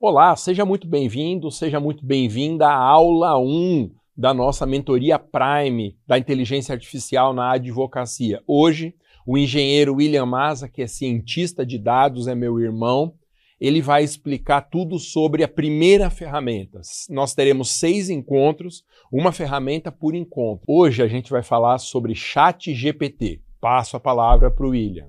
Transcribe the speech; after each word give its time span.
Olá, 0.00 0.36
seja 0.36 0.64
muito 0.64 0.86
bem-vindo, 0.86 1.50
seja 1.50 1.80
muito 1.80 2.06
bem-vinda 2.06 2.68
à 2.68 2.76
aula 2.76 3.36
1 3.36 3.90
da 4.16 4.32
nossa 4.32 4.64
mentoria 4.64 5.18
Prime 5.18 5.98
da 6.06 6.16
inteligência 6.16 6.72
artificial 6.72 7.34
na 7.34 7.54
advocacia. 7.54 8.40
Hoje, 8.46 8.94
o 9.26 9.36
engenheiro 9.36 9.96
William 9.96 10.24
Maza, 10.24 10.68
que 10.68 10.82
é 10.82 10.86
cientista 10.86 11.66
de 11.66 11.80
dados, 11.80 12.28
é 12.28 12.34
meu 12.36 12.60
irmão, 12.60 13.12
ele 13.60 13.82
vai 13.82 14.04
explicar 14.04 14.60
tudo 14.60 15.00
sobre 15.00 15.42
a 15.42 15.48
primeira 15.48 16.08
ferramenta. 16.10 16.80
Nós 17.10 17.34
teremos 17.34 17.68
seis 17.72 18.08
encontros, 18.08 18.84
uma 19.10 19.32
ferramenta 19.32 19.90
por 19.90 20.14
encontro. 20.14 20.64
Hoje 20.68 21.02
a 21.02 21.08
gente 21.08 21.28
vai 21.28 21.42
falar 21.42 21.76
sobre 21.78 22.14
Chat 22.14 22.72
GPT. 22.72 23.42
Passo 23.60 23.96
a 23.96 24.00
palavra 24.00 24.48
para 24.48 24.64
o 24.64 24.70
William. 24.70 25.08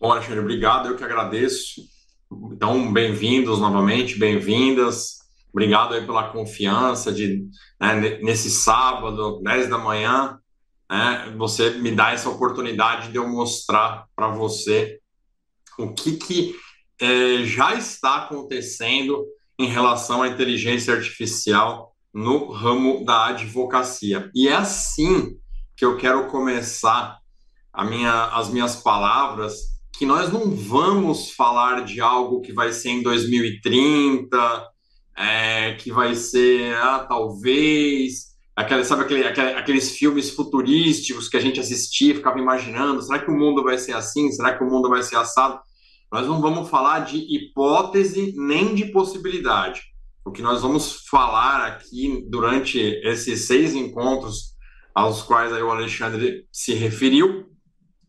Bom, 0.00 0.10
Alexandre, 0.10 0.40
obrigado, 0.40 0.88
eu 0.88 0.96
que 0.96 1.04
agradeço 1.04 1.91
então, 2.52 2.92
bem-vindos 2.92 3.58
novamente, 3.58 4.18
bem-vindas. 4.18 5.18
Obrigado 5.52 5.94
aí 5.94 6.06
pela 6.06 6.30
confiança 6.30 7.12
de 7.12 7.46
né, 7.80 8.18
nesse 8.22 8.50
sábado, 8.50 9.40
10 9.42 9.68
da 9.68 9.76
manhã, 9.76 10.38
né, 10.90 11.34
você 11.36 11.70
me 11.70 11.90
dá 11.90 12.12
essa 12.12 12.30
oportunidade 12.30 13.10
de 13.10 13.16
eu 13.16 13.28
mostrar 13.28 14.06
para 14.16 14.28
você 14.28 14.98
o 15.78 15.92
que, 15.92 16.16
que 16.16 16.54
é, 17.00 17.44
já 17.44 17.74
está 17.74 18.24
acontecendo 18.24 19.26
em 19.58 19.66
relação 19.66 20.22
à 20.22 20.28
inteligência 20.28 20.94
artificial 20.94 21.94
no 22.14 22.50
ramo 22.50 23.04
da 23.04 23.26
advocacia. 23.26 24.30
E 24.34 24.48
é 24.48 24.54
assim 24.54 25.36
que 25.76 25.84
eu 25.84 25.96
quero 25.96 26.28
começar 26.28 27.18
minha, 27.84 28.26
as 28.26 28.48
minhas 28.48 28.76
palavras 28.76 29.71
que 30.02 30.06
nós 30.06 30.32
não 30.32 30.50
vamos 30.50 31.30
falar 31.30 31.84
de 31.84 32.00
algo 32.00 32.40
que 32.40 32.52
vai 32.52 32.72
ser 32.72 32.88
em 32.88 33.04
2030, 33.04 34.68
é, 35.16 35.74
que 35.74 35.92
vai 35.92 36.16
ser, 36.16 36.74
ah, 36.74 37.06
talvez, 37.08 38.34
sabe 38.84 39.02
aquele, 39.02 39.24
aquele, 39.24 39.50
aqueles 39.50 39.96
filmes 39.96 40.30
futurísticos 40.30 41.28
que 41.28 41.36
a 41.36 41.40
gente 41.40 41.60
assistia, 41.60 42.16
ficava 42.16 42.40
imaginando, 42.40 43.00
será 43.00 43.20
que 43.20 43.30
o 43.30 43.38
mundo 43.38 43.62
vai 43.62 43.78
ser 43.78 43.92
assim? 43.92 44.32
Será 44.32 44.58
que 44.58 44.64
o 44.64 44.68
mundo 44.68 44.88
vai 44.88 45.04
ser 45.04 45.14
assado? 45.14 45.60
Nós 46.10 46.26
não 46.26 46.40
vamos 46.40 46.68
falar 46.68 47.04
de 47.04 47.18
hipótese 47.18 48.34
nem 48.36 48.74
de 48.74 48.86
possibilidade. 48.86 49.82
O 50.24 50.32
que 50.32 50.42
nós 50.42 50.62
vamos 50.62 51.06
falar 51.08 51.64
aqui 51.64 52.26
durante 52.28 52.80
esses 53.04 53.46
seis 53.46 53.72
encontros 53.72 54.56
aos 54.92 55.22
quais 55.22 55.52
o 55.52 55.70
Alexandre 55.70 56.44
se 56.50 56.74
referiu 56.74 57.46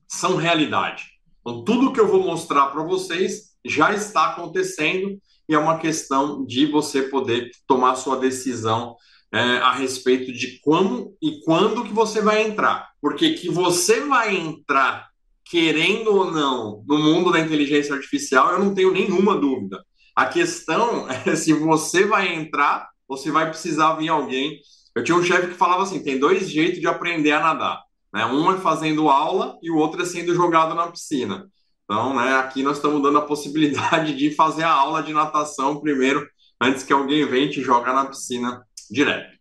são 0.07 0.37
realidade. 0.37 1.12
Então, 1.43 1.63
tudo 1.63 1.91
que 1.91 1.99
eu 1.99 2.07
vou 2.07 2.23
mostrar 2.23 2.67
para 2.67 2.81
vocês 2.83 3.53
já 3.65 3.93
está 3.93 4.29
acontecendo 4.29 5.19
e 5.47 5.53
é 5.53 5.59
uma 5.59 5.77
questão 5.77 6.45
de 6.45 6.65
você 6.65 7.03
poder 7.03 7.51
tomar 7.67 7.95
sua 7.95 8.17
decisão 8.17 8.95
é, 9.31 9.57
a 9.57 9.73
respeito 9.73 10.31
de 10.31 10.59
como 10.61 11.17
e 11.21 11.41
quando 11.43 11.83
que 11.83 11.91
você 11.91 12.21
vai 12.21 12.43
entrar. 12.43 12.87
Porque 13.01 13.33
que 13.33 13.49
você 13.49 14.01
vai 14.01 14.35
entrar, 14.35 15.09
querendo 15.43 16.15
ou 16.15 16.31
não, 16.31 16.83
no 16.87 16.97
mundo 16.97 17.31
da 17.31 17.39
inteligência 17.39 17.93
artificial, 17.93 18.51
eu 18.51 18.59
não 18.59 18.73
tenho 18.73 18.93
nenhuma 18.93 19.35
dúvida. 19.35 19.83
A 20.15 20.27
questão 20.27 21.09
é 21.25 21.35
se 21.35 21.51
você 21.51 22.05
vai 22.05 22.33
entrar 22.33 22.87
ou 23.07 23.17
se 23.17 23.29
vai 23.31 23.49
precisar 23.49 23.95
vir 23.95 24.09
alguém. 24.09 24.59
Eu 24.95 25.03
tinha 25.03 25.17
um 25.17 25.23
chefe 25.23 25.47
que 25.47 25.53
falava 25.55 25.83
assim: 25.83 26.01
tem 26.03 26.17
dois 26.17 26.49
jeitos 26.49 26.79
de 26.79 26.87
aprender 26.87 27.31
a 27.31 27.41
nadar. 27.41 27.82
Né? 28.13 28.25
Um 28.25 28.51
é 28.51 28.57
fazendo 28.57 29.09
aula 29.09 29.57
e 29.61 29.71
o 29.71 29.77
outro 29.77 30.01
é 30.01 30.05
sendo 30.05 30.35
jogado 30.35 30.75
na 30.75 30.87
piscina. 30.87 31.49
Então, 31.83 32.15
né, 32.15 32.35
aqui 32.35 32.63
nós 32.63 32.77
estamos 32.77 33.01
dando 33.01 33.17
a 33.17 33.25
possibilidade 33.25 34.15
de 34.15 34.31
fazer 34.35 34.63
a 34.63 34.71
aula 34.71 35.03
de 35.03 35.11
natação 35.11 35.79
primeiro, 35.79 36.27
antes 36.61 36.83
que 36.83 36.93
alguém 36.93 37.25
venha 37.25 37.49
te 37.49 37.61
jogar 37.61 37.93
na 37.93 38.05
piscina 38.05 38.63
direto. 38.89 39.33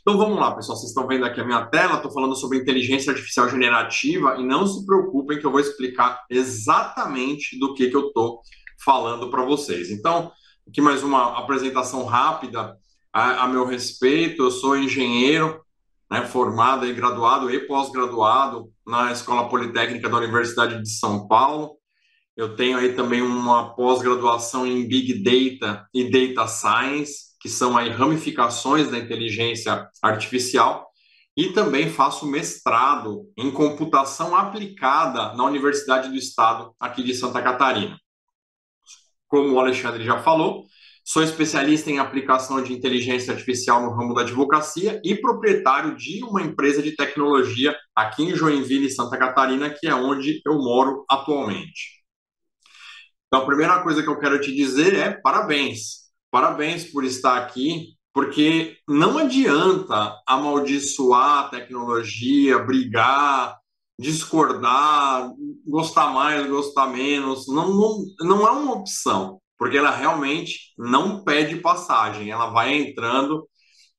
Então 0.00 0.18
vamos 0.18 0.38
lá, 0.38 0.54
pessoal. 0.54 0.76
Vocês 0.76 0.90
estão 0.90 1.06
vendo 1.06 1.24
aqui 1.24 1.40
a 1.40 1.44
minha 1.46 1.64
tela, 1.64 1.96
estou 1.96 2.12
falando 2.12 2.36
sobre 2.36 2.58
inteligência 2.58 3.10
artificial 3.10 3.48
generativa 3.48 4.36
e 4.38 4.44
não 4.44 4.66
se 4.66 4.84
preocupem 4.84 5.38
que 5.38 5.46
eu 5.46 5.50
vou 5.50 5.60
explicar 5.60 6.22
exatamente 6.28 7.58
do 7.58 7.72
que, 7.72 7.88
que 7.88 7.96
eu 7.96 8.08
estou 8.08 8.42
falando 8.84 9.30
para 9.30 9.42
vocês. 9.42 9.90
Então, 9.90 10.30
aqui 10.68 10.82
mais 10.82 11.02
uma 11.02 11.38
apresentação 11.38 12.04
rápida 12.04 12.76
a, 13.10 13.44
a 13.44 13.48
meu 13.48 13.64
respeito. 13.64 14.42
Eu 14.42 14.50
sou 14.50 14.76
engenheiro, 14.76 15.63
né, 16.14 16.24
formado 16.24 16.86
e 16.86 16.92
graduado 16.92 17.50
e 17.50 17.66
pós-graduado 17.66 18.72
na 18.86 19.10
Escola 19.10 19.48
Politécnica 19.48 20.08
da 20.08 20.18
Universidade 20.18 20.80
de 20.80 20.88
São 20.88 21.26
Paulo. 21.26 21.76
Eu 22.36 22.54
tenho 22.54 22.78
aí 22.78 22.94
também 22.94 23.20
uma 23.20 23.74
pós-graduação 23.74 24.64
em 24.64 24.86
Big 24.86 25.24
Data 25.24 25.88
e 25.92 26.08
Data 26.08 26.46
Science, 26.46 27.34
que 27.40 27.48
são 27.48 27.76
aí 27.76 27.90
ramificações 27.90 28.88
da 28.88 28.96
inteligência 28.96 29.88
artificial, 30.00 30.86
e 31.36 31.48
também 31.48 31.90
faço 31.90 32.28
mestrado 32.28 33.28
em 33.36 33.50
computação 33.50 34.36
aplicada 34.36 35.34
na 35.34 35.44
Universidade 35.44 36.08
do 36.10 36.14
Estado 36.14 36.72
aqui 36.78 37.02
de 37.02 37.12
Santa 37.12 37.42
Catarina. 37.42 37.98
Como 39.26 39.52
o 39.52 39.58
Alexandre 39.58 40.04
já 40.04 40.22
falou, 40.22 40.64
Sou 41.06 41.22
especialista 41.22 41.90
em 41.90 41.98
aplicação 41.98 42.62
de 42.62 42.72
inteligência 42.72 43.34
artificial 43.34 43.82
no 43.82 43.90
ramo 43.94 44.14
da 44.14 44.22
advocacia 44.22 45.02
e 45.04 45.14
proprietário 45.14 45.94
de 45.94 46.24
uma 46.24 46.40
empresa 46.40 46.82
de 46.82 46.96
tecnologia 46.96 47.76
aqui 47.94 48.22
em 48.22 48.34
Joinville, 48.34 48.90
Santa 48.90 49.18
Catarina, 49.18 49.68
que 49.68 49.86
é 49.86 49.94
onde 49.94 50.40
eu 50.46 50.54
moro 50.54 51.04
atualmente. 51.10 52.02
Então, 53.26 53.42
a 53.42 53.46
primeira 53.46 53.82
coisa 53.82 54.02
que 54.02 54.08
eu 54.08 54.18
quero 54.18 54.40
te 54.40 54.54
dizer 54.54 54.94
é 54.94 55.10
parabéns. 55.10 56.04
Parabéns 56.30 56.86
por 56.90 57.04
estar 57.04 57.36
aqui, 57.36 57.88
porque 58.10 58.78
não 58.88 59.18
adianta 59.18 60.18
amaldiçoar 60.26 61.44
a 61.44 61.48
tecnologia, 61.50 62.58
brigar, 62.60 63.58
discordar, 64.00 65.30
gostar 65.66 66.08
mais, 66.14 66.46
gostar 66.48 66.86
menos. 66.86 67.46
Não, 67.46 67.74
não, 67.74 68.04
não 68.20 68.48
é 68.48 68.50
uma 68.50 68.72
opção 68.72 69.38
porque 69.64 69.78
ela 69.78 69.96
realmente 69.96 70.74
não 70.76 71.24
pede 71.24 71.56
passagem, 71.56 72.30
ela 72.30 72.50
vai 72.50 72.74
entrando 72.74 73.48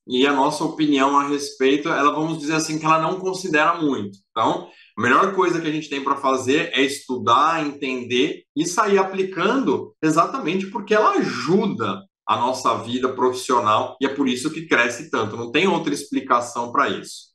e 0.07 0.27
a 0.27 0.31
nossa 0.31 0.63
opinião 0.63 1.17
a 1.17 1.27
respeito, 1.27 1.89
ela 1.89 2.13
vamos 2.13 2.37
dizer 2.37 2.53
assim 2.53 2.77
que 2.77 2.85
ela 2.85 3.01
não 3.01 3.19
considera 3.19 3.81
muito. 3.81 4.15
Então, 4.29 4.69
a 4.95 5.01
melhor 5.01 5.33
coisa 5.33 5.59
que 5.59 5.67
a 5.67 5.71
gente 5.71 5.89
tem 5.89 6.03
para 6.03 6.17
fazer 6.17 6.69
é 6.71 6.83
estudar, 6.83 7.65
entender 7.65 8.43
e 8.55 8.63
sair 8.63 8.99
aplicando 8.99 9.95
exatamente 10.03 10.67
porque 10.67 10.93
ela 10.93 11.13
ajuda 11.13 12.03
a 12.27 12.37
nossa 12.37 12.75
vida 12.83 13.11
profissional 13.13 13.97
e 13.99 14.05
é 14.05 14.09
por 14.09 14.27
isso 14.27 14.51
que 14.51 14.67
cresce 14.67 15.09
tanto. 15.09 15.35
Não 15.35 15.51
tem 15.51 15.67
outra 15.67 15.91
explicação 15.91 16.71
para 16.71 16.89
isso. 16.89 17.29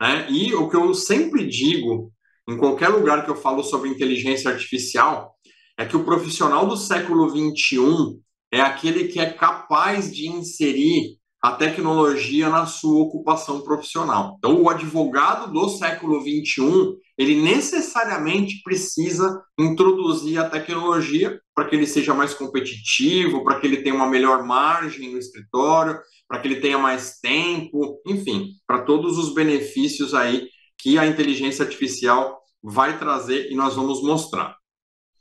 Né? 0.00 0.26
E 0.30 0.54
o 0.54 0.70
que 0.70 0.76
eu 0.76 0.94
sempre 0.94 1.46
digo 1.46 2.10
em 2.48 2.56
qualquer 2.56 2.88
lugar 2.88 3.26
que 3.26 3.30
eu 3.30 3.36
falo 3.36 3.62
sobre 3.62 3.90
inteligência 3.90 4.50
artificial 4.50 5.37
é 5.78 5.86
que 5.86 5.96
o 5.96 6.04
profissional 6.04 6.66
do 6.66 6.76
século 6.76 7.30
XXI 7.30 8.20
é 8.52 8.60
aquele 8.60 9.04
que 9.08 9.20
é 9.20 9.30
capaz 9.30 10.12
de 10.12 10.26
inserir 10.28 11.16
a 11.40 11.52
tecnologia 11.52 12.48
na 12.48 12.66
sua 12.66 13.00
ocupação 13.00 13.60
profissional. 13.60 14.34
Então, 14.38 14.60
o 14.60 14.68
advogado 14.68 15.52
do 15.52 15.68
século 15.68 16.20
XXI, 16.20 16.96
ele 17.16 17.40
necessariamente 17.40 18.60
precisa 18.64 19.40
introduzir 19.56 20.38
a 20.38 20.50
tecnologia 20.50 21.40
para 21.54 21.68
que 21.68 21.76
ele 21.76 21.86
seja 21.86 22.12
mais 22.12 22.34
competitivo, 22.34 23.44
para 23.44 23.60
que 23.60 23.66
ele 23.68 23.82
tenha 23.82 23.94
uma 23.94 24.08
melhor 24.08 24.42
margem 24.44 25.12
no 25.12 25.18
escritório, 25.18 25.96
para 26.26 26.40
que 26.40 26.48
ele 26.48 26.60
tenha 26.60 26.78
mais 26.78 27.20
tempo, 27.20 28.00
enfim, 28.04 28.48
para 28.66 28.82
todos 28.82 29.16
os 29.16 29.32
benefícios 29.32 30.14
aí 30.14 30.48
que 30.76 30.98
a 30.98 31.06
inteligência 31.06 31.64
artificial 31.64 32.40
vai 32.60 32.98
trazer 32.98 33.50
e 33.50 33.54
nós 33.54 33.76
vamos 33.76 34.02
mostrar. 34.02 34.57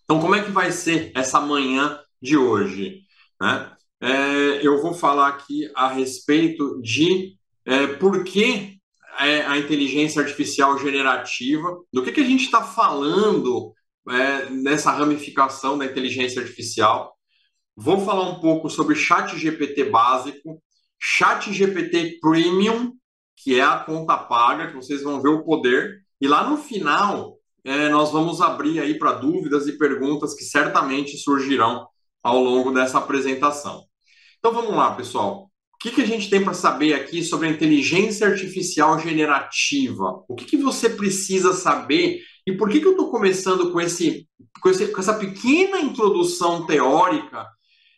Então, 0.08 0.22
como 0.22 0.36
é 0.36 0.42
que 0.42 0.52
vai 0.52 0.72
ser 0.72 1.12
essa 1.14 1.42
manhã 1.42 2.00
de 2.22 2.38
hoje? 2.38 3.02
Né? 3.42 3.72
É, 4.00 4.66
eu 4.66 4.82
vou 4.82 4.94
falar 4.94 5.28
aqui 5.28 5.70
a 5.76 5.90
respeito 5.90 6.82
de 6.82 7.36
é, 7.66 7.88
por 7.88 8.24
que 8.24 8.78
é, 9.20 9.42
a 9.42 9.58
inteligência 9.58 10.22
artificial 10.22 10.78
generativa, 10.78 11.78
do 11.92 12.02
que, 12.02 12.14
que 12.14 12.22
a 12.22 12.26
gente 12.26 12.46
está 12.46 12.64
falando 12.64 13.74
é, 14.10 14.50
nessa 14.50 14.92
ramificação 14.92 15.78
da 15.78 15.86
inteligência 15.86 16.42
artificial. 16.42 17.14
Vou 17.76 18.00
falar 18.00 18.30
um 18.30 18.40
pouco 18.40 18.70
sobre 18.70 18.96
chat 18.96 19.38
GPT 19.38 19.90
básico, 19.90 20.64
chat 20.98 21.52
GPT 21.52 22.20
Premium, 22.22 22.94
que 23.36 23.60
é 23.60 23.62
a 23.62 23.80
conta 23.80 24.16
paga, 24.16 24.68
que 24.68 24.76
vocês 24.78 25.04
vão 25.04 25.22
ver 25.22 25.30
o 25.30 25.44
poder, 25.44 26.02
e 26.22 26.30
lá 26.30 26.50
no 26.50 26.56
final 26.56 27.37
é, 27.68 27.90
nós 27.90 28.12
vamos 28.12 28.42
abrir 28.42 28.80
aí 28.80 28.98
para 28.98 29.14
dúvidas 29.14 29.68
e 29.68 29.78
perguntas 29.78 30.34
que 30.34 30.44
certamente 30.44 31.18
surgirão 31.18 31.88
ao 32.24 32.42
longo 32.42 32.72
dessa 32.72 32.98
apresentação. 32.98 33.84
Então 34.40 34.54
vamos 34.54 34.76
lá, 34.76 34.96
pessoal. 34.96 35.50
O 35.74 35.78
que, 35.80 35.92
que 35.92 36.02
a 36.02 36.08
gente 36.08 36.30
tem 36.30 36.44
para 36.44 36.54
saber 36.54 36.94
aqui 36.94 37.24
sobre 37.24 37.48
a 37.48 37.52
inteligência 37.52 38.28
artificial 38.28 38.98
generativa? 38.98 40.24
O 40.28 40.36
que, 40.36 40.46
que 40.46 40.58
você 40.58 40.90
precisa 40.90 41.54
saber 41.54 42.22
e 42.48 42.54
por 42.54 42.70
que, 42.70 42.80
que 42.80 42.88
eu 42.88 42.92
estou 42.92 43.12
começando 43.12 43.72
com, 43.72 43.80
esse, 43.80 44.28
com, 44.62 44.70
esse, 44.70 44.88
com 44.88 45.00
essa 45.00 45.14
pequena 45.14 45.80
introdução 45.80 46.66
teórica? 46.66 47.46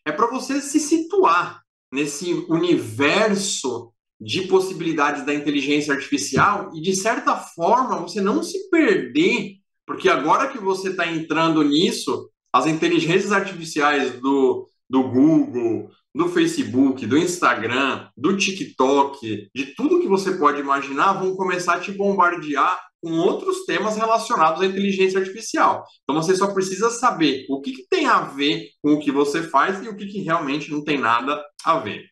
é 0.10 0.12
para 0.12 0.28
você 0.28 0.62
se 0.62 0.80
situar 0.80 1.62
nesse 1.92 2.34
universo 2.50 3.94
de 4.20 4.42
possibilidades 4.48 5.26
da 5.26 5.34
inteligência 5.34 5.94
artificial 5.94 6.72
e, 6.76 6.82
de 6.82 6.94
certa 6.96 7.38
forma, 7.38 8.02
você 8.02 8.20
não 8.20 8.44
se 8.44 8.70
perder, 8.70 9.59
porque 9.90 10.08
agora 10.08 10.50
que 10.50 10.60
você 10.60 10.90
está 10.90 11.12
entrando 11.12 11.64
nisso, 11.64 12.30
as 12.54 12.68
inteligências 12.68 13.32
artificiais 13.32 14.20
do, 14.22 14.70
do 14.88 15.02
Google, 15.02 15.90
do 16.14 16.30
Facebook, 16.30 17.08
do 17.08 17.18
Instagram, 17.18 18.08
do 18.16 18.38
TikTok, 18.38 19.50
de 19.52 19.66
tudo 19.74 20.00
que 20.00 20.08
você 20.08 20.38
pode 20.38 20.60
imaginar, 20.60 21.14
vão 21.14 21.36
começar 21.36 21.74
a 21.74 21.80
te 21.80 21.92
bombardear 21.92 22.80
com 23.02 23.14
outros 23.14 23.66
temas 23.66 23.98
relacionados 23.98 24.62
à 24.62 24.68
inteligência 24.68 25.20
artificial. 25.20 25.84
Então 26.04 26.22
você 26.22 26.36
só 26.36 26.54
precisa 26.54 26.92
saber 26.92 27.48
o 27.50 27.60
que, 27.60 27.72
que 27.72 27.88
tem 27.90 28.06
a 28.06 28.22
ver 28.22 28.68
com 28.84 28.94
o 28.94 29.00
que 29.00 29.12
você 29.12 29.42
faz 29.42 29.84
e 29.84 29.90
o 29.90 29.98
que, 29.98 30.06
que 30.06 30.22
realmente 30.22 30.70
não 30.70 30.84
tem 30.84 31.00
nada 31.00 31.44
a 31.66 31.80
ver. 31.80 32.04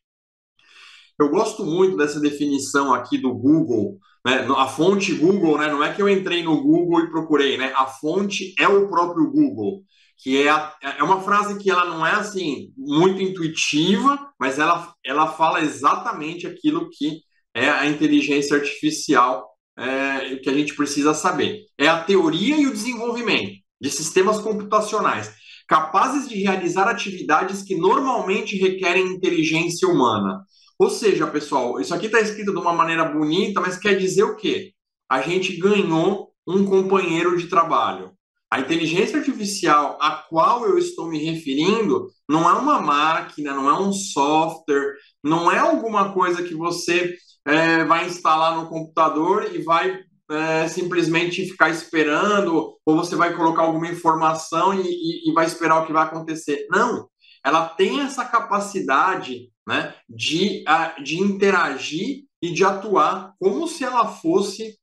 Eu 1.19 1.29
gosto 1.29 1.63
muito 1.63 1.95
dessa 1.95 2.19
definição 2.19 2.91
aqui 2.91 3.19
do 3.19 3.31
Google, 3.35 3.99
né? 4.25 4.45
A 4.55 4.67
fonte 4.67 5.13
Google, 5.13 5.57
né? 5.57 5.67
Não 5.67 5.83
é 5.83 5.93
que 5.93 6.01
eu 6.01 6.09
entrei 6.09 6.43
no 6.43 6.61
Google 6.61 7.01
e 7.01 7.09
procurei, 7.09 7.57
né? 7.57 7.73
A 7.75 7.85
fonte 7.85 8.53
é 8.59 8.67
o 8.67 8.87
próprio 8.87 9.29
Google, 9.31 9.83
que 10.17 10.43
é, 10.43 10.49
a, 10.49 10.73
é 10.97 11.03
uma 11.03 11.21
frase 11.21 11.57
que 11.57 11.69
ela 11.69 11.85
não 11.85 12.05
é 12.05 12.11
assim 12.11 12.71
muito 12.77 13.21
intuitiva, 13.21 14.31
mas 14.39 14.59
ela, 14.59 14.93
ela 15.05 15.27
fala 15.27 15.61
exatamente 15.61 16.47
aquilo 16.47 16.89
que 16.89 17.21
é 17.53 17.69
a 17.69 17.85
inteligência 17.85 18.55
artificial 18.55 19.47
é, 19.77 20.35
que 20.37 20.49
a 20.49 20.53
gente 20.53 20.75
precisa 20.75 21.13
saber. 21.13 21.61
É 21.77 21.87
a 21.87 22.01
teoria 22.01 22.55
e 22.57 22.67
o 22.67 22.73
desenvolvimento 22.73 23.53
de 23.79 23.91
sistemas 23.91 24.39
computacionais 24.39 25.31
capazes 25.67 26.29
de 26.29 26.41
realizar 26.41 26.87
atividades 26.87 27.61
que 27.61 27.75
normalmente 27.75 28.57
requerem 28.57 29.05
inteligência 29.05 29.87
humana. 29.87 30.41
Ou 30.79 30.89
seja, 30.89 31.25
pessoal, 31.27 31.79
isso 31.79 31.93
aqui 31.93 32.05
está 32.05 32.19
escrito 32.19 32.51
de 32.51 32.59
uma 32.59 32.73
maneira 32.73 33.03
bonita, 33.05 33.59
mas 33.59 33.77
quer 33.77 33.95
dizer 33.97 34.23
o 34.23 34.35
quê? 34.35 34.73
A 35.09 35.21
gente 35.21 35.57
ganhou 35.57 36.31
um 36.47 36.65
companheiro 36.65 37.35
de 37.37 37.47
trabalho. 37.47 38.11
A 38.49 38.61
inteligência 38.61 39.19
artificial 39.19 39.97
a 39.99 40.11
qual 40.11 40.65
eu 40.65 40.77
estou 40.77 41.09
me 41.09 41.17
referindo 41.17 42.07
não 42.29 42.49
é 42.49 42.53
uma 42.53 42.79
máquina, 42.79 43.53
não 43.53 43.69
é 43.69 43.77
um 43.77 43.91
software, 43.91 44.93
não 45.21 45.51
é 45.51 45.57
alguma 45.57 46.13
coisa 46.13 46.41
que 46.43 46.55
você 46.55 47.15
é, 47.45 47.83
vai 47.83 48.05
instalar 48.05 48.55
no 48.55 48.69
computador 48.69 49.53
e 49.53 49.61
vai 49.63 49.99
é, 50.29 50.67
simplesmente 50.67 51.45
ficar 51.45 51.69
esperando, 51.69 52.77
ou 52.85 52.95
você 52.95 53.15
vai 53.15 53.35
colocar 53.35 53.63
alguma 53.63 53.87
informação 53.87 54.73
e, 54.73 54.81
e, 54.81 55.29
e 55.29 55.33
vai 55.33 55.45
esperar 55.45 55.81
o 55.81 55.85
que 55.85 55.93
vai 55.93 56.03
acontecer. 56.03 56.67
Não, 56.69 57.07
ela 57.47 57.65
tem 57.65 58.01
essa 58.01 58.25
capacidade 58.25 59.49
né, 59.65 59.95
de, 60.09 60.65
de 61.01 61.17
interagir 61.17 62.25
e 62.41 62.51
de 62.51 62.65
atuar 62.65 63.33
como 63.39 63.65
se 63.69 63.85
ela 63.85 64.05
fosse 64.05 64.77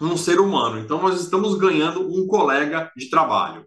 um 0.00 0.16
ser 0.16 0.40
humano. 0.40 0.78
Então, 0.78 1.02
nós 1.02 1.20
estamos 1.20 1.58
ganhando 1.58 2.00
um 2.00 2.26
colega 2.26 2.90
de 2.96 3.10
trabalho. 3.10 3.66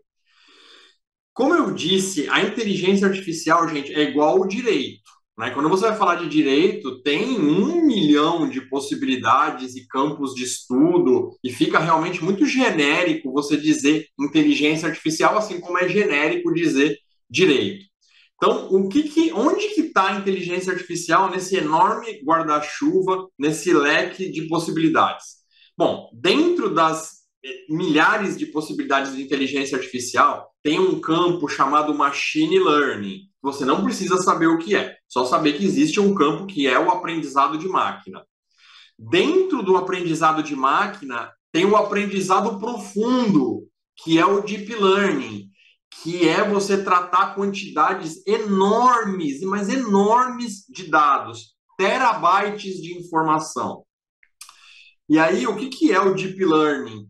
Como 1.34 1.54
eu 1.54 1.72
disse, 1.72 2.28
a 2.30 2.42
inteligência 2.42 3.08
artificial, 3.08 3.70
gente, 3.70 3.94
é 3.94 4.02
igual 4.02 4.40
ao 4.42 4.48
direito. 4.48 5.02
Né? 5.38 5.52
Quando 5.52 5.70
você 5.70 5.90
vai 5.90 5.96
falar 5.96 6.16
de 6.16 6.28
direito, 6.28 7.00
tem 7.04 7.38
um 7.38 7.86
milhão 7.86 8.50
de 8.50 8.62
possibilidades 8.62 9.76
e 9.76 9.86
campos 9.88 10.34
de 10.34 10.46
estudo, 10.46 11.38
e 11.44 11.52
fica 11.52 11.78
realmente 11.78 12.24
muito 12.24 12.44
genérico 12.48 13.32
você 13.32 13.56
dizer 13.56 14.08
inteligência 14.20 14.90
artificial, 14.90 15.38
assim 15.38 15.60
como 15.60 15.78
é 15.78 15.88
genérico 15.88 16.52
dizer 16.52 16.98
direito. 17.30 17.91
Então, 18.44 18.70
o 18.72 18.90
que, 18.90 19.04
que 19.04 19.32
onde 19.34 19.68
que 19.68 19.82
está 19.82 20.08
a 20.08 20.20
inteligência 20.20 20.74
artificial 20.74 21.30
nesse 21.30 21.58
enorme 21.58 22.24
guarda-chuva, 22.24 23.28
nesse 23.38 23.72
leque 23.72 24.32
de 24.32 24.48
possibilidades? 24.48 25.42
Bom, 25.78 26.10
dentro 26.12 26.74
das 26.74 27.20
eh, 27.46 27.66
milhares 27.70 28.36
de 28.36 28.48
possibilidades 28.48 29.16
de 29.16 29.22
inteligência 29.22 29.78
artificial, 29.78 30.52
tem 30.64 30.80
um 30.80 31.00
campo 31.00 31.48
chamado 31.48 31.94
machine 31.94 32.58
learning. 32.58 33.30
Você 33.44 33.64
não 33.64 33.84
precisa 33.84 34.18
saber 34.18 34.48
o 34.48 34.58
que 34.58 34.76
é, 34.76 34.98
só 35.08 35.24
saber 35.24 35.54
que 35.54 35.64
existe 35.64 36.00
um 36.00 36.16
campo 36.16 36.48
que 36.48 36.66
é 36.66 36.80
o 36.80 36.90
aprendizado 36.90 37.60
de 37.60 37.68
máquina. 37.68 38.26
Dentro 38.98 39.62
do 39.62 39.78
aprendizado 39.78 40.42
de 40.42 40.56
máquina, 40.56 41.32
tem 41.52 41.66
o 41.66 41.76
aprendizado 41.76 42.58
profundo, 42.60 43.68
que 44.04 44.18
é 44.18 44.26
o 44.26 44.42
deep 44.42 44.74
learning, 44.74 45.51
que 45.92 46.28
é 46.28 46.48
você 46.48 46.84
tratar 46.84 47.36
quantidades 47.36 48.26
enormes, 48.26 49.42
mas 49.42 49.70
enormes 49.70 50.66
de 50.70 50.90
dados, 50.90 51.56
terabytes 51.78 52.82
de 52.82 52.98
informação. 52.98 53.84
E 55.10 55.20
aí, 55.20 55.46
o 55.46 55.56
que, 55.58 55.68
que 55.68 55.92
é 55.92 56.00
o 56.00 56.14
Deep 56.14 56.44
Learning? 56.44 57.08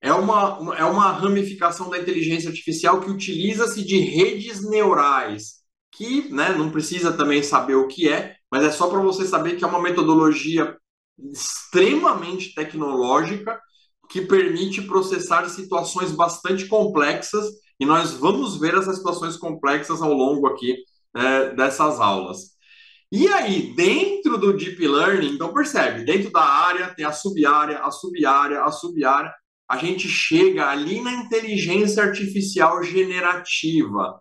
É 0.00 0.12
uma, 0.12 0.74
é 0.76 0.84
uma 0.84 1.12
ramificação 1.12 1.90
da 1.90 1.98
inteligência 1.98 2.48
artificial 2.48 3.00
que 3.00 3.10
utiliza-se 3.10 3.84
de 3.84 3.98
redes 3.98 4.68
neurais, 4.68 5.62
que 5.92 6.28
né, 6.32 6.52
não 6.56 6.70
precisa 6.70 7.12
também 7.12 7.42
saber 7.42 7.74
o 7.74 7.86
que 7.86 8.08
é, 8.08 8.34
mas 8.50 8.64
é 8.64 8.70
só 8.70 8.88
para 8.88 9.00
você 9.00 9.26
saber 9.26 9.56
que 9.56 9.64
é 9.64 9.66
uma 9.66 9.82
metodologia 9.82 10.76
extremamente 11.30 12.54
tecnológica 12.54 13.60
que 14.08 14.22
permite 14.22 14.82
processar 14.82 15.48
situações 15.48 16.10
bastante 16.10 16.66
complexas 16.66 17.46
e 17.82 17.84
nós 17.84 18.12
vamos 18.12 18.60
ver 18.60 18.74
essas 18.74 18.98
situações 18.98 19.36
complexas 19.36 20.00
ao 20.00 20.12
longo 20.12 20.46
aqui 20.46 20.76
é, 21.16 21.52
dessas 21.52 21.98
aulas. 21.98 22.52
E 23.10 23.26
aí, 23.26 23.74
dentro 23.74 24.38
do 24.38 24.56
Deep 24.56 24.86
Learning, 24.86 25.34
então 25.34 25.52
percebe, 25.52 26.04
dentro 26.04 26.30
da 26.30 26.44
área 26.44 26.94
tem 26.94 27.04
a 27.04 27.10
sub-área, 27.10 27.80
a 27.80 27.90
sub-área, 27.90 28.62
a 28.62 28.70
sub-área, 28.70 29.34
a 29.68 29.76
gente 29.78 30.08
chega 30.08 30.68
ali 30.68 31.00
na 31.00 31.12
inteligência 31.12 32.04
artificial 32.04 32.84
generativa, 32.84 34.20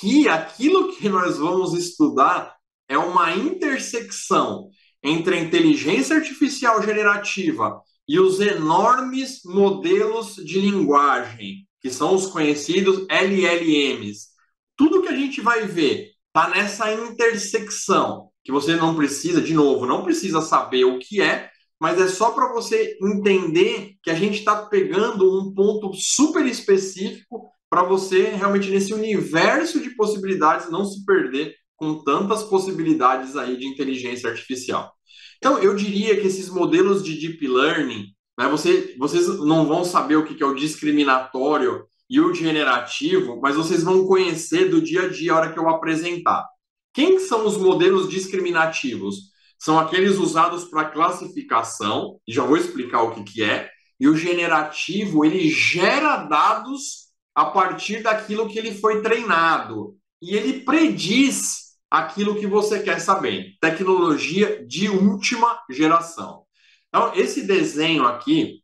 que 0.00 0.28
aquilo 0.28 0.96
que 0.96 1.08
nós 1.08 1.38
vamos 1.38 1.74
estudar 1.74 2.56
é 2.88 2.98
uma 2.98 3.32
intersecção 3.32 4.70
entre 5.04 5.36
a 5.36 5.40
inteligência 5.40 6.16
artificial 6.16 6.82
generativa 6.82 7.80
e 8.08 8.18
os 8.18 8.40
enormes 8.40 9.42
modelos 9.44 10.34
de 10.34 10.60
linguagem 10.60 11.67
que 11.80 11.90
são 11.90 12.14
os 12.14 12.26
conhecidos 12.26 13.06
LLMs. 13.08 14.28
Tudo 14.76 15.02
que 15.02 15.08
a 15.08 15.16
gente 15.16 15.40
vai 15.40 15.66
ver 15.66 16.10
está 16.26 16.50
nessa 16.50 16.92
intersecção, 16.92 18.30
que 18.44 18.52
você 18.52 18.76
não 18.76 18.94
precisa, 18.94 19.40
de 19.40 19.54
novo, 19.54 19.86
não 19.86 20.04
precisa 20.04 20.40
saber 20.40 20.84
o 20.84 20.98
que 20.98 21.20
é, 21.20 21.50
mas 21.80 22.00
é 22.00 22.08
só 22.08 22.32
para 22.32 22.52
você 22.52 22.96
entender 23.00 23.94
que 24.02 24.10
a 24.10 24.14
gente 24.14 24.38
está 24.38 24.66
pegando 24.66 25.38
um 25.40 25.54
ponto 25.54 25.92
super 25.94 26.44
específico 26.46 27.48
para 27.70 27.82
você 27.82 28.30
realmente 28.30 28.70
nesse 28.70 28.92
universo 28.92 29.80
de 29.80 29.90
possibilidades 29.90 30.70
não 30.70 30.84
se 30.84 31.04
perder 31.04 31.54
com 31.76 32.02
tantas 32.02 32.42
possibilidades 32.42 33.36
aí 33.36 33.56
de 33.56 33.66
inteligência 33.66 34.28
artificial. 34.28 34.92
Então, 35.36 35.58
eu 35.58 35.74
diria 35.76 36.20
que 36.20 36.26
esses 36.26 36.48
modelos 36.48 37.04
de 37.04 37.16
deep 37.16 37.46
learning, 37.46 38.06
né? 38.38 38.48
Você, 38.48 38.94
vocês 38.96 39.26
não 39.40 39.66
vão 39.66 39.84
saber 39.84 40.16
o 40.16 40.24
que 40.24 40.40
é 40.40 40.46
o 40.46 40.54
discriminatório 40.54 41.84
e 42.08 42.20
o 42.20 42.32
generativo, 42.32 43.40
mas 43.42 43.56
vocês 43.56 43.82
vão 43.82 44.06
conhecer 44.06 44.70
do 44.70 44.80
dia 44.80 45.02
a 45.02 45.08
dia 45.08 45.32
a 45.32 45.36
hora 45.36 45.52
que 45.52 45.58
eu 45.58 45.68
apresentar. 45.68 46.46
Quem 46.94 47.18
são 47.18 47.44
os 47.44 47.56
modelos 47.56 48.08
discriminativos? 48.08 49.32
São 49.58 49.78
aqueles 49.78 50.16
usados 50.16 50.64
para 50.64 50.84
classificação, 50.84 52.18
já 52.26 52.44
vou 52.44 52.56
explicar 52.56 53.02
o 53.02 53.10
que, 53.10 53.24
que 53.24 53.42
é, 53.42 53.68
e 54.00 54.08
o 54.08 54.16
generativo, 54.16 55.24
ele 55.24 55.50
gera 55.50 56.18
dados 56.18 57.08
a 57.34 57.46
partir 57.46 58.02
daquilo 58.02 58.48
que 58.48 58.58
ele 58.58 58.72
foi 58.72 59.02
treinado, 59.02 59.96
e 60.22 60.36
ele 60.36 60.60
prediz 60.60 61.76
aquilo 61.90 62.36
que 62.36 62.46
você 62.46 62.80
quer 62.80 63.00
saber. 63.00 63.54
Tecnologia 63.60 64.64
de 64.66 64.88
última 64.88 65.60
geração. 65.70 66.47
Então, 66.88 67.12
esse 67.14 67.46
desenho 67.46 68.04
aqui 68.04 68.62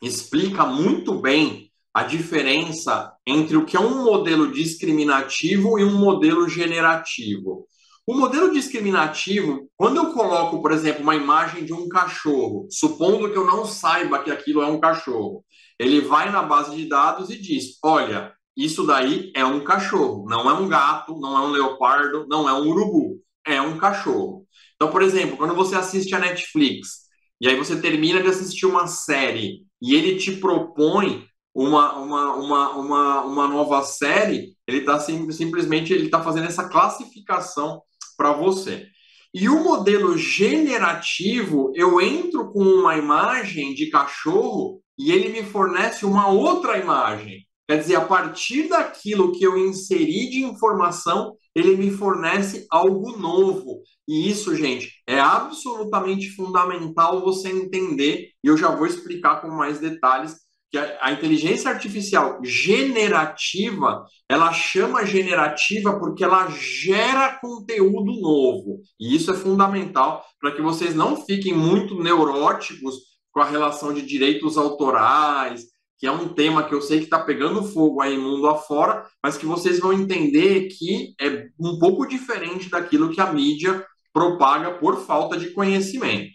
explica 0.00 0.64
muito 0.64 1.20
bem 1.20 1.70
a 1.92 2.02
diferença 2.02 3.12
entre 3.26 3.56
o 3.56 3.64
que 3.64 3.76
é 3.76 3.80
um 3.80 4.04
modelo 4.04 4.50
discriminativo 4.50 5.78
e 5.78 5.84
um 5.84 5.96
modelo 5.96 6.48
generativo. 6.48 7.66
O 8.06 8.14
modelo 8.14 8.52
discriminativo, 8.52 9.70
quando 9.76 9.96
eu 9.96 10.12
coloco, 10.12 10.60
por 10.60 10.72
exemplo, 10.72 11.02
uma 11.02 11.16
imagem 11.16 11.64
de 11.64 11.72
um 11.72 11.88
cachorro, 11.88 12.66
supondo 12.70 13.30
que 13.30 13.38
eu 13.38 13.46
não 13.46 13.64
saiba 13.64 14.22
que 14.22 14.30
aquilo 14.30 14.60
é 14.60 14.66
um 14.66 14.78
cachorro, 14.78 15.44
ele 15.78 16.00
vai 16.00 16.30
na 16.30 16.42
base 16.42 16.76
de 16.76 16.86
dados 16.86 17.30
e 17.30 17.38
diz: 17.38 17.78
olha, 17.82 18.34
isso 18.56 18.84
daí 18.86 19.32
é 19.34 19.44
um 19.44 19.64
cachorro, 19.64 20.26
não 20.28 20.48
é 20.50 20.52
um 20.52 20.68
gato, 20.68 21.18
não 21.18 21.36
é 21.36 21.40
um 21.40 21.50
leopardo, 21.50 22.26
não 22.28 22.48
é 22.48 22.52
um 22.52 22.68
urubu, 22.68 23.20
é 23.46 23.60
um 23.60 23.78
cachorro. 23.78 24.46
Então, 24.76 24.90
por 24.90 25.02
exemplo, 25.02 25.36
quando 25.36 25.54
você 25.54 25.74
assiste 25.74 26.14
a 26.14 26.18
Netflix 26.18 27.03
e 27.40 27.48
aí 27.48 27.56
você 27.56 27.80
termina 27.80 28.22
de 28.22 28.28
assistir 28.28 28.66
uma 28.66 28.86
série 28.86 29.62
e 29.82 29.94
ele 29.94 30.16
te 30.16 30.32
propõe 30.32 31.26
uma, 31.54 31.94
uma, 31.96 32.34
uma, 32.34 32.70
uma, 32.70 33.20
uma 33.22 33.48
nova 33.48 33.82
série, 33.82 34.56
Ele 34.66 34.78
está 34.78 34.98
sim, 34.98 35.30
simplesmente 35.30 35.92
ele 35.92 36.06
está 36.06 36.20
fazendo 36.20 36.46
essa 36.46 36.68
classificação 36.68 37.80
para 38.16 38.32
você. 38.32 38.88
E 39.32 39.48
o 39.48 39.62
modelo 39.62 40.16
generativo, 40.16 41.72
eu 41.74 42.00
entro 42.00 42.52
com 42.52 42.62
uma 42.62 42.96
imagem 42.96 43.74
de 43.74 43.88
cachorro 43.88 44.80
e 44.98 45.12
ele 45.12 45.28
me 45.28 45.42
fornece 45.44 46.04
uma 46.04 46.28
outra 46.28 46.78
imagem. 46.78 47.44
Quer 47.68 47.78
dizer, 47.78 47.96
a 47.96 48.04
partir 48.04 48.68
daquilo 48.68 49.32
que 49.32 49.44
eu 49.44 49.56
inseri 49.56 50.28
de 50.28 50.44
informação, 50.44 51.36
ele 51.54 51.76
me 51.76 51.90
fornece 51.90 52.66
algo 52.70 53.16
novo. 53.16 53.80
E 54.06 54.28
isso, 54.30 54.54
gente, 54.54 54.92
é 55.06 55.18
absolutamente 55.18 56.30
fundamental 56.30 57.22
você 57.22 57.48
entender, 57.48 58.30
e 58.42 58.48
eu 58.48 58.56
já 58.56 58.68
vou 58.68 58.86
explicar 58.86 59.40
com 59.40 59.48
mais 59.48 59.78
detalhes 59.78 60.36
que 60.70 60.78
a, 60.78 60.98
a 61.00 61.12
inteligência 61.12 61.70
artificial 61.70 62.40
generativa, 62.42 64.04
ela 64.28 64.52
chama 64.52 65.06
generativa 65.06 65.98
porque 65.98 66.24
ela 66.24 66.50
gera 66.50 67.38
conteúdo 67.38 68.20
novo. 68.20 68.80
E 68.98 69.14
isso 69.14 69.30
é 69.30 69.34
fundamental 69.34 70.24
para 70.40 70.50
que 70.50 70.60
vocês 70.60 70.94
não 70.94 71.16
fiquem 71.24 71.54
muito 71.54 72.02
neuróticos 72.02 72.96
com 73.30 73.40
a 73.40 73.44
relação 73.44 73.92
de 73.94 74.02
direitos 74.02 74.58
autorais, 74.58 75.64
que 75.98 76.06
é 76.06 76.10
um 76.10 76.28
tema 76.28 76.64
que 76.64 76.74
eu 76.74 76.82
sei 76.82 76.98
que 76.98 77.04
está 77.04 77.20
pegando 77.20 77.62
fogo 77.62 78.00
aí 78.00 78.18
mundo 78.18 78.48
afora, 78.48 79.06
mas 79.22 79.36
que 79.36 79.46
vocês 79.46 79.78
vão 79.78 79.92
entender 79.92 80.68
que 80.68 81.14
é 81.20 81.46
um 81.58 81.78
pouco 81.78 82.06
diferente 82.06 82.68
daquilo 82.68 83.10
que 83.10 83.20
a 83.20 83.32
mídia 83.32 83.86
propaga 84.14 84.78
por 84.78 85.04
falta 85.04 85.36
de 85.36 85.50
conhecimento. 85.50 86.30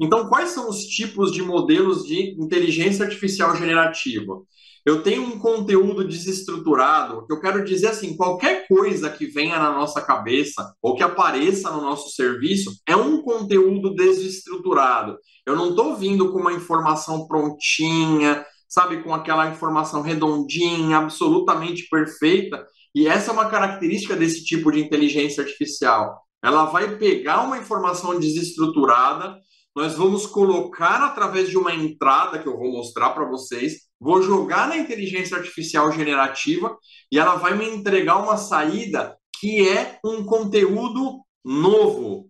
Então, 0.00 0.28
quais 0.28 0.50
são 0.50 0.70
os 0.70 0.78
tipos 0.84 1.30
de 1.32 1.42
modelos 1.42 2.04
de 2.04 2.34
inteligência 2.42 3.04
artificial 3.04 3.54
generativa? 3.56 4.40
Eu 4.84 5.02
tenho 5.02 5.22
um 5.22 5.38
conteúdo 5.38 6.02
desestruturado, 6.06 7.24
que 7.26 7.32
eu 7.32 7.40
quero 7.40 7.64
dizer 7.64 7.88
assim, 7.88 8.16
qualquer 8.16 8.66
coisa 8.66 9.08
que 9.10 9.26
venha 9.26 9.56
na 9.58 9.70
nossa 9.72 10.00
cabeça 10.00 10.74
ou 10.82 10.96
que 10.96 11.04
apareça 11.04 11.70
no 11.70 11.80
nosso 11.80 12.10
serviço 12.10 12.72
é 12.88 12.96
um 12.96 13.22
conteúdo 13.22 13.94
desestruturado. 13.94 15.18
Eu 15.46 15.54
não 15.54 15.70
estou 15.70 15.96
vindo 15.96 16.32
com 16.32 16.40
uma 16.40 16.52
informação 16.52 17.28
prontinha, 17.28 18.44
sabe, 18.68 19.04
com 19.04 19.14
aquela 19.14 19.48
informação 19.50 20.02
redondinha, 20.02 20.96
absolutamente 20.96 21.86
perfeita. 21.88 22.66
E 22.92 23.06
essa 23.06 23.30
é 23.30 23.34
uma 23.34 23.48
característica 23.48 24.16
desse 24.16 24.44
tipo 24.44 24.72
de 24.72 24.80
inteligência 24.80 25.44
artificial. 25.44 26.22
Ela 26.42 26.64
vai 26.64 26.96
pegar 26.96 27.42
uma 27.42 27.58
informação 27.58 28.18
desestruturada, 28.18 29.38
nós 29.74 29.94
vamos 29.94 30.26
colocar 30.26 31.02
através 31.02 31.48
de 31.48 31.56
uma 31.56 31.74
entrada 31.74 32.38
que 32.38 32.46
eu 32.46 32.58
vou 32.58 32.70
mostrar 32.70 33.10
para 33.10 33.24
vocês, 33.24 33.86
vou 33.98 34.20
jogar 34.22 34.68
na 34.68 34.76
inteligência 34.76 35.36
artificial 35.36 35.90
generativa 35.92 36.76
e 37.10 37.18
ela 37.18 37.36
vai 37.36 37.56
me 37.56 37.66
entregar 37.66 38.18
uma 38.18 38.36
saída 38.36 39.16
que 39.40 39.66
é 39.66 39.98
um 40.04 40.24
conteúdo 40.24 41.20
novo. 41.44 42.28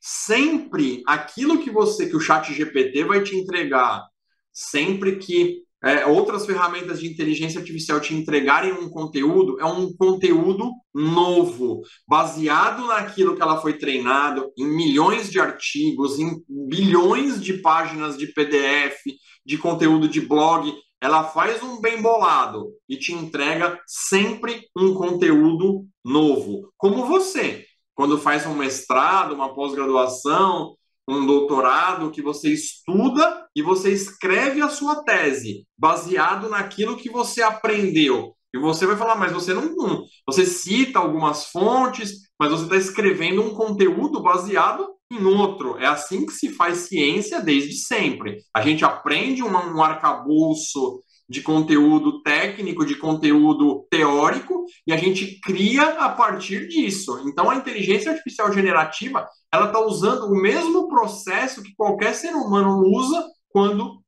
Sempre 0.00 1.02
aquilo 1.06 1.58
que 1.58 1.70
você, 1.70 2.08
que 2.08 2.16
o 2.16 2.20
Chat 2.20 2.52
GPT 2.52 3.04
vai 3.04 3.22
te 3.22 3.36
entregar, 3.36 4.06
sempre 4.52 5.16
que 5.16 5.67
é, 5.82 6.04
outras 6.06 6.44
ferramentas 6.44 6.98
de 6.98 7.06
inteligência 7.06 7.60
artificial 7.60 8.00
te 8.00 8.12
entregarem 8.12 8.72
um 8.72 8.88
conteúdo, 8.88 9.60
é 9.60 9.64
um 9.64 9.92
conteúdo 9.96 10.72
novo, 10.92 11.82
baseado 12.06 12.86
naquilo 12.86 13.36
que 13.36 13.42
ela 13.42 13.60
foi 13.60 13.74
treinado, 13.74 14.50
em 14.58 14.66
milhões 14.66 15.30
de 15.30 15.38
artigos, 15.38 16.18
em 16.18 16.42
bilhões 16.48 17.42
de 17.42 17.54
páginas 17.54 18.18
de 18.18 18.26
PDF, 18.26 18.98
de 19.46 19.56
conteúdo 19.56 20.08
de 20.08 20.20
blog. 20.20 20.72
Ela 21.00 21.22
faz 21.22 21.62
um 21.62 21.80
bem 21.80 22.02
bolado 22.02 22.72
e 22.88 22.96
te 22.96 23.12
entrega 23.12 23.80
sempre 23.86 24.66
um 24.76 24.94
conteúdo 24.94 25.86
novo. 26.04 26.72
Como 26.76 27.06
você, 27.06 27.64
quando 27.94 28.18
faz 28.18 28.44
um 28.46 28.54
mestrado, 28.54 29.32
uma 29.32 29.54
pós-graduação, 29.54 30.76
um 31.08 31.24
doutorado 31.24 32.10
que 32.10 32.20
você 32.20 32.52
estuda 32.52 33.46
e 33.56 33.62
você 33.62 33.90
escreve 33.90 34.60
a 34.60 34.68
sua 34.68 35.02
tese 35.02 35.66
baseado 35.76 36.50
naquilo 36.50 36.96
que 36.96 37.08
você 37.08 37.42
aprendeu. 37.42 38.34
E 38.54 38.58
você 38.58 38.86
vai 38.86 38.96
falar, 38.96 39.16
mas 39.16 39.32
você 39.32 39.54
não. 39.54 40.04
Você 40.26 40.44
cita 40.44 40.98
algumas 40.98 41.46
fontes, 41.46 42.28
mas 42.38 42.50
você 42.50 42.64
está 42.64 42.76
escrevendo 42.76 43.42
um 43.42 43.54
conteúdo 43.54 44.22
baseado 44.22 44.86
em 45.10 45.24
outro. 45.24 45.78
É 45.78 45.86
assim 45.86 46.26
que 46.26 46.32
se 46.32 46.50
faz 46.50 46.88
ciência 46.88 47.40
desde 47.40 47.74
sempre. 47.74 48.38
A 48.54 48.60
gente 48.60 48.84
aprende 48.84 49.42
um, 49.42 49.48
um 49.48 49.82
arcabouço 49.82 51.00
de 51.28 51.42
conteúdo 51.42 52.22
técnico, 52.22 52.86
de 52.86 52.94
conteúdo 52.94 53.86
teórico, 53.90 54.64
e 54.86 54.92
a 54.92 54.96
gente 54.96 55.38
cria 55.40 55.82
a 56.00 56.08
partir 56.08 56.68
disso. 56.68 57.22
Então, 57.26 57.50
a 57.50 57.56
inteligência 57.56 58.12
artificial 58.12 58.52
generativa, 58.52 59.28
ela 59.52 59.66
está 59.66 59.80
usando 59.80 60.24
o 60.24 60.40
mesmo 60.40 60.88
processo 60.88 61.62
que 61.62 61.74
qualquer 61.76 62.14
ser 62.14 62.34
humano 62.34 62.82
usa 62.82 63.22
quando 63.50 64.02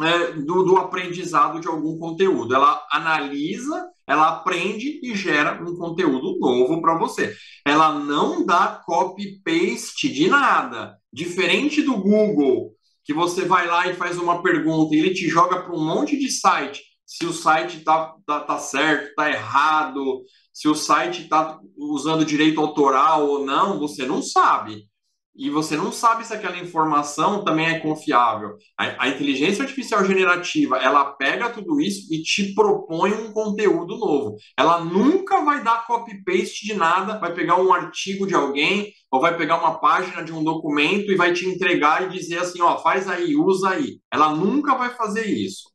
é, 0.00 0.32
do, 0.32 0.62
do 0.62 0.76
aprendizado 0.78 1.60
de 1.60 1.68
algum 1.68 1.98
conteúdo. 1.98 2.54
Ela 2.54 2.80
analisa, 2.90 3.88
ela 4.06 4.28
aprende 4.28 5.00
e 5.02 5.14
gera 5.14 5.62
um 5.62 5.76
conteúdo 5.76 6.38
novo 6.38 6.80
para 6.80 6.96
você. 6.96 7.34
Ela 7.66 7.98
não 7.98 8.44
dá 8.44 8.80
copy-paste 8.84 10.08
de 10.08 10.28
nada. 10.28 10.96
Diferente 11.12 11.82
do 11.82 11.96
Google, 11.96 12.72
que 13.04 13.14
você 13.14 13.44
vai 13.44 13.66
lá 13.66 13.88
e 13.88 13.94
faz 13.94 14.18
uma 14.18 14.42
pergunta 14.42 14.94
e 14.94 14.98
ele 14.98 15.14
te 15.14 15.28
joga 15.28 15.62
para 15.62 15.74
um 15.74 15.84
monte 15.84 16.18
de 16.18 16.30
site, 16.30 16.82
se 17.06 17.26
o 17.26 17.32
site 17.32 17.80
tá, 17.80 18.14
tá, 18.26 18.40
tá 18.40 18.58
certo, 18.58 19.14
tá 19.14 19.30
errado, 19.30 20.22
se 20.52 20.68
o 20.68 20.74
site 20.74 21.22
está 21.22 21.58
usando 21.76 22.24
direito 22.24 22.60
autoral 22.60 23.26
ou 23.26 23.44
não, 23.44 23.78
você 23.78 24.06
não 24.06 24.22
sabe 24.22 24.89
e 25.34 25.48
você 25.48 25.76
não 25.76 25.92
sabe 25.92 26.26
se 26.26 26.34
aquela 26.34 26.58
informação 26.58 27.44
também 27.44 27.66
é 27.66 27.78
confiável. 27.78 28.56
A, 28.76 29.04
a, 29.04 29.08
inteligência 29.08 29.62
artificial 29.62 30.04
generativa, 30.04 30.76
ela 30.78 31.04
pega 31.12 31.50
tudo 31.50 31.80
isso 31.80 32.12
e 32.12 32.22
te 32.22 32.52
propõe 32.52 33.12
um 33.12 33.32
conteúdo 33.32 33.96
novo. 33.96 34.36
Ela 34.56 34.84
nunca 34.84 35.44
vai 35.44 35.62
dar 35.62 35.86
copy-paste 35.86 36.66
de 36.66 36.74
nada, 36.74 37.18
vai 37.18 37.32
pegar 37.32 37.60
um 37.60 37.72
artigo 37.72 38.26
de 38.26 38.34
alguém 38.34 38.92
ou 39.10 39.20
vai 39.20 39.36
pegar 39.36 39.58
uma 39.58 39.78
página 39.78 40.22
de 40.22 40.32
um 40.32 40.42
documento 40.42 41.10
e 41.10 41.16
vai 41.16 41.32
te 41.32 41.46
entregar 41.46 42.04
e 42.04 42.10
dizer 42.10 42.38
assim, 42.38 42.60
ó, 42.60 42.78
faz 42.78 43.08
aí, 43.08 43.36
usa 43.36 43.70
aí. 43.70 44.00
Ela 44.12 44.34
nunca 44.34 44.76
vai 44.76 44.90
fazer 44.90 45.26
isso. 45.26 45.70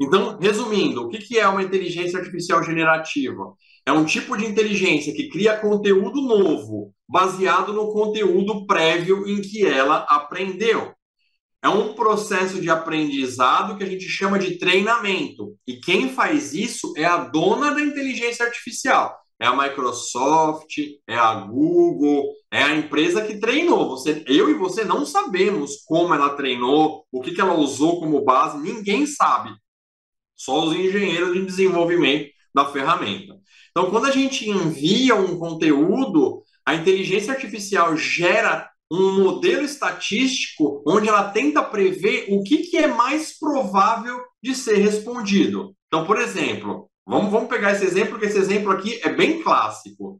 Então, 0.00 0.38
resumindo, 0.38 1.06
o 1.06 1.08
que 1.08 1.38
é 1.38 1.48
uma 1.48 1.62
inteligência 1.62 2.18
artificial 2.18 2.62
generativa? 2.62 3.54
É 3.86 3.92
um 3.92 4.04
tipo 4.04 4.36
de 4.36 4.44
inteligência 4.44 5.14
que 5.14 5.28
cria 5.28 5.56
conteúdo 5.56 6.20
novo, 6.20 6.92
baseado 7.08 7.72
no 7.72 7.92
conteúdo 7.92 8.66
prévio 8.66 9.28
em 9.28 9.40
que 9.40 9.64
ela 9.64 10.04
aprendeu. 10.08 10.92
É 11.62 11.68
um 11.68 11.94
processo 11.94 12.60
de 12.60 12.68
aprendizado 12.68 13.78
que 13.78 13.84
a 13.84 13.86
gente 13.86 14.08
chama 14.08 14.40
de 14.40 14.58
treinamento. 14.58 15.56
E 15.66 15.76
quem 15.76 16.08
faz 16.08 16.52
isso 16.52 16.92
é 16.96 17.04
a 17.04 17.16
dona 17.16 17.72
da 17.72 17.80
inteligência 17.80 18.44
artificial. 18.44 19.16
É 19.38 19.46
a 19.46 19.56
Microsoft, 19.56 20.78
é 21.06 21.14
a 21.14 21.34
Google, 21.34 22.32
é 22.50 22.62
a 22.62 22.74
empresa 22.74 23.24
que 23.24 23.38
treinou. 23.38 23.88
Você, 23.90 24.24
eu 24.26 24.50
e 24.50 24.54
você 24.54 24.84
não 24.84 25.06
sabemos 25.06 25.84
como 25.86 26.12
ela 26.12 26.30
treinou, 26.30 27.04
o 27.12 27.20
que, 27.20 27.32
que 27.32 27.40
ela 27.40 27.54
usou 27.54 28.00
como 28.00 28.24
base, 28.24 28.58
ninguém 28.58 29.06
sabe. 29.06 29.50
Só 30.34 30.64
os 30.64 30.74
engenheiros 30.74 31.34
de 31.34 31.44
desenvolvimento 31.44 32.30
da 32.54 32.64
ferramenta. 32.64 33.38
Então, 33.76 33.90
quando 33.90 34.06
a 34.06 34.10
gente 34.10 34.48
envia 34.48 35.14
um 35.14 35.38
conteúdo, 35.38 36.42
a 36.64 36.74
inteligência 36.74 37.34
artificial 37.34 37.94
gera 37.94 38.70
um 38.90 39.22
modelo 39.22 39.66
estatístico 39.66 40.82
onde 40.86 41.10
ela 41.10 41.30
tenta 41.30 41.62
prever 41.62 42.24
o 42.30 42.42
que, 42.42 42.62
que 42.62 42.78
é 42.78 42.86
mais 42.86 43.38
provável 43.38 44.18
de 44.42 44.54
ser 44.54 44.76
respondido. 44.76 45.76
Então, 45.88 46.06
por 46.06 46.18
exemplo, 46.18 46.88
vamos, 47.06 47.30
vamos 47.30 47.50
pegar 47.50 47.72
esse 47.72 47.84
exemplo, 47.84 48.12
porque 48.12 48.24
esse 48.24 48.38
exemplo 48.38 48.72
aqui 48.72 48.98
é 49.04 49.10
bem 49.10 49.42
clássico. 49.42 50.18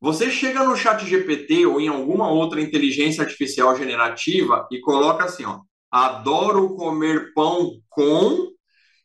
Você 0.00 0.28
chega 0.28 0.64
no 0.64 0.76
chat 0.76 1.06
GPT 1.06 1.66
ou 1.66 1.80
em 1.80 1.86
alguma 1.86 2.28
outra 2.28 2.60
inteligência 2.60 3.22
artificial 3.22 3.76
generativa 3.76 4.66
e 4.72 4.80
coloca 4.80 5.22
assim, 5.22 5.44
ó, 5.44 5.60
adoro 5.88 6.74
comer 6.74 7.32
pão 7.32 7.80
com 7.88 8.57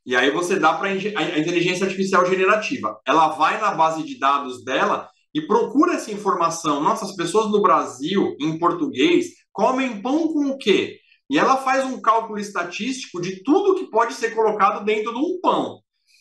e 0.06 0.16
aí 0.16 0.32
você 0.32 0.60
dá 0.60 0.74
para 0.74 0.90
a 0.90 0.96
inteligência 0.96 1.86
artificial 1.86 2.26
generativa. 2.26 3.00
Ela 3.06 3.30
vai 3.30 3.60
na 3.60 3.72
base 3.72 4.04
de 4.04 4.20
dados 4.20 4.64
dela 4.64 5.10
e 5.34 5.42
procura 5.42 5.94
essa 5.94 6.12
informação. 6.12 6.82
Nossa, 6.82 7.06
as 7.06 7.16
pessoas 7.16 7.50
no 7.52 7.62
Brasil, 7.62 8.36
em 8.40 8.60
português, 8.60 9.28
comem 9.52 10.02
pão 10.02 10.34
com 10.34 10.48
o 10.48 10.58
quê? 10.58 11.00
E 11.30 11.40
ela 11.40 11.58
faz 11.58 11.86
um 11.86 12.02
cálculo 12.02 12.38
estatístico 12.38 13.22
de 13.22 13.42
tudo 13.44 13.76
que 13.76 13.90
pode 13.90 14.14
ser 14.14 14.36
colocado 14.36 14.84
dentro 14.84 15.14
de 15.14 15.20
um 15.20 15.40
pão. 15.42 15.80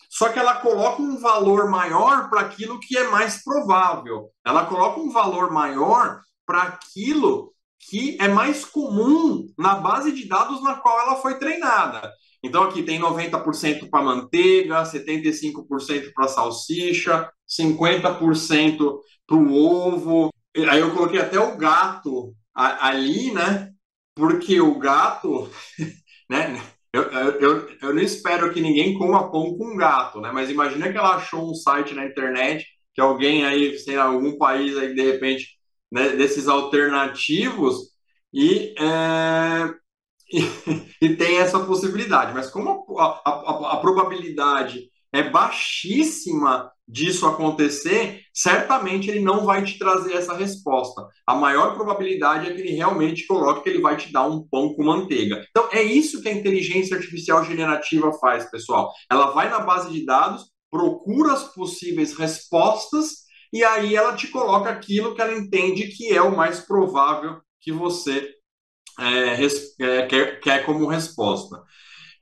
Só 0.08 0.28
que 0.28 0.38
ela 0.38 0.56
coloca 0.56 1.02
um 1.02 1.18
valor 1.18 1.68
maior 1.68 2.30
para 2.30 2.42
aquilo 2.42 2.78
que 2.78 2.96
é 2.96 3.08
mais 3.08 3.42
provável. 3.42 4.28
Ela 4.46 4.66
coloca 4.66 5.00
um 5.00 5.10
valor 5.10 5.50
maior 5.50 6.20
para 6.46 6.62
aquilo 6.62 7.52
que 7.80 8.16
é 8.20 8.28
mais 8.28 8.64
comum 8.64 9.46
na 9.58 9.74
base 9.74 10.12
de 10.12 10.28
dados 10.28 10.62
na 10.62 10.74
qual 10.76 11.00
ela 11.00 11.16
foi 11.16 11.38
treinada. 11.38 12.12
Então 12.42 12.64
aqui 12.64 12.82
tem 12.82 12.98
90% 12.98 13.88
para 13.88 14.04
manteiga, 14.04 14.84
75% 14.84 16.12
para 16.12 16.28
salsicha, 16.28 17.30
50% 17.46 19.00
para 19.26 19.36
o 19.36 19.54
ovo. 19.54 20.30
Aí 20.68 20.80
eu 20.80 20.92
coloquei 20.94 21.20
até 21.20 21.38
o 21.38 21.56
gato 21.56 22.34
ali, 22.54 23.32
né? 23.32 23.70
Porque 24.14 24.60
o 24.60 24.78
gato, 24.78 25.50
né? 26.28 26.60
Eu, 26.92 27.02
eu, 27.04 27.68
eu 27.80 27.94
não 27.94 28.02
espero 28.02 28.52
que 28.52 28.60
ninguém 28.60 28.98
coma 28.98 29.30
pão 29.30 29.56
com 29.56 29.76
gato, 29.76 30.20
né? 30.20 30.30
Mas 30.30 30.50
imagina 30.50 30.90
que 30.92 30.98
ela 30.98 31.16
achou 31.16 31.50
um 31.50 31.54
site 31.54 31.94
na 31.94 32.04
internet 32.04 32.66
que 32.94 33.00
alguém 33.00 33.44
aí, 33.46 33.78
sei 33.78 33.96
lá, 33.96 34.04
algum 34.04 34.36
país 34.36 34.76
aí, 34.76 34.94
de 34.94 35.02
repente, 35.02 35.48
né, 35.90 36.10
desses 36.10 36.48
alternativos 36.48 37.92
e, 38.32 38.74
é, 38.78 39.74
e, 41.00 41.16
tem 41.16 41.38
essa 41.38 41.60
possibilidade. 41.60 42.32
Mas 42.32 42.50
como 42.50 42.84
a, 42.98 43.20
a, 43.24 43.72
a 43.74 43.76
probabilidade 43.78 44.88
é 45.12 45.22
baixíssima 45.22 46.70
disso 46.88 47.26
acontecer, 47.26 48.20
certamente 48.34 49.08
ele 49.08 49.20
não 49.20 49.44
vai 49.44 49.62
te 49.62 49.78
trazer 49.78 50.14
essa 50.14 50.34
resposta. 50.34 51.06
A 51.26 51.34
maior 51.34 51.74
probabilidade 51.74 52.48
é 52.48 52.54
que 52.54 52.60
ele 52.60 52.72
realmente 52.72 53.26
coloque 53.26 53.62
que 53.62 53.68
ele 53.68 53.80
vai 53.80 53.96
te 53.96 54.12
dar 54.12 54.26
um 54.26 54.46
pão 54.48 54.74
com 54.74 54.84
manteiga. 54.84 55.44
Então, 55.50 55.68
é 55.70 55.82
isso 55.82 56.20
que 56.22 56.28
a 56.28 56.32
inteligência 56.32 56.96
artificial 56.96 57.44
generativa 57.44 58.12
faz, 58.14 58.50
pessoal. 58.50 58.92
Ela 59.10 59.30
vai 59.30 59.48
na 59.48 59.60
base 59.60 59.92
de 59.92 60.04
dados, 60.04 60.50
procura 60.70 61.34
as 61.34 61.44
possíveis 61.54 62.14
respostas 62.14 63.22
e 63.52 63.62
aí 63.62 63.94
ela 63.94 64.16
te 64.16 64.28
coloca 64.28 64.70
aquilo 64.70 65.14
que 65.14 65.20
ela 65.20 65.34
entende 65.34 65.88
que 65.88 66.12
é 66.12 66.22
o 66.22 66.34
mais 66.34 66.60
provável 66.60 67.40
que 67.60 67.70
você 67.70 68.34
é, 68.98 69.38
é, 69.80 70.06
quer, 70.06 70.40
quer 70.40 70.64
como 70.64 70.86
resposta. 70.86 71.62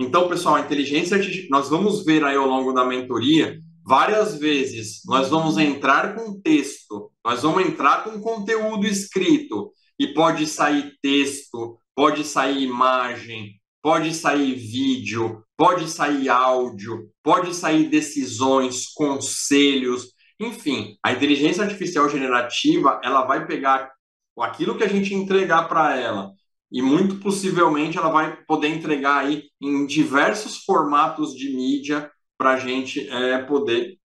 Então, 0.00 0.28
pessoal, 0.28 0.54
a 0.54 0.60
inteligência 0.60 1.16
artificial, 1.16 1.48
nós 1.50 1.68
vamos 1.68 2.04
ver 2.04 2.24
aí 2.24 2.36
ao 2.36 2.46
longo 2.46 2.72
da 2.72 2.84
mentoria 2.84 3.60
várias 3.84 4.38
vezes. 4.38 5.02
Nós 5.04 5.28
vamos 5.28 5.58
entrar 5.58 6.14
com 6.14 6.40
texto, 6.40 7.10
nós 7.24 7.42
vamos 7.42 7.66
entrar 7.66 8.04
com 8.04 8.20
conteúdo 8.20 8.86
escrito 8.86 9.72
e 9.98 10.08
pode 10.08 10.46
sair 10.46 10.94
texto, 11.02 11.78
pode 11.94 12.24
sair 12.24 12.62
imagem, 12.62 13.60
pode 13.82 14.14
sair 14.14 14.54
vídeo, 14.54 15.42
pode 15.56 15.90
sair 15.90 16.28
áudio, 16.28 17.10
pode 17.22 17.54
sair 17.54 17.88
decisões, 17.88 18.86
conselhos, 18.94 20.14
enfim, 20.40 20.96
a 21.04 21.12
inteligência 21.12 21.62
artificial 21.62 22.08
generativa, 22.08 22.98
ela 23.04 23.26
vai 23.26 23.46
pegar 23.46 23.90
aquilo 24.38 24.78
que 24.78 24.84
a 24.84 24.88
gente 24.88 25.14
entregar 25.14 25.68
para 25.68 25.98
ela 26.00 26.32
e 26.70 26.80
muito 26.82 27.16
possivelmente 27.16 27.98
ela 27.98 28.10
vai 28.10 28.36
poder 28.44 28.68
entregar 28.68 29.24
aí 29.24 29.44
em 29.60 29.86
diversos 29.86 30.58
formatos 30.64 31.34
de 31.34 31.54
mídia 31.54 32.10
para 32.38 32.52
a 32.52 32.58
gente 32.58 33.08
é, 33.08 33.38
poder 33.38 33.98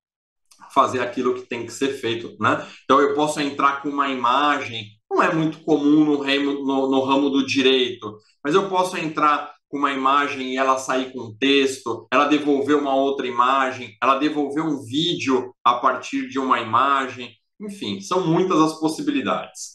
fazer 0.73 0.99
aquilo 0.99 1.35
que 1.35 1.47
tem 1.47 1.65
que 1.65 1.71
ser 1.71 1.93
feito, 1.93 2.35
né? 2.39 2.65
Então 2.83 2.99
eu 2.99 3.13
posso 3.15 3.39
entrar 3.39 3.81
com 3.81 3.89
uma 3.89 4.09
imagem, 4.09 4.87
não 5.09 5.21
é 5.21 5.33
muito 5.33 5.59
comum 5.59 6.03
no 6.03 6.23
no, 6.65 6.91
no 6.91 7.01
ramo 7.01 7.29
do 7.29 7.45
direito, 7.45 8.17
mas 8.43 8.53
eu 8.55 8.67
posso 8.67 8.97
entrar 8.97 9.53
com 9.69 9.77
uma 9.77 9.91
imagem 9.91 10.53
e 10.53 10.57
ela 10.57 10.77
sair 10.77 11.11
com 11.11 11.35
texto, 11.37 12.07
ela 12.11 12.25
devolver 12.25 12.75
uma 12.77 12.95
outra 12.95 13.27
imagem, 13.27 13.95
ela 14.01 14.17
devolver 14.19 14.63
um 14.63 14.83
vídeo 14.83 15.53
a 15.63 15.75
partir 15.75 16.29
de 16.29 16.39
uma 16.39 16.59
imagem, 16.59 17.31
enfim, 17.59 18.01
são 18.01 18.25
muitas 18.27 18.59
as 18.59 18.79
possibilidades. 18.79 19.74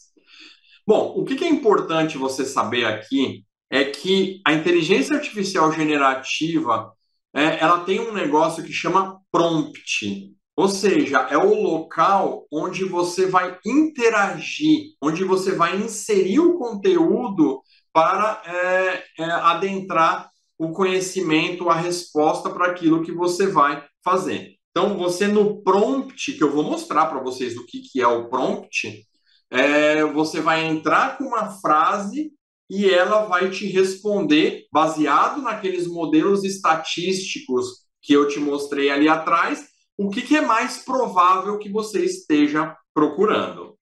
Bom, 0.85 1.13
o 1.15 1.23
que 1.23 1.43
é 1.43 1.49
importante 1.49 2.17
você 2.17 2.45
saber 2.45 2.85
aqui 2.85 3.43
é 3.69 3.85
que 3.85 4.41
a 4.45 4.53
inteligência 4.53 5.15
artificial 5.15 5.71
generativa 5.71 6.91
é, 7.33 7.59
ela 7.59 7.85
tem 7.85 7.99
um 7.99 8.13
negócio 8.13 8.63
que 8.63 8.73
chama 8.73 9.19
prompt. 9.31 10.35
Ou 10.55 10.67
seja, 10.67 11.19
é 11.29 11.37
o 11.37 11.53
local 11.53 12.45
onde 12.51 12.83
você 12.83 13.25
vai 13.25 13.57
interagir, 13.65 14.93
onde 15.01 15.23
você 15.23 15.53
vai 15.53 15.77
inserir 15.77 16.39
o 16.39 16.57
conteúdo 16.57 17.61
para 17.93 18.41
é, 18.45 19.03
é, 19.19 19.23
adentrar 19.23 20.29
o 20.57 20.71
conhecimento, 20.71 21.69
a 21.69 21.75
resposta 21.75 22.49
para 22.49 22.67
aquilo 22.67 23.03
que 23.03 23.11
você 23.11 23.47
vai 23.47 23.83
fazer. 24.03 24.55
Então, 24.69 24.97
você 24.97 25.27
no 25.27 25.61
prompt, 25.63 26.33
que 26.33 26.43
eu 26.43 26.51
vou 26.51 26.63
mostrar 26.63 27.07
para 27.07 27.19
vocês 27.19 27.57
o 27.57 27.65
que, 27.65 27.81
que 27.81 28.01
é 28.01 28.07
o 28.07 28.29
prompt, 28.29 29.05
é, 29.51 30.03
você 30.05 30.39
vai 30.39 30.65
entrar 30.65 31.17
com 31.17 31.25
uma 31.25 31.51
frase 31.59 32.31
e 32.69 32.89
ela 32.89 33.25
vai 33.25 33.49
te 33.49 33.67
responder 33.67 34.65
baseado 34.71 35.41
naqueles 35.41 35.87
modelos 35.87 36.45
estatísticos 36.45 37.81
que 38.01 38.13
eu 38.13 38.29
te 38.29 38.39
mostrei 38.39 38.89
ali 38.89 39.09
atrás, 39.09 39.67
o 39.97 40.09
que, 40.09 40.21
que 40.21 40.37
é 40.37 40.41
mais 40.41 40.83
provável 40.85 41.59
que 41.59 41.69
você 41.69 42.03
esteja 42.03 42.75
procurando. 42.93 43.77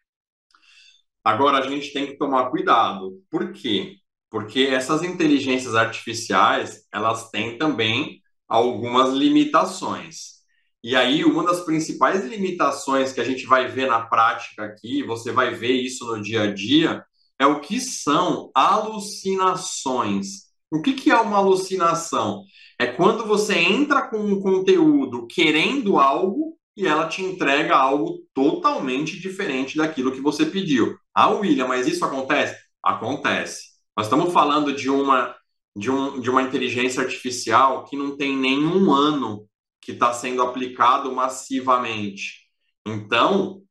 Agora 1.24 1.60
a 1.60 1.70
gente 1.70 1.94
tem 1.94 2.08
que 2.08 2.18
tomar 2.18 2.50
cuidado. 2.50 3.22
Por 3.30 3.54
quê? 3.54 3.98
Porque 4.30 4.62
essas 4.62 5.04
inteligências 5.04 5.76
artificiais, 5.76 6.88
elas 6.92 7.30
têm 7.30 7.58
também 7.58 8.22
algumas 8.48 9.14
limitações. 9.14 10.39
E 10.84 10.96
aí, 10.96 11.26
uma 11.26 11.44
das 11.44 11.60
principais 11.62 12.24
limitações 12.24 13.12
que 13.12 13.20
a 13.20 13.24
gente 13.24 13.46
vai 13.46 13.68
ver 13.68 13.88
na 13.88 14.02
prática 14.02 14.64
aqui, 14.64 15.04
você 15.04 15.32
vai 15.32 15.54
ver 15.54 15.74
isso 15.74 16.06
no 16.06 16.22
dia 16.22 16.44
a 16.44 16.54
dia, 16.54 17.04
é 17.38 17.46
o 17.46 17.60
que 17.60 17.82
são 17.82 18.50
alucinações. 18.56 20.50
O 20.72 20.82
que, 20.82 20.94
que 20.94 21.12
é 21.12 21.20
uma 21.20 21.38
alucinação? 21.38 22.44
É 22.78 22.88
quando 22.88 23.26
você 23.26 23.56
entra 23.56 24.08
com 24.08 24.20
um 24.20 24.40
conteúdo 24.40 25.28
querendo 25.28 26.00
algo 26.00 26.58
e 26.78 26.88
ela 26.88 27.10
te 27.10 27.22
entrega 27.22 27.76
algo 27.76 28.20
totalmente 28.34 29.20
diferente 29.20 29.78
daquilo 29.78 30.14
que 30.14 30.22
você 30.22 30.46
pediu. 30.46 30.98
Ah, 31.14 31.30
William, 31.30 31.68
mas 31.68 31.88
isso 31.88 32.06
acontece? 32.06 32.56
Acontece. 32.82 33.64
Nós 33.98 34.06
estamos 34.06 34.32
falando 34.32 34.74
de 34.74 34.90
uma, 34.90 35.36
de, 35.76 35.92
um, 35.92 36.22
de 36.22 36.30
uma 36.30 36.42
inteligência 36.42 37.02
artificial 37.04 37.84
que 37.84 37.98
não 37.98 38.16
tem 38.16 38.38
nenhum 38.38 38.94
ano 38.94 39.49
que 39.90 39.94
está 39.94 40.14
sendo 40.14 40.44
aplicado 40.44 41.12
massivamente. 41.12 42.48
Então, 42.86 43.64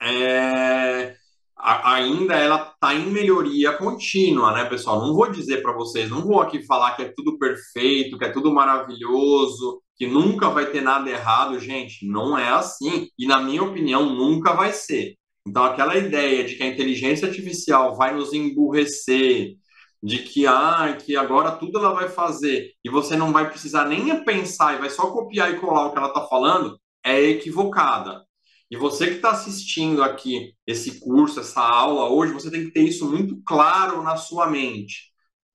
é, 0.00 1.14
a, 1.54 1.96
ainda 1.96 2.34
ela 2.34 2.72
está 2.72 2.94
em 2.94 3.10
melhoria 3.10 3.74
contínua, 3.74 4.54
né, 4.54 4.64
pessoal? 4.64 5.06
Não 5.06 5.14
vou 5.14 5.30
dizer 5.30 5.60
para 5.60 5.74
vocês, 5.74 6.08
não 6.08 6.22
vou 6.22 6.40
aqui 6.40 6.62
falar 6.62 6.96
que 6.96 7.02
é 7.02 7.12
tudo 7.14 7.38
perfeito, 7.38 8.16
que 8.16 8.24
é 8.24 8.30
tudo 8.30 8.50
maravilhoso, 8.50 9.82
que 9.96 10.06
nunca 10.06 10.48
vai 10.48 10.64
ter 10.64 10.80
nada 10.80 11.10
errado, 11.10 11.60
gente. 11.60 12.06
Não 12.06 12.38
é 12.38 12.48
assim. 12.48 13.08
E, 13.18 13.26
na 13.26 13.42
minha 13.42 13.62
opinião, 13.62 14.08
nunca 14.08 14.54
vai 14.54 14.72
ser. 14.72 15.14
Então, 15.46 15.62
aquela 15.62 15.94
ideia 15.94 16.42
de 16.42 16.54
que 16.54 16.62
a 16.62 16.68
inteligência 16.68 17.28
artificial 17.28 17.94
vai 17.96 18.14
nos 18.14 18.32
emburrecer, 18.32 19.56
de 20.02 20.18
que, 20.20 20.46
ah, 20.46 20.96
que 20.98 21.16
agora 21.16 21.52
tudo 21.52 21.78
ela 21.78 21.92
vai 21.92 22.08
fazer 22.08 22.72
e 22.84 22.90
você 22.90 23.16
não 23.16 23.32
vai 23.32 23.48
precisar 23.50 23.86
nem 23.86 24.24
pensar 24.24 24.74
e 24.74 24.78
vai 24.78 24.90
só 24.90 25.10
copiar 25.10 25.52
e 25.52 25.60
colar 25.60 25.86
o 25.86 25.92
que 25.92 25.98
ela 25.98 26.08
está 26.08 26.26
falando, 26.26 26.80
é 27.04 27.20
equivocada. 27.22 28.24
E 28.70 28.76
você 28.76 29.08
que 29.08 29.16
está 29.16 29.30
assistindo 29.32 30.02
aqui 30.02 30.54
esse 30.66 31.00
curso, 31.00 31.40
essa 31.40 31.60
aula 31.60 32.08
hoje, 32.08 32.32
você 32.32 32.50
tem 32.50 32.64
que 32.66 32.72
ter 32.72 32.82
isso 32.82 33.10
muito 33.10 33.42
claro 33.44 34.02
na 34.02 34.16
sua 34.16 34.48
mente. 34.48 35.10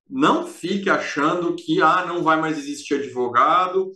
Não 0.08 0.46
fique 0.46 0.90
achando 0.90 1.56
que 1.56 1.82
ah, 1.82 2.04
não 2.06 2.22
vai 2.22 2.40
mais 2.40 2.58
existir 2.58 2.94
advogado, 2.94 3.90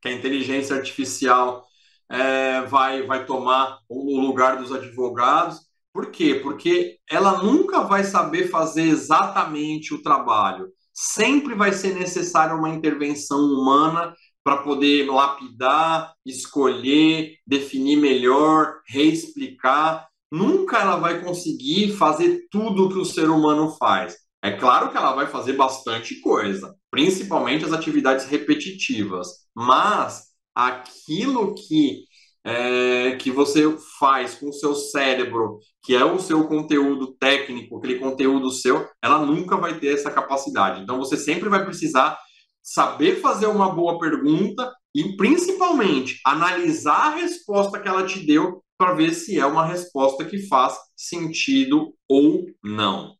que 0.00 0.08
a 0.08 0.12
inteligência 0.12 0.76
artificial 0.76 1.66
é, 2.08 2.62
vai, 2.62 3.02
vai 3.02 3.26
tomar 3.26 3.80
o 3.88 4.20
lugar 4.20 4.56
dos 4.58 4.72
advogados. 4.72 5.65
Por 5.96 6.10
quê? 6.10 6.34
Porque 6.42 6.98
ela 7.08 7.42
nunca 7.42 7.80
vai 7.80 8.04
saber 8.04 8.50
fazer 8.50 8.82
exatamente 8.82 9.94
o 9.94 10.02
trabalho. 10.02 10.68
Sempre 10.92 11.54
vai 11.54 11.72
ser 11.72 11.94
necessária 11.94 12.54
uma 12.54 12.68
intervenção 12.68 13.38
humana 13.38 14.14
para 14.44 14.58
poder 14.58 15.10
lapidar, 15.10 16.12
escolher, 16.26 17.36
definir 17.46 17.96
melhor, 17.96 18.74
reexplicar. 18.86 20.06
Nunca 20.30 20.80
ela 20.80 20.96
vai 20.96 21.24
conseguir 21.24 21.96
fazer 21.96 22.46
tudo 22.50 22.90
que 22.90 22.98
o 22.98 23.04
ser 23.06 23.30
humano 23.30 23.74
faz. 23.78 24.18
É 24.42 24.52
claro 24.52 24.90
que 24.90 24.98
ela 24.98 25.14
vai 25.14 25.26
fazer 25.28 25.54
bastante 25.54 26.20
coisa, 26.20 26.76
principalmente 26.90 27.64
as 27.64 27.72
atividades 27.72 28.26
repetitivas, 28.26 29.28
mas 29.54 30.24
aquilo 30.54 31.54
que 31.54 32.04
é, 32.46 33.16
que 33.16 33.28
você 33.28 33.64
faz 33.98 34.36
com 34.36 34.50
o 34.50 34.52
seu 34.52 34.72
cérebro, 34.72 35.58
que 35.82 35.96
é 35.96 36.04
o 36.04 36.20
seu 36.20 36.46
conteúdo 36.46 37.16
técnico, 37.18 37.76
aquele 37.76 37.98
conteúdo 37.98 38.52
seu, 38.52 38.88
ela 39.02 39.18
nunca 39.18 39.56
vai 39.56 39.80
ter 39.80 39.94
essa 39.94 40.12
capacidade. 40.12 40.80
Então 40.80 40.96
você 40.96 41.16
sempre 41.16 41.48
vai 41.48 41.64
precisar 41.64 42.16
saber 42.62 43.20
fazer 43.20 43.46
uma 43.48 43.74
boa 43.74 43.98
pergunta 43.98 44.72
e, 44.94 45.16
principalmente, 45.16 46.20
analisar 46.24 47.12
a 47.12 47.16
resposta 47.16 47.80
que 47.80 47.88
ela 47.88 48.06
te 48.06 48.24
deu 48.24 48.62
para 48.78 48.94
ver 48.94 49.12
se 49.12 49.38
é 49.38 49.44
uma 49.44 49.66
resposta 49.66 50.24
que 50.24 50.46
faz 50.46 50.76
sentido 50.96 51.94
ou 52.08 52.46
não. 52.62 53.16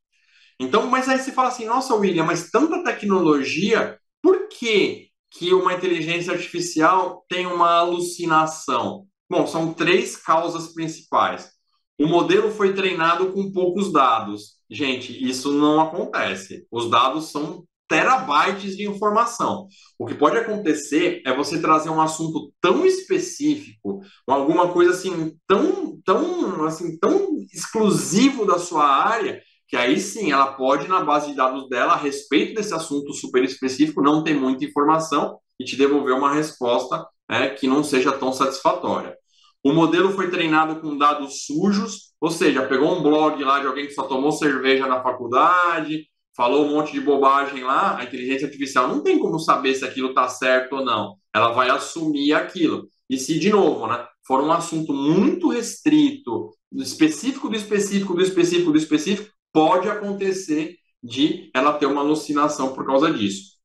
Então, 0.61 0.87
mas 0.87 1.09
aí 1.09 1.19
você 1.19 1.33
fala 1.33 1.49
assim, 1.49 1.67
nossa, 1.67 1.95
William, 1.95 2.25
mas 2.25 2.51
tanta 2.51 2.85
tecnologia, 2.85 3.99
por 4.23 4.49
que, 4.49 5.09
que 5.31 5.53
uma 5.53 5.75
inteligência 5.75 6.33
artificial 6.33 7.25
tem 7.29 7.47
uma 7.47 7.73
alucinação? 7.73 9.07
Bom, 9.29 9.47
são 9.47 9.75
três 9.75 10.17
causas 10.17 10.73
principais. 10.73 11.51
O 11.99 12.07
modelo 12.07 12.51
foi 12.51 12.75
treinado 12.75 13.33
com 13.33 13.51
poucos 13.53 13.93
dados. 13.93 14.57
Gente, 14.71 15.13
isso 15.27 15.53
não 15.53 15.81
acontece. 15.81 16.67
Os 16.71 16.91
dados 16.91 17.31
são 17.31 17.65
terabytes 17.89 18.77
de 18.77 18.87
informação. 18.89 19.69
O 19.99 20.07
que 20.07 20.15
pode 20.15 20.37
acontecer 20.37 21.23
é 21.25 21.35
você 21.35 21.61
trazer 21.61 21.89
um 21.89 22.01
assunto 22.01 22.53
tão 22.61 22.85
específico, 22.85 24.01
alguma 24.27 24.73
coisa 24.73 24.91
assim 24.91 25.37
tão, 25.47 25.99
tão, 26.05 26.65
assim, 26.65 26.99
tão 26.99 27.37
exclusivo 27.53 28.45
da 28.45 28.59
sua 28.59 28.87
área, 28.87 29.41
que 29.69 29.77
aí 29.77 30.01
sim 30.01 30.33
ela 30.33 30.53
pode, 30.53 30.89
na 30.89 31.03
base 31.05 31.29
de 31.29 31.37
dados 31.37 31.69
dela, 31.69 31.95
a 31.95 31.97
respeito 31.97 32.55
desse 32.55 32.75
assunto 32.75 33.13
super 33.13 33.43
específico, 33.45 34.03
não 34.03 34.23
ter 34.23 34.35
muita 34.35 34.65
informação 34.65 35.39
e 35.59 35.65
te 35.65 35.77
devolver 35.77 36.15
uma 36.15 36.35
resposta 36.35 37.07
é, 37.29 37.49
que 37.49 37.67
não 37.67 37.83
seja 37.83 38.13
tão 38.13 38.33
satisfatória. 38.33 39.17
O 39.63 39.73
modelo 39.73 40.13
foi 40.13 40.31
treinado 40.31 40.81
com 40.81 40.97
dados 40.97 41.45
sujos, 41.45 42.13
ou 42.21 42.31
seja, 42.31 42.67
pegou 42.67 42.97
um 42.97 43.03
blog 43.03 43.43
lá 43.43 43.59
de 43.59 43.67
alguém 43.67 43.87
que 43.87 43.95
só 43.95 44.05
tomou 44.05 44.31
cerveja 44.33 44.87
na 44.87 45.03
faculdade, 45.03 46.07
falou 46.37 46.67
um 46.67 46.71
monte 46.71 46.93
de 46.93 47.01
bobagem 47.01 47.65
lá, 47.65 47.99
a 47.99 48.05
inteligência 48.05 48.47
artificial 48.47 48.87
não 48.87 49.03
tem 49.03 49.19
como 49.19 49.39
saber 49.39 49.75
se 49.75 49.85
aquilo 49.85 50.11
está 50.11 50.29
certo 50.29 50.77
ou 50.77 50.85
não. 50.85 51.17
Ela 51.35 51.53
vai 51.53 51.71
assumir 51.71 52.33
aquilo. 52.33 52.89
E 53.09 53.19
se, 53.19 53.39
de 53.39 53.51
novo, 53.51 53.87
né, 53.87 54.07
for 54.27 54.43
um 54.43 54.53
assunto 54.53 54.93
muito 54.93 55.49
restrito, 55.49 56.51
específico 56.73 57.49
do 57.49 57.57
específico, 57.57 58.15
do 58.15 58.23
específico, 58.23 58.71
do 58.73 58.79
específico, 58.79 59.31
pode 59.53 59.89
acontecer 59.89 60.77
de 61.03 61.51
ela 61.55 61.73
ter 61.73 61.87
uma 61.87 62.03
alucinação 62.03 62.75
por 62.75 62.85
causa 62.85 63.11
disso. 63.11 63.57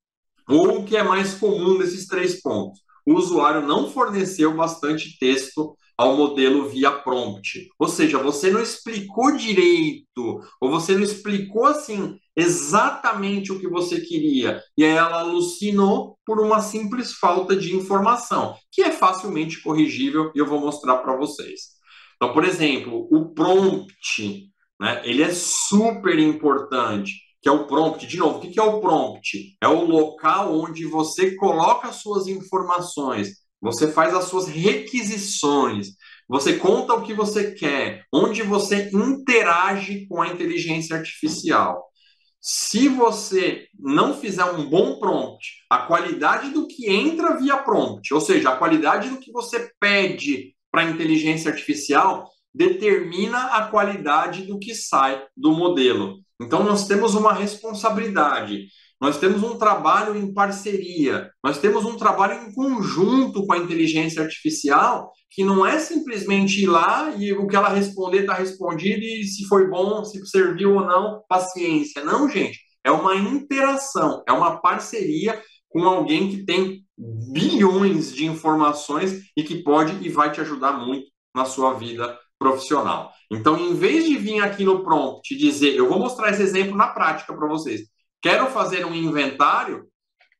Ou 0.47 0.79
o 0.79 0.85
que 0.85 0.95
é 0.95 1.03
mais 1.03 1.33
comum 1.33 1.77
nesses 1.77 2.07
três 2.07 2.41
pontos? 2.41 2.79
O 3.05 3.13
usuário 3.13 3.65
não 3.65 3.89
forneceu 3.89 4.55
bastante 4.55 5.17
texto 5.19 5.75
ao 5.97 6.15
modelo 6.17 6.67
via 6.67 6.91
prompt. 6.91 7.69
Ou 7.77 7.87
seja, 7.87 8.17
você 8.17 8.49
não 8.49 8.61
explicou 8.61 9.35
direito, 9.35 10.41
ou 10.59 10.69
você 10.69 10.93
não 10.93 11.03
explicou 11.03 11.65
assim 11.65 12.17
exatamente 12.35 13.51
o 13.51 13.59
que 13.59 13.67
você 13.67 13.99
queria, 14.01 14.61
e 14.77 14.85
aí 14.85 14.91
ela 14.91 15.19
alucinou 15.19 16.17
por 16.25 16.39
uma 16.39 16.61
simples 16.61 17.13
falta 17.13 17.55
de 17.55 17.75
informação, 17.75 18.55
que 18.71 18.81
é 18.81 18.91
facilmente 18.91 19.61
corrigível 19.61 20.31
e 20.33 20.39
eu 20.39 20.47
vou 20.47 20.59
mostrar 20.59 20.97
para 20.97 21.15
vocês. 21.17 21.81
Então, 22.15 22.33
por 22.33 22.45
exemplo, 22.45 23.07
o 23.11 23.33
prompt, 23.33 24.49
né, 24.79 25.01
ele 25.03 25.21
é 25.21 25.31
super 25.33 26.17
importante, 26.17 27.13
que 27.41 27.49
é 27.49 27.51
o 27.51 27.65
prompt. 27.65 28.05
De 28.05 28.17
novo, 28.17 28.37
o 28.37 28.41
que 28.41 28.59
é 28.59 28.63
o 28.63 28.79
prompt? 28.79 29.57
É 29.61 29.67
o 29.67 29.83
local 29.83 30.57
onde 30.57 30.85
você 30.85 31.35
coloca 31.35 31.91
suas 31.91 32.27
informações, 32.27 33.41
você 33.59 33.91
faz 33.91 34.13
as 34.13 34.25
suas 34.25 34.47
requisições, 34.47 35.89
você 36.27 36.57
conta 36.57 36.93
o 36.93 37.03
que 37.03 37.13
você 37.13 37.51
quer, 37.51 38.05
onde 38.13 38.41
você 38.41 38.89
interage 38.93 40.07
com 40.07 40.21
a 40.21 40.27
inteligência 40.27 40.95
artificial. 40.95 41.91
Se 42.39 42.87
você 42.87 43.67
não 43.77 44.15
fizer 44.15 44.45
um 44.45 44.67
bom 44.67 44.97
prompt, 44.99 45.63
a 45.69 45.79
qualidade 45.79 46.49
do 46.49 46.67
que 46.67 46.89
entra 46.89 47.37
via 47.37 47.57
prompt, 47.57 48.11
ou 48.13 48.21
seja, 48.21 48.49
a 48.49 48.55
qualidade 48.55 49.09
do 49.09 49.19
que 49.19 49.31
você 49.31 49.69
pede 49.79 50.55
para 50.71 50.81
a 50.81 50.89
inteligência 50.89 51.51
artificial, 51.51 52.29
determina 52.53 53.47
a 53.47 53.67
qualidade 53.67 54.43
do 54.43 54.57
que 54.57 54.73
sai 54.73 55.23
do 55.37 55.51
modelo. 55.51 56.20
Então, 56.41 56.63
nós 56.63 56.87
temos 56.87 57.13
uma 57.13 57.33
responsabilidade, 57.33 58.67
nós 58.99 59.17
temos 59.17 59.43
um 59.43 59.57
trabalho 59.57 60.15
em 60.15 60.33
parceria, 60.33 61.31
nós 61.43 61.59
temos 61.59 61.85
um 61.85 61.97
trabalho 61.97 62.47
em 62.47 62.53
conjunto 62.53 63.45
com 63.45 63.53
a 63.53 63.57
inteligência 63.57 64.21
artificial, 64.21 65.11
que 65.29 65.43
não 65.43 65.65
é 65.65 65.79
simplesmente 65.79 66.63
ir 66.63 66.67
lá 66.67 67.13
e 67.15 67.31
o 67.31 67.47
que 67.47 67.55
ela 67.55 67.69
responder 67.69 68.21
está 68.21 68.33
respondido 68.33 69.01
e 69.01 69.23
se 69.23 69.47
foi 69.47 69.69
bom, 69.69 70.03
se 70.03 70.23
serviu 70.27 70.75
ou 70.75 70.85
não, 70.85 71.23
paciência. 71.29 72.03
Não, 72.03 72.29
gente, 72.29 72.59
é 72.83 72.91
uma 72.91 73.15
interação, 73.15 74.23
é 74.27 74.31
uma 74.31 74.59
parceria 74.59 75.41
com 75.69 75.83
alguém 75.83 76.29
que 76.29 76.43
tem 76.43 76.83
bilhões 77.31 78.13
de 78.13 78.25
informações 78.25 79.21
e 79.37 79.43
que 79.43 79.63
pode 79.63 80.05
e 80.05 80.09
vai 80.09 80.31
te 80.31 80.41
ajudar 80.41 80.73
muito 80.73 81.07
na 81.33 81.45
sua 81.45 81.73
vida 81.73 82.17
profissional. 82.41 83.13
Então, 83.29 83.55
em 83.55 83.75
vez 83.75 84.05
de 84.05 84.17
vir 84.17 84.41
aqui 84.41 84.63
no 84.63 84.83
prompt 84.83 85.37
dizer, 85.37 85.75
eu 85.75 85.87
vou 85.87 85.99
mostrar 85.99 86.31
esse 86.31 86.41
exemplo 86.41 86.75
na 86.75 86.87
prática 86.87 87.35
para 87.35 87.47
vocês. 87.47 87.81
Quero 88.19 88.47
fazer 88.47 88.83
um 88.83 88.95
inventário? 88.95 89.85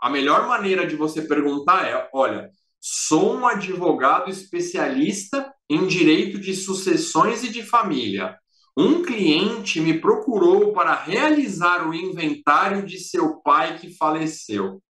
A 0.02 0.10
melhor 0.10 0.48
maneira 0.48 0.88
de 0.88 0.96
você 0.96 1.22
perguntar 1.22 1.88
é: 1.88 2.10
olha, 2.12 2.50
sou 2.80 3.36
um 3.36 3.46
advogado 3.46 4.32
especialista 4.32 5.54
em 5.70 5.86
direito 5.86 6.40
de 6.40 6.56
sucessões 6.56 7.44
e 7.44 7.50
de 7.50 7.62
família. 7.62 8.36
Um 8.76 9.04
cliente 9.04 9.80
me 9.80 10.00
procurou 10.00 10.74
para 10.74 10.96
realizar 10.96 11.88
o 11.88 11.94
inventário 11.94 12.84
de 12.84 12.98
seu 12.98 13.40
pai 13.44 13.78
que 13.78 13.96
faleceu. 13.96 14.82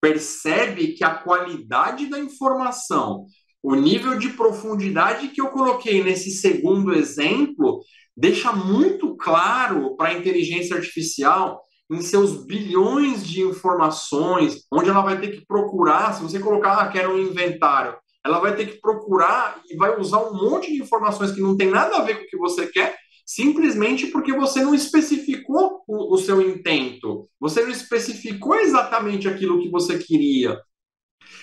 Percebe 0.00 0.92
que 0.92 1.02
a 1.02 1.14
qualidade 1.14 2.06
da 2.06 2.18
informação 2.18 3.26
o 3.62 3.74
nível 3.74 4.18
de 4.18 4.30
profundidade 4.30 5.28
que 5.28 5.40
eu 5.40 5.48
coloquei 5.48 6.02
nesse 6.02 6.30
segundo 6.30 6.94
exemplo 6.94 7.80
deixa 8.16 8.52
muito 8.52 9.16
claro 9.16 9.96
para 9.96 10.10
a 10.10 10.14
inteligência 10.14 10.76
artificial 10.76 11.62
em 11.90 12.00
seus 12.00 12.46
bilhões 12.46 13.26
de 13.26 13.42
informações, 13.42 14.64
onde 14.72 14.88
ela 14.88 15.02
vai 15.02 15.20
ter 15.20 15.32
que 15.32 15.44
procurar, 15.44 16.14
se 16.14 16.22
você 16.22 16.38
colocar, 16.38 16.74
ah, 16.74 16.88
quero 16.88 17.14
um 17.14 17.18
inventário, 17.18 17.96
ela 18.24 18.38
vai 18.38 18.54
ter 18.54 18.66
que 18.66 18.80
procurar 18.80 19.60
e 19.68 19.76
vai 19.76 19.98
usar 19.98 20.18
um 20.18 20.34
monte 20.34 20.70
de 20.72 20.80
informações 20.80 21.32
que 21.32 21.40
não 21.40 21.56
tem 21.56 21.68
nada 21.68 21.96
a 21.96 22.02
ver 22.02 22.16
com 22.16 22.24
o 22.24 22.26
que 22.26 22.36
você 22.36 22.66
quer, 22.66 22.96
simplesmente 23.26 24.06
porque 24.08 24.32
você 24.32 24.60
não 24.62 24.74
especificou 24.74 25.82
o, 25.88 26.14
o 26.14 26.18
seu 26.18 26.40
intento, 26.40 27.28
você 27.40 27.62
não 27.62 27.70
especificou 27.70 28.54
exatamente 28.56 29.28
aquilo 29.28 29.60
que 29.60 29.70
você 29.70 29.98
queria. 29.98 30.60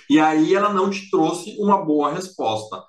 E 0.09 0.19
aí 0.19 0.55
ela 0.55 0.73
não 0.73 0.89
te 0.89 1.09
trouxe 1.09 1.55
uma 1.59 1.83
boa 1.83 2.13
resposta. 2.13 2.81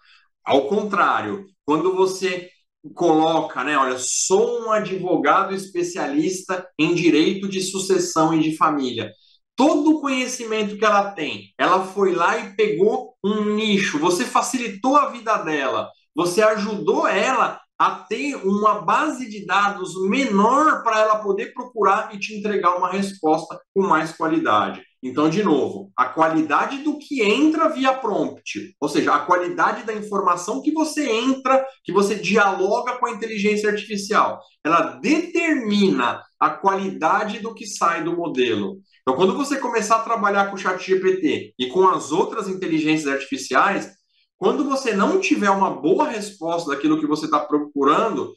Ao 0.44 0.66
contrário, 0.66 1.46
quando 1.64 1.94
você 1.94 2.48
coloca, 2.94 3.64
né, 3.64 3.76
olha, 3.76 3.96
sou 3.98 4.62
um 4.62 4.70
advogado 4.72 5.54
especialista 5.54 6.66
em 6.78 6.94
direito 6.94 7.48
de 7.48 7.60
sucessão 7.60 8.34
e 8.34 8.40
de 8.40 8.56
família. 8.56 9.12
Todo 9.56 9.96
o 9.96 10.00
conhecimento 10.00 10.78
que 10.78 10.84
ela 10.84 11.10
tem, 11.10 11.52
ela 11.58 11.84
foi 11.84 12.14
lá 12.14 12.38
e 12.38 12.54
pegou 12.54 13.14
um 13.24 13.44
nicho, 13.56 13.98
você 13.98 14.24
facilitou 14.24 14.96
a 14.96 15.10
vida 15.10 15.36
dela, 15.38 15.90
você 16.14 16.42
ajudou 16.42 17.06
ela 17.08 17.60
a 17.78 17.90
ter 17.90 18.34
uma 18.36 18.80
base 18.82 19.28
de 19.28 19.46
dados 19.46 19.94
menor 20.08 20.82
para 20.82 21.00
ela 21.00 21.18
poder 21.20 21.52
procurar 21.54 22.14
e 22.14 22.18
te 22.18 22.34
entregar 22.36 22.76
uma 22.76 22.90
resposta 22.90 23.60
com 23.74 23.82
mais 23.86 24.12
qualidade. 24.16 24.82
Então, 25.02 25.30
de 25.30 25.44
novo, 25.44 25.92
a 25.96 26.06
qualidade 26.06 26.78
do 26.78 26.98
que 26.98 27.22
entra 27.22 27.68
via 27.68 27.92
prompt, 27.92 28.74
ou 28.80 28.88
seja, 28.88 29.14
a 29.14 29.20
qualidade 29.20 29.84
da 29.84 29.94
informação 29.94 30.60
que 30.60 30.72
você 30.72 31.08
entra, 31.08 31.64
que 31.84 31.92
você 31.92 32.16
dialoga 32.16 32.96
com 32.96 33.06
a 33.06 33.12
inteligência 33.12 33.70
artificial, 33.70 34.40
ela 34.64 34.98
determina 35.00 36.20
a 36.38 36.50
qualidade 36.50 37.38
do 37.38 37.54
que 37.54 37.64
sai 37.64 38.02
do 38.02 38.16
modelo. 38.16 38.80
Então, 39.02 39.14
quando 39.14 39.36
você 39.36 39.56
começar 39.58 39.96
a 39.96 40.02
trabalhar 40.02 40.46
com 40.46 40.56
o 40.56 40.58
ChatGPT 40.58 41.54
e 41.56 41.66
com 41.68 41.86
as 41.88 42.10
outras 42.10 42.48
inteligências 42.48 43.12
artificiais, 43.12 43.92
quando 44.36 44.64
você 44.64 44.94
não 44.94 45.20
tiver 45.20 45.50
uma 45.50 45.70
boa 45.70 46.08
resposta 46.08 46.70
daquilo 46.70 47.00
que 47.00 47.06
você 47.06 47.26
está 47.26 47.38
procurando, 47.38 48.34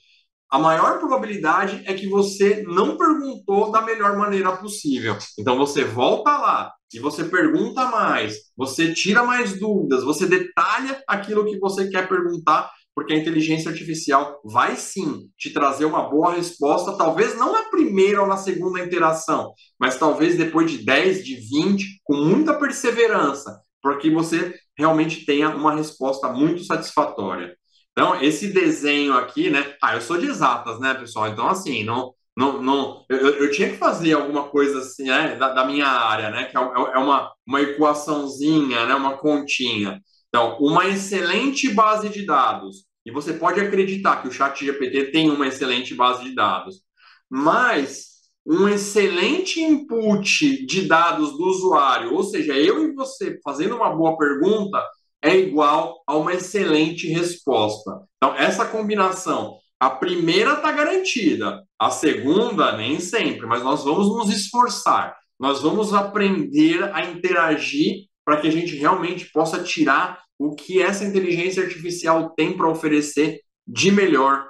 a 0.52 0.60
maior 0.60 1.00
probabilidade 1.00 1.82
é 1.86 1.94
que 1.94 2.10
você 2.10 2.62
não 2.68 2.98
perguntou 2.98 3.72
da 3.72 3.82
melhor 3.82 4.18
maneira 4.18 4.52
possível. 4.58 5.18
Então 5.40 5.58
você 5.58 5.86
volta 5.86 6.30
lá 6.38 6.74
e 6.94 7.00
você 7.00 7.24
pergunta 7.24 7.86
mais, 7.86 8.36
você 8.56 8.94
tira 8.94 9.24
mais 9.24 9.58
dúvidas, 9.58 10.04
você 10.04 10.26
detalha 10.26 11.02
aquilo 11.08 11.46
que 11.46 11.58
você 11.58 11.90
quer 11.90 12.10
perguntar, 12.10 12.70
porque 12.94 13.14
a 13.14 13.18
inteligência 13.18 13.72
artificial 13.72 14.42
vai 14.44 14.76
sim 14.76 15.30
te 15.38 15.54
trazer 15.54 15.86
uma 15.86 16.10
boa 16.10 16.34
resposta, 16.34 16.98
talvez 16.98 17.38
não 17.38 17.54
na 17.54 17.70
primeira 17.70 18.22
ou 18.22 18.28
na 18.28 18.36
segunda 18.36 18.84
interação, 18.84 19.54
mas 19.80 19.98
talvez 19.98 20.38
depois 20.38 20.70
de 20.70 20.80
10, 20.80 21.24
de 21.24 21.36
20, 21.36 22.02
com 22.04 22.18
muita 22.18 22.54
perseverança, 22.56 23.58
para 23.82 23.96
que 23.98 24.10
você 24.10 24.54
realmente 24.78 25.26
tenha 25.26 25.56
uma 25.56 25.74
resposta 25.74 26.28
muito 26.28 26.66
satisfatória. 26.66 27.56
Então, 28.02 28.20
esse 28.20 28.48
desenho 28.48 29.14
aqui, 29.14 29.52
né? 29.52 29.76
Ah, 29.80 29.94
eu 29.94 30.02
sou 30.02 30.18
de 30.18 30.26
exatas, 30.26 30.80
né, 30.80 30.92
pessoal? 30.96 31.28
Então, 31.28 31.48
assim, 31.48 31.84
não, 31.84 32.16
não, 32.36 32.60
não, 32.60 33.06
eu, 33.08 33.18
eu 33.18 33.52
tinha 33.52 33.70
que 33.70 33.78
fazer 33.78 34.14
alguma 34.14 34.48
coisa 34.50 34.80
assim, 34.80 35.04
né, 35.04 35.36
da, 35.36 35.54
da 35.54 35.64
minha 35.68 35.86
área, 35.86 36.32
né, 36.32 36.46
que 36.46 36.58
é, 36.58 36.60
é 36.60 36.98
uma, 36.98 37.32
uma 37.46 37.62
equaçãozinha, 37.62 38.88
né, 38.88 38.96
uma 38.96 39.18
continha. 39.20 40.02
Então, 40.30 40.58
uma 40.60 40.88
excelente 40.88 41.72
base 41.72 42.10
de 42.10 42.26
dados. 42.26 42.88
E 43.06 43.12
você 43.12 43.34
pode 43.34 43.60
acreditar 43.60 44.24
que 44.24 44.28
o 44.28 44.32
Chat 44.32 44.66
GPT 44.66 45.12
tem 45.12 45.30
uma 45.30 45.46
excelente 45.48 45.94
base 45.94 46.24
de 46.24 46.34
dados. 46.34 46.82
Mas 47.30 48.08
um 48.44 48.68
excelente 48.68 49.62
input 49.62 50.66
de 50.66 50.88
dados 50.88 51.38
do 51.38 51.46
usuário, 51.46 52.16
ou 52.16 52.24
seja, 52.24 52.58
eu 52.58 52.84
e 52.84 52.96
você 52.96 53.40
fazendo 53.44 53.76
uma 53.76 53.96
boa 53.96 54.18
pergunta, 54.18 54.84
é 55.22 55.36
igual 55.38 56.02
a 56.08 56.18
uma 56.18 56.34
excelente 56.34 57.08
resposta. 57.08 58.02
Então, 58.18 58.36
essa 58.36 58.66
combinação, 58.66 59.58
a 59.80 59.90
primeira 59.90 60.54
está 60.54 60.72
garantida, 60.72 61.64
a 61.80 61.90
segunda 61.90 62.76
nem 62.78 63.00
sempre, 63.00 63.46
mas 63.46 63.64
nós 63.64 63.84
vamos 63.84 64.08
nos 64.08 64.30
esforçar, 64.30 65.16
nós 65.40 65.62
vamos 65.62 65.94
aprender 65.94 66.84
a 66.94 67.06
interagir 67.06 68.06
para 68.26 68.38
que 68.38 68.48
a 68.48 68.52
gente 68.52 68.76
realmente 68.76 69.32
possa 69.32 69.64
tirar 69.64 70.22
o 70.38 70.56
que 70.56 70.82
essa 70.82 71.04
inteligência 71.04 71.64
artificial 71.64 72.32
tem 72.32 72.56
para 72.56 72.70
oferecer 72.70 73.42
de 73.68 73.92
melhor, 73.92 74.48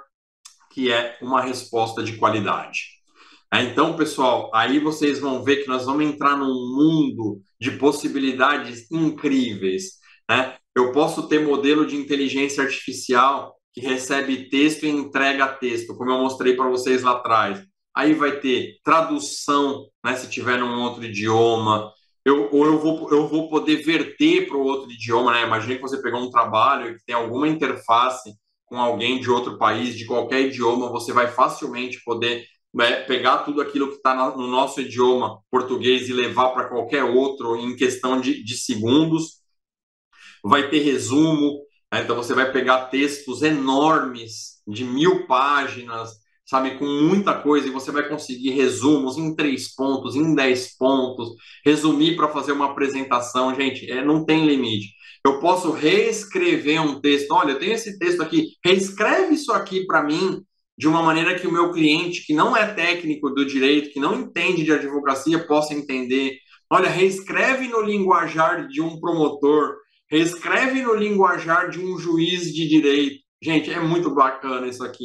que 0.70 0.90
é 0.90 1.18
uma 1.20 1.42
resposta 1.42 2.02
de 2.02 2.16
qualidade. 2.16 3.02
É, 3.52 3.62
então, 3.62 3.94
pessoal, 3.96 4.50
aí 4.54 4.78
vocês 4.78 5.20
vão 5.20 5.44
ver 5.44 5.56
que 5.56 5.68
nós 5.68 5.84
vamos 5.84 6.04
entrar 6.04 6.36
num 6.36 6.74
mundo 6.74 7.42
de 7.60 7.72
possibilidades 7.72 8.90
incríveis. 8.90 9.98
Né? 10.30 10.56
Eu 10.74 10.92
posso 10.92 11.28
ter 11.28 11.44
modelo 11.44 11.86
de 11.86 11.96
inteligência 11.96 12.62
artificial 12.62 13.54
que 13.74 13.80
recebe 13.80 14.48
texto 14.48 14.84
e 14.84 14.90
entrega 14.90 15.46
texto, 15.48 15.96
como 15.96 16.10
eu 16.10 16.18
mostrei 16.18 16.54
para 16.54 16.68
vocês 16.68 17.02
lá 17.02 17.12
atrás. 17.12 17.62
Aí 17.94 18.14
vai 18.14 18.40
ter 18.40 18.76
tradução, 18.84 19.86
né, 20.04 20.16
se 20.16 20.28
tiver 20.28 20.58
num 20.58 20.82
outro 20.82 21.04
idioma. 21.04 21.92
Eu, 22.24 22.48
ou 22.52 22.64
eu 22.66 22.78
vou, 22.78 23.10
eu 23.10 23.26
vou 23.28 23.50
poder 23.50 23.82
verter 23.82 24.46
para 24.46 24.56
o 24.56 24.64
outro 24.64 24.90
idioma, 24.90 25.32
né? 25.32 25.44
Imagina 25.44 25.74
que 25.74 25.82
você 25.82 26.00
pegou 26.00 26.20
um 26.20 26.30
trabalho 26.30 26.94
que 26.94 27.04
tem 27.04 27.14
alguma 27.14 27.48
interface 27.48 28.32
com 28.66 28.80
alguém 28.80 29.20
de 29.20 29.30
outro 29.30 29.58
país, 29.58 29.96
de 29.96 30.06
qualquer 30.06 30.40
idioma, 30.46 30.88
você 30.88 31.12
vai 31.12 31.28
facilmente 31.28 32.02
poder 32.02 32.46
né, 32.72 33.02
pegar 33.02 33.38
tudo 33.38 33.60
aquilo 33.60 33.88
que 33.88 33.96
está 33.96 34.14
no 34.34 34.46
nosso 34.46 34.80
idioma 34.80 35.38
português 35.50 36.08
e 36.08 36.12
levar 36.14 36.50
para 36.50 36.68
qualquer 36.68 37.04
outro 37.04 37.54
em 37.56 37.76
questão 37.76 38.18
de, 38.18 38.42
de 38.42 38.56
segundos. 38.56 39.41
Vai 40.42 40.68
ter 40.68 40.80
resumo, 40.80 41.60
né, 41.92 42.02
então 42.02 42.16
você 42.16 42.34
vai 42.34 42.50
pegar 42.50 42.86
textos 42.86 43.42
enormes 43.42 44.60
de 44.66 44.84
mil 44.84 45.26
páginas, 45.26 46.10
sabe, 46.44 46.78
com 46.78 46.84
muita 46.84 47.34
coisa, 47.34 47.68
e 47.68 47.70
você 47.70 47.90
vai 47.90 48.08
conseguir 48.08 48.50
resumos 48.50 49.16
em 49.16 49.34
três 49.34 49.74
pontos, 49.74 50.16
em 50.16 50.34
dez 50.34 50.76
pontos, 50.76 51.30
resumir 51.64 52.16
para 52.16 52.28
fazer 52.28 52.52
uma 52.52 52.66
apresentação, 52.70 53.54
gente, 53.54 53.90
é, 53.90 54.04
não 54.04 54.24
tem 54.24 54.46
limite. 54.46 54.94
Eu 55.24 55.38
posso 55.38 55.70
reescrever 55.70 56.82
um 56.82 57.00
texto. 57.00 57.30
Olha, 57.30 57.52
eu 57.52 57.58
tenho 57.58 57.72
esse 57.72 57.98
texto 57.98 58.20
aqui, 58.22 58.48
reescreve 58.64 59.34
isso 59.34 59.52
aqui 59.52 59.86
para 59.86 60.02
mim 60.02 60.42
de 60.76 60.88
uma 60.88 61.02
maneira 61.02 61.38
que 61.38 61.46
o 61.46 61.52
meu 61.52 61.70
cliente, 61.70 62.26
que 62.26 62.34
não 62.34 62.56
é 62.56 62.66
técnico 62.74 63.30
do 63.30 63.46
direito, 63.46 63.92
que 63.92 64.00
não 64.00 64.20
entende 64.20 64.64
de 64.64 64.72
advocacia, 64.72 65.46
possa 65.46 65.74
entender. 65.74 66.38
Olha, 66.68 66.88
reescreve 66.88 67.68
no 67.68 67.82
linguajar 67.82 68.66
de 68.66 68.80
um 68.80 68.98
promotor, 68.98 69.76
reescreve 70.12 70.82
no 70.82 70.94
linguajar 70.94 71.70
de 71.70 71.80
um 71.80 71.98
juiz 71.98 72.52
de 72.52 72.68
direito. 72.68 73.22
Gente, 73.42 73.72
é 73.72 73.80
muito 73.80 74.14
bacana 74.14 74.66
isso 74.66 74.84
aqui. 74.84 75.04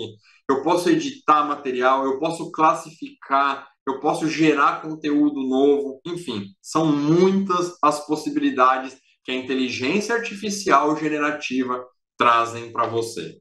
Eu 0.49 0.61
posso 0.61 0.89
editar 0.89 1.45
material, 1.45 2.03
eu 2.03 2.19
posso 2.19 2.51
classificar, 2.51 3.65
eu 3.87 4.01
posso 4.01 4.27
gerar 4.27 4.81
conteúdo 4.81 5.41
novo, 5.47 6.01
enfim, 6.05 6.47
são 6.61 6.85
muitas 6.85 7.77
as 7.81 8.05
possibilidades 8.05 8.97
que 9.23 9.31
a 9.31 9.35
inteligência 9.35 10.13
artificial 10.13 10.97
generativa 10.97 11.85
trazem 12.17 12.71
para 12.71 12.85
você. 12.87 13.37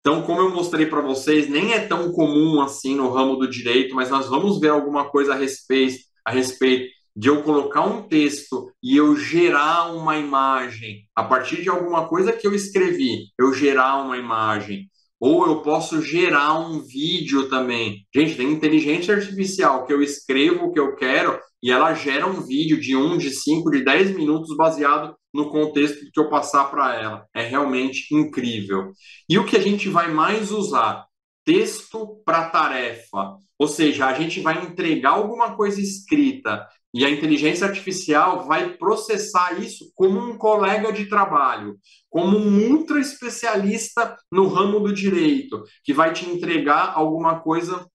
Então, 0.00 0.22
como 0.22 0.40
eu 0.40 0.50
mostrei 0.50 0.86
para 0.86 1.02
vocês, 1.02 1.50
nem 1.50 1.74
é 1.74 1.86
tão 1.86 2.12
comum 2.12 2.62
assim 2.62 2.94
no 2.94 3.10
ramo 3.10 3.36
do 3.36 3.48
direito, 3.48 3.94
mas 3.94 4.08
nós 4.08 4.26
vamos 4.26 4.58
ver 4.58 4.70
alguma 4.70 5.10
coisa 5.10 5.34
a 5.34 5.36
respeito, 5.36 5.98
a 6.24 6.30
respeito 6.30 6.97
de 7.18 7.28
eu 7.28 7.42
colocar 7.42 7.84
um 7.84 8.02
texto 8.02 8.70
e 8.80 8.96
eu 8.96 9.16
gerar 9.16 9.92
uma 9.92 10.16
imagem 10.16 11.00
a 11.16 11.24
partir 11.24 11.62
de 11.62 11.68
alguma 11.68 12.06
coisa 12.06 12.32
que 12.32 12.46
eu 12.46 12.54
escrevi, 12.54 13.24
eu 13.36 13.52
gerar 13.52 13.96
uma 14.04 14.16
imagem. 14.16 14.88
Ou 15.18 15.44
eu 15.48 15.60
posso 15.62 16.00
gerar 16.00 16.60
um 16.60 16.78
vídeo 16.78 17.48
também. 17.48 18.06
Gente, 18.14 18.36
tem 18.36 18.52
inteligência 18.52 19.16
artificial 19.16 19.84
que 19.84 19.92
eu 19.92 20.00
escrevo 20.00 20.66
o 20.66 20.72
que 20.72 20.78
eu 20.78 20.94
quero 20.94 21.36
e 21.60 21.72
ela 21.72 21.92
gera 21.92 22.24
um 22.24 22.40
vídeo 22.40 22.80
de 22.80 22.94
um, 22.94 23.18
de 23.18 23.32
cinco, 23.32 23.68
de 23.68 23.84
dez 23.84 24.14
minutos 24.14 24.56
baseado 24.56 25.16
no 25.34 25.50
contexto 25.50 25.98
que 26.12 26.20
eu 26.20 26.30
passar 26.30 26.70
para 26.70 26.94
ela. 27.02 27.26
É 27.34 27.42
realmente 27.42 28.14
incrível. 28.14 28.92
E 29.28 29.36
o 29.40 29.44
que 29.44 29.56
a 29.56 29.60
gente 29.60 29.88
vai 29.88 30.08
mais 30.08 30.52
usar? 30.52 31.04
Texto 31.44 32.22
para 32.24 32.48
tarefa. 32.48 33.38
Ou 33.58 33.66
seja, 33.66 34.06
a 34.06 34.14
gente 34.14 34.40
vai 34.40 34.64
entregar 34.64 35.10
alguma 35.10 35.56
coisa 35.56 35.80
escrita 35.80 36.66
e 36.94 37.04
a 37.04 37.10
inteligência 37.10 37.66
artificial 37.66 38.46
vai 38.46 38.76
processar 38.76 39.60
isso 39.60 39.90
como 39.94 40.18
um 40.18 40.38
colega 40.38 40.92
de 40.92 41.06
trabalho, 41.06 41.76
como 42.08 42.38
um 42.38 42.70
ultra 42.70 42.98
especialista 42.98 44.16
no 44.32 44.48
ramo 44.48 44.80
do 44.80 44.92
direito, 44.92 45.62
que 45.84 45.92
vai 45.92 46.12
te 46.12 46.28
entregar 46.28 46.92
alguma 46.94 47.40
coisa 47.40 47.86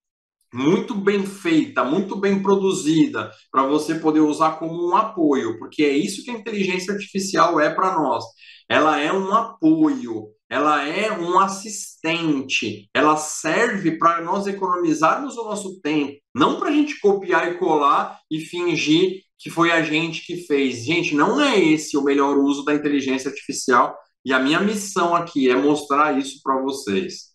muito 0.54 0.94
bem 0.94 1.26
feita, 1.26 1.84
muito 1.84 2.16
bem 2.16 2.44
produzida, 2.44 3.32
para 3.52 3.66
você 3.66 3.96
poder 3.96 4.20
usar 4.20 4.60
como 4.60 4.88
um 4.88 4.96
apoio, 4.96 5.58
porque 5.58 5.84
é 5.84 5.98
isso 5.98 6.24
que 6.24 6.30
a 6.30 6.36
inteligência 6.36 6.94
artificial 6.94 7.60
é 7.60 7.74
para 7.74 7.96
nós. 7.96 8.24
Ela 8.70 9.00
é 9.00 9.12
um 9.12 9.34
apoio, 9.34 10.28
ela 10.54 10.88
é 10.88 11.12
um 11.12 11.40
assistente, 11.40 12.88
ela 12.94 13.18
serve 13.18 13.98
para 13.98 14.22
nós 14.22 14.46
economizarmos 14.46 15.36
o 15.36 15.46
nosso 15.46 15.82
tempo, 15.82 16.20
não 16.32 16.60
para 16.60 16.70
a 16.70 16.72
gente 16.72 17.00
copiar 17.00 17.52
e 17.52 17.58
colar 17.58 18.20
e 18.30 18.40
fingir 18.40 19.24
que 19.40 19.50
foi 19.50 19.72
a 19.72 19.82
gente 19.82 20.24
que 20.24 20.46
fez. 20.46 20.86
Gente, 20.86 21.16
não 21.16 21.42
é 21.42 21.60
esse 21.60 21.98
o 21.98 22.04
melhor 22.04 22.38
uso 22.38 22.64
da 22.64 22.76
inteligência 22.76 23.32
artificial 23.32 23.98
e 24.24 24.32
a 24.32 24.38
minha 24.38 24.60
missão 24.60 25.16
aqui 25.16 25.50
é 25.50 25.56
mostrar 25.56 26.20
isso 26.20 26.40
para 26.44 26.62
vocês. 26.62 27.32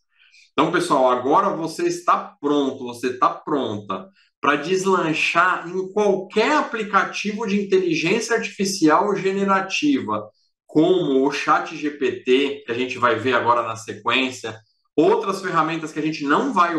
Então, 0.53 0.71
pessoal, 0.71 1.11
agora 1.11 1.57
você 1.57 1.89
está 1.89 2.37
pronto, 2.41 2.85
você 2.85 3.09
está 3.09 3.31
pronta 3.31 4.09
para 4.41 4.55
deslanchar 4.55 5.69
em 5.69 5.93
qualquer 5.93 6.53
aplicativo 6.53 7.49
de 7.49 7.61
inteligência 7.61 8.37
artificial 8.37 9.17
generativa, 9.17 10.31
como 10.69 11.27
o 11.27 11.33
Chat 11.33 11.75
GPT, 11.75 12.63
que 12.67 12.71
a 12.71 12.75
gente 12.75 12.99
vai 12.99 13.17
ver 13.17 13.33
agora 13.33 13.63
na 13.63 13.75
sequência, 13.75 14.55
outras 14.95 15.41
ferramentas 15.41 15.91
que 15.91 15.99
a 15.99 16.03
gente 16.03 16.25
não 16.25 16.53
vai, 16.53 16.75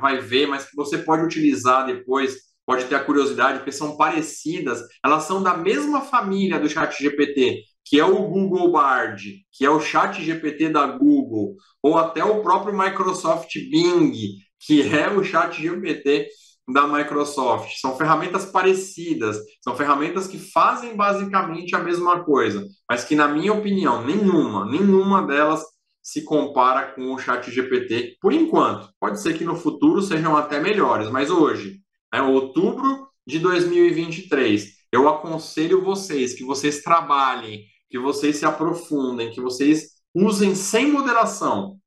vai 0.00 0.18
ver, 0.18 0.48
mas 0.48 0.64
que 0.64 0.74
você 0.74 0.96
pode 0.96 1.22
utilizar 1.22 1.84
depois, 1.86 2.34
pode 2.64 2.86
ter 2.86 2.94
a 2.94 3.04
curiosidade, 3.04 3.58
porque 3.58 3.72
são 3.72 3.94
parecidas, 3.94 4.80
elas 5.04 5.24
são 5.24 5.42
da 5.42 5.54
mesma 5.54 6.00
família 6.00 6.58
do 6.58 6.68
Chat 6.68 6.98
GPT, 6.98 7.62
que 7.84 8.00
é 8.00 8.04
o 8.04 8.26
Google 8.26 8.72
Bard, 8.72 9.44
que 9.52 9.66
é 9.66 9.70
o 9.70 9.80
Chat 9.80 10.20
GPT 10.22 10.70
da 10.70 10.86
Google, 10.86 11.56
ou 11.82 11.98
até 11.98 12.24
o 12.24 12.40
próprio 12.40 12.76
Microsoft 12.76 13.52
Bing, 13.70 14.12
que 14.58 14.96
é 14.96 15.10
o 15.10 15.22
Chat 15.22 15.60
GPT 15.60 16.26
da 16.68 16.86
Microsoft. 16.86 17.78
São 17.80 17.96
ferramentas 17.96 18.46
parecidas, 18.46 19.38
são 19.62 19.76
ferramentas 19.76 20.26
que 20.26 20.38
fazem 20.38 20.96
basicamente 20.96 21.74
a 21.74 21.78
mesma 21.78 22.24
coisa, 22.24 22.66
mas 22.88 23.04
que, 23.04 23.14
na 23.14 23.28
minha 23.28 23.52
opinião, 23.52 24.04
nenhuma, 24.04 24.64
nenhuma 24.66 25.26
delas 25.26 25.62
se 26.02 26.22
compara 26.22 26.92
com 26.92 27.12
o 27.12 27.18
Chat 27.18 27.50
GPT 27.50 28.16
por 28.20 28.32
enquanto. 28.32 28.88
Pode 29.00 29.20
ser 29.20 29.36
que 29.36 29.44
no 29.44 29.56
futuro 29.56 30.00
sejam 30.02 30.36
até 30.36 30.60
melhores, 30.60 31.10
mas 31.10 31.30
hoje, 31.30 31.80
é 32.12 32.22
outubro 32.22 33.08
de 33.26 33.38
2023, 33.40 34.72
eu 34.92 35.08
aconselho 35.08 35.82
vocês 35.82 36.32
que 36.32 36.44
vocês 36.44 36.80
trabalhem 36.80 37.64
que 37.88 37.98
vocês 37.98 38.36
se 38.36 38.44
aprofundem, 38.44 39.30
que 39.30 39.40
vocês 39.40 39.92
usem 40.14 40.54
sem 40.54 40.90
moderação 40.90 41.78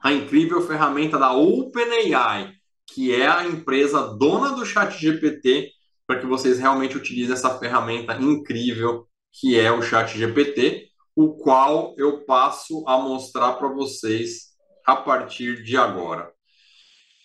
a 0.00 0.12
incrível 0.12 0.64
ferramenta 0.66 1.18
da 1.18 1.32
OpenAI, 1.32 2.52
que 2.88 3.14
é 3.14 3.26
a 3.26 3.46
empresa 3.46 4.16
dona 4.16 4.52
do 4.52 4.64
ChatGPT, 4.64 5.70
para 6.06 6.18
que 6.18 6.26
vocês 6.26 6.58
realmente 6.58 6.96
utilizem 6.96 7.34
essa 7.34 7.58
ferramenta 7.58 8.14
incrível 8.14 9.06
que 9.32 9.58
é 9.58 9.70
o 9.70 9.82
ChatGPT, 9.82 10.88
o 11.14 11.34
qual 11.34 11.94
eu 11.98 12.24
passo 12.24 12.82
a 12.86 12.96
mostrar 12.96 13.52
para 13.54 13.68
vocês 13.68 14.48
a 14.86 14.96
partir 14.96 15.62
de 15.62 15.76
agora. 15.76 16.32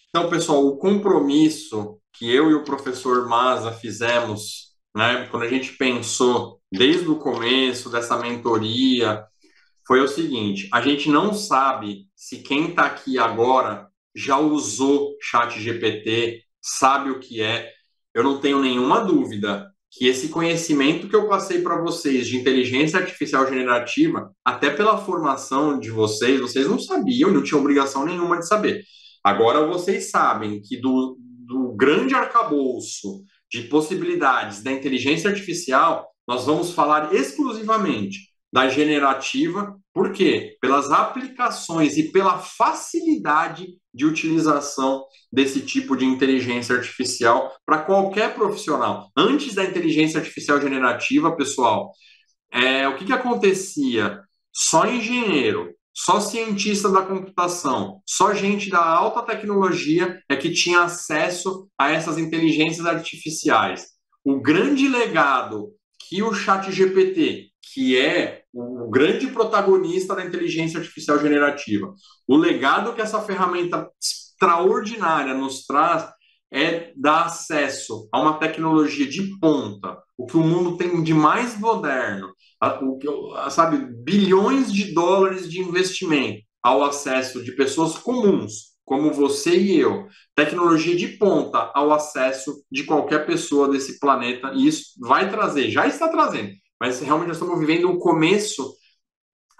Então, 0.09 0.29
pessoal, 0.29 0.65
o 0.65 0.77
compromisso 0.77 1.99
que 2.11 2.29
eu 2.29 2.51
e 2.51 2.53
o 2.53 2.63
professor 2.63 3.27
Maza 3.27 3.71
fizemos, 3.71 4.75
né, 4.95 5.27
quando 5.31 5.43
a 5.43 5.47
gente 5.47 5.73
pensou 5.77 6.59
desde 6.71 7.07
o 7.07 7.17
começo 7.17 7.89
dessa 7.89 8.17
mentoria 8.17 9.25
foi 9.87 10.01
o 10.01 10.07
seguinte: 10.07 10.69
a 10.71 10.81
gente 10.81 11.09
não 11.09 11.33
sabe 11.33 12.07
se 12.15 12.39
quem 12.39 12.69
está 12.69 12.85
aqui 12.85 13.17
agora 13.17 13.89
já 14.15 14.37
usou 14.37 15.15
Chat 15.21 15.59
GPT, 15.59 16.43
sabe 16.61 17.09
o 17.09 17.19
que 17.19 17.41
é. 17.41 17.71
Eu 18.13 18.23
não 18.23 18.39
tenho 18.39 18.59
nenhuma 18.59 18.99
dúvida 18.99 19.71
que 19.91 20.07
esse 20.07 20.29
conhecimento 20.29 21.07
que 21.07 21.15
eu 21.15 21.27
passei 21.27 21.61
para 21.61 21.79
vocês 21.79 22.27
de 22.27 22.37
inteligência 22.37 22.99
artificial 22.99 23.47
generativa, 23.47 24.31
até 24.43 24.71
pela 24.71 24.97
formação 24.97 25.79
de 25.79 25.91
vocês, 25.91 26.41
vocês 26.41 26.67
não 26.67 26.79
sabiam 26.79 27.31
não 27.31 27.43
tinham 27.43 27.61
obrigação 27.61 28.05
nenhuma 28.05 28.39
de 28.39 28.47
saber. 28.47 28.83
Agora 29.23 29.65
vocês 29.67 30.09
sabem 30.09 30.61
que 30.61 30.77
do, 30.77 31.17
do 31.19 31.73
grande 31.75 32.15
arcabouço 32.15 33.23
de 33.51 33.61
possibilidades 33.63 34.63
da 34.63 34.71
inteligência 34.71 35.29
artificial, 35.29 36.07
nós 36.27 36.45
vamos 36.45 36.71
falar 36.71 37.13
exclusivamente 37.13 38.32
da 38.53 38.69
generativa, 38.69 39.75
por 39.91 40.11
quê? 40.11 40.55
Pelas 40.61 40.91
aplicações 40.91 41.97
e 41.97 42.11
pela 42.11 42.37
facilidade 42.37 43.79
de 43.91 44.05
utilização 44.05 45.03
desse 45.31 45.61
tipo 45.61 45.97
de 45.97 46.05
inteligência 46.05 46.75
artificial 46.75 47.51
para 47.65 47.79
qualquer 47.79 48.35
profissional. 48.35 49.09
Antes 49.17 49.55
da 49.55 49.65
inteligência 49.65 50.19
artificial 50.19 50.61
generativa, 50.61 51.35
pessoal, 51.35 51.91
é, 52.51 52.87
o 52.87 52.95
que, 52.95 53.05
que 53.05 53.13
acontecia? 53.13 54.21
Só 54.53 54.85
engenheiro, 54.85 55.73
só 55.91 56.19
cientista 56.19 56.91
da 56.91 57.01
computação, 57.01 58.03
só 58.05 58.35
gente 58.35 58.69
da 58.69 58.85
alta 58.85 59.23
tecnologia 59.23 60.21
é 60.29 60.35
que 60.35 60.51
tinha 60.51 60.81
acesso 60.81 61.67
a 61.75 61.91
essas 61.91 62.19
inteligências 62.19 62.85
artificiais. 62.85 63.87
O 64.23 64.39
grande 64.39 64.87
legado 64.87 65.71
que 66.07 66.21
o 66.21 66.31
Chat 66.35 66.71
GPT, 66.71 67.47
que 67.73 67.97
é 67.97 68.42
o 68.53 68.89
grande 68.89 69.27
protagonista 69.27 70.15
da 70.15 70.23
inteligência 70.23 70.79
artificial 70.79 71.19
generativa, 71.19 71.93
o 72.27 72.37
legado 72.37 72.93
que 72.93 73.01
essa 73.01 73.21
ferramenta 73.21 73.89
extraordinária 74.01 75.33
nos 75.33 75.65
traz 75.65 76.07
é 76.51 76.93
dar 76.95 77.25
acesso 77.25 78.07
a 78.11 78.21
uma 78.21 78.37
tecnologia 78.37 79.07
de 79.07 79.39
ponta, 79.39 79.97
o 80.15 80.27
que 80.27 80.37
o 80.37 80.43
mundo 80.43 80.77
tem 80.77 81.01
de 81.01 81.13
mais 81.13 81.59
moderno, 81.59 82.31
o 82.83 82.97
que, 82.99 83.07
sabe, 83.49 83.87
bilhões 84.03 84.71
de 84.71 84.93
dólares 84.93 85.49
de 85.49 85.59
investimento 85.59 86.43
ao 86.61 86.83
acesso 86.83 87.43
de 87.43 87.53
pessoas 87.53 87.97
comuns, 87.97 88.73
como 88.85 89.11
você 89.11 89.57
e 89.57 89.79
eu, 89.79 90.07
tecnologia 90.35 90.95
de 90.95 91.07
ponta 91.07 91.71
ao 91.73 91.91
acesso 91.91 92.63
de 92.71 92.83
qualquer 92.83 93.25
pessoa 93.25 93.67
desse 93.67 93.99
planeta, 93.99 94.51
e 94.53 94.67
isso 94.67 94.91
vai 94.99 95.31
trazer, 95.31 95.71
já 95.71 95.87
está 95.87 96.07
trazendo, 96.07 96.51
mas 96.83 96.99
realmente 96.99 97.29
nós 97.29 97.37
estamos 97.37 97.57
vivendo 97.57 97.89
o 97.89 97.97
começo 97.97 98.75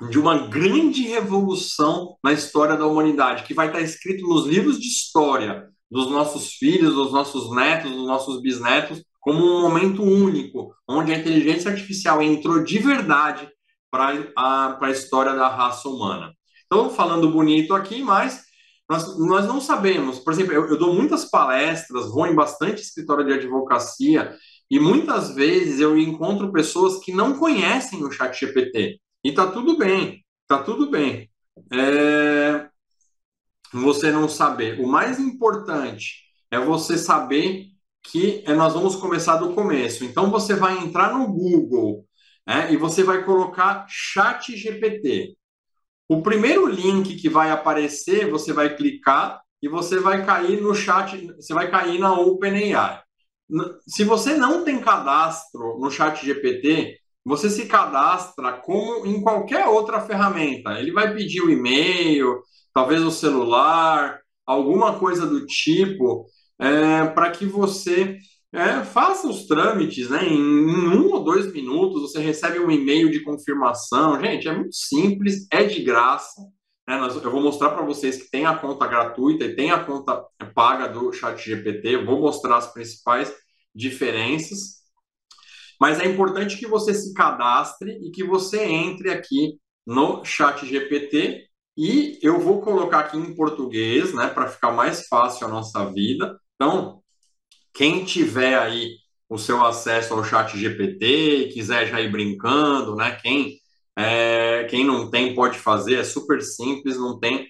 de 0.09 0.19
uma 0.19 0.45
grande 0.49 1.03
revolução 1.03 2.17
na 2.21 2.33
história 2.33 2.75
da 2.75 2.85
humanidade, 2.85 3.43
que 3.43 3.53
vai 3.53 3.67
estar 3.67 3.79
escrito 3.79 4.27
nos 4.27 4.45
livros 4.45 4.77
de 4.77 4.89
história 4.89 5.69
dos 5.89 6.11
nossos 6.11 6.55
filhos, 6.55 6.93
dos 6.93 7.13
nossos 7.13 7.49
netos, 7.55 7.89
dos 7.89 8.05
nossos 8.05 8.41
bisnetos, 8.41 9.01
como 9.21 9.39
um 9.41 9.61
momento 9.61 10.03
único, 10.03 10.75
onde 10.85 11.13
a 11.13 11.17
inteligência 11.17 11.71
artificial 11.71 12.21
entrou 12.21 12.61
de 12.61 12.77
verdade 12.77 13.49
para 13.89 14.33
a, 14.37 14.85
a 14.85 14.91
história 14.91 15.33
da 15.33 15.47
raça 15.47 15.87
humana. 15.87 16.33
Então, 16.65 16.89
falando 16.89 17.31
bonito 17.31 17.73
aqui, 17.73 18.03
mas 18.03 18.43
nós, 18.89 19.17
nós 19.17 19.47
não 19.47 19.61
sabemos. 19.61 20.19
Por 20.19 20.33
exemplo, 20.33 20.51
eu, 20.51 20.71
eu 20.71 20.77
dou 20.77 20.93
muitas 20.93 21.23
palestras, 21.23 22.11
vou 22.11 22.27
em 22.27 22.35
bastante 22.35 22.81
escritório 22.81 23.25
de 23.25 23.31
advocacia, 23.31 24.35
e 24.69 24.79
muitas 24.79 25.35
vezes 25.35 25.79
eu 25.79 25.97
encontro 25.97 26.51
pessoas 26.51 27.03
que 27.03 27.11
não 27.11 27.37
conhecem 27.37 28.03
o 28.03 28.11
chat 28.11 28.39
GPT. 28.39 28.99
E 29.23 29.31
tá 29.31 29.47
tudo 29.47 29.77
bem, 29.77 30.23
tá 30.47 30.61
tudo 30.61 30.89
bem. 30.89 31.29
É... 31.71 32.67
Você 33.73 34.11
não 34.11 34.29
saber. 34.29 34.79
O 34.79 34.87
mais 34.87 35.19
importante 35.19 36.23
é 36.51 36.59
você 36.59 36.97
saber 36.97 37.67
que 38.03 38.43
é, 38.45 38.53
nós 38.53 38.73
vamos 38.73 38.95
começar 38.95 39.37
do 39.37 39.53
começo. 39.53 40.03
Então 40.03 40.29
você 40.29 40.53
vai 40.53 40.77
entrar 40.77 41.13
no 41.13 41.27
Google 41.27 42.05
né, 42.45 42.71
e 42.71 42.77
você 42.77 43.03
vai 43.03 43.23
colocar 43.23 43.85
Chat 43.89 44.55
GPT. 44.55 45.35
O 46.07 46.21
primeiro 46.21 46.67
link 46.67 47.15
que 47.15 47.29
vai 47.29 47.49
aparecer, 47.49 48.29
você 48.29 48.51
vai 48.51 48.75
clicar 48.75 49.41
e 49.61 49.69
você 49.69 49.99
vai 49.99 50.25
cair 50.25 50.61
no 50.61 50.75
chat, 50.75 51.25
você 51.37 51.53
vai 51.53 51.71
cair 51.71 51.97
na 51.97 52.13
OpenAI. 52.13 53.01
Se 53.87 54.03
você 54.03 54.35
não 54.35 54.63
tem 54.63 54.81
cadastro 54.81 55.77
no 55.79 55.91
Chat 55.91 56.25
GPT, 56.25 56.97
você 57.25 57.49
se 57.49 57.65
cadastra 57.65 58.53
como 58.53 59.05
em 59.05 59.21
qualquer 59.21 59.67
outra 59.67 60.01
ferramenta. 60.01 60.79
Ele 60.79 60.91
vai 60.91 61.13
pedir 61.13 61.41
o 61.41 61.49
e-mail, 61.49 62.41
talvez 62.73 63.01
o 63.01 63.11
celular, 63.11 64.19
alguma 64.45 64.99
coisa 64.99 65.25
do 65.25 65.45
tipo 65.45 66.25
é, 66.59 67.05
para 67.07 67.31
que 67.31 67.45
você 67.45 68.17
é, 68.51 68.83
faça 68.83 69.27
os 69.27 69.47
trâmites, 69.47 70.09
né? 70.09 70.25
Em, 70.25 70.37
em, 70.37 70.87
um 70.97 71.11
ou 71.11 71.23
dois 71.23 71.51
minutos 71.51 72.01
você 72.03 72.19
recebe 72.19 72.59
um 72.59 72.69
e-mail 72.71 73.09
de 73.09 73.23
confirmação. 73.23 74.19
Gente, 74.21 74.47
é 74.47 74.55
muito 74.55 74.75
simples, 74.75 75.47
é 75.51 75.63
de 75.63 75.83
graça. 75.83 76.41
Né? 76.87 76.99
eu 77.23 77.31
vou 77.31 77.41
mostrar 77.41 77.69
para 77.69 77.85
vocês 77.85 78.21
que 78.21 78.29
tem 78.29 78.45
a 78.45 78.57
conta 78.57 78.87
gratuita 78.87 79.45
e 79.45 79.55
tem 79.55 79.71
a 79.71 79.83
conta 79.83 80.25
paga 80.53 80.87
do 80.87 81.11
Chat 81.13 81.41
GPT. 81.41 81.97
Vou 82.03 82.19
mostrar 82.19 82.57
as 82.57 82.71
principais 82.71 83.33
diferenças. 83.73 84.83
Mas 85.79 85.99
é 85.99 86.05
importante 86.05 86.57
que 86.57 86.67
você 86.67 86.93
se 86.93 87.13
cadastre 87.13 87.91
e 88.03 88.11
que 88.11 88.23
você 88.23 88.63
entre 88.63 89.11
aqui 89.11 89.57
no 89.85 90.23
Chat 90.23 90.65
GPT 90.65 91.47
e 91.77 92.19
eu 92.21 92.39
vou 92.39 92.61
colocar 92.61 92.99
aqui 92.99 93.17
em 93.17 93.33
português, 93.35 94.13
né, 94.13 94.27
para 94.27 94.47
ficar 94.47 94.71
mais 94.71 95.07
fácil 95.07 95.47
a 95.47 95.49
nossa 95.49 95.91
vida. 95.91 96.39
Então, 96.55 97.01
quem 97.73 98.05
tiver 98.05 98.57
aí 98.57 98.97
o 99.27 99.37
seu 99.37 99.65
acesso 99.65 100.13
ao 100.13 100.23
chat 100.23 100.55
GPT 100.57 101.49
quiser 101.53 101.87
já 101.87 101.99
ir 101.99 102.11
brincando, 102.11 102.95
né? 102.95 103.17
Quem, 103.21 103.57
é, 103.97 104.65
quem 104.65 104.85
não 104.85 105.09
tem 105.09 105.35
pode 105.35 105.59
fazer, 105.59 105.95
é 105.99 106.03
super 106.03 106.41
simples, 106.41 106.97
não 106.97 107.19
tem 107.19 107.49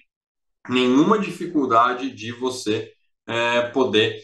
nenhuma 0.68 1.18
dificuldade 1.18 2.10
de 2.12 2.32
você 2.32 2.92
é, 3.26 3.62
poder 3.70 4.22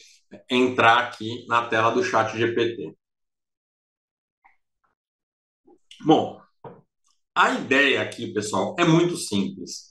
entrar 0.50 0.98
aqui 0.98 1.46
na 1.48 1.66
tela 1.68 1.90
do 1.90 2.04
chat 2.04 2.36
GPT. 2.36 2.94
Bom, 6.04 6.40
a 7.34 7.52
ideia 7.54 8.02
aqui, 8.02 8.32
pessoal, 8.32 8.76
é 8.78 8.84
muito 8.84 9.16
simples. 9.16 9.90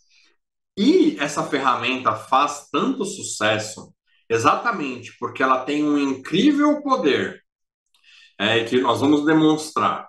E 0.78 1.18
essa 1.20 1.44
ferramenta 1.44 2.15
faz 2.15 2.70
tanto 2.72 3.06
sucesso 3.06 3.94
Exatamente, 4.30 5.18
porque 5.20 5.42
ela 5.42 5.65
tem 5.65 5.84
um 5.84 5.98
incrível 5.98 6.82
poder 6.84 7.44
é, 8.38 8.63
que 8.63 8.80
nós 8.82 9.02
vamos 9.02 9.26
demonstrar. 9.26 10.09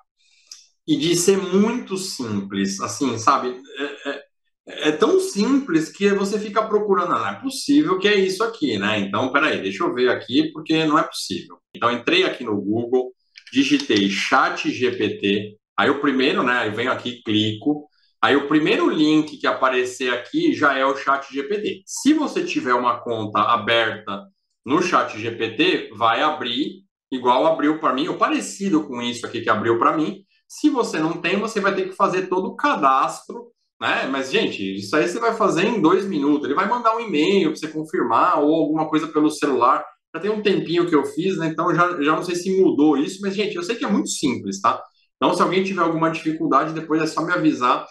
E 0.86 0.96
de 0.96 1.14
ser 1.16 1.36
muito 1.36 1.96
simples, 1.96 2.80
assim, 2.80 3.18
sabe? 3.18 3.60
É, 3.78 4.10
é, 4.10 4.88
é 4.88 4.92
tão 4.92 5.20
simples 5.20 5.90
que 5.90 6.10
você 6.10 6.38
fica 6.38 6.66
procurando, 6.66 7.10
não 7.10 7.28
é 7.28 7.40
possível 7.40 7.98
que 7.98 8.08
é 8.08 8.14
isso 8.14 8.42
aqui, 8.42 8.78
né? 8.78 8.98
Então, 8.98 9.32
peraí, 9.32 9.60
deixa 9.62 9.84
eu 9.84 9.94
ver 9.94 10.10
aqui, 10.10 10.50
porque 10.52 10.84
não 10.84 10.98
é 10.98 11.02
possível. 11.02 11.58
Então, 11.74 11.90
entrei 11.90 12.24
aqui 12.24 12.44
no 12.44 12.60
Google, 12.60 13.12
digitei 13.52 14.08
chat 14.08 14.70
GPT, 14.70 15.56
aí 15.78 15.90
o 15.90 16.00
primeiro, 16.00 16.42
né? 16.42 16.66
Eu 16.66 16.72
venho 16.72 16.92
aqui, 16.92 17.22
clico, 17.22 17.88
Aí 18.22 18.36
o 18.36 18.46
primeiro 18.46 18.90
link 18.90 19.38
que 19.38 19.46
aparecer 19.46 20.12
aqui 20.12 20.52
já 20.52 20.76
é 20.76 20.84
o 20.84 20.94
Chat 20.94 21.32
GPT. 21.32 21.82
Se 21.86 22.12
você 22.12 22.44
tiver 22.44 22.74
uma 22.74 23.00
conta 23.00 23.40
aberta 23.40 24.26
no 24.64 24.82
Chat 24.82 25.18
GPT, 25.18 25.90
vai 25.96 26.20
abrir 26.20 26.84
igual 27.10 27.46
abriu 27.46 27.80
para 27.80 27.94
mim, 27.94 28.08
ou 28.08 28.16
parecido 28.16 28.86
com 28.86 29.00
isso 29.00 29.26
aqui 29.26 29.40
que 29.40 29.48
abriu 29.48 29.78
para 29.78 29.96
mim. 29.96 30.22
Se 30.50 30.68
você 30.68 30.98
não 30.98 31.12
tem, 31.20 31.38
você 31.38 31.60
vai 31.60 31.72
ter 31.76 31.88
que 31.88 31.94
fazer 31.94 32.26
todo 32.26 32.48
o 32.48 32.56
cadastro, 32.56 33.52
né? 33.80 34.08
Mas, 34.08 34.32
gente, 34.32 34.78
isso 34.78 34.96
aí 34.96 35.06
você 35.08 35.20
vai 35.20 35.32
fazer 35.36 35.64
em 35.64 35.80
dois 35.80 36.04
minutos. 36.06 36.44
Ele 36.44 36.56
vai 36.56 36.68
mandar 36.68 36.96
um 36.96 37.00
e-mail 37.00 37.50
para 37.50 37.56
você 37.60 37.68
confirmar 37.68 38.40
ou 38.40 38.52
alguma 38.56 38.88
coisa 38.88 39.06
pelo 39.06 39.30
celular. 39.30 39.84
Já 40.12 40.20
tem 40.20 40.30
um 40.30 40.42
tempinho 40.42 40.88
que 40.88 40.94
eu 40.94 41.04
fiz, 41.04 41.38
né? 41.38 41.46
Então 41.46 41.72
já, 41.72 42.02
já 42.02 42.16
não 42.16 42.24
sei 42.24 42.34
se 42.34 42.60
mudou 42.60 42.96
isso, 42.96 43.20
mas, 43.22 43.36
gente, 43.36 43.54
eu 43.54 43.62
sei 43.62 43.76
que 43.76 43.84
é 43.84 43.88
muito 43.88 44.08
simples, 44.08 44.60
tá? 44.60 44.82
Então, 45.16 45.32
se 45.34 45.40
alguém 45.40 45.62
tiver 45.62 45.82
alguma 45.82 46.10
dificuldade, 46.10 46.72
depois 46.74 47.00
é 47.00 47.06
só 47.06 47.24
me 47.24 47.32
avisar 47.32 47.86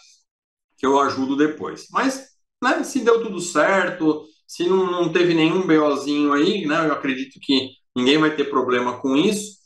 que 0.78 0.86
eu 0.86 1.00
ajudo 1.00 1.38
depois. 1.38 1.88
Mas, 1.92 2.28
né, 2.62 2.84
se 2.84 3.00
deu 3.02 3.24
tudo 3.24 3.40
certo, 3.40 4.26
se 4.48 4.68
não, 4.68 4.92
não 4.92 5.14
teve 5.14 5.34
nenhum 5.34 5.66
BOzinho 5.66 6.34
aí, 6.34 6.66
né, 6.68 6.88
eu 6.88 6.94
acredito 6.94 7.40
que 7.42 7.70
ninguém 7.96 8.18
vai 8.18 8.36
ter 8.36 8.50
problema 8.50 9.00
com 9.00 9.16
isso, 9.16 9.60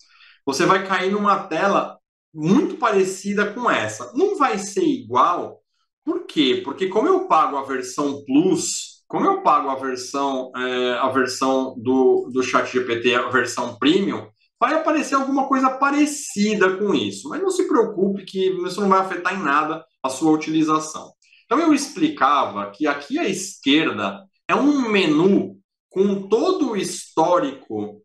você 0.46 0.66
vai 0.66 0.86
cair 0.86 1.12
numa 1.12 1.48
tela 1.48 1.98
muito 2.34 2.76
parecida 2.78 3.54
com 3.54 3.70
essa. 3.70 4.12
Não 4.14 4.38
vai 4.38 4.58
ser 4.58 4.84
igual, 4.84 5.62
por 6.04 6.26
quê? 6.26 6.62
Porque 6.64 6.88
como 6.88 7.08
eu 7.08 7.28
pago 7.28 7.58
a 7.58 7.64
versão 7.64 8.24
Plus, 8.26 9.04
como 9.08 9.26
eu 9.26 9.42
pago 9.42 9.70
a 9.70 9.76
versão, 9.76 10.52
é, 10.56 10.94
a 10.94 11.08
versão 11.10 11.76
do, 11.78 12.30
do 12.34 12.44
Chat 12.44 12.72
GPT, 12.72 13.16
a 13.16 13.30
versão 13.30 13.78
Premium, 13.78 14.28
vai 14.60 14.74
aparecer 14.74 15.16
alguma 15.16 15.48
coisa 15.48 15.70
parecida 15.70 16.78
com 16.78 16.94
isso. 16.94 17.30
Mas 17.30 17.42
não 17.42 17.52
se 17.52 17.68
preocupe 17.68 18.26
que 18.26 18.50
isso 18.66 18.82
não 18.82 18.90
vai 18.90 19.00
afetar 19.00 19.34
em 19.34 19.44
nada 19.44 19.86
a 20.02 20.10
sua 20.10 20.32
utilização. 20.32 21.12
Então 21.46 21.60
eu 21.60 21.74
explicava 21.74 22.72
que 22.72 22.88
aqui 22.88 23.20
à 23.20 23.28
esquerda 23.28 24.24
é 24.48 24.56
um 24.56 24.90
menu 24.90 25.58
com 25.90 26.28
todo 26.28 26.72
o 26.72 26.78
histórico 26.78 28.02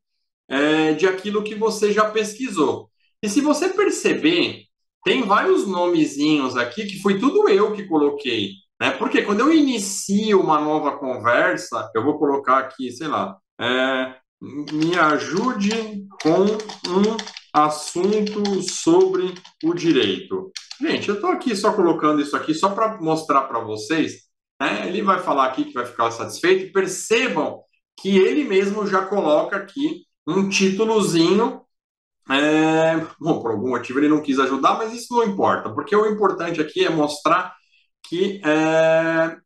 é, 0.46 0.92
de 0.92 1.06
aquilo 1.06 1.42
que 1.42 1.54
você 1.54 1.92
já 1.92 2.10
pesquisou. 2.10 2.90
E 3.22 3.28
se 3.28 3.40
você 3.40 3.68
perceber, 3.68 4.64
tem 5.04 5.22
vários 5.22 5.66
nomezinhos 5.66 6.56
aqui 6.56 6.86
que 6.86 7.00
foi 7.00 7.18
tudo 7.18 7.48
eu 7.48 7.72
que 7.72 7.84
coloquei. 7.84 8.52
Né? 8.80 8.90
Porque 8.92 9.22
quando 9.22 9.40
eu 9.40 9.52
inicio 9.52 10.40
uma 10.40 10.60
nova 10.60 10.96
conversa, 10.98 11.90
eu 11.94 12.04
vou 12.04 12.18
colocar 12.18 12.58
aqui, 12.58 12.92
sei 12.92 13.08
lá, 13.08 13.36
é, 13.60 14.14
me 14.40 14.96
ajude 14.96 16.06
com 16.22 16.44
um 16.44 17.16
assunto 17.52 18.62
sobre 18.62 19.34
o 19.64 19.74
direito. 19.74 20.52
Gente, 20.80 21.08
eu 21.08 21.16
estou 21.16 21.30
aqui 21.30 21.56
só 21.56 21.72
colocando 21.72 22.22
isso 22.22 22.36
aqui 22.36 22.54
só 22.54 22.70
para 22.70 23.00
mostrar 23.00 23.42
para 23.42 23.58
vocês. 23.60 24.28
Né? 24.60 24.88
Ele 24.88 25.02
vai 25.02 25.20
falar 25.20 25.46
aqui 25.46 25.64
que 25.64 25.74
vai 25.74 25.84
ficar 25.84 26.10
satisfeito. 26.10 26.72
Percebam 26.72 27.60
que 28.00 28.16
ele 28.16 28.44
mesmo 28.44 28.86
já 28.86 29.04
coloca 29.04 29.56
aqui 29.56 30.04
um 30.26 30.48
títulozinho. 30.48 31.62
É... 32.30 33.06
Bom, 33.20 33.40
por 33.40 33.50
algum 33.50 33.70
motivo 33.70 33.98
ele 33.98 34.08
não 34.08 34.22
quis 34.22 34.38
ajudar, 34.38 34.76
mas 34.76 34.92
isso 34.92 35.14
não 35.14 35.24
importa, 35.24 35.70
porque 35.70 35.94
o 35.94 36.06
importante 36.06 36.60
aqui 36.60 36.84
é 36.84 36.90
mostrar 36.90 37.54
que, 38.08 38.40
é... 38.44 39.36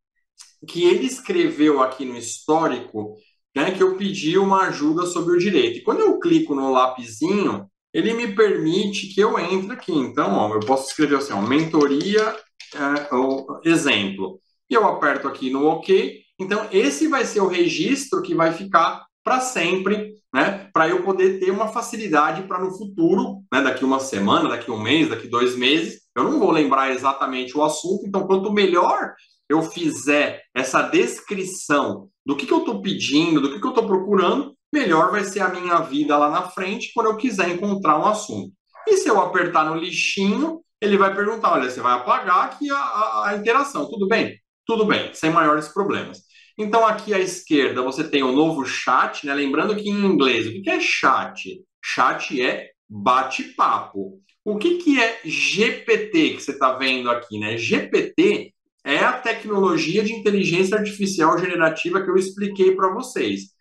que 0.67 0.85
ele 0.85 1.07
escreveu 1.07 1.83
aqui 1.83 2.05
no 2.05 2.17
histórico 2.17 3.17
né, 3.55 3.71
que 3.71 3.83
eu 3.83 3.97
pedi 3.97 4.39
uma 4.39 4.63
ajuda 4.69 5.07
sobre 5.07 5.35
o 5.35 5.39
direito. 5.39 5.79
E 5.79 5.83
quando 5.83 6.01
eu 6.01 6.19
clico 6.19 6.55
no 6.55 6.73
lapisinho, 6.73 7.69
ele 7.93 8.15
me 8.15 8.35
permite 8.35 9.09
que 9.09 9.21
eu 9.21 9.39
entre 9.39 9.73
aqui. 9.73 9.93
Então, 9.93 10.35
ó, 10.35 10.55
eu 10.55 10.61
posso 10.61 10.89
escrever 10.89 11.17
assim, 11.17 11.33
ó, 11.33 11.43
mentoria, 11.43 12.37
é, 12.75 13.69
exemplo. 13.69 14.41
E 14.69 14.75
eu 14.75 14.87
aperto 14.87 15.29
aqui 15.29 15.51
no 15.51 15.67
OK. 15.67 16.21
Então, 16.39 16.67
esse 16.73 17.07
vai 17.07 17.27
ser 17.27 17.41
o 17.41 17.49
registro 17.49 18.23
que 18.23 18.35
vai 18.35 18.53
ficar 18.53 19.05
para 19.23 19.41
sempre, 19.41 20.15
né? 20.33 20.71
Para 20.73 20.89
eu 20.89 21.03
poder 21.03 21.39
ter 21.39 21.51
uma 21.51 21.69
facilidade 21.69 22.43
para 22.45 22.59
no 22.59 22.77
futuro, 22.77 23.43
né? 23.53 23.61
Daqui 23.61 23.85
uma 23.85 24.01
semana, 24.01 24.49
daqui 24.49 24.71
um 24.71 24.81
mês, 24.81 25.09
daqui 25.09 25.29
dois 25.29 25.57
meses, 25.57 26.01
eu 26.17 26.25
não 26.25 26.39
vou 26.39 26.51
lembrar 26.51 26.91
exatamente 26.91 27.57
o 27.57 27.63
assunto. 27.63 28.07
Então, 28.07 28.27
quanto 28.27 28.53
melhor 28.53 29.15
eu 29.49 29.63
fizer 29.63 30.43
essa 30.55 30.83
descrição 30.83 32.09
do 32.25 32.37
que, 32.37 32.47
que 32.47 32.53
eu 32.53 32.61
estou 32.61 32.81
pedindo, 32.81 33.41
do 33.41 33.53
que, 33.53 33.61
que 33.61 33.67
eu 33.67 33.71
estou 33.71 33.87
procurando, 33.87 34.55
melhor 34.73 35.11
vai 35.11 35.25
ser 35.25 35.41
a 35.41 35.49
minha 35.49 35.79
vida 35.81 36.17
lá 36.17 36.31
na 36.31 36.49
frente 36.49 36.93
quando 36.95 37.09
eu 37.09 37.17
quiser 37.17 37.51
encontrar 37.51 37.99
um 37.99 38.07
assunto. 38.07 38.53
E 38.87 38.97
se 38.97 39.09
eu 39.09 39.21
apertar 39.21 39.65
no 39.67 39.77
lixinho, 39.77 40.61
ele 40.81 40.97
vai 40.97 41.15
perguntar: 41.15 41.53
olha, 41.53 41.71
você 41.71 41.81
vai 41.81 41.95
apagar 41.95 42.47
aqui 42.47 42.71
a, 42.71 42.77
a, 42.77 43.29
a 43.29 43.37
interação, 43.37 43.89
tudo 43.89 44.09
bem? 44.09 44.37
Tudo 44.67 44.87
bem, 44.87 45.13
sem 45.13 45.31
maiores 45.31 45.69
problemas. 45.69 46.23
Então, 46.59 46.87
aqui 46.87 47.15
à 47.15 47.19
esquerda 47.19 47.83
você 47.83 48.05
tem 48.09 48.23
o 48.23 48.33
novo 48.33 48.65
chat, 48.65 49.27
né? 49.27 49.35
Lembrando 49.35 49.77
que 49.77 49.89
em 49.89 50.05
inglês, 50.05 50.47
o 50.47 50.63
que 50.63 50.71
é 50.71 50.81
chat? 50.81 51.63
Chat 51.83 52.41
é 52.41 52.71
bate-papo. 52.89 54.21
O 54.45 54.59
que, 54.59 54.79
que 54.79 55.01
é 55.01 55.21
GPT 55.25 56.35
que 56.35 56.41
você 56.41 56.53
está 56.53 56.73
vendo 56.77 57.11
aqui, 57.11 57.39
né? 57.39 57.57
GPT 57.57 58.53
é 58.85 58.99
a 58.99 59.13
tecnologia 59.13 60.03
de 60.03 60.13
inteligência 60.13 60.77
artificial 60.77 61.39
generativa 61.39 62.03
que 62.03 62.11
eu 62.11 62.17
expliquei 62.17 62.75
para 62.75 62.93
vocês. 62.93 63.53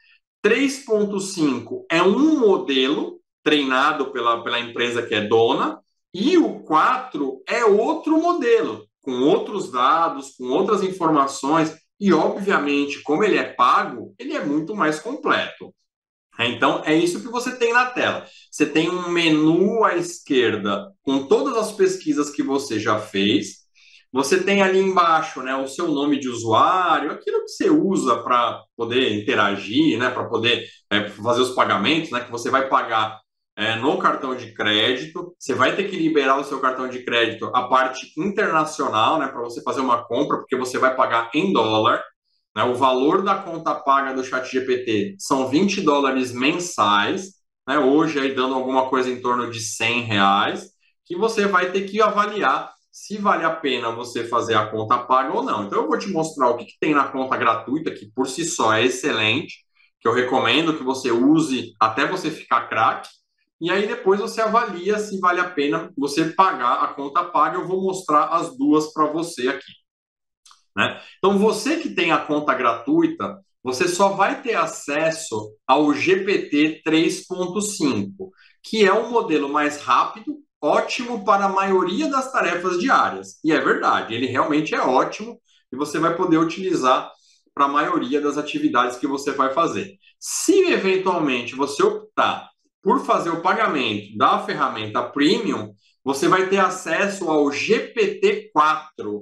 3.5 0.44 1.86
é 1.89 2.02
um 2.02 2.39
modelo 2.39 3.20
treinado 3.44 4.12
pela, 4.12 4.44
pela 4.44 4.60
empresa 4.60 5.04
que 5.04 5.14
é 5.14 5.22
dona, 5.22 5.80
e 6.14 6.38
o 6.38 6.60
4 6.62 7.42
é 7.48 7.64
outro 7.64 8.20
modelo, 8.20 8.86
com 9.02 9.22
outros 9.22 9.72
dados, 9.72 10.36
com 10.36 10.46
outras 10.46 10.84
informações, 10.84 11.74
e 12.02 12.12
obviamente, 12.12 13.04
como 13.04 13.24
ele 13.24 13.38
é 13.38 13.43
pago, 13.43 14.16
ele 14.18 14.34
é 14.34 14.43
muito 14.43 14.76
mais 14.76 14.99
completo. 14.99 15.72
Então, 16.39 16.82
é 16.84 16.95
isso 16.95 17.22
que 17.22 17.28
você 17.28 17.56
tem 17.56 17.72
na 17.72 17.86
tela. 17.86 18.26
Você 18.49 18.66
tem 18.66 18.89
um 18.89 19.10
menu 19.10 19.84
à 19.84 19.95
esquerda 19.95 20.91
com 21.04 21.28
todas 21.28 21.56
as 21.56 21.72
pesquisas 21.72 22.32
que 22.32 22.41
você 22.41 22.80
já 22.80 22.97
fez, 22.97 23.62
você 24.12 24.43
tem 24.43 24.64
ali 24.64 24.80
embaixo, 24.80 25.41
né, 25.43 25.56
o 25.56 25.68
seu 25.68 25.88
nome 25.88 26.20
de 26.20 26.28
usuário, 26.28 27.12
aquilo 27.12 27.41
que 27.41 27.49
você 27.49 27.70
usa 27.70 28.22
para 28.24 28.62
poder 28.76 29.14
interagir, 29.22 29.97
né, 29.99 30.10
para 30.10 30.26
poder 30.26 30.68
é, 30.89 31.08
fazer 31.08 31.41
os 31.41 31.52
pagamentos, 31.52 32.10
né, 32.10 32.22
que 32.22 32.32
você 32.32 32.49
vai 32.49 32.68
pagar 32.68 33.20
é, 33.62 33.76
no 33.76 33.97
cartão 33.99 34.36
de 34.36 34.53
crédito. 34.53 35.36
Você 35.38 35.53
vai 35.53 35.76
ter 35.76 35.84
que 35.84 35.95
liberar 35.95 36.39
o 36.39 36.43
seu 36.43 36.59
cartão 36.59 36.89
de 36.89 37.03
crédito 37.03 37.51
a 37.53 37.68
parte 37.68 38.12
internacional, 38.18 39.20
né, 39.20 39.28
para 39.28 39.41
você 39.41 39.62
fazer 39.62 39.82
uma 39.82 40.03
compra, 40.03 40.38
porque 40.38 40.55
você 40.55 40.80
vai 40.80 40.95
pagar 40.95 41.30
em 41.34 41.53
dólar. 41.53 42.03
Né, 42.55 42.64
o 42.64 42.76
valor 42.76 43.24
da 43.24 43.36
conta 43.36 43.76
paga 43.76 44.14
do 44.14 44.24
Chat 44.24 44.51
GPT 44.51 45.16
são 45.20 45.47
20 45.47 45.82
dólares 45.82 46.34
mensais, 46.34 47.36
né, 47.68 47.78
hoje 47.78 48.20
aí 48.20 48.34
dando 48.34 48.55
alguma 48.55 48.89
coisa 48.89 49.09
em 49.09 49.22
torno 49.22 49.49
de 49.51 49.59
100 49.59 50.01
reais, 50.01 50.72
que 51.05 51.16
você 51.16 51.45
vai 51.45 51.72
ter 51.72 51.82
que 51.84 52.01
avaliar 52.01 52.72
se 52.91 53.18
vale 53.18 53.45
a 53.45 53.51
pena 53.51 53.91
você 53.91 54.28
fazer 54.28 54.55
a 54.55 54.66
conta 54.66 54.97
paga 54.97 55.34
ou 55.34 55.43
não. 55.43 55.66
Então, 55.66 55.82
eu 55.82 55.88
vou 55.88 55.97
te 55.97 56.09
mostrar 56.09 56.49
o 56.49 56.57
que, 56.57 56.66
que 56.66 56.80
tem 56.80 56.93
na 56.93 57.05
conta 57.07 57.38
gratuita, 57.38 57.91
que 57.91 58.12
por 58.12 58.28
si 58.28 58.43
só 58.43 58.74
é 58.74 58.84
excelente, 58.84 59.59
que 59.99 60.07
eu 60.07 60.14
recomendo 60.14 60.76
que 60.76 60.84
você 60.84 61.12
use 61.12 61.74
até 61.80 62.05
você 62.05 62.30
ficar 62.30 62.68
craque. 62.68 63.07
E 63.62 63.70
aí 63.70 63.88
depois 63.88 64.20
você 64.20 64.41
avalia 64.41 64.97
se 64.97 65.20
vale 65.20 65.39
a 65.39 65.49
pena 65.49 65.93
você 65.95 66.26
pagar 66.26 66.84
a 66.84 66.88
conta 66.88 67.24
paga. 67.24 67.57
Eu 67.57 67.68
vou 67.68 67.80
mostrar 67.82 68.26
as 68.30 68.57
duas 68.57 68.91
para 68.91 69.05
você 69.05 69.49
aqui. 69.49 69.72
Né? 70.76 70.99
Então, 71.18 71.38
você 71.38 71.78
que 71.78 71.89
tem 71.89 72.12
a 72.12 72.18
conta 72.18 72.53
gratuita, 72.55 73.39
você 73.64 73.88
só 73.88 74.09
vai 74.09 74.41
ter 74.41 74.55
acesso 74.55 75.55
ao 75.68 75.93
GPT 75.93 76.82
3.5, 76.86 78.32
que 78.64 78.84
é 78.84 78.93
um 78.93 79.12
modelo 79.12 79.47
mais 79.47 79.82
rápido 79.82 80.39
ótimo 80.59 81.24
para 81.24 81.45
a 81.45 81.49
maioria 81.49 82.09
das 82.09 82.32
tarefas 82.32 82.80
diárias. 82.80 83.39
E 83.43 83.51
é 83.51 83.59
verdade, 83.59 84.14
ele 84.14 84.28
realmente 84.28 84.74
é 84.74 84.82
ótimo 84.82 85.39
e 85.72 85.76
você 85.76 85.99
vai 85.99 86.16
poder 86.16 86.38
utilizar 86.38 87.12
para 87.53 87.66
a 87.66 87.70
maioria 87.70 88.22
das 88.22 88.38
atividades 88.38 88.97
que 88.97 89.07
você 89.07 89.32
vai 89.32 89.53
fazer. 89.53 89.97
Se 90.20 90.72
eventualmente 90.72 91.55
você 91.55 91.84
optar 91.84 92.51
por 92.82 93.05
fazer 93.05 93.29
o 93.29 93.41
pagamento 93.41 94.17
da 94.17 94.39
ferramenta 94.39 95.03
Premium, 95.03 95.73
você 96.03 96.27
vai 96.27 96.49
ter 96.49 96.57
acesso 96.57 97.29
ao 97.29 97.45
GPT-4, 97.45 99.21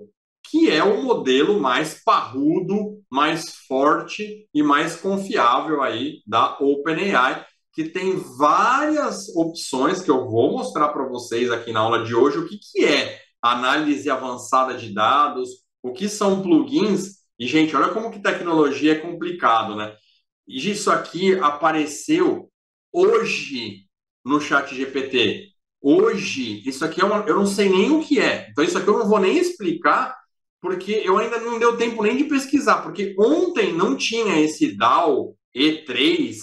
que 0.49 0.69
é 0.69 0.83
o 0.83 1.03
modelo 1.03 1.59
mais 1.59 2.01
parrudo, 2.03 3.01
mais 3.11 3.55
forte 3.67 4.47
e 4.53 4.63
mais 4.63 4.95
confiável 4.95 5.81
aí 5.81 6.21
da 6.25 6.57
OpenAI, 6.59 7.45
que 7.73 7.83
tem 7.83 8.15
várias 8.37 9.29
opções 9.35 10.01
que 10.01 10.09
eu 10.09 10.27
vou 10.27 10.51
mostrar 10.51 10.89
para 10.89 11.07
vocês 11.07 11.51
aqui 11.51 11.71
na 11.71 11.81
aula 11.81 12.03
de 12.03 12.15
hoje. 12.15 12.39
O 12.39 12.47
que, 12.47 12.57
que 12.57 12.85
é 12.85 13.19
análise 13.41 14.09
avançada 14.09 14.73
de 14.75 14.93
dados, 14.93 15.49
o 15.81 15.93
que 15.93 16.09
são 16.09 16.41
plugins. 16.41 17.19
E, 17.37 17.47
gente, 17.47 17.75
olha 17.75 17.93
como 17.93 18.11
que 18.11 18.19
tecnologia 18.21 18.93
é 18.93 18.99
complicado, 18.99 19.75
né? 19.75 19.95
E 20.47 20.71
isso 20.71 20.91
aqui 20.91 21.37
apareceu 21.39 22.48
hoje 22.91 23.85
no 24.25 24.39
chat 24.39 24.73
GPT. 24.75 25.49
Hoje, 25.81 26.61
isso 26.67 26.83
aqui 26.83 27.01
é 27.01 27.05
uma, 27.05 27.23
eu 27.27 27.35
não 27.35 27.45
sei 27.45 27.69
nem 27.69 27.91
o 27.91 28.01
que 28.01 28.19
é. 28.19 28.47
Então, 28.51 28.63
isso 28.63 28.77
aqui 28.77 28.87
eu 28.89 28.99
não 28.99 29.07
vou 29.07 29.19
nem 29.19 29.37
explicar, 29.37 30.15
porque 30.61 30.91
eu 31.05 31.17
ainda 31.17 31.39
não 31.39 31.57
deu 31.57 31.77
tempo 31.77 32.03
nem 32.03 32.17
de 32.17 32.25
pesquisar, 32.25 32.81
porque 32.81 33.15
ontem 33.17 33.73
não 33.73 33.95
tinha 33.95 34.39
esse 34.41 34.75
DAO 34.75 35.35
E3 35.55 36.35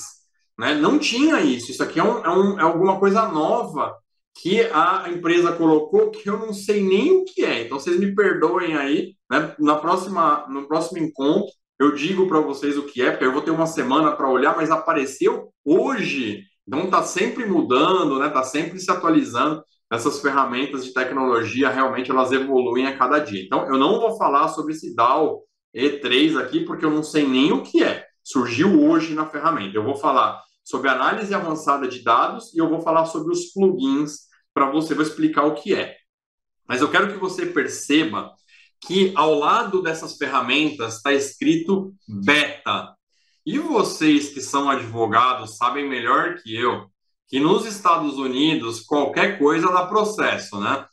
né? 0.58 0.74
Não 0.74 0.98
tinha 0.98 1.40
isso. 1.40 1.70
Isso 1.70 1.82
aqui 1.82 2.00
é, 2.00 2.04
um, 2.04 2.24
é, 2.24 2.30
um, 2.30 2.60
é 2.60 2.62
alguma 2.62 2.98
coisa 2.98 3.28
nova 3.28 3.96
que 4.34 4.60
a 4.62 5.06
empresa 5.08 5.52
colocou 5.52 6.10
que 6.10 6.28
eu 6.28 6.38
não 6.38 6.52
sei 6.52 6.82
nem 6.82 7.12
o 7.12 7.24
que 7.24 7.44
é. 7.44 7.62
Então, 7.64 7.78
vocês 7.78 7.98
me 7.98 8.14
perdoem 8.14 8.76
aí. 8.76 9.14
Né? 9.30 9.54
Na 9.58 9.76
próxima, 9.76 10.46
no 10.48 10.66
próximo 10.66 10.98
encontro, 10.98 11.50
eu 11.78 11.94
digo 11.94 12.26
para 12.26 12.40
vocês 12.40 12.78
o 12.78 12.84
que 12.84 13.02
é, 13.02 13.10
porque 13.10 13.24
eu 13.24 13.32
vou 13.32 13.42
ter 13.42 13.50
uma 13.50 13.66
semana 13.66 14.12
para 14.12 14.30
olhar, 14.30 14.56
mas 14.56 14.70
apareceu 14.70 15.52
hoje. 15.64 16.44
Então, 16.66 16.84
está 16.84 17.02
sempre 17.02 17.44
mudando, 17.44 18.14
está 18.14 18.26
né? 18.26 18.30
Tá 18.30 18.42
sempre 18.42 18.78
se 18.78 18.90
atualizando. 18.90 19.62
Essas 19.90 20.20
ferramentas 20.20 20.84
de 20.84 20.92
tecnologia 20.92 21.68
realmente 21.68 22.10
elas 22.10 22.32
evoluem 22.32 22.86
a 22.86 22.96
cada 22.96 23.18
dia. 23.18 23.42
Então, 23.44 23.68
eu 23.68 23.78
não 23.78 24.00
vou 24.00 24.16
falar 24.16 24.48
sobre 24.48 24.72
esse 24.72 24.94
DAO 24.96 25.44
E3 25.74 26.40
aqui, 26.40 26.64
porque 26.64 26.84
eu 26.84 26.90
não 26.90 27.04
sei 27.04 27.26
nem 27.26 27.52
o 27.52 27.62
que 27.62 27.84
é. 27.84 28.04
Surgiu 28.24 28.82
hoje 28.82 29.14
na 29.14 29.26
ferramenta. 29.26 29.76
Eu 29.76 29.84
vou 29.84 29.94
falar 29.94 30.42
sobre 30.64 30.88
análise 30.88 31.32
avançada 31.32 31.86
de 31.86 32.02
dados 32.02 32.52
e 32.52 32.58
eu 32.58 32.68
vou 32.68 32.80
falar 32.80 33.06
sobre 33.06 33.32
os 33.32 33.52
plugins 33.52 34.26
para 34.52 34.68
você, 34.70 34.94
vou 34.94 35.04
explicar 35.04 35.44
o 35.44 35.54
que 35.54 35.74
é. 35.74 35.94
Mas 36.66 36.80
eu 36.80 36.90
quero 36.90 37.12
que 37.12 37.18
você 37.18 37.46
perceba 37.46 38.32
que 38.80 39.12
ao 39.16 39.34
lado 39.34 39.82
dessas 39.82 40.16
ferramentas 40.16 40.96
está 40.96 41.12
escrito 41.12 41.94
beta. 42.06 42.94
E 43.44 43.58
vocês 43.58 44.30
que 44.30 44.40
são 44.40 44.68
advogados 44.68 45.56
sabem 45.56 45.88
melhor 45.88 46.36
que 46.42 46.54
eu 46.54 46.90
que 47.28 47.40
nos 47.40 47.66
Estados 47.66 48.18
Unidos 48.18 48.80
qualquer 48.80 49.38
coisa 49.38 49.72
dá 49.72 49.86
processo, 49.86 50.60
né? 50.60 50.86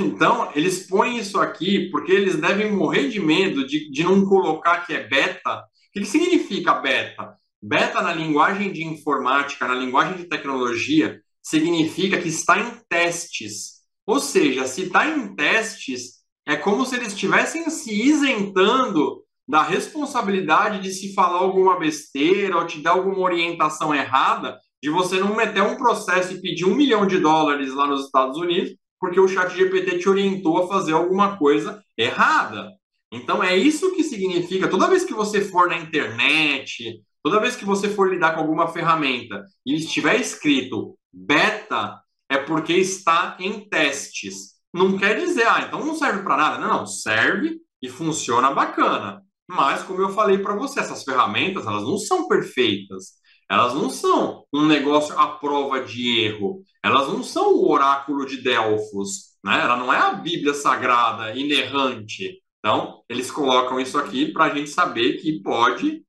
Então, 0.00 0.50
eles 0.54 0.86
põem 0.88 1.18
isso 1.18 1.38
aqui 1.38 1.88
porque 1.90 2.10
eles 2.10 2.36
devem 2.36 2.72
morrer 2.72 3.08
de 3.08 3.20
medo 3.20 3.66
de, 3.66 3.90
de 3.90 4.02
não 4.02 4.24
colocar 4.24 4.84
que 4.84 4.92
é 4.92 5.06
beta. 5.06 5.60
O 5.60 5.92
que, 5.92 6.00
que 6.00 6.06
significa 6.06 6.74
beta? 6.74 7.36
Beta 7.62 8.02
na 8.02 8.12
linguagem 8.12 8.72
de 8.72 8.84
informática, 8.84 9.66
na 9.66 9.74
linguagem 9.74 10.16
de 10.16 10.24
tecnologia, 10.24 11.20
significa 11.42 12.20
que 12.20 12.28
está 12.28 12.58
em 12.58 12.80
testes. 12.88 13.82
Ou 14.04 14.18
seja, 14.18 14.66
se 14.66 14.82
está 14.82 15.06
em 15.08 15.34
testes, 15.34 16.15
é 16.46 16.56
como 16.56 16.86
se 16.86 16.94
eles 16.94 17.08
estivessem 17.08 17.68
se 17.68 17.92
isentando 17.92 19.22
da 19.48 19.62
responsabilidade 19.62 20.80
de 20.80 20.92
se 20.92 21.12
falar 21.12 21.38
alguma 21.38 21.78
besteira 21.78 22.56
ou 22.56 22.66
te 22.66 22.80
dar 22.80 22.92
alguma 22.92 23.18
orientação 23.18 23.94
errada, 23.94 24.58
de 24.82 24.90
você 24.90 25.18
não 25.18 25.34
meter 25.34 25.62
um 25.62 25.76
processo 25.76 26.34
e 26.34 26.40
pedir 26.40 26.64
um 26.64 26.74
milhão 26.74 27.06
de 27.06 27.18
dólares 27.18 27.74
lá 27.74 27.86
nos 27.86 28.06
Estados 28.06 28.38
Unidos, 28.38 28.76
porque 29.00 29.20
o 29.20 29.28
chat 29.28 29.54
GPT 29.54 29.98
te 29.98 30.08
orientou 30.08 30.58
a 30.58 30.68
fazer 30.68 30.92
alguma 30.92 31.36
coisa 31.36 31.82
errada. 31.96 32.72
Então 33.12 33.42
é 33.42 33.56
isso 33.56 33.94
que 33.94 34.02
significa, 34.02 34.68
toda 34.68 34.88
vez 34.88 35.04
que 35.04 35.14
você 35.14 35.40
for 35.40 35.68
na 35.68 35.78
internet, 35.78 37.02
toda 37.22 37.40
vez 37.40 37.56
que 37.56 37.64
você 37.64 37.88
for 37.88 38.10
lidar 38.10 38.34
com 38.34 38.40
alguma 38.40 38.68
ferramenta 38.68 39.44
e 39.64 39.74
estiver 39.74 40.20
escrito 40.20 40.96
beta, 41.12 42.00
é 42.28 42.36
porque 42.36 42.72
está 42.72 43.36
em 43.38 43.68
testes. 43.68 44.55
Não 44.76 44.98
quer 44.98 45.18
dizer, 45.18 45.46
ah, 45.48 45.62
então 45.66 45.84
não 45.84 45.94
serve 45.94 46.22
para 46.22 46.36
nada. 46.36 46.58
Não, 46.58 46.68
não, 46.68 46.86
serve 46.86 47.58
e 47.80 47.88
funciona 47.88 48.50
bacana. 48.50 49.22
Mas, 49.48 49.82
como 49.82 50.02
eu 50.02 50.10
falei 50.10 50.38
para 50.38 50.54
você, 50.54 50.80
essas 50.80 51.02
ferramentas, 51.02 51.66
elas 51.66 51.82
não 51.82 51.96
são 51.96 52.28
perfeitas. 52.28 53.14
Elas 53.48 53.72
não 53.72 53.88
são 53.88 54.44
um 54.52 54.66
negócio 54.66 55.18
à 55.18 55.28
prova 55.28 55.80
de 55.82 56.20
erro. 56.20 56.62
Elas 56.82 57.08
não 57.08 57.22
são 57.22 57.54
o 57.54 57.70
oráculo 57.70 58.26
de 58.26 58.42
Delfos. 58.42 59.36
Né? 59.42 59.58
Ela 59.62 59.76
não 59.78 59.90
é 59.92 59.96
a 59.96 60.12
Bíblia 60.12 60.52
Sagrada, 60.52 61.34
inerrante. 61.34 62.42
Então, 62.58 63.02
eles 63.08 63.30
colocam 63.30 63.80
isso 63.80 63.96
aqui 63.96 64.30
para 64.30 64.46
a 64.46 64.54
gente 64.54 64.68
saber 64.68 65.14
que 65.22 65.40
pode 65.40 66.04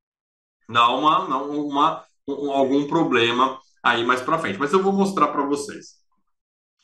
dar 0.69 0.89
uma, 0.89 1.25
uma, 1.37 2.03
um, 2.27 2.51
algum 2.51 2.85
problema 2.85 3.57
aí 3.81 4.03
mais 4.03 4.21
para 4.21 4.39
frente. 4.39 4.59
Mas 4.59 4.73
eu 4.73 4.83
vou 4.83 4.91
mostrar 4.91 5.27
para 5.27 5.45
vocês. 5.45 5.95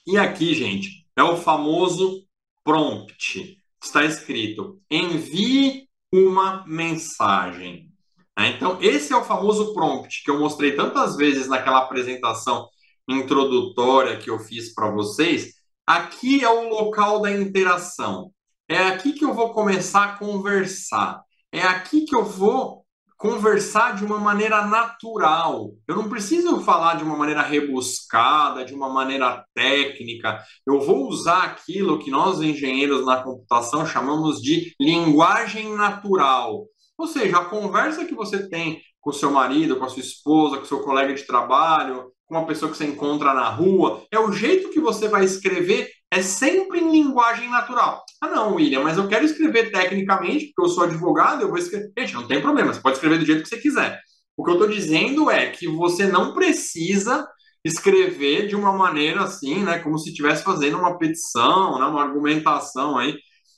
E 0.08 0.18
aqui, 0.18 0.54
gente, 0.54 1.03
é 1.16 1.24
o 1.24 1.38
famoso 1.38 2.24
prompt. 2.64 3.58
Está 3.84 4.06
escrito: 4.06 4.80
envie 4.90 5.88
uma 6.12 6.66
mensagem. 6.68 7.90
Né? 8.38 8.50
Então, 8.50 8.78
esse 8.82 9.14
é 9.14 9.18
o 9.18 9.24
famoso 9.24 9.74
prompt 9.74 10.24
que 10.24 10.32
eu 10.32 10.40
mostrei 10.40 10.76
tantas 10.76 11.16
vezes 11.16 11.48
naquela 11.48 11.80
apresentação 11.80 12.68
introdutória 13.08 14.18
que 14.18 14.30
eu 14.30 14.40
fiz 14.40 14.74
para 14.74 14.90
vocês. 14.90 15.54
Aqui 15.86 16.44
é 16.44 16.50
o 16.50 16.70
local 16.70 17.22
da 17.22 17.32
interação. 17.32 18.32
É 18.68 18.78
aqui 18.78 19.14
que 19.14 19.26
eu 19.26 19.34
vou 19.34 19.54
começar 19.54 20.04
a 20.06 20.18
conversar. 20.18 21.22
É 21.52 21.62
aqui 21.62 22.06
que 22.06 22.16
eu 22.16 22.24
vou 22.24 22.83
conversar 23.24 23.96
de 23.96 24.04
uma 24.04 24.18
maneira 24.18 24.68
natural. 24.68 25.72
Eu 25.88 25.96
não 25.96 26.10
preciso 26.10 26.60
falar 26.60 26.98
de 26.98 27.06
uma 27.06 27.16
maneira 27.16 27.42
rebuscada, 27.42 28.66
de 28.66 28.74
uma 28.74 28.90
maneira 28.90 29.46
técnica. 29.56 30.44
Eu 30.68 30.82
vou 30.82 31.08
usar 31.08 31.44
aquilo 31.44 32.00
que 32.00 32.12
nós 32.12 32.42
engenheiros 32.42 33.06
na 33.06 33.24
computação 33.24 33.86
chamamos 33.86 34.42
de 34.42 34.76
linguagem 34.78 35.74
natural. 35.74 36.66
Ou 36.98 37.08
seja, 37.08 37.38
a 37.38 37.46
conversa 37.46 38.04
que 38.04 38.14
você 38.14 38.50
tem 38.50 38.82
com 39.00 39.14
seu 39.14 39.32
marido, 39.32 39.78
com 39.78 39.86
a 39.86 39.90
sua 39.90 40.02
esposa, 40.02 40.58
com 40.58 40.66
seu 40.66 40.82
colega 40.82 41.14
de 41.14 41.26
trabalho, 41.26 42.12
com 42.26 42.36
uma 42.36 42.46
pessoa 42.46 42.70
que 42.70 42.78
você 42.78 42.86
encontra 42.86 43.34
na 43.34 43.50
rua, 43.50 44.04
é 44.12 44.20
o 44.20 44.34
jeito 44.34 44.70
que 44.70 44.82
você 44.82 45.08
vai 45.08 45.24
escrever 45.24 45.90
é 46.12 46.22
sempre 46.22 46.80
em 46.80 46.92
linguagem 46.92 47.50
natural. 47.50 48.04
Ah, 48.24 48.30
não, 48.30 48.56
William, 48.56 48.82
mas 48.82 48.98
eu 48.98 49.06
quero 49.10 49.26
escrever 49.26 49.70
tecnicamente, 49.70 50.54
porque 50.56 50.70
eu 50.70 50.74
sou 50.74 50.86
advogado, 50.86 51.42
eu 51.42 51.50
vou 51.50 51.58
escrever. 51.58 51.92
Gente, 51.98 52.14
não 52.14 52.26
tem 52.26 52.42
problema, 52.42 52.74
você 52.74 52.80
pode 52.80 52.96
escrever 52.96 53.20
do 53.20 53.26
jeito 53.26 53.44
que 53.44 53.50
você 53.50 53.58
quiser. 53.58 54.00
O 54.38 54.46
que 54.46 54.50
eu 54.50 54.54
estou 54.54 54.70
dizendo 54.70 55.30
é 55.30 55.50
que 55.50 55.68
você 55.68 56.08
não 56.08 56.34
precisa 56.34 57.28
escrever 57.66 58.48
de 58.48 58.56
uma 58.56 58.72
maneira 58.72 59.24
assim, 59.24 59.62
né, 59.62 59.80
como 59.80 60.00
se 60.00 60.10
estivesse 60.10 60.42
fazendo 60.42 60.78
uma 60.78 60.98
petição, 60.98 61.78
né, 61.78 61.86
uma 61.86 62.02
argumentação 62.02 62.98
aí, 62.98 63.14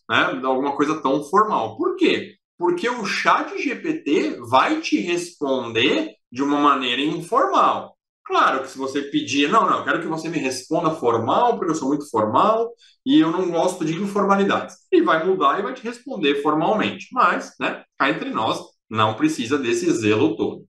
né, 0.10 0.42
alguma 0.44 0.76
coisa 0.76 1.00
tão 1.00 1.24
formal. 1.24 1.78
Por 1.78 1.96
quê? 1.96 2.34
Porque 2.58 2.90
o 2.90 3.06
chat 3.06 3.62
GPT 3.62 4.40
vai 4.50 4.82
te 4.82 5.00
responder 5.00 6.10
de 6.32 6.42
uma 6.42 6.60
maneira 6.60 7.04
informal. 7.04 7.95
Claro 8.26 8.64
que 8.64 8.70
se 8.70 8.78
você 8.78 9.04
pedir, 9.04 9.48
não, 9.50 9.70
não, 9.70 9.78
eu 9.80 9.84
quero 9.84 10.02
que 10.02 10.08
você 10.08 10.28
me 10.28 10.40
responda 10.40 10.90
formal, 10.90 11.58
porque 11.58 11.72
eu 11.72 11.76
sou 11.76 11.90
muito 11.90 12.10
formal 12.10 12.72
e 13.06 13.20
eu 13.20 13.32
não 13.32 13.52
gosto 13.52 13.86
de 13.86 13.94
informalidades. 13.94 14.78
Ele 14.92 15.04
vai 15.04 15.24
mudar 15.24 15.60
e 15.60 15.64
vai 15.64 15.76
te 15.76 15.84
responder 15.84 16.42
formalmente. 16.42 17.08
Mas, 17.12 17.54
né, 17.60 17.84
cá 17.98 18.10
entre 18.10 18.32
nós, 18.32 18.60
não 18.90 19.14
precisa 19.14 19.60
desse 19.60 19.92
zelo 19.92 20.36
todo. 20.36 20.66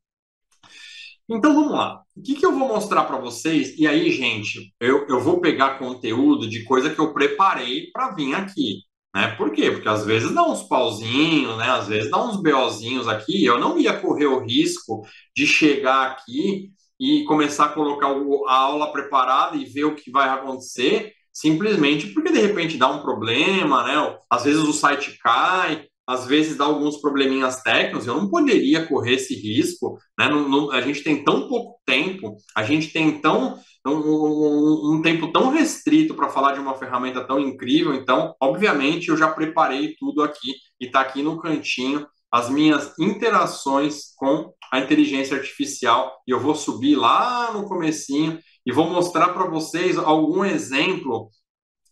Então 1.29 1.55
vamos 1.55 1.73
lá. 1.73 2.03
O 2.15 2.23
que, 2.23 2.35
que 2.35 2.45
eu 2.45 2.53
vou 2.53 2.69
mostrar 2.69 3.05
para 3.05 3.19
vocês? 3.19 3.77
E 3.79 3.87
aí, 3.87 4.13
gente, 4.13 4.75
eu, 4.79 5.07
eu 5.09 5.21
vou 5.21 5.41
pegar 5.41 5.79
conteúdo 5.79 6.49
de 6.49 6.63
coisa 6.65 6.91
que 6.91 7.01
eu 7.01 7.15
preparei 7.15 7.91
para 7.91 8.15
vir 8.15 8.35
aqui. 8.35 8.83
Né? 9.15 9.29
Por 9.29 9.51
quê? 9.51 9.71
Porque 9.71 9.89
às 9.89 10.05
vezes 10.05 10.31
dá 10.33 10.43
uns 10.47 10.63
pauzinhos, 10.65 11.57
né? 11.57 11.71
às 11.71 11.89
vezes 11.89 12.11
dá 12.11 12.23
uns 12.23 12.41
BOzinhos 12.41 13.09
aqui. 13.09 13.45
Eu 13.45 13.59
não 13.59 13.79
ia 13.79 13.99
correr 13.99 14.27
o 14.27 14.45
risco 14.45 15.03
de 15.35 15.47
chegar 15.47 16.13
aqui 16.13 16.71
e 16.99 17.25
começar 17.25 17.67
a 17.67 17.71
colocar 17.71 18.07
a 18.07 18.55
aula 18.55 18.93
preparada 18.93 19.57
e 19.57 19.65
ver 19.65 19.85
o 19.85 19.95
que 19.95 20.11
vai 20.11 20.29
acontecer, 20.29 21.13
simplesmente 21.33 22.09
porque 22.09 22.33
de 22.33 22.41
repente 22.41 22.79
dá 22.79 22.89
um 22.89 23.03
problema, 23.03 23.85
né? 23.85 24.19
Às 24.31 24.45
vezes 24.45 24.63
o 24.63 24.73
site 24.73 25.19
cai, 25.23 25.87
às 26.07 26.25
vezes 26.27 26.57
dá 26.57 26.65
alguns 26.65 26.99
probleminhas 26.99 27.63
técnicos, 27.63 28.07
eu 28.07 28.15
não 28.15 28.31
poderia 28.31 28.87
correr 28.87 29.15
esse 29.15 29.35
risco, 29.35 29.99
né? 30.19 30.29
Não, 30.29 30.49
não, 30.49 30.71
a 30.71 30.81
gente 30.81 31.03
tem 31.03 31.23
tão 31.25 31.49
pouco 31.49 31.81
tempo, 31.85 32.37
a 32.55 32.63
gente 32.63 32.93
tem 32.93 33.21
tão 33.21 33.59
um, 33.87 33.91
um, 33.91 34.95
um 34.95 35.03
tempo 35.03 35.33
tão 35.33 35.51
restrito 35.51 36.15
para 36.15 36.29
falar 36.29 36.55
de 36.55 36.61
uma 36.61 36.75
ferramenta 36.75 37.25
tão 37.25 37.39
incrível, 37.41 37.93
então, 37.93 38.35
obviamente, 38.41 39.09
eu 39.09 39.17
já 39.17 39.29
preparei 39.29 39.95
tudo 39.99 40.23
aqui 40.23 40.53
e 40.81 40.87
está 40.87 41.01
aqui 41.01 41.23
no 41.23 41.39
cantinho 41.39 42.07
as 42.31 42.49
minhas 42.51 42.99
interações 42.99 44.15
com 44.17 44.53
a 44.73 44.81
inteligência 44.81 45.37
artificial 45.37 46.21
e 46.27 46.31
eu 46.31 46.41
vou 46.41 46.55
subir 46.55 46.97
lá 46.97 47.53
no 47.53 47.69
comecinho 47.69 48.39
e 48.65 48.73
vou 48.73 48.91
mostrar 48.91 49.29
para 49.29 49.47
vocês 49.47 49.97
algum 49.97 50.45
exemplo 50.45 51.31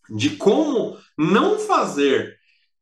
de 0.09 0.31
como 0.31 0.97
não 1.17 1.57
fazer, 1.57 2.35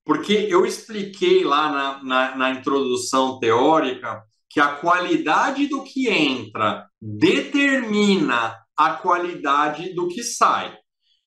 porque 0.04 0.34
eu 0.49 0.66
expliquei 0.66 1.43
lá 1.43 1.72
na, 1.72 2.04
na, 2.04 2.36
na 2.36 2.51
introdução 2.51 3.39
teórica 3.39 4.24
que 4.49 4.60
a 4.60 4.76
qualidade 4.76 5.68
do 5.68 5.84
que 5.84 6.10
entra 6.10 6.88
determina 7.01 8.56
a 8.76 8.93
qualidade 8.93 9.93
do 9.93 10.08
que 10.08 10.24
sai. 10.24 10.78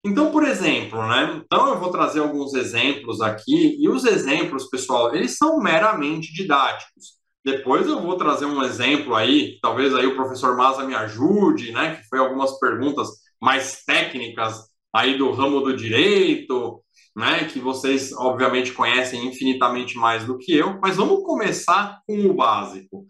Então, 0.06 0.30
por 0.30 0.44
exemplo, 0.44 1.04
né? 1.08 1.42
Então 1.44 1.68
eu 1.68 1.80
vou 1.80 1.90
trazer 1.90 2.20
alguns 2.20 2.54
exemplos 2.54 3.20
aqui 3.20 3.76
e 3.80 3.88
os 3.88 4.04
exemplos, 4.04 4.70
pessoal, 4.70 5.12
eles 5.12 5.36
são 5.36 5.58
meramente 5.58 6.32
didáticos. 6.32 7.16
Depois 7.44 7.88
eu 7.88 8.00
vou 8.00 8.16
trazer 8.16 8.46
um 8.46 8.62
exemplo 8.62 9.16
aí, 9.16 9.58
talvez 9.60 9.92
aí 9.92 10.06
o 10.06 10.14
professor 10.14 10.56
Maza 10.56 10.84
me 10.84 10.94
ajude, 10.94 11.72
né? 11.72 11.96
Que 11.96 12.08
foi 12.08 12.20
algumas 12.20 12.56
perguntas 12.60 13.08
mais 13.42 13.82
técnicas 13.84 14.60
aí 14.94 15.18
do 15.18 15.32
ramo 15.32 15.60
do 15.60 15.76
direito, 15.76 16.80
né? 17.16 17.44
Que 17.44 17.58
vocês 17.58 18.12
obviamente 18.12 18.72
conhecem 18.72 19.26
infinitamente 19.26 19.96
mais 19.98 20.24
do 20.24 20.38
que 20.38 20.56
eu. 20.56 20.78
Mas 20.80 20.96
vamos 20.96 21.24
começar 21.24 22.00
com 22.06 22.26
o 22.26 22.34
básico. 22.34 23.06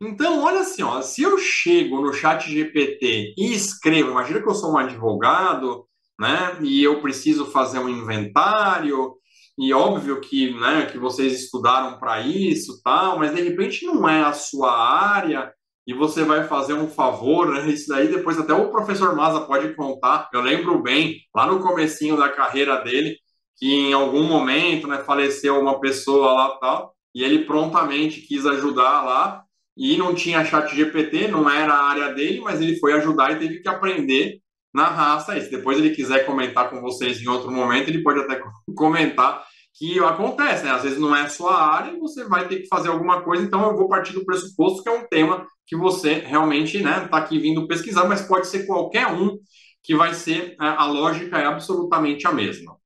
Então, 0.00 0.42
olha 0.42 0.60
assim, 0.60 0.82
ó, 0.82 1.02
se 1.02 1.20
eu 1.20 1.36
chego 1.36 2.00
no 2.00 2.14
chat 2.14 2.50
GPT 2.50 3.34
e 3.36 3.52
escrevo, 3.52 4.12
imagina 4.12 4.40
que 4.40 4.48
eu 4.48 4.54
sou 4.54 4.72
um 4.72 4.78
advogado, 4.78 5.86
né? 6.20 6.58
E 6.62 6.84
eu 6.84 7.00
preciso 7.00 7.46
fazer 7.46 7.78
um 7.78 7.88
inventário, 7.88 9.14
e 9.58 9.72
óbvio 9.72 10.20
que, 10.20 10.52
né, 10.60 10.86
que 10.86 10.98
vocês 10.98 11.32
estudaram 11.44 11.98
para 11.98 12.20
isso, 12.20 12.80
tal, 12.82 13.18
mas 13.18 13.34
de 13.34 13.40
repente 13.42 13.84
não 13.86 14.08
é 14.08 14.22
a 14.22 14.32
sua 14.32 14.70
área 14.72 15.52
e 15.86 15.94
você 15.94 16.22
vai 16.24 16.46
fazer 16.46 16.74
um 16.74 16.88
favor, 16.88 17.48
né? 17.48 17.68
Isso 17.68 17.88
daí 17.88 18.08
depois 18.08 18.38
até 18.38 18.52
o 18.54 18.70
professor 18.70 19.14
Maza 19.16 19.40
pode 19.40 19.74
contar. 19.74 20.28
Eu 20.32 20.40
lembro 20.42 20.80
bem, 20.82 21.18
lá 21.34 21.46
no 21.46 21.60
comecinho 21.60 22.16
da 22.16 22.28
carreira 22.28 22.76
dele, 22.82 23.16
que 23.56 23.66
em 23.74 23.92
algum 23.92 24.24
momento, 24.24 24.86
né, 24.86 24.98
faleceu 24.98 25.58
uma 25.60 25.80
pessoa 25.80 26.32
lá, 26.32 26.50
tal, 26.60 26.94
e 27.14 27.24
ele 27.24 27.44
prontamente 27.44 28.20
quis 28.22 28.46
ajudar 28.46 29.02
lá 29.04 29.42
e 29.76 29.96
não 29.96 30.14
tinha 30.14 30.44
chat 30.44 30.74
GPT, 30.74 31.28
não 31.28 31.48
era 31.50 31.72
a 31.74 31.84
área 31.84 32.14
dele, 32.14 32.40
mas 32.40 32.60
ele 32.60 32.78
foi 32.78 32.92
ajudar 32.94 33.32
e 33.32 33.38
teve 33.38 33.60
que 33.60 33.68
aprender 33.68 34.40
na 34.72 34.86
raça. 34.86 35.36
E 35.36 35.42
se 35.42 35.50
depois 35.50 35.78
ele 35.78 35.90
quiser 35.90 36.24
comentar 36.24 36.70
com 36.70 36.80
vocês 36.80 37.20
em 37.20 37.28
outro 37.28 37.50
momento, 37.50 37.88
ele 37.88 38.02
pode 38.02 38.20
até 38.20 38.40
comentar 38.76 39.44
que 39.74 39.98
acontece, 40.00 40.64
né? 40.64 40.70
Às 40.70 40.82
vezes 40.82 40.98
não 40.98 41.14
é 41.14 41.22
a 41.22 41.28
sua 41.28 41.54
área 41.54 41.92
e 41.92 41.98
você 41.98 42.24
vai 42.24 42.46
ter 42.48 42.60
que 42.60 42.68
fazer 42.68 42.88
alguma 42.88 43.22
coisa, 43.22 43.42
então 43.42 43.62
eu 43.70 43.76
vou 43.76 43.88
partir 43.88 44.12
do 44.12 44.24
pressuposto 44.24 44.82
que 44.82 44.88
é 44.88 44.92
um 44.92 45.06
tema 45.06 45.46
que 45.66 45.76
você 45.76 46.14
realmente 46.14 46.82
né, 46.82 47.04
está 47.04 47.18
aqui 47.18 47.38
vindo 47.38 47.66
pesquisar, 47.66 48.04
mas 48.04 48.20
pode 48.20 48.48
ser 48.48 48.66
qualquer 48.66 49.06
um 49.06 49.38
que 49.82 49.94
vai 49.94 50.12
ser, 50.12 50.56
é, 50.60 50.66
a 50.66 50.84
lógica 50.84 51.38
é 51.38 51.46
absolutamente 51.46 52.26
a 52.26 52.32
mesma. 52.32 52.76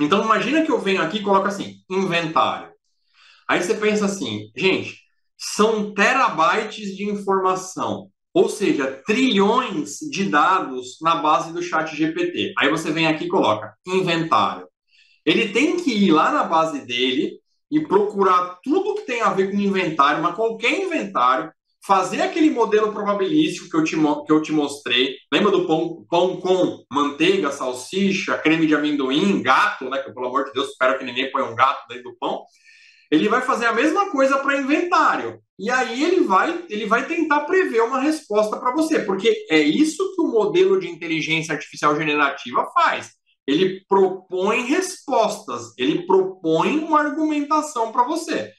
Então 0.00 0.22
imagina 0.22 0.62
que 0.62 0.70
eu 0.70 0.78
venho 0.78 1.02
aqui 1.02 1.18
e 1.18 1.22
coloco 1.22 1.48
assim, 1.48 1.76
inventário. 1.90 2.70
Aí 3.48 3.62
você 3.62 3.74
pensa 3.74 4.04
assim, 4.04 4.50
gente, 4.56 4.98
são 5.36 5.92
terabytes 5.94 6.94
de 6.96 7.10
informação. 7.10 8.10
Ou 8.38 8.48
seja, 8.48 9.02
trilhões 9.04 9.98
de 9.98 10.22
dados 10.22 10.98
na 11.02 11.16
base 11.16 11.52
do 11.52 11.60
chat 11.60 11.96
GPT. 11.96 12.54
Aí 12.56 12.70
você 12.70 12.92
vem 12.92 13.08
aqui 13.08 13.24
e 13.24 13.28
coloca 13.28 13.74
inventário. 13.84 14.64
Ele 15.26 15.48
tem 15.48 15.76
que 15.76 15.90
ir 15.90 16.12
lá 16.12 16.30
na 16.30 16.44
base 16.44 16.86
dele 16.86 17.40
e 17.68 17.80
procurar 17.80 18.60
tudo 18.62 18.94
que 18.94 19.06
tem 19.06 19.22
a 19.22 19.30
ver 19.30 19.50
com 19.50 19.56
inventário, 19.56 20.22
mas 20.22 20.36
qualquer 20.36 20.70
inventário, 20.70 21.50
fazer 21.84 22.22
aquele 22.22 22.50
modelo 22.50 22.92
probabilístico 22.92 23.68
que 23.68 23.76
eu 23.76 23.82
te, 23.82 23.96
que 23.96 24.32
eu 24.32 24.40
te 24.40 24.52
mostrei. 24.52 25.16
Lembra 25.32 25.50
do 25.50 25.66
pão, 25.66 26.06
pão 26.08 26.36
com 26.36 26.84
manteiga, 26.92 27.50
salsicha, 27.50 28.38
creme 28.38 28.68
de 28.68 28.74
amendoim, 28.76 29.42
gato, 29.42 29.90
né? 29.90 29.98
Que 29.98 30.12
pelo 30.12 30.28
amor 30.28 30.44
de 30.44 30.52
Deus, 30.52 30.68
espero 30.68 30.96
que 30.96 31.04
ninguém 31.04 31.28
ponha 31.32 31.46
um 31.46 31.56
gato 31.56 31.88
dentro 31.88 32.04
do 32.04 32.16
pão. 32.16 32.44
Ele 33.10 33.28
vai 33.28 33.40
fazer 33.40 33.66
a 33.66 33.72
mesma 33.72 34.12
coisa 34.12 34.38
para 34.38 34.60
inventário. 34.60 35.40
E 35.58 35.70
aí 35.70 36.04
ele 36.04 36.20
vai, 36.20 36.64
ele 36.68 36.86
vai 36.86 37.06
tentar 37.06 37.40
prever 37.40 37.82
uma 37.82 38.00
resposta 38.00 38.56
para 38.58 38.72
você, 38.72 39.00
porque 39.00 39.46
é 39.50 39.58
isso 39.58 40.14
que 40.14 40.22
o 40.22 40.28
modelo 40.28 40.78
de 40.78 40.88
inteligência 40.88 41.52
artificial 41.52 41.96
generativa 41.96 42.64
faz. 42.72 43.10
Ele 43.46 43.84
propõe 43.88 44.66
respostas, 44.66 45.72
ele 45.76 46.06
propõe 46.06 46.78
uma 46.78 47.00
argumentação 47.00 47.90
para 47.90 48.04
você. 48.04 48.52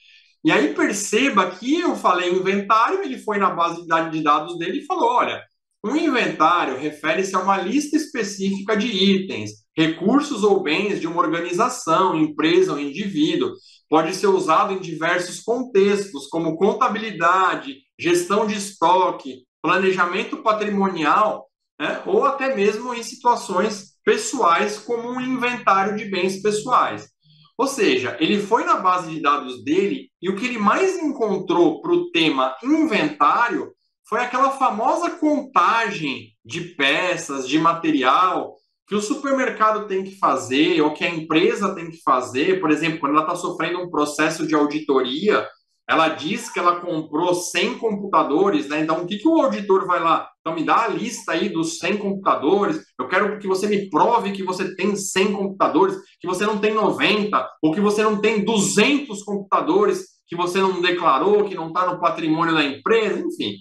E 0.43 0.51
aí 0.51 0.73
perceba 0.73 1.51
que 1.51 1.79
eu 1.79 1.95
falei 1.95 2.31
inventário, 2.31 3.01
ele 3.03 3.17
foi 3.19 3.37
na 3.37 3.49
base 3.49 3.81
de 3.81 4.23
dados 4.23 4.57
dele 4.57 4.79
e 4.79 4.85
falou: 4.85 5.09
olha, 5.09 5.43
um 5.83 5.95
inventário 5.95 6.77
refere-se 6.77 7.35
a 7.35 7.39
uma 7.39 7.57
lista 7.57 7.95
específica 7.95 8.75
de 8.75 8.87
itens, 8.87 9.51
recursos 9.77 10.43
ou 10.43 10.61
bens 10.61 10.99
de 10.99 11.07
uma 11.07 11.21
organização, 11.21 12.15
empresa 12.15 12.73
ou 12.73 12.79
indivíduo. 12.79 13.53
Pode 13.89 14.15
ser 14.15 14.27
usado 14.27 14.73
em 14.73 14.79
diversos 14.79 15.41
contextos, 15.41 16.27
como 16.27 16.55
contabilidade, 16.57 17.77
gestão 17.99 18.45
de 18.45 18.55
estoque, 18.55 19.43
planejamento 19.61 20.37
patrimonial, 20.37 21.47
né? 21.79 22.01
ou 22.05 22.23
até 22.23 22.55
mesmo 22.55 22.93
em 22.93 23.01
situações 23.01 23.95
pessoais, 24.05 24.77
como 24.77 25.09
um 25.09 25.19
inventário 25.19 25.97
de 25.97 26.05
bens 26.05 26.41
pessoais. 26.41 27.09
Ou 27.57 27.67
seja, 27.67 28.15
ele 28.19 28.39
foi 28.39 28.63
na 28.63 28.75
base 28.75 29.09
de 29.09 29.21
dados 29.21 29.63
dele 29.63 30.09
e 30.21 30.29
o 30.29 30.35
que 30.35 30.45
ele 30.45 30.57
mais 30.57 30.97
encontrou 30.97 31.81
para 31.81 31.91
o 31.91 32.09
tema 32.11 32.55
inventário 32.63 33.73
foi 34.07 34.21
aquela 34.21 34.51
famosa 34.51 35.11
contagem 35.11 36.29
de 36.45 36.61
peças, 36.61 37.47
de 37.47 37.59
material 37.59 38.55
que 38.89 38.95
o 38.95 39.01
supermercado 39.01 39.87
tem 39.87 40.03
que 40.03 40.17
fazer 40.17 40.81
ou 40.81 40.91
que 40.91 41.05
a 41.05 41.09
empresa 41.09 41.75
tem 41.75 41.91
que 41.91 42.01
fazer. 42.01 42.59
Por 42.59 42.71
exemplo, 42.71 42.99
quando 42.99 43.11
ela 43.11 43.21
está 43.21 43.35
sofrendo 43.35 43.79
um 43.79 43.89
processo 43.91 44.47
de 44.47 44.55
auditoria, 44.55 45.47
ela 45.87 46.09
diz 46.09 46.51
que 46.51 46.57
ela 46.57 46.81
comprou 46.81 47.35
100 47.35 47.77
computadores, 47.77 48.67
né? 48.67 48.81
Então, 48.81 49.03
o 49.03 49.05
que, 49.05 49.19
que 49.19 49.27
o 49.27 49.39
auditor 49.39 49.85
vai 49.85 49.99
lá? 49.99 50.27
Então, 50.41 50.55
me 50.55 50.63
dá 50.63 50.85
a 50.85 50.87
lista 50.87 51.33
aí 51.33 51.49
dos 51.49 51.77
100 51.77 51.97
computadores. 51.97 52.83
Eu 52.99 53.07
quero 53.07 53.37
que 53.37 53.47
você 53.47 53.67
me 53.67 53.87
prove 53.91 54.31
que 54.31 54.41
você 54.41 54.75
tem 54.75 54.95
100 54.95 55.33
computadores, 55.33 55.95
que 56.19 56.27
você 56.27 56.43
não 56.47 56.57
tem 56.57 56.73
90, 56.73 57.47
ou 57.61 57.71
que 57.71 57.79
você 57.79 58.01
não 58.01 58.19
tem 58.19 58.43
200 58.43 59.21
computadores 59.23 60.03
que 60.27 60.35
você 60.35 60.59
não 60.59 60.81
declarou, 60.81 61.45
que 61.45 61.53
não 61.53 61.67
está 61.67 61.85
no 61.85 61.99
patrimônio 61.99 62.55
da 62.55 62.63
empresa, 62.63 63.19
enfim. 63.19 63.53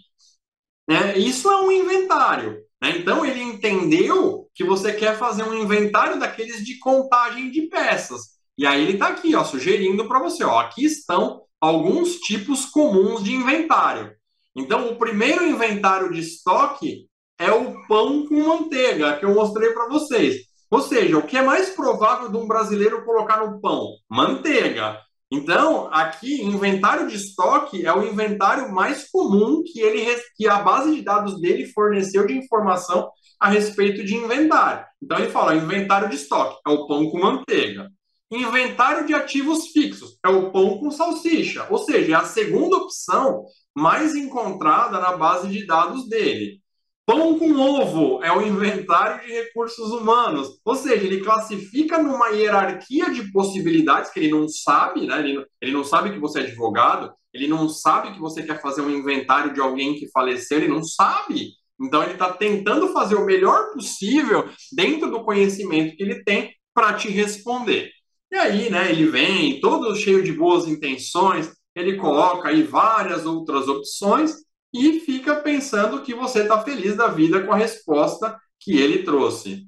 É, 0.88 1.18
isso 1.18 1.50
é 1.50 1.56
um 1.60 1.70
inventário. 1.70 2.67
Né? 2.82 2.98
Então, 2.98 3.24
ele 3.24 3.42
entendeu 3.42 4.48
que 4.54 4.64
você 4.64 4.92
quer 4.92 5.16
fazer 5.18 5.42
um 5.42 5.54
inventário 5.54 6.18
daqueles 6.18 6.64
de 6.64 6.78
contagem 6.78 7.50
de 7.50 7.62
peças. 7.62 8.38
E 8.56 8.66
aí 8.66 8.82
ele 8.82 8.94
está 8.94 9.08
aqui, 9.08 9.34
ó, 9.34 9.44
sugerindo 9.44 10.08
para 10.08 10.18
você, 10.18 10.44
ó, 10.44 10.58
aqui 10.58 10.84
estão 10.84 11.42
alguns 11.60 12.16
tipos 12.16 12.66
comuns 12.66 13.22
de 13.22 13.32
inventário. 13.32 14.12
Então, 14.56 14.88
o 14.88 14.96
primeiro 14.96 15.46
inventário 15.46 16.12
de 16.12 16.20
estoque 16.20 17.06
é 17.38 17.52
o 17.52 17.86
pão 17.86 18.26
com 18.26 18.42
manteiga, 18.42 19.16
que 19.16 19.24
eu 19.24 19.34
mostrei 19.34 19.70
para 19.70 19.88
vocês. 19.88 20.48
Ou 20.70 20.80
seja, 20.80 21.16
o 21.16 21.26
que 21.26 21.36
é 21.36 21.42
mais 21.42 21.70
provável 21.70 22.30
de 22.30 22.36
um 22.36 22.46
brasileiro 22.46 23.04
colocar 23.04 23.38
no 23.44 23.60
pão? 23.60 23.92
Manteiga. 24.10 25.00
Então, 25.30 25.88
aqui, 25.92 26.42
inventário 26.42 27.06
de 27.06 27.16
estoque 27.16 27.84
é 27.84 27.92
o 27.92 28.02
inventário 28.02 28.72
mais 28.72 29.10
comum 29.10 29.62
que 29.62 29.80
ele 29.80 30.06
que 30.34 30.48
a 30.48 30.62
base 30.62 30.94
de 30.94 31.02
dados 31.02 31.38
dele 31.40 31.66
forneceu 31.66 32.26
de 32.26 32.36
informação 32.36 33.10
a 33.38 33.50
respeito 33.50 34.02
de 34.04 34.14
inventário. 34.14 34.86
Então, 35.02 35.18
ele 35.18 35.30
fala: 35.30 35.54
inventário 35.54 36.08
de 36.08 36.16
estoque 36.16 36.58
é 36.66 36.70
o 36.70 36.86
pão 36.86 37.10
com 37.10 37.20
manteiga. 37.20 37.90
Inventário 38.30 39.06
de 39.06 39.14
ativos 39.14 39.68
fixos 39.68 40.18
é 40.24 40.28
o 40.28 40.50
pão 40.50 40.78
com 40.78 40.90
salsicha, 40.90 41.66
ou 41.70 41.78
seja, 41.78 42.12
é 42.12 42.14
a 42.14 42.24
segunda 42.24 42.76
opção 42.76 43.44
mais 43.74 44.14
encontrada 44.14 44.98
na 45.00 45.16
base 45.16 45.48
de 45.48 45.66
dados 45.66 46.08
dele. 46.08 46.60
Pão 47.08 47.38
com 47.38 47.58
ovo 47.58 48.22
é 48.22 48.30
o 48.30 48.42
inventário 48.42 49.26
de 49.26 49.32
recursos 49.32 49.92
humanos, 49.92 50.60
ou 50.62 50.74
seja, 50.74 51.02
ele 51.02 51.22
classifica 51.22 51.96
numa 51.96 52.28
hierarquia 52.28 53.10
de 53.10 53.32
possibilidades 53.32 54.10
que 54.10 54.20
ele 54.20 54.28
não 54.28 54.46
sabe, 54.46 55.06
né? 55.06 55.18
Ele, 55.20 55.42
ele 55.58 55.72
não 55.72 55.82
sabe 55.82 56.12
que 56.12 56.18
você 56.18 56.40
é 56.40 56.42
advogado, 56.42 57.10
ele 57.32 57.48
não 57.48 57.66
sabe 57.66 58.12
que 58.12 58.20
você 58.20 58.42
quer 58.42 58.60
fazer 58.60 58.82
um 58.82 58.90
inventário 58.90 59.54
de 59.54 59.60
alguém 59.60 59.94
que 59.94 60.10
faleceu, 60.10 60.58
ele 60.58 60.68
não 60.68 60.84
sabe. 60.84 61.52
Então 61.80 62.02
ele 62.02 62.12
está 62.12 62.30
tentando 62.30 62.92
fazer 62.92 63.14
o 63.14 63.24
melhor 63.24 63.72
possível 63.72 64.46
dentro 64.76 65.10
do 65.10 65.24
conhecimento 65.24 65.96
que 65.96 66.02
ele 66.02 66.22
tem 66.22 66.54
para 66.74 66.92
te 66.92 67.08
responder. 67.08 67.90
E 68.30 68.36
aí, 68.36 68.68
né, 68.68 68.90
ele 68.90 69.06
vem 69.06 69.60
todo 69.62 69.96
cheio 69.96 70.22
de 70.22 70.34
boas 70.34 70.68
intenções, 70.68 71.50
ele 71.74 71.96
coloca 71.96 72.50
aí 72.50 72.62
várias 72.62 73.24
outras 73.24 73.66
opções 73.66 74.46
e 74.72 75.00
fica 75.00 75.36
pensando 75.36 76.02
que 76.02 76.14
você 76.14 76.42
está 76.42 76.62
feliz 76.62 76.96
da 76.96 77.08
vida 77.08 77.44
com 77.44 77.52
a 77.52 77.56
resposta 77.56 78.38
que 78.60 78.76
ele 78.76 79.02
trouxe. 79.02 79.66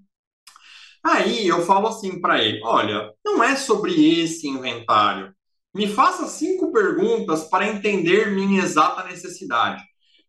Aí 1.05 1.46
eu 1.46 1.62
falo 1.62 1.88
assim 1.88 2.20
para 2.20 2.42
ele: 2.42 2.61
olha, 2.62 3.12
não 3.24 3.42
é 3.42 3.57
sobre 3.57 4.20
esse 4.20 4.46
inventário. 4.46 5.34
Me 5.74 5.86
faça 5.86 6.26
cinco 6.26 6.72
perguntas 6.72 7.44
para 7.44 7.68
entender 7.68 8.32
minha 8.32 8.62
exata 8.62 9.05
necessidade. 9.05 9.82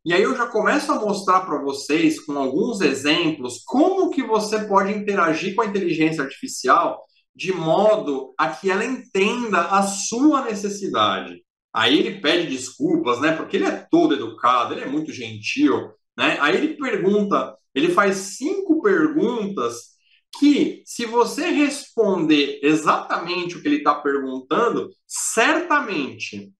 E 0.04 0.14
aí 0.14 0.24
eu 0.24 0.36
já 0.36 0.48
começo 0.48 0.92
a 0.92 1.00
mostrar 1.00 1.42
para 1.42 1.62
vocês, 1.62 2.20
com 2.20 2.38
alguns 2.38 2.82
exemplos, 2.82 3.62
como 3.66 4.10
que 4.10 4.24
você 4.24 4.64
pode 4.66 4.92
interagir 4.92 5.54
com 5.56 5.62
a 5.62 5.66
inteligência 5.66 6.24
artificial 6.24 7.00
de 7.36 7.54
modo 7.54 8.34
a 8.38 8.50
que 8.50 8.70
ela 8.70 8.84
entenda 8.84 9.62
a 9.62 9.84
sua 9.84 10.44
necessidade. 10.44 11.44
Aí 11.74 11.98
ele 11.98 12.20
pede 12.20 12.48
desculpas, 12.48 13.20
né? 13.22 13.32
Porque 13.34 13.58
ele 13.58 13.66
é 13.66 13.88
todo 13.90 14.16
educado, 14.16 14.74
ele 14.74 14.82
é 14.82 14.88
muito 14.88 15.12
gentil, 15.12 15.92
né? 16.18 16.38
Aí 16.42 16.56
ele 16.56 16.76
pergunta, 16.76 17.56
ele 17.74 17.90
faz 17.90 18.16
cinco 18.38 18.82
perguntas 18.82 19.92
que, 20.40 20.82
se 20.86 21.06
você 21.06 21.50
responder 21.50 22.60
exatamente 22.64 23.56
o 23.56 23.62
que 23.62 23.68
ele 23.68 23.78
está 23.78 23.96
perguntando, 23.96 24.90
certamente 25.06 26.52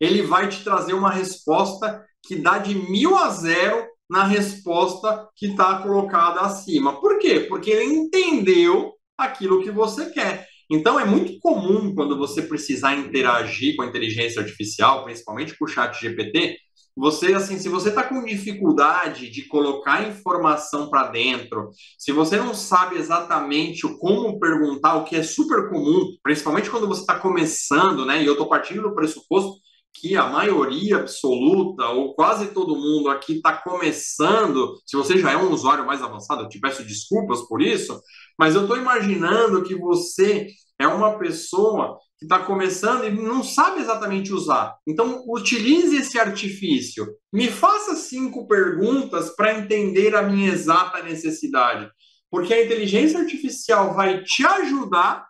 ele 0.00 0.22
vai 0.22 0.48
te 0.48 0.62
trazer 0.62 0.92
uma 0.92 1.10
resposta 1.10 2.04
que 2.22 2.36
dá 2.36 2.58
de 2.58 2.74
mil 2.74 3.16
a 3.16 3.30
zero 3.30 3.86
na 4.08 4.24
resposta 4.24 5.28
que 5.34 5.46
está 5.46 5.78
colocada 5.82 6.40
acima. 6.40 7.00
Por 7.00 7.18
quê? 7.18 7.40
Porque 7.40 7.70
ele 7.70 7.84
entendeu 7.84 8.92
aquilo 9.16 9.62
que 9.62 9.70
você 9.70 10.10
quer. 10.10 10.46
Então, 10.70 10.98
é 10.98 11.04
muito 11.04 11.38
comum 11.40 11.94
quando 11.94 12.18
você 12.18 12.42
precisar 12.42 12.96
interagir 12.96 13.76
com 13.76 13.82
a 13.82 13.86
inteligência 13.86 14.42
artificial, 14.42 15.04
principalmente 15.04 15.56
com 15.56 15.64
o 15.64 15.68
chat 15.68 16.00
GPT, 16.00 16.56
você, 16.96 17.34
assim, 17.34 17.58
se 17.58 17.68
você 17.68 17.90
está 17.90 18.02
com 18.02 18.24
dificuldade 18.24 19.28
de 19.28 19.42
colocar 19.42 20.08
informação 20.08 20.88
para 20.88 21.08
dentro, 21.08 21.70
se 21.98 22.10
você 22.10 22.38
não 22.38 22.54
sabe 22.54 22.96
exatamente 22.96 23.86
como 23.98 24.40
perguntar, 24.40 24.96
o 24.96 25.04
que 25.04 25.14
é 25.14 25.22
super 25.22 25.68
comum, 25.68 26.16
principalmente 26.22 26.70
quando 26.70 26.88
você 26.88 27.02
está 27.02 27.18
começando, 27.18 28.06
né? 28.06 28.22
E 28.22 28.26
eu 28.26 28.32
estou 28.32 28.48
partindo 28.48 28.80
do 28.80 28.94
pressuposto 28.94 29.60
que 30.00 30.16
a 30.16 30.26
maioria 30.26 30.98
absoluta, 30.98 31.86
ou 31.88 32.14
quase 32.14 32.48
todo 32.48 32.76
mundo 32.76 33.08
aqui 33.08 33.34
está 33.34 33.56
começando. 33.56 34.74
Se 34.84 34.96
você 34.96 35.18
já 35.18 35.32
é 35.32 35.36
um 35.36 35.50
usuário 35.50 35.86
mais 35.86 36.02
avançado, 36.02 36.42
eu 36.42 36.48
te 36.48 36.60
peço 36.60 36.84
desculpas 36.84 37.42
por 37.42 37.62
isso, 37.62 38.00
mas 38.38 38.54
eu 38.54 38.62
estou 38.62 38.76
imaginando 38.76 39.62
que 39.62 39.74
você 39.74 40.48
é 40.78 40.86
uma 40.86 41.18
pessoa 41.18 41.98
que 42.18 42.24
está 42.24 42.38
começando 42.38 43.04
e 43.04 43.10
não 43.10 43.42
sabe 43.42 43.80
exatamente 43.80 44.32
usar. 44.32 44.76
Então, 44.86 45.24
utilize 45.28 45.96
esse 45.96 46.18
artifício. 46.18 47.06
Me 47.32 47.48
faça 47.48 47.94
cinco 47.94 48.46
perguntas 48.46 49.34
para 49.34 49.58
entender 49.58 50.14
a 50.14 50.22
minha 50.22 50.50
exata 50.50 51.02
necessidade. 51.02 51.90
Porque 52.30 52.52
a 52.52 52.64
inteligência 52.64 53.20
artificial 53.20 53.94
vai 53.94 54.22
te 54.22 54.44
ajudar 54.44 55.26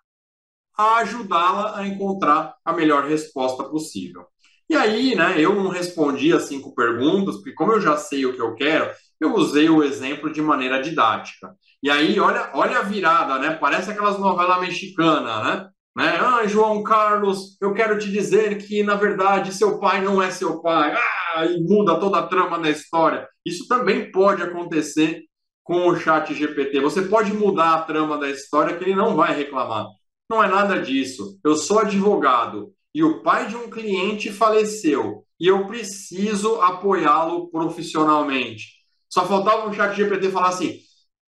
a 0.77 0.97
ajudá-la 0.99 1.79
a 1.79 1.87
encontrar 1.87 2.55
a 2.65 2.73
melhor 2.73 3.09
resposta 3.09 3.65
possível. 3.65 4.27
E 4.69 4.75
aí, 4.75 5.15
né, 5.15 5.41
eu 5.41 5.55
não 5.55 5.69
respondi 5.69 6.33
as 6.33 6.45
cinco 6.45 6.75
perguntas, 6.75 7.37
porque 7.37 7.53
como 7.53 7.73
eu 7.73 7.81
já 7.81 7.97
sei 7.97 8.27
o 8.27 8.35
que 8.35 8.41
eu 8.41 8.55
quero, 8.55 8.91
eu 9.21 9.35
usei 9.35 9.69
o 9.69 9.83
exemplo 9.83 10.33
de 10.33 10.43
maneira 10.43 10.83
didática. 10.83 11.55
E 11.83 11.91
aí, 11.91 12.19
olha, 12.19 12.51
olha 12.55 12.79
a 12.79 12.83
virada, 12.83 13.39
né? 13.39 13.55
Parece 13.55 13.91
aquelas 13.91 14.19
novelas 14.19 14.61
mexicanas, 14.61 15.45
né? 15.45 15.69
né? 15.97 16.19
Ah, 16.21 16.47
João 16.47 16.83
Carlos, 16.83 17.57
eu 17.61 17.73
quero 17.73 17.99
te 17.99 18.11
dizer 18.11 18.59
que, 18.59 18.83
na 18.83 18.97
verdade, 18.97 19.55
seu 19.55 19.79
pai 19.79 20.03
não 20.03 20.21
é 20.23 20.31
seu 20.31 20.61
pai. 20.61 20.95
Ah, 21.35 21.47
e 21.47 21.61
muda 21.63 21.99
toda 22.01 22.19
a 22.19 22.27
trama 22.27 22.59
da 22.59 22.69
história. 22.71 23.29
Isso 23.45 23.69
também 23.69 24.11
pode 24.11 24.43
acontecer 24.43 25.23
com 25.63 25.89
o 25.89 25.97
chat 25.97 26.35
GPT. 26.35 26.81
Você 26.81 27.03
pode 27.03 27.33
mudar 27.33 27.75
a 27.75 27.83
trama 27.83 28.19
da 28.19 28.29
história 28.29 28.77
que 28.77 28.85
ele 28.85 28.95
não 28.95 29.15
vai 29.17 29.35
reclamar. 29.37 29.87
Não 30.31 30.43
é 30.43 30.49
nada 30.49 30.81
disso. 30.81 31.39
Eu 31.45 31.57
sou 31.57 31.79
advogado 31.81 32.73
e 32.97 33.05
o 33.05 33.21
pai 33.23 33.47
de 33.47 33.55
um 33.55 33.69
cliente 33.69 34.33
faleceu 34.33 35.23
e 35.39 35.47
eu 35.47 35.67
preciso 35.67 36.63
apoiá-lo 36.63 37.51
profissionalmente. 37.51 38.69
Só 39.07 39.27
faltava 39.27 39.69
um 39.69 39.73
chat 39.75 39.95
GPT 39.95 40.31
falar 40.31 40.49
assim: 40.49 40.79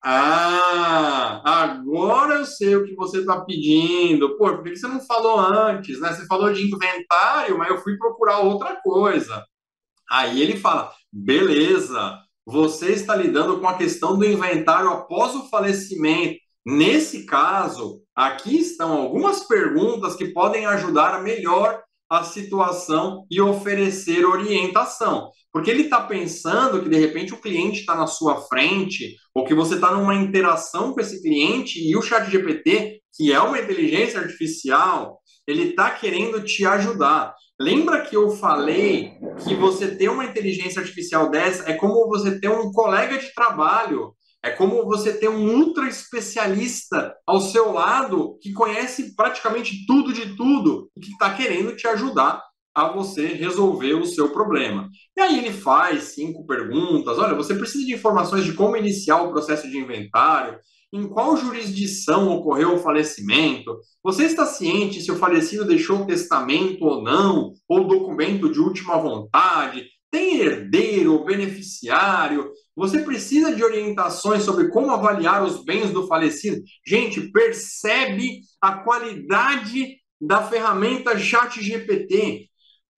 ah, 0.01 1.43
agora 1.45 2.37
eu 2.37 2.47
sei 2.47 2.77
o 2.77 2.85
que 2.85 2.95
você 2.95 3.19
está 3.19 3.41
pedindo. 3.41 4.39
Pô, 4.39 4.49
por 4.55 4.63
que 4.63 4.77
você 4.77 4.87
não 4.87 5.01
falou 5.01 5.41
antes? 5.41 5.99
Né? 5.99 6.15
Você 6.15 6.25
falou 6.27 6.53
de 6.53 6.73
inventário, 6.73 7.59
mas 7.59 7.69
eu 7.69 7.79
fui 7.79 7.99
procurar 7.99 8.39
outra 8.39 8.81
coisa. 8.81 9.45
Aí 10.09 10.41
ele 10.41 10.57
fala: 10.57 10.93
beleza, 11.13 12.17
você 12.47 12.93
está 12.93 13.17
lidando 13.17 13.59
com 13.59 13.67
a 13.67 13.77
questão 13.77 14.17
do 14.17 14.25
inventário 14.25 14.89
após 14.89 15.35
o 15.35 15.49
falecimento. 15.49 16.39
Nesse 16.65 17.27
caso, 17.27 18.06
aqui 18.17 18.57
estão 18.57 18.93
algumas 18.93 19.45
perguntas 19.45 20.17
que 20.17 20.29
podem 20.29 20.65
ajudar 20.65 21.15
a 21.15 21.21
melhor 21.21 21.83
a 22.09 22.23
situação 22.25 23.27
e 23.31 23.41
oferecer 23.41 24.25
orientação. 24.25 25.31
Porque 25.53 25.71
ele 25.71 25.83
está 25.83 26.01
pensando 26.01 26.83
que 26.83 26.89
de 26.89 26.99
repente 26.99 27.35
o 27.35 27.41
cliente 27.41 27.81
está 27.81 27.95
na 27.95 28.07
sua 28.07 28.43
frente, 28.43 29.17
ou 29.35 29.45
que 29.45 29.55
você 29.55 29.75
está 29.75 29.91
numa 29.93 30.15
interação 30.15 30.93
com 30.93 31.01
esse 31.01 31.21
cliente 31.21 31.81
e 31.81 31.97
o 31.97 32.03
chat 32.03 32.31
GPT, 32.31 33.01
que 33.15 33.33
é 33.33 33.41
uma 33.41 33.59
inteligência 33.59 34.21
artificial, 34.21 35.19
ele 35.47 35.71
está 35.71 35.91
querendo 35.91 36.43
te 36.45 36.67
ajudar. 36.67 37.35
Lembra 37.59 38.03
que 38.03 38.15
eu 38.15 38.31
falei 38.31 39.13
que 39.45 39.55
você 39.55 39.97
ter 39.97 40.11
uma 40.11 40.25
inteligência 40.25 40.81
artificial 40.81 41.31
dessa 41.31 41.71
é 41.71 41.75
como 41.75 42.07
você 42.09 42.39
ter 42.39 42.49
um 42.49 42.71
colega 42.71 43.17
de 43.17 43.33
trabalho 43.33 44.13
é 44.47 44.51
como 44.51 44.85
você 44.85 45.13
ter 45.13 45.29
um 45.29 45.57
ultra 45.59 45.89
especialista 45.89 47.13
ao 47.27 47.41
seu 47.41 47.73
lado 47.73 48.39
que 48.41 48.53
conhece 48.53 49.17
praticamente 49.17 49.85
tudo 49.87 50.13
de 50.13 50.37
tudo 50.37 50.89
e 50.97 51.01
que 51.01 51.11
está 51.11 51.35
querendo 51.35 51.75
te 51.75 51.89
ajudar 51.89 52.41
a 52.73 52.87
você 52.87 53.27
resolver 53.27 53.95
o 53.95 54.07
seu 54.07 54.29
problema. 54.29 54.89
E 55.17 55.21
aí 55.21 55.39
ele 55.39 55.53
faz 55.53 56.15
cinco 56.15 56.47
perguntas. 56.47 57.19
Olha, 57.19 57.35
você 57.35 57.57
precisa 57.57 57.85
de 57.85 57.95
informações 57.95 58.45
de 58.45 58.53
como 58.53 58.77
iniciar 58.77 59.21
o 59.23 59.33
processo 59.33 59.69
de 59.69 59.79
inventário, 59.79 60.61
em 60.93 61.09
qual 61.09 61.37
jurisdição 61.37 62.29
ocorreu 62.31 62.77
o 62.77 62.79
falecimento, 62.79 63.77
você 64.01 64.27
está 64.27 64.47
ciente 64.47 65.01
se 65.01 65.11
o 65.11 65.17
falecido 65.17 65.65
deixou 65.65 66.07
testamento 66.07 66.85
ou 66.85 67.03
não, 67.03 67.53
ou 67.69 67.89
documento 67.89 68.49
de 68.49 68.61
última 68.61 68.97
vontade, 68.97 69.89
tem 70.09 70.39
herdeiro 70.39 71.15
ou 71.15 71.25
beneficiário, 71.25 72.53
você 72.77 72.99
precisa 72.99 73.55
de 73.55 73.65
orientações 73.65 74.43
sobre 74.43 74.69
como 74.69 74.91
avaliar 74.91 75.43
os 75.43 75.65
bens 75.65 75.91
do 75.91 76.07
falecido. 76.07 76.63
Gente, 76.87 77.33
percebe 77.33 78.41
a 78.61 78.75
qualidade 78.75 79.97
da 80.21 80.43
ferramenta 80.43 81.19
ChatGPT. 81.19 82.51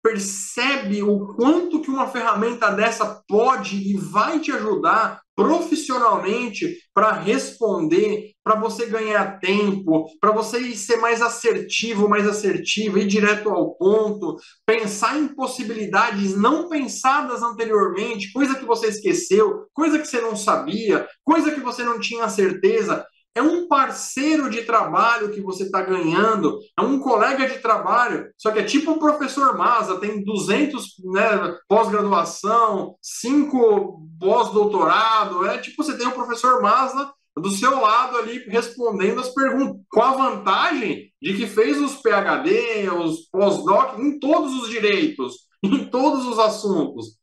Percebe 0.09 1.03
o 1.03 1.35
quanto 1.35 1.83
que 1.83 1.91
uma 1.91 2.09
ferramenta 2.09 2.71
dessa 2.71 3.23
pode 3.29 3.77
e 3.77 3.95
vai 3.95 4.41
te 4.41 4.51
ajudar 4.51 5.21
profissionalmente 5.37 6.79
para 6.95 7.13
responder, 7.13 8.31
para 8.43 8.59
você 8.59 8.87
ganhar 8.87 9.39
tempo, 9.39 10.07
para 10.19 10.33
você 10.33 10.75
ser 10.75 10.97
mais 10.97 11.21
assertivo, 11.21 12.09
mais 12.09 12.27
assertivo, 12.27 12.97
ir 12.97 13.07
direto 13.07 13.51
ao 13.51 13.75
ponto, 13.75 14.37
pensar 14.65 15.19
em 15.19 15.29
possibilidades 15.29 16.35
não 16.35 16.71
pensadas 16.71 17.43
anteriormente, 17.43 18.33
coisa 18.33 18.55
que 18.55 18.65
você 18.65 18.87
esqueceu, 18.87 19.67
coisa 19.75 19.99
que 19.99 20.09
você 20.09 20.23
não 20.23 20.35
sabia, 20.35 21.07
coisa 21.23 21.53
que 21.53 21.61
você 21.61 21.85
não 21.85 22.01
tinha 22.01 22.31
certeza. 22.31 23.05
É 23.39 23.43
um 23.43 23.69
parceiro 23.69 24.51
de 24.51 24.65
trabalho 24.65 25.31
que 25.31 25.41
você 25.41 25.63
está 25.63 25.81
ganhando, 25.81 26.59
é 26.77 26.83
um 26.83 26.99
colega 26.99 27.49
de 27.49 27.61
trabalho, 27.61 28.33
só 28.37 28.51
que 28.51 28.59
é 28.59 28.65
tipo 28.65 28.91
o 28.91 28.99
professor 28.99 29.57
Maza, 29.57 30.01
tem 30.01 30.25
200 30.25 30.85
né, 31.05 31.57
pós-graduação, 31.69 32.97
5 33.01 34.03
pós-doutorado, 34.19 35.47
é 35.47 35.57
tipo 35.59 35.85
você 35.85 35.97
tem 35.97 36.09
o 36.09 36.15
professor 36.15 36.61
Maza 36.61 37.13
do 37.37 37.49
seu 37.49 37.81
lado 37.81 38.17
ali 38.17 38.41
respondendo 38.49 39.21
as 39.21 39.29
perguntas, 39.29 39.83
com 39.89 40.03
a 40.03 40.17
vantagem 40.17 41.13
de 41.23 41.37
que 41.37 41.47
fez 41.47 41.81
os 41.81 41.95
PhD, 41.95 42.91
os 42.91 43.29
pós-doc 43.31 44.01
em 44.01 44.19
todos 44.19 44.53
os 44.55 44.69
direitos, 44.69 45.47
em 45.63 45.85
todos 45.85 46.27
os 46.27 46.41
assuntos. 46.41 47.17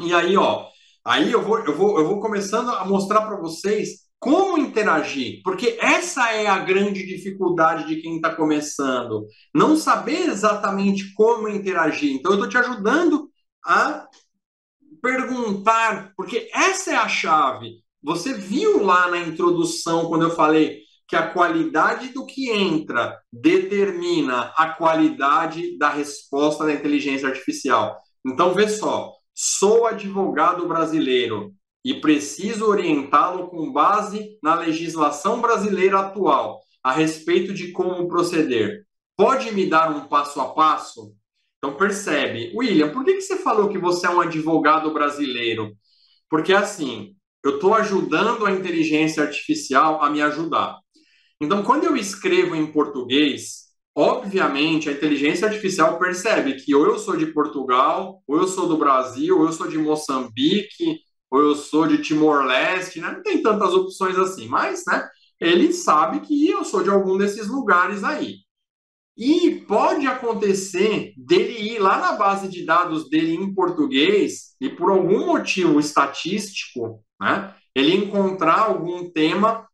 E 0.00 0.14
aí, 0.14 0.36
ó, 0.36 0.66
aí 1.04 1.32
eu 1.32 1.42
vou, 1.42 1.58
eu 1.58 1.76
vou, 1.76 1.98
eu 1.98 2.06
vou 2.06 2.20
começando 2.20 2.70
a 2.70 2.84
mostrar 2.84 3.22
para 3.22 3.40
vocês 3.40 4.05
como 4.18 4.58
interagir? 4.58 5.40
Porque 5.44 5.78
essa 5.80 6.32
é 6.32 6.46
a 6.46 6.58
grande 6.58 7.04
dificuldade 7.06 7.86
de 7.86 8.00
quem 8.00 8.16
está 8.16 8.34
começando. 8.34 9.26
Não 9.54 9.76
saber 9.76 10.28
exatamente 10.28 11.12
como 11.14 11.48
interagir. 11.48 12.12
Então, 12.12 12.32
eu 12.32 12.36
estou 12.36 12.48
te 12.48 12.58
ajudando 12.58 13.30
a 13.64 14.06
perguntar, 15.02 16.12
porque 16.16 16.48
essa 16.52 16.92
é 16.92 16.96
a 16.96 17.08
chave. 17.08 17.82
Você 18.02 18.32
viu 18.34 18.82
lá 18.82 19.10
na 19.10 19.18
introdução, 19.18 20.06
quando 20.06 20.22
eu 20.22 20.30
falei 20.30 20.80
que 21.08 21.14
a 21.14 21.30
qualidade 21.30 22.08
do 22.08 22.26
que 22.26 22.50
entra 22.50 23.16
determina 23.32 24.52
a 24.56 24.70
qualidade 24.70 25.78
da 25.78 25.88
resposta 25.88 26.64
da 26.64 26.72
inteligência 26.72 27.28
artificial. 27.28 27.96
Então, 28.26 28.54
vê 28.54 28.68
só. 28.68 29.12
Sou 29.34 29.86
advogado 29.86 30.66
brasileiro 30.66 31.54
e 31.86 31.94
preciso 32.00 32.66
orientá-lo 32.66 33.46
com 33.46 33.72
base 33.72 34.36
na 34.42 34.56
legislação 34.56 35.40
brasileira 35.40 36.00
atual 36.00 36.60
a 36.82 36.90
respeito 36.90 37.54
de 37.54 37.70
como 37.70 38.08
proceder. 38.08 38.84
Pode 39.16 39.54
me 39.54 39.66
dar 39.66 39.94
um 39.94 40.08
passo 40.08 40.40
a 40.40 40.52
passo? 40.52 41.14
Então 41.58 41.76
percebe, 41.76 42.52
William, 42.56 42.90
por 42.90 43.04
que, 43.04 43.20
você 43.20 43.36
falou 43.36 43.68
que 43.68 43.78
você 43.78 44.08
é 44.08 44.10
um 44.10 44.20
advogado 44.20 44.92
brasileiro? 44.92 45.76
Porque 46.28 46.52
assim, 46.52 47.14
eu 47.44 47.54
estou 47.54 47.72
ajudando 47.72 48.44
a 48.44 48.50
inteligência 48.50 49.22
artificial 49.22 50.02
a 50.02 50.10
me 50.10 50.20
ajudar. 50.20 50.76
Então, 51.40 51.62
quando 51.62 51.84
eu 51.84 51.96
escrevo 51.96 52.56
em 52.56 52.66
português, 52.66 53.66
obviamente 53.94 54.88
a 54.88 54.92
inteligência 54.92 55.46
artificial 55.46 56.00
percebe 56.00 56.54
que 56.54 56.74
ou 56.74 56.84
eu 56.84 56.98
sou 56.98 57.16
de 57.16 57.26
Portugal, 57.26 58.20
ou 58.26 58.38
eu 58.38 58.48
sou 58.48 58.66
do 58.66 58.76
Brasil, 58.76 59.38
ou 59.38 59.46
eu 59.46 59.52
sou 59.52 59.68
de 59.68 59.78
Moçambique, 59.78 61.05
ou 61.30 61.40
eu 61.40 61.54
sou 61.54 61.86
de 61.86 61.98
Timor-Leste, 61.98 63.00
né? 63.00 63.12
Não 63.12 63.22
tem 63.22 63.42
tantas 63.42 63.72
opções 63.74 64.16
assim, 64.16 64.48
mas, 64.48 64.84
né? 64.86 65.08
Ele 65.40 65.72
sabe 65.72 66.20
que 66.20 66.48
eu 66.48 66.64
sou 66.64 66.82
de 66.82 66.90
algum 66.90 67.18
desses 67.18 67.48
lugares 67.48 68.02
aí. 68.04 68.36
E 69.16 69.64
pode 69.66 70.06
acontecer 70.06 71.14
dele 71.16 71.74
ir 71.74 71.78
lá 71.78 71.98
na 71.98 72.12
base 72.12 72.48
de 72.48 72.64
dados 72.64 73.08
dele 73.08 73.34
em 73.34 73.54
português 73.54 74.54
e 74.60 74.68
por 74.68 74.90
algum 74.90 75.26
motivo 75.26 75.80
estatístico, 75.80 77.02
né? 77.20 77.54
Ele 77.74 77.94
encontrar 77.94 78.60
algum 78.60 79.10
tema 79.10 79.66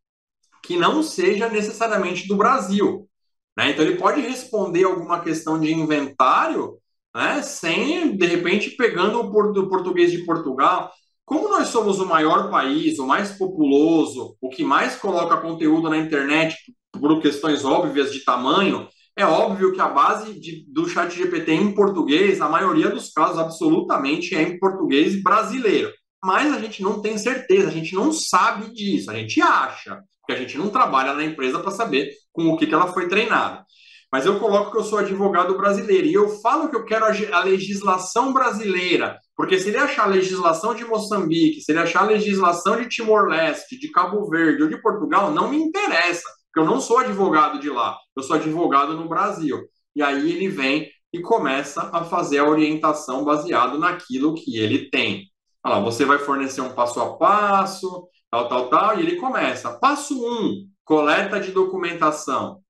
que 0.62 0.76
não 0.76 1.03
seja 1.03 1.48
necessariamente 1.48 2.26
do 2.28 2.36
Brasil. 2.36 3.09
Né? 3.57 3.70
Então 3.70 3.84
ele 3.84 3.96
pode 3.96 4.20
responder 4.20 4.84
alguma 4.84 5.20
questão 5.20 5.61
de 5.61 5.72
inventário 5.72 6.78
né, 7.14 7.42
sem, 7.42 8.16
de 8.16 8.26
repente, 8.26 8.70
pegando 8.70 9.20
o 9.20 9.68
português 9.68 10.11
de 10.11 10.24
Portugal. 10.24 10.90
Como 11.32 11.48
nós 11.48 11.68
somos 11.68 11.98
o 11.98 12.04
maior 12.04 12.50
país, 12.50 12.98
o 12.98 13.06
mais 13.06 13.32
populoso, 13.32 14.36
o 14.38 14.50
que 14.50 14.62
mais 14.62 14.96
coloca 14.96 15.38
conteúdo 15.38 15.88
na 15.88 15.96
internet 15.96 16.54
por 16.92 17.22
questões 17.22 17.64
óbvias 17.64 18.12
de 18.12 18.22
tamanho, 18.22 18.86
é 19.16 19.24
óbvio 19.24 19.72
que 19.72 19.80
a 19.80 19.88
base 19.88 20.38
de, 20.38 20.66
do 20.70 20.86
chat 20.86 21.10
GPT 21.10 21.54
em 21.54 21.74
português, 21.74 22.38
na 22.38 22.50
maioria 22.50 22.90
dos 22.90 23.10
casos, 23.10 23.38
absolutamente 23.38 24.34
é 24.34 24.42
em 24.42 24.58
português 24.58 25.22
brasileiro. 25.22 25.90
Mas 26.22 26.52
a 26.52 26.58
gente 26.58 26.82
não 26.82 27.00
tem 27.00 27.16
certeza, 27.16 27.68
a 27.68 27.72
gente 27.72 27.94
não 27.94 28.12
sabe 28.12 28.70
disso, 28.70 29.10
a 29.10 29.14
gente 29.14 29.40
acha, 29.40 30.02
porque 30.20 30.38
a 30.38 30.38
gente 30.38 30.58
não 30.58 30.68
trabalha 30.68 31.14
na 31.14 31.24
empresa 31.24 31.58
para 31.60 31.70
saber 31.70 32.10
com 32.30 32.48
o 32.48 32.58
que, 32.58 32.66
que 32.66 32.74
ela 32.74 32.92
foi 32.92 33.08
treinada. 33.08 33.64
Mas 34.12 34.26
eu 34.26 34.38
coloco 34.38 34.70
que 34.70 34.76
eu 34.76 34.84
sou 34.84 34.98
advogado 34.98 35.56
brasileiro 35.56 36.06
e 36.06 36.12
eu 36.12 36.28
falo 36.42 36.68
que 36.68 36.76
eu 36.76 36.84
quero 36.84 37.06
a 37.06 37.42
legislação 37.42 38.34
brasileira 38.34 39.18
porque 39.43 39.59
se 39.59 39.70
ele 39.70 39.78
achar 39.78 40.05
a 40.05 40.07
legislação 40.07 40.72
de 40.72 40.84
Moçambique, 40.84 41.61
se 41.61 41.72
ele 41.72 41.80
achar 41.80 42.05
a 42.05 42.07
legislação 42.07 42.76
de 42.76 42.88
Timor-Leste, 42.88 43.76
de 43.76 43.90
Cabo 43.90 44.24
Verde 44.30 44.62
ou 44.62 44.68
de 44.68 44.80
Portugal, 44.80 45.32
não 45.32 45.51
me 45.51 45.57
interessa, 45.57 46.22
porque 46.47 46.61
eu 46.61 46.64
não 46.64 46.80
sou 46.80 46.99
advogado 46.99 47.59
de 47.59 47.68
lá, 47.68 47.99
eu 48.16 48.22
sou 48.22 48.36
advogado 48.36 48.97
no 48.97 49.09
Brasil. 49.09 49.61
E 49.97 50.01
aí 50.01 50.30
ele 50.30 50.47
vem 50.47 50.88
e 51.12 51.18
começa 51.18 51.90
a 51.93 52.05
fazer 52.05 52.38
a 52.38 52.49
orientação 52.49 53.24
baseado 53.24 53.80
naquilo 53.80 54.36
que 54.36 54.59
ele 54.59 54.88
tem. 54.88 55.24
Olha 55.64 55.74
lá, 55.74 55.80
você 55.80 56.05
vai 56.05 56.20
fornecer 56.20 56.61
um 56.61 56.72
passo 56.72 57.01
a 57.01 57.16
passo, 57.16 58.07
tal, 58.30 58.49
tal, 58.49 58.68
tal, 58.68 59.01
e 59.01 59.03
ele 59.03 59.16
começa. 59.16 59.72
Passo 59.72 60.24
1, 60.24 60.24
um, 60.24 60.68
coleta 60.84 61.40
de 61.40 61.51
documentação. 61.51 62.61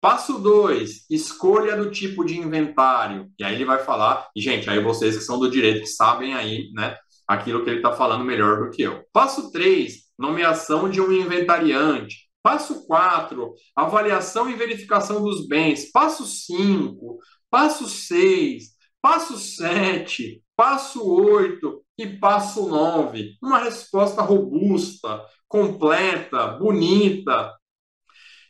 Passo 0.00 0.38
2, 0.38 1.06
escolha 1.10 1.76
do 1.76 1.90
tipo 1.90 2.24
de 2.24 2.38
inventário. 2.38 3.28
E 3.38 3.42
aí 3.44 3.54
ele 3.54 3.64
vai 3.64 3.78
falar, 3.80 4.28
e 4.34 4.40
gente, 4.40 4.70
aí 4.70 4.80
vocês 4.82 5.16
que 5.16 5.24
são 5.24 5.38
do 5.38 5.50
direito, 5.50 5.80
que 5.80 5.86
sabem 5.86 6.34
aí, 6.34 6.70
né, 6.72 6.96
aquilo 7.26 7.64
que 7.64 7.70
ele 7.70 7.78
está 7.78 7.92
falando 7.92 8.24
melhor 8.24 8.64
do 8.64 8.70
que 8.70 8.82
eu. 8.82 9.04
Passo 9.12 9.50
3, 9.50 9.94
nomeação 10.18 10.88
de 10.88 11.00
um 11.00 11.10
inventariante. 11.12 12.28
Passo 12.42 12.86
4, 12.86 13.52
avaliação 13.74 14.48
e 14.48 14.54
verificação 14.54 15.22
dos 15.22 15.46
bens. 15.48 15.90
Passo 15.90 16.24
5, 16.24 17.18
passo 17.50 17.88
6, 17.88 18.68
passo 19.02 19.36
7, 19.36 20.42
passo 20.56 21.04
8 21.04 21.84
e 21.98 22.06
passo 22.06 22.68
9. 22.68 23.36
Uma 23.42 23.58
resposta 23.58 24.22
robusta, 24.22 25.24
completa, 25.48 26.46
bonita. 26.46 27.57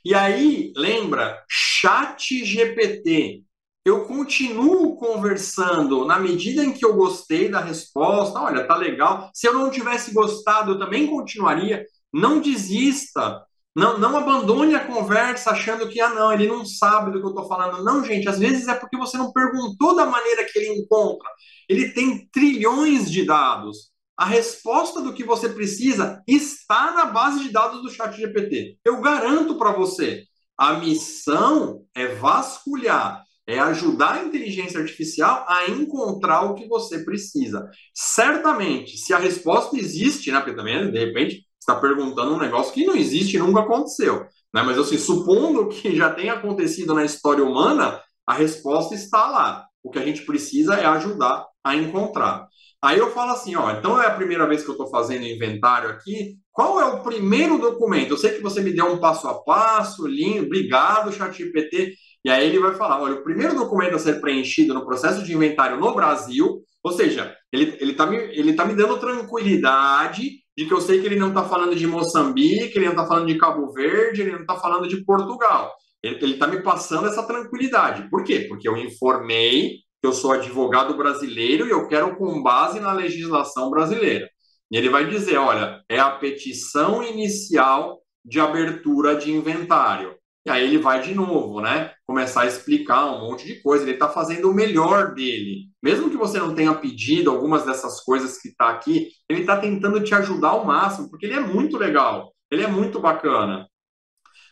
E 0.04 0.14
aí, 0.14 0.72
lembra, 0.76 1.42
chat 1.48 2.44
GPT. 2.44 3.42
Eu 3.84 4.04
continuo 4.04 4.96
conversando 4.96 6.04
na 6.04 6.18
medida 6.18 6.62
em 6.64 6.72
que 6.72 6.84
eu 6.84 6.94
gostei 6.94 7.48
da 7.48 7.60
resposta. 7.60 8.38
Olha, 8.38 8.66
tá 8.66 8.76
legal. 8.76 9.30
Se 9.32 9.46
eu 9.48 9.54
não 9.54 9.70
tivesse 9.70 10.12
gostado, 10.12 10.72
eu 10.72 10.78
também 10.78 11.06
continuaria. 11.06 11.84
Não 12.12 12.40
desista. 12.40 13.42
Não, 13.74 13.96
não 13.98 14.16
abandone 14.16 14.74
a 14.74 14.84
conversa 14.84 15.52
achando 15.52 15.88
que, 15.88 16.00
ah, 16.00 16.10
não, 16.10 16.32
ele 16.32 16.48
não 16.48 16.64
sabe 16.64 17.12
do 17.12 17.20
que 17.20 17.26
eu 17.26 17.30
estou 17.30 17.46
falando. 17.46 17.84
Não, 17.84 18.04
gente, 18.04 18.28
às 18.28 18.38
vezes 18.38 18.66
é 18.66 18.74
porque 18.74 18.96
você 18.96 19.16
não 19.16 19.32
perguntou 19.32 19.94
da 19.94 20.04
maneira 20.04 20.44
que 20.44 20.58
ele 20.58 20.80
encontra. 20.80 21.28
Ele 21.68 21.92
tem 21.92 22.28
trilhões 22.32 23.10
de 23.10 23.24
dados. 23.24 23.90
A 24.18 24.24
resposta 24.24 25.00
do 25.00 25.14
que 25.14 25.22
você 25.22 25.48
precisa 25.48 26.20
está 26.26 26.90
na 26.92 27.06
base 27.06 27.44
de 27.44 27.50
dados 27.50 27.80
do 27.82 27.88
Chat 27.88 28.16
GPT. 28.16 28.76
Eu 28.84 29.00
garanto 29.00 29.56
para 29.56 29.70
você. 29.70 30.24
A 30.58 30.72
missão 30.74 31.84
é 31.94 32.08
vasculhar, 32.16 33.22
é 33.46 33.60
ajudar 33.60 34.14
a 34.14 34.24
inteligência 34.24 34.80
artificial 34.80 35.46
a 35.48 35.70
encontrar 35.70 36.42
o 36.42 36.54
que 36.54 36.66
você 36.66 37.04
precisa. 37.04 37.70
Certamente, 37.94 38.98
se 38.98 39.14
a 39.14 39.18
resposta 39.18 39.78
existe, 39.78 40.32
né? 40.32 40.40
Também, 40.40 40.90
de 40.90 40.98
repente, 40.98 41.46
está 41.60 41.76
perguntando 41.76 42.34
um 42.34 42.40
negócio 42.40 42.74
que 42.74 42.84
não 42.84 42.96
existe 42.96 43.36
e 43.36 43.38
nunca 43.38 43.60
aconteceu. 43.60 44.26
Né? 44.52 44.62
Mas 44.62 44.78
assim, 44.78 44.98
supondo 44.98 45.68
que 45.68 45.94
já 45.94 46.12
tenha 46.12 46.32
acontecido 46.32 46.92
na 46.92 47.04
história 47.04 47.44
humana, 47.44 48.02
a 48.26 48.34
resposta 48.34 48.96
está 48.96 49.30
lá. 49.30 49.64
O 49.80 49.90
que 49.90 49.98
a 50.00 50.04
gente 50.04 50.22
precisa 50.26 50.74
é 50.74 50.86
ajudar 50.86 51.46
a 51.62 51.76
encontrar. 51.76 52.47
Aí 52.82 52.98
eu 52.98 53.10
falo 53.10 53.32
assim, 53.32 53.56
ó, 53.56 53.72
então 53.72 54.00
é 54.00 54.06
a 54.06 54.14
primeira 54.14 54.46
vez 54.46 54.62
que 54.62 54.68
eu 54.68 54.72
estou 54.72 54.88
fazendo 54.88 55.24
inventário 55.24 55.90
aqui. 55.90 56.36
Qual 56.52 56.80
é 56.80 56.84
o 56.84 57.02
primeiro 57.02 57.58
documento? 57.58 58.10
Eu 58.10 58.16
sei 58.16 58.32
que 58.32 58.42
você 58.42 58.60
me 58.60 58.72
deu 58.72 58.86
um 58.86 58.98
passo 58.98 59.26
a 59.26 59.34
passo, 59.42 60.06
lindo, 60.06 60.46
obrigado, 60.46 61.12
ChatGPT. 61.12 61.94
E 62.24 62.30
aí 62.30 62.46
ele 62.46 62.60
vai 62.60 62.74
falar, 62.74 63.00
olha, 63.00 63.14
o 63.14 63.24
primeiro 63.24 63.54
documento 63.54 63.96
a 63.96 63.98
ser 63.98 64.20
preenchido 64.20 64.74
no 64.74 64.84
processo 64.84 65.24
de 65.24 65.34
inventário 65.34 65.78
no 65.78 65.94
Brasil, 65.94 66.62
ou 66.82 66.92
seja, 66.92 67.34
ele 67.52 67.76
está 67.80 68.06
me, 68.06 68.16
ele 68.16 68.54
tá 68.54 68.64
me 68.64 68.74
dando 68.74 68.98
tranquilidade 68.98 70.30
de 70.56 70.66
que 70.66 70.72
eu 70.72 70.80
sei 70.80 71.00
que 71.00 71.06
ele 71.06 71.18
não 71.18 71.28
está 71.28 71.44
falando 71.44 71.74
de 71.74 71.86
Moçambique, 71.86 72.76
ele 72.76 72.86
não 72.86 72.92
está 72.92 73.06
falando 73.06 73.26
de 73.26 73.38
Cabo 73.38 73.72
Verde, 73.72 74.22
ele 74.22 74.32
não 74.32 74.40
está 74.40 74.56
falando 74.56 74.88
de 74.88 75.04
Portugal. 75.04 75.72
Ele 76.02 76.32
está 76.32 76.46
me 76.46 76.62
passando 76.62 77.08
essa 77.08 77.24
tranquilidade. 77.24 78.08
Por 78.08 78.22
quê? 78.24 78.46
Porque 78.48 78.68
eu 78.68 78.76
informei 78.76 79.78
que 80.00 80.06
eu 80.06 80.12
sou 80.12 80.32
advogado 80.32 80.96
brasileiro 80.96 81.66
e 81.66 81.70
eu 81.70 81.88
quero 81.88 82.16
com 82.16 82.42
base 82.42 82.80
na 82.80 82.92
legislação 82.92 83.70
brasileira. 83.70 84.28
E 84.70 84.76
ele 84.76 84.88
vai 84.88 85.08
dizer: 85.08 85.38
olha, 85.38 85.82
é 85.88 85.98
a 85.98 86.10
petição 86.10 87.02
inicial 87.02 88.00
de 88.24 88.40
abertura 88.40 89.16
de 89.16 89.32
inventário. 89.32 90.16
E 90.46 90.50
aí 90.50 90.64
ele 90.64 90.78
vai 90.78 91.02
de 91.02 91.14
novo, 91.14 91.60
né? 91.60 91.92
Começar 92.06 92.42
a 92.42 92.46
explicar 92.46 93.06
um 93.06 93.20
monte 93.20 93.46
de 93.46 93.60
coisa. 93.60 93.84
Ele 93.84 93.92
está 93.92 94.08
fazendo 94.08 94.50
o 94.50 94.54
melhor 94.54 95.14
dele. 95.14 95.68
Mesmo 95.82 96.08
que 96.10 96.16
você 96.16 96.38
não 96.38 96.54
tenha 96.54 96.74
pedido 96.74 97.30
algumas 97.30 97.64
dessas 97.66 98.00
coisas 98.02 98.38
que 98.38 98.48
está 98.48 98.70
aqui, 98.70 99.08
ele 99.28 99.42
está 99.42 99.58
tentando 99.58 100.02
te 100.02 100.14
ajudar 100.14 100.50
ao 100.50 100.64
máximo, 100.64 101.10
porque 101.10 101.26
ele 101.26 101.34
é 101.34 101.40
muito 101.40 101.76
legal, 101.76 102.32
ele 102.50 102.62
é 102.62 102.66
muito 102.66 102.98
bacana. 102.98 103.68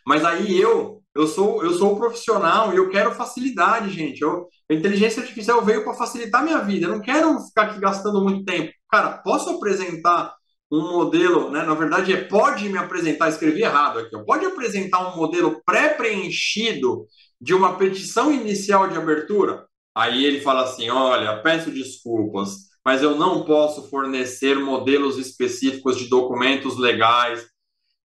Mas 0.07 0.24
aí 0.24 0.61
eu, 0.61 1.03
eu 1.14 1.26
sou, 1.26 1.64
eu 1.64 1.72
sou 1.72 1.97
profissional 1.97 2.72
e 2.72 2.76
eu 2.76 2.90
quero 2.90 3.14
facilidade, 3.14 3.90
gente. 3.90 4.20
Eu, 4.22 4.49
a 4.70 4.74
inteligência 4.74 5.22
artificial 5.22 5.64
veio 5.64 5.84
para 5.84 5.94
facilitar 5.94 6.42
minha 6.42 6.58
vida. 6.58 6.86
Eu 6.86 6.92
não 6.92 7.00
quero 7.00 7.38
ficar 7.40 7.62
aqui 7.62 7.78
gastando 7.78 8.20
muito 8.20 8.44
tempo. 8.44 8.72
Cara, 8.90 9.18
posso 9.18 9.50
apresentar 9.50 10.34
um 10.70 10.92
modelo, 10.92 11.50
né? 11.50 11.62
Na 11.62 11.74
verdade, 11.74 12.12
é 12.12 12.24
pode 12.24 12.68
me 12.68 12.78
apresentar, 12.78 13.28
escrevi 13.28 13.62
errado 13.62 14.00
aqui, 14.00 14.10
pode 14.24 14.44
apresentar 14.44 15.12
um 15.12 15.16
modelo 15.16 15.62
pré-preenchido 15.64 17.06
de 17.40 17.54
uma 17.54 17.76
petição 17.76 18.32
inicial 18.32 18.88
de 18.88 18.96
abertura? 18.96 19.64
Aí 19.94 20.24
ele 20.24 20.40
fala 20.40 20.64
assim: 20.64 20.90
olha, 20.90 21.40
peço 21.42 21.70
desculpas, 21.70 22.56
mas 22.84 23.02
eu 23.02 23.14
não 23.14 23.44
posso 23.44 23.88
fornecer 23.88 24.58
modelos 24.58 25.16
específicos 25.16 25.96
de 25.96 26.08
documentos 26.08 26.76
legais. 26.76 27.46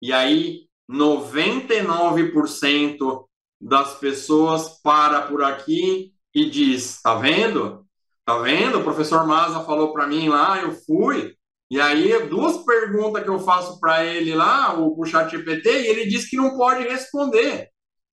E 0.01 0.14
aí, 0.14 0.68
99% 0.89 3.26
das 3.59 3.95
pessoas 3.95 4.80
para 4.82 5.24
por 5.24 5.43
aqui 5.43 6.14
e 6.34 6.50
diz: 6.50 7.02
tá 7.02 7.16
vendo? 7.16 7.86
Tá 8.26 8.38
vendo? 8.40 8.80
O 8.80 8.84
professor 8.84 9.26
Maza 9.26 9.62
falou 9.62 9.94
para 9.94 10.08
mim 10.08 10.30
lá, 10.30 10.62
eu 10.62 10.72
fui, 10.72 11.36
e 11.72 11.80
aí, 11.80 12.28
duas 12.28 12.58
perguntas 12.66 13.24
que 13.24 13.30
eu 13.30 13.40
faço 13.40 13.80
para 13.80 14.04
ele 14.04 14.36
lá, 14.36 14.78
o, 14.78 15.00
o 15.00 15.06
chat 15.06 15.32
GPT, 15.32 15.70
e 15.70 15.88
ele 15.88 16.06
diz 16.06 16.30
que 16.30 16.36
não 16.36 16.58
pode 16.58 16.84
responder. 16.84 17.70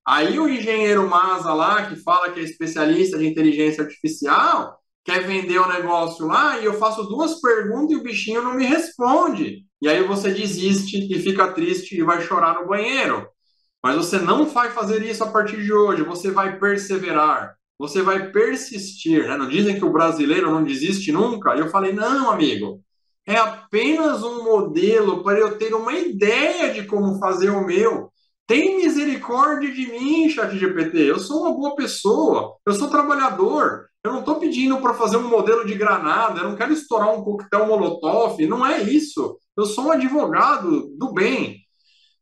Aí 0.06 0.38
o 0.38 0.48
engenheiro 0.48 1.08
Maza 1.08 1.52
lá, 1.52 1.88
que 1.90 1.96
fala 1.96 2.30
que 2.30 2.38
é 2.38 2.44
especialista 2.44 3.18
de 3.18 3.26
inteligência 3.26 3.82
artificial, 3.82 4.78
quer 5.04 5.26
vender 5.26 5.58
o 5.58 5.66
negócio 5.66 6.24
lá, 6.24 6.60
e 6.60 6.66
eu 6.66 6.74
faço 6.74 7.02
duas 7.08 7.40
perguntas 7.40 7.90
e 7.90 7.96
o 7.96 8.02
bichinho 8.04 8.42
não 8.42 8.54
me 8.54 8.64
responde. 8.64 9.64
E 9.82 9.88
aí 9.88 10.04
você 10.04 10.30
desiste 10.32 11.12
e 11.12 11.18
fica 11.20 11.52
triste 11.52 11.96
e 11.96 12.04
vai 12.04 12.22
chorar 12.22 12.54
no 12.54 12.68
banheiro. 12.68 13.28
Mas 13.82 13.96
você 13.96 14.18
não 14.20 14.46
vai 14.46 14.70
fazer 14.70 15.02
isso 15.02 15.24
a 15.24 15.32
partir 15.32 15.60
de 15.64 15.72
hoje, 15.72 16.04
você 16.04 16.30
vai 16.30 16.60
perseverar, 16.60 17.57
você 17.78 18.02
vai 18.02 18.30
persistir. 18.30 19.26
Né? 19.26 19.36
Não 19.36 19.48
dizem 19.48 19.78
que 19.78 19.84
o 19.84 19.92
brasileiro 19.92 20.50
não 20.50 20.64
desiste 20.64 21.12
nunca? 21.12 21.54
E 21.54 21.60
eu 21.60 21.68
falei, 21.68 21.92
não, 21.92 22.30
amigo, 22.30 22.82
é 23.26 23.36
apenas 23.36 24.22
um 24.22 24.42
modelo 24.42 25.22
para 25.22 25.38
eu 25.38 25.56
ter 25.56 25.74
uma 25.74 25.92
ideia 25.92 26.72
de 26.72 26.84
como 26.84 27.18
fazer 27.18 27.50
o 27.50 27.64
meu. 27.64 28.10
Tem 28.46 28.78
misericórdia 28.78 29.70
de 29.70 29.86
mim, 29.86 30.30
ChatGPT. 30.30 30.98
Eu 30.98 31.18
sou 31.18 31.42
uma 31.42 31.52
boa 31.52 31.76
pessoa, 31.76 32.56
eu 32.66 32.72
sou 32.72 32.88
trabalhador. 32.88 33.86
Eu 34.02 34.12
não 34.12 34.20
estou 34.20 34.36
pedindo 34.36 34.78
para 34.78 34.94
fazer 34.94 35.18
um 35.18 35.28
modelo 35.28 35.66
de 35.66 35.74
granada, 35.74 36.40
eu 36.40 36.48
não 36.48 36.56
quero 36.56 36.72
estourar 36.72 37.12
um 37.12 37.22
coquetel 37.22 37.66
molotov, 37.66 38.40
não 38.46 38.64
é 38.64 38.80
isso. 38.82 39.36
Eu 39.56 39.66
sou 39.66 39.86
um 39.86 39.90
advogado 39.90 40.88
do 40.96 41.12
bem. 41.12 41.58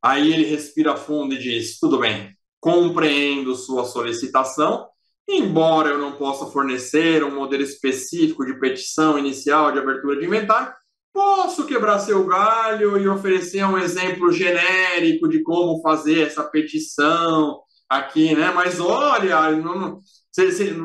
Aí 0.03 0.33
ele 0.33 0.45
respira 0.47 0.97
fundo 0.97 1.35
e 1.35 1.39
diz: 1.39 1.79
tudo 1.79 1.99
bem, 1.99 2.35
compreendo 2.61 3.55
sua 3.55 3.85
solicitação, 3.85 4.89
embora 5.29 5.91
eu 5.91 5.99
não 5.99 6.13
possa 6.13 6.47
fornecer 6.47 7.25
um 7.25 7.35
modelo 7.35 7.63
específico 7.63 8.45
de 8.45 8.59
petição 8.59 9.19
inicial 9.19 9.73
de 9.73 9.79
abertura 9.79 10.19
de 10.19 10.27
inventário, 10.27 10.73
Posso 11.17 11.65
quebrar 11.67 11.99
seu 11.99 12.27
galho 12.27 12.99
e 12.99 13.09
oferecer 13.09 13.65
um 13.65 13.79
exemplo 13.79 14.31
genérico 14.31 15.27
de 15.27 15.43
como 15.43 15.81
fazer 15.81 16.27
essa 16.27 16.45
petição 16.45 17.59
aqui, 17.89 18.35
né? 18.35 18.53
Mas 18.55 18.79
olha, 18.79 19.53
não, 19.53 19.99
esse, 20.37 20.77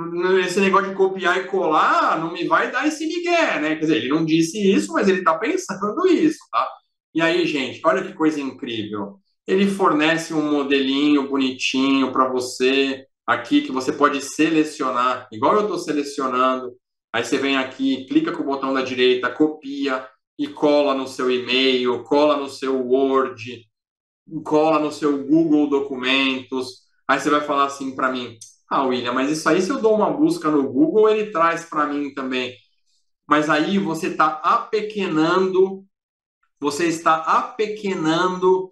esse 0.46 0.60
negócio 0.62 0.88
de 0.88 0.96
copiar 0.96 1.38
e 1.38 1.48
colar 1.48 2.18
não 2.18 2.32
me 2.32 2.48
vai 2.48 2.72
dar 2.72 2.88
esse 2.88 3.06
migué, 3.06 3.60
né? 3.60 3.76
Quer 3.76 3.82
dizer, 3.82 3.98
ele 3.98 4.08
não 4.08 4.24
disse 4.24 4.58
isso, 4.74 4.94
mas 4.94 5.10
ele 5.10 5.20
está 5.20 5.38
pensando 5.38 6.08
isso, 6.08 6.40
tá? 6.50 6.66
E 7.14 7.22
aí, 7.22 7.46
gente, 7.46 7.82
olha 7.84 8.02
que 8.02 8.14
coisa 8.14 8.40
incrível. 8.40 9.20
Ele 9.46 9.68
fornece 9.70 10.34
um 10.34 10.50
modelinho 10.50 11.28
bonitinho 11.28 12.10
para 12.14 12.30
você 12.30 13.06
aqui 13.32 13.62
que 13.62 13.72
você 13.72 13.92
pode 13.92 14.22
selecionar, 14.22 15.28
igual 15.32 15.56
eu 15.56 15.62
estou 15.62 15.80
selecionando. 15.80 16.76
Aí 17.14 17.24
você 17.24 17.38
vem 17.38 17.58
aqui, 17.58 18.06
clica 18.06 18.32
com 18.32 18.44
o 18.44 18.46
botão 18.46 18.74
da 18.74 18.82
direita, 18.82 19.30
copia, 19.30 20.08
e 20.42 20.48
cola 20.48 20.96
no 20.96 21.08
seu 21.08 21.30
e-mail, 21.30 22.04
cola 22.04 22.36
no 22.36 22.50
seu 22.50 22.84
Word, 22.84 23.64
cola 24.44 24.80
no 24.80 24.92
seu 24.92 25.24
Google 25.26 25.70
Documentos. 25.70 26.82
Aí 27.08 27.20
você 27.20 27.30
vai 27.30 27.42
falar 27.42 27.66
assim 27.66 27.96
para 27.96 28.12
mim: 28.12 28.38
Ah, 28.70 28.84
William, 28.84 29.14
mas 29.14 29.30
isso 29.30 29.48
aí, 29.48 29.62
se 29.62 29.70
eu 29.70 29.80
dou 29.80 29.96
uma 29.96 30.10
busca 30.10 30.50
no 30.50 30.64
Google, 30.72 31.10
ele 31.10 31.32
traz 31.32 31.66
para 31.66 31.86
mim 31.86 32.14
também. 32.14 32.56
Mas 33.28 33.50
aí 33.50 33.78
você 33.78 34.08
está 34.08 34.28
apequenando, 34.44 35.86
você 36.60 36.88
está 36.88 37.18
apequenando 37.18 38.72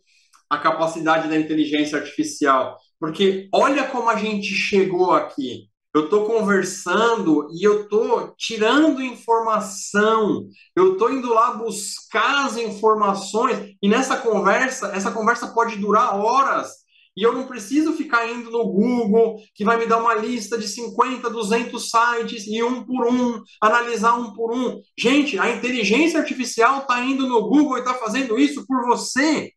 a 0.49 0.57
capacidade 0.57 1.29
da 1.29 1.37
inteligência 1.37 1.99
artificial. 1.99 2.77
Porque 2.99 3.47
olha 3.53 3.87
como 3.87 4.09
a 4.09 4.15
gente 4.15 4.47
chegou 4.47 5.11
aqui 5.11 5.69
eu 5.93 6.05
estou 6.05 6.25
conversando 6.25 7.49
e 7.51 7.63
eu 7.63 7.83
estou 7.83 8.33
tirando 8.37 9.01
informação, 9.01 10.47
eu 10.75 10.93
estou 10.93 11.11
indo 11.11 11.33
lá 11.33 11.53
buscar 11.53 12.45
as 12.45 12.57
informações, 12.57 13.75
e 13.81 13.89
nessa 13.89 14.17
conversa, 14.17 14.91
essa 14.93 15.11
conversa 15.11 15.47
pode 15.47 15.77
durar 15.77 16.15
horas, 16.15 16.69
e 17.17 17.23
eu 17.23 17.33
não 17.33 17.47
preciso 17.47 17.93
ficar 17.93 18.29
indo 18.29 18.51
no 18.51 18.65
Google, 18.65 19.37
que 19.55 19.65
vai 19.65 19.77
me 19.77 19.87
dar 19.87 19.97
uma 19.97 20.13
lista 20.13 20.57
de 20.57 20.67
50, 20.67 21.27
200 21.29 21.89
sites, 21.89 22.45
e 22.47 22.61
um 22.63 22.83
por 22.85 23.07
um, 23.07 23.41
analisar 23.59 24.13
um 24.13 24.31
por 24.33 24.53
um. 24.53 24.79
Gente, 24.97 25.39
a 25.39 25.49
inteligência 25.49 26.19
artificial 26.19 26.79
está 26.79 27.03
indo 27.03 27.27
no 27.27 27.41
Google 27.41 27.77
e 27.77 27.79
está 27.79 27.95
fazendo 27.95 28.37
isso 28.37 28.65
por 28.65 28.85
você. 28.85 29.51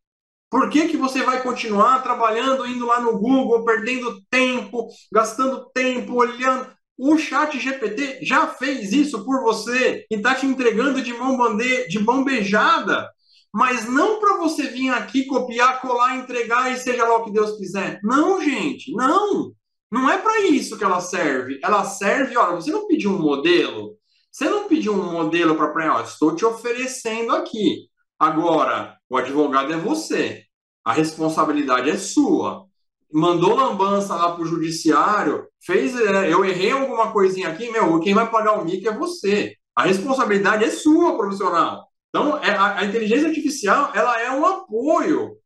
Por 0.52 0.68
que, 0.68 0.86
que 0.86 0.98
você 0.98 1.22
vai 1.22 1.42
continuar 1.42 2.02
trabalhando, 2.02 2.66
indo 2.66 2.84
lá 2.84 3.00
no 3.00 3.18
Google, 3.18 3.64
perdendo 3.64 4.20
tempo, 4.28 4.86
gastando 5.10 5.70
tempo, 5.72 6.12
olhando? 6.12 6.66
O 6.98 7.16
chat 7.16 7.58
GPT 7.58 8.18
já 8.20 8.46
fez 8.46 8.92
isso 8.92 9.24
por 9.24 9.42
você 9.42 10.04
e 10.10 10.14
está 10.14 10.34
te 10.34 10.44
entregando 10.44 11.00
de 11.00 11.14
mão, 11.14 11.38
bande... 11.38 11.88
de 11.88 11.98
mão 11.98 12.22
beijada. 12.22 13.08
Mas 13.50 13.88
não 13.88 14.20
para 14.20 14.36
você 14.36 14.64
vir 14.64 14.90
aqui 14.90 15.24
copiar, 15.24 15.80
colar, 15.80 16.18
entregar 16.18 16.70
e 16.70 16.76
seja 16.76 17.08
lá 17.08 17.16
o 17.16 17.24
que 17.24 17.32
Deus 17.32 17.56
quiser. 17.56 17.98
Não, 18.02 18.38
gente, 18.44 18.92
não. 18.92 19.54
Não 19.90 20.10
é 20.10 20.18
para 20.18 20.42
isso 20.48 20.76
que 20.76 20.84
ela 20.84 21.00
serve. 21.00 21.60
Ela 21.64 21.82
serve, 21.86 22.36
olha, 22.36 22.56
você 22.56 22.70
não 22.70 22.86
pediu 22.86 23.10
um 23.12 23.18
modelo? 23.18 23.96
Você 24.30 24.50
não 24.50 24.68
pediu 24.68 24.92
um 24.92 25.12
modelo 25.12 25.56
para, 25.56 26.02
estou 26.02 26.36
te 26.36 26.44
oferecendo 26.44 27.32
aqui. 27.32 27.90
Agora, 28.22 28.96
o 29.10 29.16
advogado 29.16 29.72
é 29.72 29.76
você. 29.76 30.44
A 30.84 30.92
responsabilidade 30.92 31.90
é 31.90 31.96
sua. 31.96 32.66
Mandou 33.12 33.56
lambança 33.56 34.14
lá 34.14 34.30
para 34.30 34.44
o 34.44 34.46
judiciário, 34.46 35.48
fez. 35.60 35.96
É, 35.96 36.32
eu 36.32 36.44
errei 36.44 36.70
alguma 36.70 37.10
coisinha 37.10 37.48
aqui, 37.48 37.68
meu, 37.72 37.98
quem 37.98 38.14
vai 38.14 38.30
pagar 38.30 38.60
o 38.60 38.64
mic 38.64 38.86
é 38.86 38.96
você. 38.96 39.56
A 39.74 39.82
responsabilidade 39.82 40.62
é 40.62 40.70
sua, 40.70 41.16
profissional. 41.16 41.88
Então, 42.10 42.38
é, 42.38 42.50
a, 42.52 42.78
a 42.78 42.84
inteligência 42.84 43.26
artificial 43.26 43.90
ela 43.92 44.20
é 44.20 44.30
um 44.30 44.46
apoio. 44.46 45.36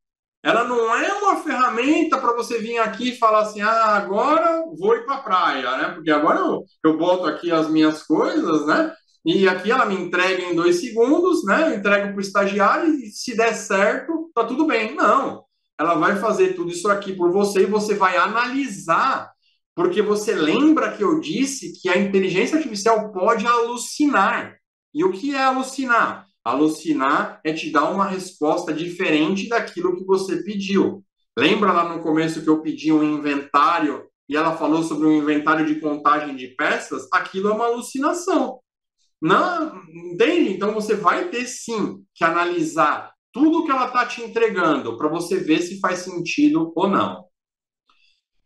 Ela 0.43 0.65
não 0.65 0.95
é 0.95 1.15
uma 1.15 1.37
ferramenta 1.37 2.19
para 2.19 2.35
você 2.35 2.59
vir 2.59 2.77
aqui 2.77 3.13
e 3.13 3.19
falar 3.19 3.41
assim, 3.41 3.63
ah, 3.63 3.97
agora 3.97 4.63
vou 4.79 4.95
ir 4.97 5.07
para 5.07 5.15
a 5.15 5.23
praia, 5.23 5.77
né? 5.79 5.89
Porque 5.95 6.11
agora 6.11 6.41
eu, 6.41 6.63
eu 6.85 6.99
boto 6.99 7.25
aqui 7.25 7.51
as 7.51 7.71
minhas 7.71 8.03
coisas, 8.03 8.67
né? 8.67 8.93
E 9.27 9.49
aqui 9.49 9.73
ela 9.73 9.85
me 9.85 9.97
entrega 9.97 10.41
em 10.45 10.55
dois 10.55 10.81
segundos, 10.81 11.45
né? 11.45 11.73
Eu 11.73 11.79
entrego 11.79 12.11
para 12.11 12.17
o 12.17 12.21
estagiário 12.21 12.95
e 12.95 13.11
se 13.11 13.37
der 13.37 13.55
certo, 13.55 14.31
tá 14.33 14.45
tudo 14.45 14.65
bem. 14.69 14.95
Não. 14.95 15.43
Ela 15.77 15.95
vai 15.95 16.15
fazer 16.15 16.55
tudo 16.55 16.71
isso 16.71 16.89
aqui 16.89 17.13
por 17.13 17.33
você 17.33 17.63
e 17.63 17.67
você 17.67 17.97
vai 17.97 18.17
analisar, 18.17 19.29
porque 19.75 20.01
você 20.01 20.33
lembra 20.33 20.97
que 20.97 21.03
eu 21.03 21.19
disse 21.19 21.73
que 21.73 21.89
a 21.89 21.99
inteligência 21.99 22.57
artificial 22.57 23.11
pode 23.11 23.45
alucinar. 23.45 24.59
E 24.95 25.03
o 25.03 25.11
que 25.11 25.35
é 25.35 25.43
alucinar? 25.43 26.27
Alucinar 26.45 27.41
é 27.43 27.53
te 27.53 27.73
dar 27.73 27.91
uma 27.91 28.07
resposta 28.07 28.73
diferente 28.73 29.49
daquilo 29.49 29.97
que 29.97 30.05
você 30.05 30.37
pediu. 30.45 31.05
Lembra 31.37 31.73
lá 31.73 31.93
no 31.93 32.01
começo 32.01 32.43
que 32.43 32.49
eu 32.49 32.63
pedi 32.63 32.93
um 32.93 33.03
inventário 33.03 34.07
e 34.29 34.37
ela 34.37 34.57
falou 34.57 34.85
sobre 34.85 35.09
um 35.09 35.13
inventário 35.13 35.67
de 35.67 35.81
contagem 35.81 36.37
de 36.37 36.47
peças? 36.47 37.09
Aquilo 37.13 37.49
é 37.49 37.53
uma 37.53 37.67
alucinação. 37.67 38.61
Não, 39.21 39.83
entende? 39.89 40.53
Então 40.53 40.75
você 40.75 40.95
vai 40.95 41.29
ter 41.29 41.47
sim 41.47 42.05
que 42.15 42.25
analisar 42.25 43.13
tudo 43.33 43.65
que 43.65 43.71
ela 43.71 43.87
está 43.87 44.07
te 44.07 44.23
entregando 44.23 44.97
para 44.97 45.09
você 45.09 45.39
ver 45.39 45.61
se 45.61 45.81
faz 45.81 46.01
sentido 46.01 46.73
ou 46.75 46.89
não. 46.89 47.25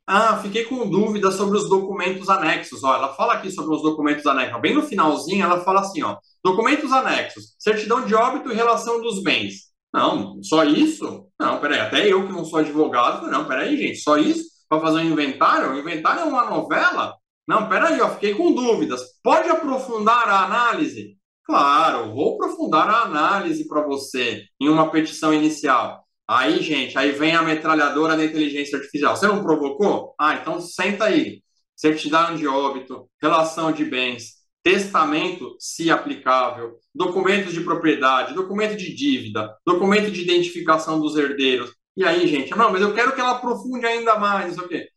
Ah, 0.06 0.38
fiquei 0.38 0.64
com 0.64 0.90
dúvida 0.90 1.30
sobre 1.30 1.56
os 1.56 1.68
documentos 1.68 2.28
anexos. 2.28 2.82
Ó, 2.82 2.94
ela 2.94 3.14
fala 3.14 3.34
aqui 3.34 3.50
sobre 3.50 3.76
os 3.76 3.82
documentos 3.82 4.26
anexos. 4.26 4.60
Bem 4.60 4.74
no 4.74 4.82
finalzinho, 4.82 5.44
ela 5.44 5.60
fala 5.60 5.80
assim: 5.82 6.02
ó, 6.02 6.16
documentos 6.42 6.90
anexos, 6.92 7.54
certidão 7.58 8.04
de 8.04 8.14
óbito 8.14 8.50
e 8.50 8.54
relação 8.54 9.00
dos 9.00 9.22
bens. 9.22 9.70
Não, 9.94 10.42
só 10.42 10.64
isso? 10.64 11.26
Não, 11.38 11.60
peraí, 11.60 11.80
até 11.80 12.08
eu 12.12 12.26
que 12.26 12.32
não 12.32 12.44
sou 12.44 12.58
advogado, 12.58 13.28
não, 13.28 13.44
peraí, 13.44 13.76
gente, 13.76 13.98
só 13.98 14.16
isso 14.16 14.44
para 14.68 14.80
fazer 14.80 14.98
um 14.98 15.10
inventário? 15.12 15.72
O 15.72 15.78
inventário 15.78 16.22
é 16.22 16.24
uma 16.24 16.48
novela? 16.50 17.14
Não, 17.50 17.68
peraí, 17.68 18.00
ó, 18.00 18.08
fiquei 18.10 18.32
com 18.32 18.54
dúvidas. 18.54 19.00
Pode 19.24 19.48
aprofundar 19.48 20.28
a 20.28 20.44
análise? 20.44 21.16
Claro, 21.42 22.14
vou 22.14 22.34
aprofundar 22.34 22.88
a 22.88 23.02
análise 23.02 23.66
para 23.66 23.82
você 23.82 24.44
em 24.60 24.68
uma 24.68 24.88
petição 24.88 25.34
inicial. 25.34 26.04
Aí, 26.28 26.62
gente, 26.62 26.96
aí 26.96 27.10
vem 27.10 27.34
a 27.34 27.42
metralhadora 27.42 28.16
da 28.16 28.24
inteligência 28.24 28.78
artificial. 28.78 29.16
Você 29.16 29.26
não 29.26 29.42
provocou? 29.42 30.14
Ah, 30.16 30.36
então 30.36 30.60
senta 30.60 31.06
aí. 31.06 31.42
Certidão 31.74 32.36
de 32.36 32.46
óbito, 32.46 33.10
relação 33.20 33.72
de 33.72 33.84
bens, 33.84 34.34
testamento, 34.62 35.56
se 35.58 35.90
aplicável, 35.90 36.76
documentos 36.94 37.52
de 37.52 37.62
propriedade, 37.62 38.32
documento 38.32 38.76
de 38.76 38.94
dívida, 38.94 39.52
documento 39.66 40.12
de 40.12 40.22
identificação 40.22 41.00
dos 41.00 41.16
herdeiros. 41.16 41.72
E 41.96 42.04
aí, 42.04 42.28
gente, 42.28 42.50
não, 42.56 42.70
mas 42.70 42.80
eu 42.80 42.94
quero 42.94 43.12
que 43.12 43.20
ela 43.20 43.32
aprofunde 43.32 43.86
ainda 43.86 44.16
mais, 44.20 44.50
não 44.50 44.54
sei 44.54 44.64
o 44.64 44.68
quê. 44.68 44.88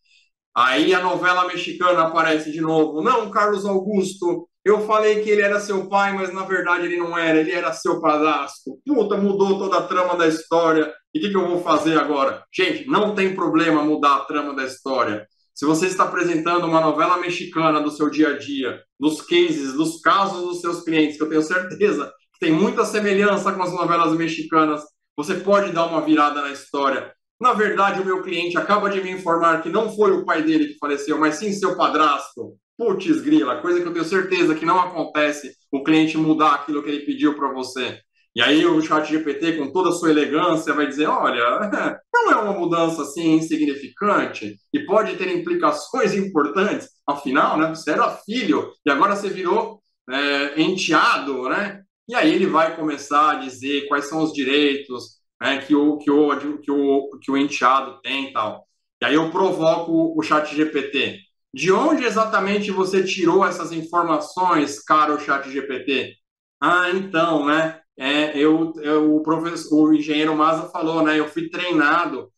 Aí 0.56 0.94
a 0.94 1.02
novela 1.02 1.48
mexicana 1.48 2.04
aparece 2.04 2.52
de 2.52 2.62
novo. 2.62 3.02
Não, 3.02 3.32
Carlos 3.32 3.66
Augusto, 3.66 4.48
eu 4.64 4.86
falei 4.86 5.22
que 5.22 5.30
ele 5.30 5.42
era 5.42 5.60
seu 5.60 5.90
pai, 5.90 6.14
mas 6.14 6.32
na 6.32 6.44
verdade 6.44 6.86
ele 6.86 6.98
não 6.98 7.18
era, 7.18 7.40
ele 7.40 7.52
era 7.52 7.74
seu 7.74 8.00
padrasto. 8.00 8.80
Puta, 8.86 9.18
mudou 9.18 9.58
toda 9.58 9.78
a 9.78 9.88
trama 9.88 10.16
da 10.16 10.28
história. 10.28 10.94
E 11.14 11.20
o 11.20 11.22
que, 11.22 11.30
que 11.30 11.38
eu 11.38 11.48
vou 11.48 11.62
fazer 11.62 12.00
agora? 12.00 12.44
Gente, 12.54 12.88
não 12.88 13.16
tem 13.16 13.36
problema 13.36 13.84
mudar 13.84 14.16
a 14.16 14.26
trama 14.26 14.56
da 14.56 14.64
história. 14.64 15.28
Se 15.56 15.66
você 15.66 15.88
está 15.88 16.06
apresentando 16.06 16.66
uma 16.66 16.82
novela 16.82 17.18
mexicana 17.18 17.82
do 17.82 17.92
seu 17.92 18.10
dia 18.10 18.30
a 18.30 18.38
dia, 18.38 18.82
dos 19.00 19.22
cases, 19.22 19.74
dos 19.74 20.02
casos 20.02 20.42
dos 20.42 20.62
seus 20.62 20.84
clientes, 20.84 21.18
que 21.18 21.24
eu 21.24 21.30
tenho 21.30 21.44
certeza 21.44 22.12
que 22.34 22.40
tem 22.40 22.52
muita 22.52 22.86
semelhança 22.86 23.52
com 23.52 23.62
as 23.62 23.72
novelas 23.72 24.12
mexicanas, 24.18 24.82
você 25.16 25.36
pode 25.36 25.72
dar 25.72 25.86
uma 25.86 26.02
virada 26.02 26.42
na 26.42 26.52
história 26.52 27.14
na 27.44 27.52
verdade, 27.52 28.00
o 28.00 28.06
meu 28.06 28.24
cliente 28.24 28.58
acaba 28.58 28.90
de 28.90 29.02
me 29.02 29.12
informar 29.12 29.62
que 29.62 29.68
não 29.68 29.94
foi 29.94 30.12
o 30.14 30.24
pai 30.24 30.42
dele 30.44 30.68
que 30.68 30.78
faleceu, 30.78 31.20
mas 31.20 31.36
sim 31.36 31.52
seu 31.52 31.76
padrasto. 31.76 32.56
Putz, 32.78 33.20
grila, 33.20 33.62
coisa 33.62 33.82
que 33.82 33.86
eu 33.86 33.92
tenho 33.92 34.06
certeza 34.06 34.56
que 34.56 34.66
não 34.66 34.80
acontece 34.80 35.52
o 35.70 35.84
cliente 35.84 36.18
mudar 36.18 36.54
aquilo 36.54 36.82
que 36.82 36.90
ele 36.90 37.06
pediu 37.06 37.36
para 37.36 37.52
você. 37.52 38.00
E 38.34 38.42
aí 38.42 38.66
o 38.66 38.82
chat 38.82 39.10
GPT, 39.10 39.58
com 39.58 39.74
toda 39.74 39.90
a 39.90 39.92
sua 39.92 40.10
elegância, 40.10 40.74
vai 40.74 40.88
dizer, 40.88 41.08
olha, 41.08 41.70
não 42.16 42.32
é 42.32 42.36
uma 42.38 42.58
mudança 42.58 43.02
assim 43.02 43.34
insignificante 43.34 44.56
e 44.74 44.80
pode 44.86 45.18
ter 45.18 45.28
implicações 45.28 46.14
importantes. 46.16 46.88
Afinal, 47.06 47.58
né, 47.60 47.68
você 47.68 47.92
era 47.92 48.10
filho 48.26 48.72
e 48.86 48.90
agora 48.90 49.18
você 49.18 49.28
virou 49.28 49.84
é, 50.10 50.62
enteado, 50.62 51.50
né? 51.50 51.82
E 52.08 52.16
aí 52.16 52.34
ele 52.34 52.46
vai 52.46 52.74
começar 52.74 53.32
a 53.32 53.36
dizer 53.36 53.86
quais 53.90 54.06
são 54.06 54.24
os 54.24 54.32
direitos, 54.32 55.22
né, 55.44 55.58
que, 55.58 55.76
o, 55.76 55.98
que, 55.98 56.10
o, 56.10 56.60
que, 56.62 56.72
o, 56.72 57.20
que 57.22 57.30
o 57.30 57.38
enteado 57.38 58.00
tem 58.02 58.30
e 58.30 58.34
tal. 58.34 58.66
E 59.02 59.06
aí 59.06 59.16
eu 59.16 59.30
provoco 59.30 60.18
o 60.18 60.24
chat 60.24 60.56
GPT. 60.56 61.20
De 61.54 61.70
onde 61.70 62.06
exatamente 62.06 62.72
você 62.72 63.04
tirou 63.04 63.46
essas 63.46 63.74
informações, 63.74 64.82
caro 64.82 65.20
chat 65.20 65.50
GPT? 65.52 66.16
Ah, 66.62 66.90
então, 66.92 67.46
né? 67.46 67.82
É, 67.98 68.38
eu, 68.40 68.72
eu, 68.78 69.18
o, 69.18 69.22
professor, 69.22 69.90
o 69.90 69.94
engenheiro 69.94 70.36
Maza 70.36 70.70
falou, 70.70 71.04
né? 71.04 71.20
Eu 71.20 71.28
fui 71.28 71.50
treinado, 71.50 72.32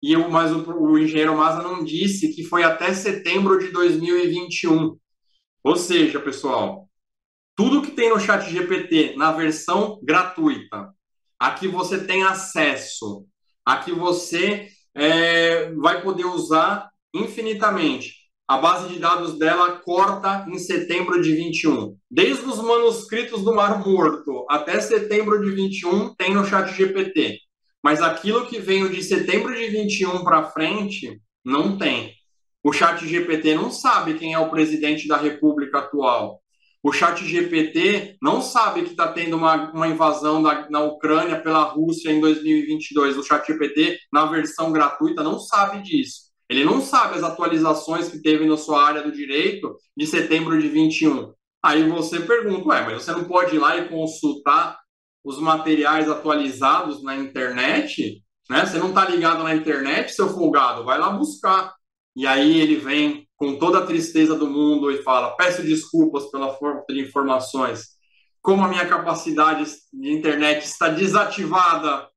e 0.00 0.12
eu, 0.12 0.30
mas 0.30 0.52
o, 0.52 0.62
o 0.72 0.98
engenheiro 0.98 1.36
Maza 1.36 1.62
não 1.62 1.84
disse 1.84 2.32
que 2.32 2.44
foi 2.44 2.62
até 2.62 2.94
setembro 2.94 3.58
de 3.58 3.72
2021. 3.72 4.96
Ou 5.64 5.76
seja, 5.76 6.20
pessoal, 6.20 6.88
tudo 7.56 7.82
que 7.82 7.90
tem 7.90 8.10
no 8.10 8.20
chat 8.20 8.48
GPT 8.48 9.16
na 9.16 9.32
versão 9.32 9.98
gratuita, 10.02 10.92
a 11.42 11.50
que 11.50 11.66
você 11.66 11.98
tem 12.04 12.22
acesso, 12.22 13.26
a 13.66 13.78
que 13.78 13.90
você 13.90 14.68
é, 14.94 15.72
vai 15.72 16.00
poder 16.00 16.24
usar 16.24 16.88
infinitamente. 17.12 18.14
A 18.46 18.58
base 18.58 18.88
de 18.92 19.00
dados 19.00 19.36
dela 19.40 19.72
corta 19.84 20.46
em 20.48 20.56
setembro 20.56 21.20
de 21.20 21.34
21. 21.34 21.96
Desde 22.08 22.44
os 22.44 22.62
manuscritos 22.62 23.42
do 23.42 23.52
Mar 23.52 23.84
Morto 23.84 24.46
até 24.48 24.78
setembro 24.78 25.42
de 25.42 25.50
21 25.50 26.14
tem 26.14 26.32
no 26.32 26.44
chat 26.44 26.72
GPT. 26.72 27.40
Mas 27.82 28.00
aquilo 28.00 28.46
que 28.46 28.60
veio 28.60 28.88
de 28.88 29.02
setembro 29.02 29.52
de 29.52 29.66
21 29.66 30.22
para 30.22 30.44
frente, 30.44 31.20
não 31.44 31.76
tem. 31.76 32.14
O 32.62 32.72
chat 32.72 33.04
GPT 33.04 33.56
não 33.56 33.68
sabe 33.68 34.14
quem 34.14 34.32
é 34.32 34.38
o 34.38 34.48
presidente 34.48 35.08
da 35.08 35.16
República 35.16 35.78
atual. 35.78 36.40
O 36.82 36.92
chat 36.92 37.24
GPT 37.24 38.16
não 38.20 38.42
sabe 38.42 38.82
que 38.82 38.90
está 38.90 39.06
tendo 39.12 39.36
uma, 39.36 39.70
uma 39.70 39.86
invasão 39.86 40.42
na 40.42 40.80
Ucrânia 40.80 41.40
pela 41.40 41.62
Rússia 41.62 42.10
em 42.10 42.20
2022. 42.20 43.16
O 43.16 43.22
chat 43.22 43.46
GPT, 43.46 43.98
na 44.12 44.26
versão 44.26 44.72
gratuita, 44.72 45.22
não 45.22 45.38
sabe 45.38 45.80
disso. 45.82 46.32
Ele 46.48 46.64
não 46.64 46.80
sabe 46.80 47.16
as 47.16 47.22
atualizações 47.22 48.08
que 48.08 48.20
teve 48.20 48.46
na 48.46 48.56
sua 48.56 48.84
área 48.84 49.02
do 49.02 49.12
direito 49.12 49.76
de 49.96 50.06
setembro 50.06 50.60
de 50.60 50.68
21. 50.68 51.32
Aí 51.62 51.88
você 51.88 52.18
pergunta, 52.20 52.68
ué, 52.68 52.84
mas 52.84 53.02
você 53.02 53.12
não 53.12 53.24
pode 53.24 53.54
ir 53.54 53.58
lá 53.60 53.76
e 53.76 53.88
consultar 53.88 54.76
os 55.24 55.38
materiais 55.38 56.10
atualizados 56.10 57.02
na 57.04 57.16
internet? 57.16 58.22
Né? 58.50 58.66
Você 58.66 58.78
não 58.78 58.88
está 58.88 59.08
ligado 59.08 59.44
na 59.44 59.54
internet, 59.54 60.12
seu 60.12 60.28
folgado? 60.28 60.84
Vai 60.84 60.98
lá 60.98 61.10
buscar. 61.10 61.72
E 62.16 62.26
aí 62.26 62.60
ele 62.60 62.76
vem 62.76 63.28
com 63.42 63.56
toda 63.56 63.80
a 63.80 63.86
tristeza 63.86 64.36
do 64.36 64.48
mundo 64.48 64.88
e 64.92 65.02
fala: 65.02 65.34
peço 65.34 65.64
desculpas 65.64 66.30
pela 66.30 66.54
falta 66.54 66.94
de 66.94 67.00
informações. 67.00 67.88
Como 68.40 68.62
a 68.62 68.68
minha 68.68 68.86
capacidade 68.86 69.64
de 69.92 70.12
internet 70.12 70.64
está 70.64 70.88
desativada 70.88 72.08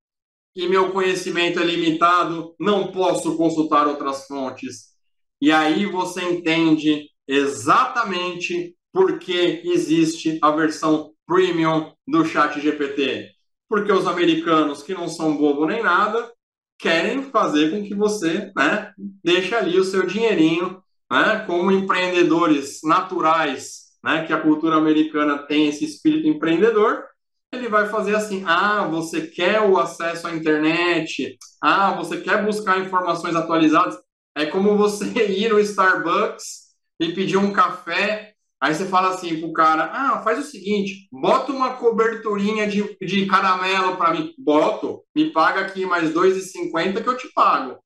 e 0.56 0.68
meu 0.68 0.92
conhecimento 0.92 1.60
é 1.60 1.64
limitado, 1.64 2.54
não 2.60 2.92
posso 2.92 3.36
consultar 3.36 3.88
outras 3.88 4.28
fontes. 4.28 4.94
E 5.42 5.52
aí 5.52 5.88
você 5.88 6.22
entende 6.22 7.10
exatamente 7.28 8.76
por 8.94 9.18
que 9.18 9.64
existe 9.66 10.38
a 10.44 10.52
versão 10.52 11.12
premium 11.26 11.92
do 12.08 12.24
Chat 12.24 12.62
GPT. 12.62 13.32
Porque 13.68 13.92
os 13.92 14.06
americanos, 14.06 14.84
que 14.84 14.94
não 14.94 15.08
são 15.08 15.36
bobo 15.36 15.66
nem 15.66 15.82
nada, 15.82 16.32
querem 16.78 17.24
fazer 17.24 17.72
com 17.72 17.84
que 17.84 17.96
você 17.96 18.52
né, 18.56 18.94
deixe 19.24 19.56
ali 19.56 19.80
o 19.80 19.84
seu 19.84 20.06
dinheirinho, 20.06 20.85
né, 21.16 21.46
como 21.48 21.72
empreendedores 21.72 22.82
naturais, 22.84 23.86
né, 24.04 24.26
que 24.26 24.34
a 24.34 24.42
cultura 24.42 24.76
americana 24.76 25.38
tem 25.38 25.70
esse 25.70 25.86
espírito 25.86 26.28
empreendedor, 26.28 27.06
ele 27.54 27.70
vai 27.70 27.88
fazer 27.88 28.16
assim: 28.16 28.44
ah, 28.46 28.86
você 28.86 29.26
quer 29.28 29.62
o 29.62 29.78
acesso 29.78 30.28
à 30.28 30.36
internet, 30.36 31.38
ah, 31.62 31.94
você 31.94 32.20
quer 32.20 32.44
buscar 32.44 32.80
informações 32.80 33.36
atualizadas. 33.36 33.98
É 34.36 34.46
como 34.46 34.76
você 34.76 35.06
ir 35.32 35.50
no 35.50 35.60
Starbucks 35.60 36.66
e 37.00 37.14
pedir 37.14 37.38
um 37.38 37.54
café 37.54 38.34
Aí 38.62 38.74
você 38.74 38.86
fala 38.86 39.10
assim 39.10 39.40
pro 39.40 39.54
cara, 39.54 39.92
ah, 39.94 40.22
faz 40.24 40.40
o 40.40 40.50
seguinte, 40.50 41.08
bota 41.12 41.52
uma 41.52 41.76
coberturinha 41.76 42.66
de, 42.66 42.98
de 43.00 43.26
caramelo 43.28 43.96
para 43.96 44.12
mim. 44.12 44.34
Boto, 44.40 45.04
me 45.16 45.30
paga 45.30 45.62
aqui 45.62 45.86
mais 45.86 46.12
2,50 46.12 47.04
que 47.04 47.08
eu 47.08 47.18
te 47.18 47.32
pago. 47.34 47.78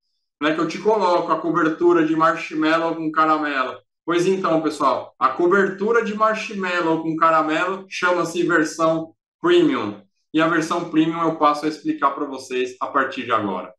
Né, 0.41 0.53
que 0.53 0.61
eu 0.61 0.67
te 0.67 0.77
coloco 0.77 1.31
a 1.31 1.39
cobertura 1.39 2.05
de 2.05 2.15
marshmallow 2.15 2.95
com 2.95 3.11
caramelo. 3.11 3.77
Pois 4.05 4.25
então, 4.25 4.61
pessoal, 4.61 5.13
a 5.19 5.29
cobertura 5.29 6.03
de 6.03 6.15
marshmallow 6.15 7.03
com 7.03 7.15
caramelo 7.17 7.85
chama-se 7.89 8.43
versão 8.43 9.13
premium. 9.41 10.01
E 10.33 10.39
a 10.41 10.47
versão 10.47 10.89
premium 10.89 11.21
eu 11.23 11.35
passo 11.37 11.65
a 11.65 11.67
explicar 11.67 12.11
para 12.11 12.25
vocês 12.25 12.75
a 12.79 12.87
partir 12.87 13.25
de 13.25 13.31
agora. 13.31 13.73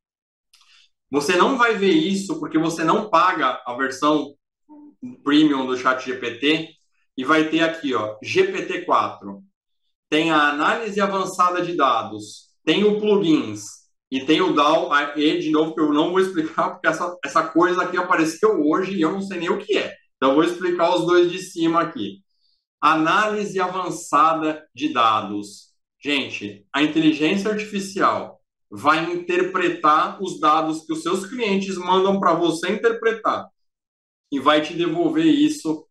Você 1.11 1.37
não 1.37 1.57
vai 1.57 1.77
ver 1.77 1.93
isso 1.93 2.39
porque 2.39 2.59
você 2.59 2.85
não 2.85 3.11
paga 3.11 3.61
a 3.67 3.75
versão 3.75 4.35
premium 5.25 5.67
do 5.67 5.77
Chat 5.77 6.05
GPT 6.05 6.69
e 7.17 7.25
vai 7.25 7.49
ter 7.49 7.63
aqui, 7.63 7.95
ó, 7.95 8.17
GPT-4. 8.23 9.43
Tem 10.09 10.31
a 10.31 10.51
análise 10.51 11.01
avançada 11.01 11.63
de 11.63 11.77
dados, 11.77 12.51
tem 12.65 12.85
o 12.85 13.01
plugins 13.01 13.80
e 14.11 14.25
tem 14.25 14.41
o 14.41 14.53
DAO, 14.53 14.91
e 15.17 15.39
de 15.39 15.51
novo 15.51 15.75
que 15.75 15.81
eu 15.81 15.93
não 15.93 16.11
vou 16.11 16.21
explicar 16.21 16.71
porque 16.71 16.89
essa, 16.89 17.17
essa 17.25 17.43
coisa 17.45 17.83
aqui 17.83 17.97
apareceu 17.97 18.61
hoje 18.61 18.95
e 18.95 19.01
eu 19.01 19.13
não 19.13 19.23
sei 19.23 19.39
nem 19.39 19.51
o 19.51 19.59
que 19.59 19.79
é. 19.79 19.95
Então 20.17 20.31
eu 20.31 20.35
vou 20.35 20.45
explicar 20.45 20.95
os 20.95 21.07
dois 21.07 21.31
de 21.31 21.39
cima 21.39 21.81
aqui. 21.81 22.19
Análise 22.81 23.61
avançada 23.61 24.67
de 24.75 24.93
dados. 24.93 25.71
Gente, 26.03 26.67
a 26.73 26.83
inteligência 26.83 27.51
artificial 27.51 28.41
vai 28.71 29.13
interpretar 29.13 30.21
os 30.23 30.41
dados 30.41 30.85
que 30.85 30.93
os 30.93 31.03
seus 31.03 31.27
clientes 31.27 31.77
mandam 31.77 32.19
para 32.19 32.35
você 32.35 32.73
interpretar 32.73 33.49
e 34.33 34.41
vai 34.41 34.63
te 34.63 34.75
devolver 34.75 35.27
isso 35.27 35.87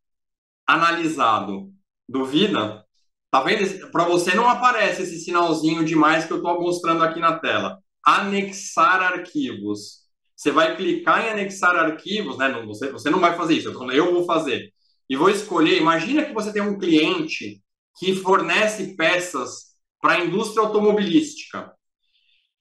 analisado. 0.67 1.71
Duvida? 2.07 2.83
Tá 3.31 3.41
vendo? 3.41 3.91
Para 3.91 4.05
você 4.05 4.33
não 4.33 4.49
aparece 4.49 5.03
esse 5.03 5.19
sinalzinho 5.19 5.85
demais 5.85 6.25
que 6.25 6.33
eu 6.33 6.37
estou 6.37 6.59
mostrando 6.59 7.03
aqui 7.03 7.19
na 7.19 7.37
tela. 7.37 7.79
Anexar 8.05 9.01
arquivos. 9.01 9.99
Você 10.35 10.51
vai 10.51 10.75
clicar 10.75 11.25
em 11.25 11.29
anexar 11.29 11.75
arquivos, 11.75 12.37
né? 12.37 12.49
Você, 12.65 12.91
você 12.91 13.09
não 13.09 13.19
vai 13.19 13.35
fazer 13.35 13.55
isso, 13.55 13.69
eu, 13.69 13.91
eu 13.91 14.13
vou 14.13 14.25
fazer. 14.25 14.71
E 15.09 15.15
vou 15.15 15.29
escolher. 15.29 15.77
Imagina 15.77 16.23
que 16.25 16.33
você 16.33 16.53
tem 16.53 16.61
um 16.61 16.77
cliente 16.77 17.61
que 17.97 18.15
fornece 18.15 18.95
peças 18.95 19.75
para 20.01 20.13
a 20.13 20.25
indústria 20.25 20.65
automobilística. 20.65 21.73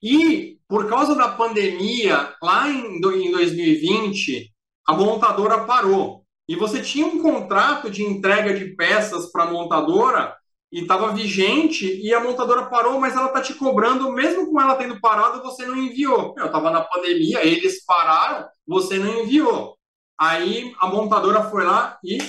E, 0.01 0.57
por 0.67 0.89
causa 0.89 1.15
da 1.15 1.29
pandemia, 1.29 2.35
lá 2.41 2.69
em 2.69 2.99
2020, 2.99 4.53
a 4.85 4.93
montadora 4.93 5.65
parou 5.65 6.25
e 6.49 6.55
você 6.55 6.81
tinha 6.81 7.05
um 7.05 7.21
contrato 7.21 7.91
de 7.91 8.03
entrega 8.03 8.55
de 8.55 8.75
peças 8.75 9.31
para 9.31 9.43
a 9.43 9.51
montadora 9.51 10.35
e 10.71 10.81
estava 10.81 11.13
vigente 11.13 11.85
e 11.85 12.13
a 12.13 12.19
montadora 12.19 12.67
parou, 12.67 12.99
mas 12.99 13.15
ela 13.15 13.27
está 13.27 13.41
te 13.41 13.53
cobrando, 13.55 14.11
mesmo 14.11 14.51
com 14.51 14.61
ela 14.61 14.75
tendo 14.75 14.99
parado, 14.99 15.41
você 15.41 15.65
não 15.65 15.75
enviou. 15.75 16.35
Eu 16.37 16.45
estava 16.45 16.69
na 16.69 16.81
pandemia, 16.81 17.43
eles 17.45 17.83
pararam, 17.85 18.47
você 18.67 18.99
não 18.99 19.23
enviou. 19.23 19.77
Aí 20.19 20.73
a 20.79 20.87
montadora 20.87 21.43
foi 21.49 21.63
lá 21.63 21.97
e 22.03 22.19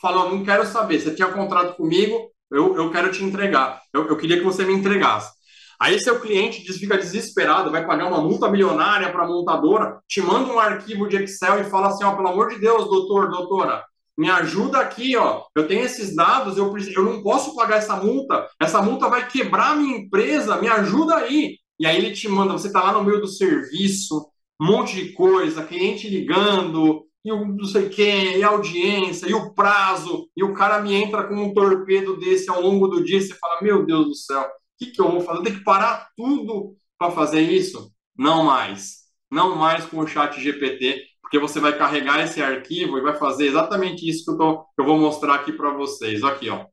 falou: 0.00 0.30
Não 0.30 0.44
quero 0.44 0.66
saber, 0.66 1.00
você 1.00 1.14
tinha 1.14 1.28
contrato 1.28 1.76
comigo, 1.76 2.30
eu, 2.50 2.76
eu 2.76 2.90
quero 2.90 3.10
te 3.10 3.24
entregar. 3.24 3.80
Eu, 3.92 4.08
eu 4.08 4.16
queria 4.16 4.38
que 4.38 4.44
você 4.44 4.64
me 4.64 4.74
entregasse. 4.74 5.34
Aí 5.78 5.98
seu 6.00 6.18
cliente 6.20 6.72
fica 6.72 6.96
desesperado, 6.96 7.70
vai 7.70 7.86
pagar 7.86 8.06
uma 8.06 8.20
multa 8.20 8.50
milionária 8.50 9.12
para 9.12 9.24
a 9.24 9.28
montadora, 9.28 10.00
te 10.08 10.22
manda 10.22 10.50
um 10.50 10.58
arquivo 10.58 11.06
de 11.06 11.16
Excel 11.16 11.60
e 11.60 11.70
fala 11.70 11.88
assim, 11.88 12.02
ó, 12.02 12.16
pelo 12.16 12.28
amor 12.28 12.48
de 12.48 12.58
Deus, 12.58 12.84
doutor, 12.88 13.30
doutora, 13.30 13.84
me 14.16 14.30
ajuda 14.30 14.78
aqui, 14.78 15.16
ó. 15.16 15.44
Eu 15.54 15.66
tenho 15.66 15.84
esses 15.84 16.14
dados, 16.14 16.56
eu, 16.56 16.72
eu 16.94 17.04
não 17.04 17.22
posso 17.22 17.54
pagar 17.54 17.76
essa 17.76 17.96
multa. 17.96 18.48
Essa 18.60 18.80
multa 18.82 19.08
vai 19.08 19.28
quebrar 19.28 19.72
a 19.72 19.76
minha 19.76 19.98
empresa, 19.98 20.60
me 20.60 20.68
ajuda 20.68 21.16
aí. 21.16 21.58
E 21.78 21.86
aí 21.86 21.96
ele 21.96 22.12
te 22.12 22.28
manda, 22.28 22.52
você 22.52 22.68
está 22.68 22.82
lá 22.82 22.92
no 22.92 23.04
meio 23.04 23.20
do 23.20 23.28
serviço, 23.28 24.26
um 24.60 24.66
monte 24.66 24.96
de 24.96 25.12
coisa, 25.12 25.64
cliente 25.64 26.08
ligando, 26.08 27.06
e 27.22 27.30
o 27.30 27.44
não 27.44 27.64
sei 27.66 27.90
quem, 27.90 28.38
e 28.38 28.42
a 28.42 28.48
audiência, 28.48 29.28
e 29.28 29.34
o 29.34 29.52
prazo, 29.52 30.28
e 30.34 30.42
o 30.42 30.54
cara 30.54 30.80
me 30.80 30.94
entra 30.94 31.24
com 31.24 31.34
um 31.34 31.52
torpedo 31.52 32.16
desse 32.16 32.48
ao 32.48 32.62
longo 32.62 32.88
do 32.88 33.04
dia, 33.04 33.20
você 33.20 33.34
fala, 33.34 33.60
meu 33.60 33.84
Deus 33.84 34.06
do 34.06 34.14
céu, 34.14 34.46
que, 34.78 34.86
que 34.86 35.00
eu 35.00 35.10
vou 35.10 35.20
fazer? 35.20 35.38
Eu 35.38 35.44
tenho 35.44 35.58
que 35.58 35.64
parar 35.64 36.08
tudo 36.16 36.76
para 36.98 37.10
fazer 37.12 37.40
isso? 37.40 37.92
Não 38.16 38.44
mais. 38.44 39.06
Não 39.30 39.56
mais 39.56 39.84
com 39.84 39.98
o 39.98 40.06
chat 40.06 40.40
GPT, 40.40 41.02
porque 41.26 41.40
você 41.40 41.58
vai 41.58 41.76
carregar 41.76 42.22
esse 42.22 42.40
arquivo 42.40 42.96
e 42.96 43.00
vai 43.00 43.16
fazer 43.16 43.48
exatamente 43.48 44.08
isso 44.08 44.24
que 44.24 44.30
eu, 44.30 44.38
tô, 44.38 44.58
que 44.58 44.80
eu 44.80 44.84
vou 44.84 44.96
mostrar 44.96 45.34
aqui 45.34 45.52
para 45.52 45.72
vocês. 45.72 46.22
Aqui, 46.22 46.48
ó. 46.48 46.66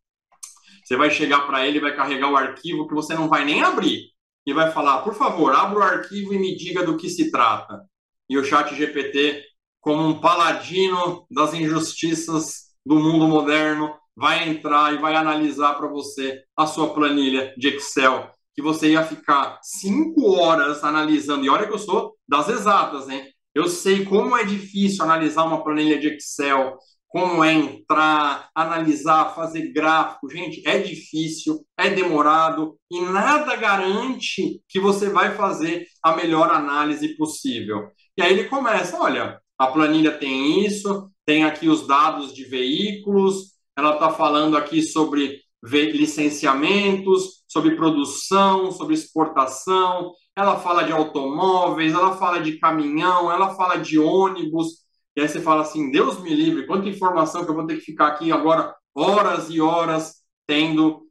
Você 0.84 0.96
vai 0.96 1.10
chegar 1.10 1.48
para 1.48 1.66
ele, 1.66 1.80
vai 1.80 1.96
carregar 1.96 2.30
o 2.30 2.38
arquivo 2.38 2.88
que 2.88 2.94
você 2.94 3.16
não 3.16 3.28
vai 3.28 3.44
nem 3.46 3.64
abrir 3.64 4.12
e 4.46 4.54
vai 4.54 4.72
falar, 4.72 5.02
por 5.02 5.16
favor, 5.16 5.56
abra 5.56 5.80
o 5.80 5.82
arquivo 5.82 6.36
e 6.36 6.38
me 6.38 6.56
diga 6.56 6.86
do 6.86 6.98
que 6.98 7.10
se 7.10 7.32
trata. 7.32 7.82
E 8.30 8.38
o 8.38 8.44
chat 8.44 8.76
GPT, 8.76 9.44
como 9.82 10.06
um 10.06 10.22
paladino 10.22 11.26
das 11.32 11.56
injustiças 11.56 12.76
do 12.86 13.00
mundo 13.00 13.28
moderno, 13.28 13.96
vai 14.16 14.48
entrar 14.48 14.94
e 14.94 15.00
vai 15.00 15.16
analisar 15.16 15.74
para 15.74 15.88
você 15.88 16.44
a 16.56 16.68
sua 16.68 16.94
planilha 16.94 17.56
de 17.58 17.70
Excel, 17.70 18.30
que 18.54 18.62
você 18.62 18.92
ia 18.92 19.04
ficar 19.04 19.58
cinco 19.64 20.34
horas 20.34 20.84
analisando. 20.84 21.44
E 21.44 21.50
olha 21.50 21.66
que 21.66 21.74
eu 21.74 21.80
sou 21.80 22.16
das 22.28 22.50
exatas, 22.50 23.10
hein? 23.10 23.33
Eu 23.54 23.68
sei 23.68 24.06
como 24.06 24.36
é 24.36 24.44
difícil 24.44 25.04
analisar 25.04 25.44
uma 25.46 25.64
planilha 25.64 26.00
de 26.00 26.08
Excel, 26.08 26.78
como 27.08 27.44
é 27.44 27.54
entrar, 27.54 28.50
analisar, 28.56 29.36
fazer 29.36 29.72
gráfico. 29.72 30.30
Gente, 30.30 30.68
é 30.68 30.80
difícil, 30.80 31.64
é 31.78 31.90
demorado 31.92 32.76
e 32.90 33.00
nada 33.02 33.56
garante 33.56 34.60
que 34.68 34.80
você 34.80 35.10
vai 35.10 35.36
fazer 35.36 35.86
a 36.02 36.16
melhor 36.16 36.50
análise 36.50 37.16
possível. 37.16 37.90
E 38.18 38.22
aí 38.24 38.34
ele 38.34 38.46
começa: 38.46 39.00
olha, 39.00 39.40
a 39.60 39.68
planilha 39.68 40.18
tem 40.18 40.66
isso, 40.66 41.08
tem 41.24 41.44
aqui 41.44 41.70
os 41.70 41.86
dados 41.86 42.34
de 42.34 42.46
veículos, 42.46 43.54
ela 43.78 43.94
está 43.94 44.10
falando 44.10 44.58
aqui 44.58 44.82
sobre 44.82 45.40
licenciamentos, 45.64 47.44
sobre 47.48 47.76
produção, 47.76 48.72
sobre 48.72 48.96
exportação, 48.96 50.12
ela 50.36 50.60
fala 50.60 50.84
de 50.84 50.92
automóveis, 50.92 51.94
ela 51.94 52.18
fala 52.18 52.40
de 52.42 52.58
caminhão, 52.60 53.32
ela 53.32 53.56
fala 53.56 53.78
de 53.78 54.00
ônibus, 54.00 54.84
e 55.16 55.22
aí 55.22 55.28
você 55.28 55.40
fala 55.42 55.62
assim, 55.62 55.92
Deus 55.92 56.20
me 56.22 56.34
livre, 56.34 56.66
quanta 56.66 56.90
informação 56.90 57.46
que 57.46 57.52
eu 57.52 57.56
vou 57.56 57.68
ter 57.68 57.76
que 57.76 57.86
ficar 57.86 58.08
aqui 58.08 58.32
agora 58.32 58.76
horas 58.96 59.50
e 59.50 59.62
horas 59.62 60.16
tendo 60.48 61.04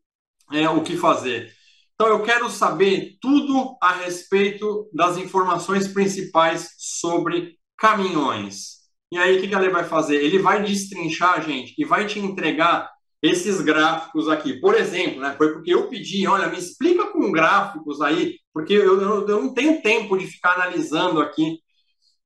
é, 0.53 0.69
o 0.69 0.83
que 0.83 0.97
fazer. 0.97 1.53
Então 1.95 2.09
eu 2.09 2.23
quero 2.23 2.51
saber 2.51 3.17
tudo 3.21 3.77
a 3.81 3.93
respeito 3.93 4.89
das 4.93 5.17
informações 5.17 5.87
principais 5.87 6.71
sobre 6.79 7.57
caminhões. 7.77 8.83
E 9.13 9.19
aí, 9.19 9.37
o 9.37 9.41
que, 9.41 9.49
que 9.49 9.55
ele 9.55 9.69
vai 9.69 9.85
fazer? 9.85 10.17
Ele 10.17 10.39
vai 10.39 10.63
destrinchar, 10.63 11.43
gente, 11.43 11.75
e 11.79 11.85
vai 11.85 12.07
te 12.07 12.19
entregar 12.19 12.91
esses 13.23 13.61
gráficos 13.61 14.29
aqui. 14.29 14.55
Por 14.55 14.75
exemplo, 14.75 15.21
né, 15.21 15.35
foi 15.37 15.53
porque 15.53 15.73
eu 15.73 15.89
pedi, 15.89 16.27
olha, 16.27 16.49
me 16.49 16.59
explica 16.59 17.07
com 17.07 17.31
gráficos 17.31 18.01
aí, 18.01 18.39
porque 18.53 18.73
eu, 18.73 19.01
eu, 19.01 19.29
eu 19.29 19.43
não 19.43 19.55
tenho 19.55 19.81
tempo 19.81 20.19
de 20.19 20.27
ficar 20.27 20.55
analisando 20.55 21.21
aqui. 21.21 21.59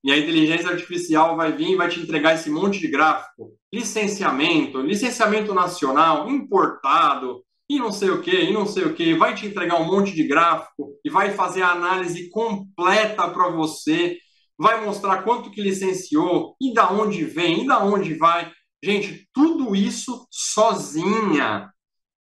E 0.02 0.12
a 0.12 0.16
inteligência 0.16 0.70
artificial 0.70 1.36
vai 1.36 1.52
vir 1.52 1.70
e 1.70 1.77
vai 1.77 1.89
te 1.89 2.01
entregar 2.01 2.35
esse 2.35 2.48
monte 2.48 2.78
de 2.78 2.89
gráfico. 2.89 3.52
Licenciamento, 3.73 4.81
licenciamento 4.81 5.52
nacional, 5.52 6.31
importado, 6.31 7.43
e 7.68 7.78
não 7.78 7.90
sei 7.90 8.10
o 8.10 8.23
que, 8.23 8.31
e 8.31 8.52
não 8.52 8.64
sei 8.64 8.85
o 8.85 8.94
que. 8.94 9.14
Vai 9.14 9.35
te 9.35 9.47
entregar 9.47 9.81
um 9.81 9.85
monte 9.85 10.14
de 10.14 10.23
gráfico 10.27 10.93
e 11.05 11.10
vai 11.10 11.32
fazer 11.32 11.62
a 11.62 11.73
análise 11.73 12.31
completa 12.31 13.28
para 13.28 13.48
você 13.51 14.16
vai 14.59 14.85
mostrar 14.85 15.23
quanto 15.23 15.51
que 15.51 15.60
licenciou, 15.60 16.56
e 16.60 16.73
da 16.73 16.90
onde 16.90 17.24
vem, 17.24 17.64
e 17.64 17.66
da 17.66 17.85
onde 17.85 18.14
vai. 18.14 18.51
Gente, 18.82 19.28
tudo 19.32 19.74
isso 19.74 20.27
sozinha. 20.31 21.70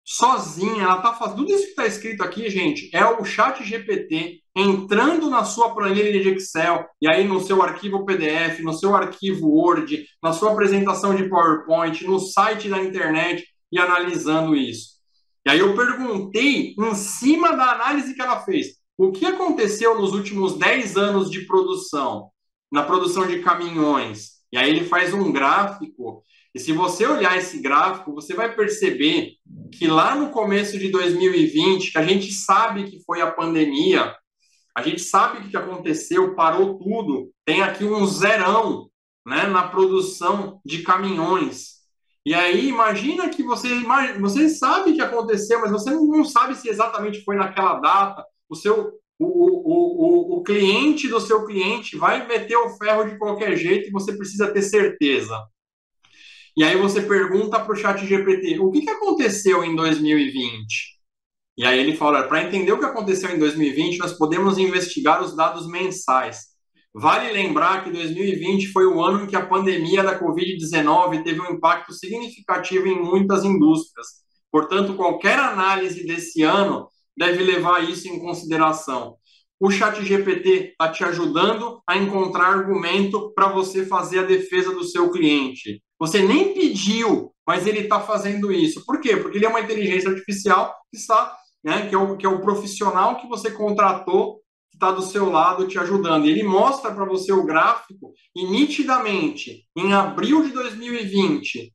Sozinha, 0.05 0.83
ela 0.83 0.97
está 0.99 1.15
fazendo. 1.15 1.39
Tudo 1.39 1.53
isso 1.53 1.65
que 1.65 1.71
está 1.71 1.87
escrito 1.87 2.23
aqui, 2.23 2.51
gente, 2.51 2.91
é 2.95 3.05
o 3.05 3.25
chat 3.25 3.65
GPT 3.65 4.43
entrando 4.57 5.29
na 5.29 5.45
sua 5.45 5.75
planilha 5.75 6.13
de 6.13 6.29
Excel, 6.29 6.87
e 7.01 7.09
aí 7.09 7.27
no 7.27 7.41
seu 7.41 7.61
arquivo 7.63 8.05
PDF, 8.05 8.61
no 8.61 8.73
seu 8.73 8.95
arquivo 8.95 9.49
Word, 9.49 10.07
na 10.23 10.33
sua 10.33 10.53
apresentação 10.53 11.15
de 11.15 11.29
PowerPoint, 11.29 12.05
no 12.07 12.21
site 12.21 12.69
da 12.69 12.81
internet 12.83 13.45
e 13.73 13.79
analisando 13.79 14.55
isso. 14.55 14.95
E 15.45 15.51
aí 15.51 15.59
eu 15.59 15.75
perguntei, 15.75 16.75
em 16.79 16.95
cima 16.95 17.57
da 17.57 17.73
análise 17.73 18.15
que 18.15 18.23
ela 18.23 18.41
fez, 18.41 18.77
o 18.97 19.11
que 19.11 19.27
aconteceu 19.27 20.01
nos 20.01 20.13
últimos 20.13 20.57
10 20.57 20.97
anos 20.97 21.31
de 21.31 21.47
produção, 21.47 22.31
na 22.71 22.85
produção 22.85 23.27
de 23.27 23.41
caminhões. 23.41 24.35
E 24.53 24.57
aí 24.57 24.71
ele 24.71 24.85
faz 24.85 25.13
um 25.13 25.33
gráfico, 25.33 26.23
e 26.55 26.61
se 26.61 26.73
você 26.73 27.05
olhar 27.05 27.37
esse 27.37 27.61
gráfico, 27.61 28.15
você 28.15 28.33
vai 28.33 28.55
perceber 28.55 29.33
que 29.73 29.89
lá 29.89 30.15
no 30.15 30.31
começo 30.31 30.79
de 30.79 30.89
2020, 30.89 31.91
que 31.91 31.99
a 31.99 32.07
gente 32.07 32.33
sabe 32.33 32.85
que 32.85 33.03
foi 33.05 33.21
a 33.21 33.31
pandemia, 33.31 34.15
a 34.77 34.83
gente 34.83 35.03
sabe 35.03 35.39
o 35.39 35.51
que 35.51 35.57
aconteceu, 35.57 36.35
parou 36.37 36.79
tudo, 36.79 37.33
tem 37.45 37.63
aqui 37.63 37.85
um 37.85 38.07
zerão 38.07 38.89
né, 39.27 39.47
na 39.47 39.67
produção 39.67 40.61
de 40.65 40.83
caminhões. 40.83 41.75
E 42.25 42.33
aí, 42.33 42.69
imagina 42.69 43.29
que 43.29 43.43
você, 43.43 43.69
você 44.21 44.49
sabe 44.49 44.93
o 44.93 44.95
que 44.95 45.03
aconteceu, 45.03 45.61
mas 45.61 45.73
você 45.73 45.91
não 45.91 46.25
sabe 46.25 46.55
se 46.55 46.69
exatamente 46.69 47.25
foi 47.25 47.37
naquela 47.37 47.81
data. 47.81 48.25
O 48.49 48.55
seu 48.55 48.93
o, 49.19 49.27
o, 49.27 50.37
o, 50.37 50.39
o 50.39 50.43
cliente 50.43 51.07
do 51.09 51.21
seu 51.21 51.45
cliente 51.47 51.97
vai 51.97 52.27
meter 52.27 52.57
o 52.57 52.77
ferro 52.77 53.05
de 53.05 53.17
qualquer 53.17 53.57
jeito 53.57 53.89
e 53.89 53.93
você 53.93 54.17
precisa 54.17 54.53
ter 54.53 54.63
certeza. 54.63 55.41
E 56.57 56.63
aí 56.63 56.77
você 56.77 57.03
pergunta 57.03 57.59
para 57.59 57.73
o 57.73 57.77
chat 57.77 58.07
GPT, 58.07 58.61
o 58.61 58.71
que, 58.71 58.83
que 58.83 58.91
aconteceu 58.91 59.65
em 59.65 59.75
2020? 59.75 60.95
E 61.57 61.65
aí 61.65 61.79
ele 61.79 61.97
fala, 61.97 62.25
para 62.25 62.43
entender 62.45 62.73
o 62.73 62.79
que 62.79 62.85
aconteceu 62.85 63.31
em 63.31 63.39
2020, 63.39 63.99
nós 63.99 64.13
podemos 64.13 64.59
investigar 64.59 65.23
os 65.23 65.37
dados 65.37 65.69
mensais. 65.69 66.55
Vale 66.93 67.33
lembrar 67.33 67.83
que 67.83 67.91
2020 67.91 68.69
foi 68.69 68.87
o 68.87 69.03
ano 69.03 69.25
em 69.25 69.27
que 69.27 69.35
a 69.35 69.47
pandemia 69.47 70.03
da 70.03 70.19
Covid-19 70.19 71.25
teve 71.25 71.41
um 71.41 71.53
impacto 71.53 71.93
significativo 71.93 72.87
em 72.87 73.01
muitas 73.01 73.45
indústrias. 73.45 74.07
Portanto, 74.51 74.95
qualquer 74.95 75.39
análise 75.39 76.07
desse 76.07 76.43
ano 76.43 76.89
deve 77.17 77.43
levar 77.43 77.89
isso 77.89 78.09
em 78.09 78.21
consideração. 78.21 79.17
O 79.59 79.71
Chat 79.71 80.05
GPT 80.05 80.71
está 80.73 80.91
te 80.91 81.03
ajudando 81.05 81.81
a 81.89 81.97
encontrar 81.97 82.47
argumento 82.47 83.33
para 83.35 83.49
você 83.49 83.87
fazer 83.87 84.21
a 84.21 84.25
defesa 84.25 84.73
do 84.73 84.85
seu 84.85 85.11
cliente. 85.11 85.83
Você 85.99 86.23
nem 86.23 86.55
pediu, 86.55 87.33
mas 87.47 87.67
ele 87.67 87.81
está 87.81 88.01
fazendo 88.01 88.53
isso. 88.53 88.85
Por 88.85 89.01
quê? 89.01 89.17
Porque 89.17 89.39
ele 89.39 89.47
é 89.47 89.49
uma 89.49 89.61
inteligência 89.61 90.11
artificial 90.11 90.75
que 90.91 90.97
está, 90.97 91.37
né, 91.63 91.89
que 91.89 91.95
é 91.95 91.99
o, 91.99 92.17
que 92.17 92.27
é 92.27 92.29
o 92.29 92.41
profissional 92.41 93.17
que 93.17 93.29
você 93.29 93.51
contratou 93.51 94.41
que 94.71 94.77
está 94.77 94.91
do 94.91 95.03
seu 95.03 95.31
lado 95.31 95.69
te 95.69 95.79
ajudando. 95.79 96.27
Ele 96.27 96.43
mostra 96.43 96.93
para 96.93 97.05
você 97.05 97.33
o 97.33 97.45
gráfico 97.45 98.13
e 98.35 98.45
nitidamente, 98.45 99.69
em 99.77 99.93
abril 99.93 100.43
de 100.43 100.51
2020, 100.51 101.73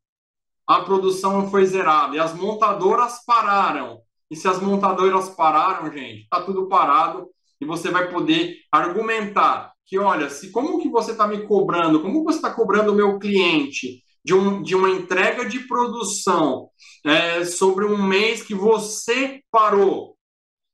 a 0.68 0.82
produção 0.82 1.50
foi 1.50 1.66
zerada 1.66 2.16
e 2.16 2.20
as 2.20 2.34
montadoras 2.34 3.24
pararam. 3.26 4.02
E 4.30 4.36
se 4.36 4.48
as 4.48 4.62
montadoras 4.62 5.30
pararam, 5.30 5.92
gente, 5.92 6.24
está 6.24 6.42
tudo 6.42 6.68
parado 6.68 7.28
e 7.60 7.66
você 7.66 7.90
vai 7.90 8.12
poder 8.12 8.58
argumentar 8.72 9.74
que, 9.86 9.98
olha, 9.98 10.30
se 10.30 10.52
como 10.52 10.80
que 10.80 10.88
você 10.88 11.12
está 11.12 11.26
me 11.26 11.48
cobrando, 11.48 12.02
como 12.02 12.24
você 12.24 12.38
está 12.38 12.54
cobrando 12.54 12.92
o 12.92 12.96
meu 12.96 13.18
cliente 13.18 14.04
de, 14.24 14.34
um, 14.34 14.62
de 14.62 14.76
uma 14.76 14.90
entrega 14.90 15.48
de 15.48 15.60
produção 15.68 16.70
é, 17.06 17.46
sobre 17.46 17.86
um 17.86 18.02
mês 18.02 18.42
que 18.44 18.54
você 18.54 19.42
parou, 19.52 20.18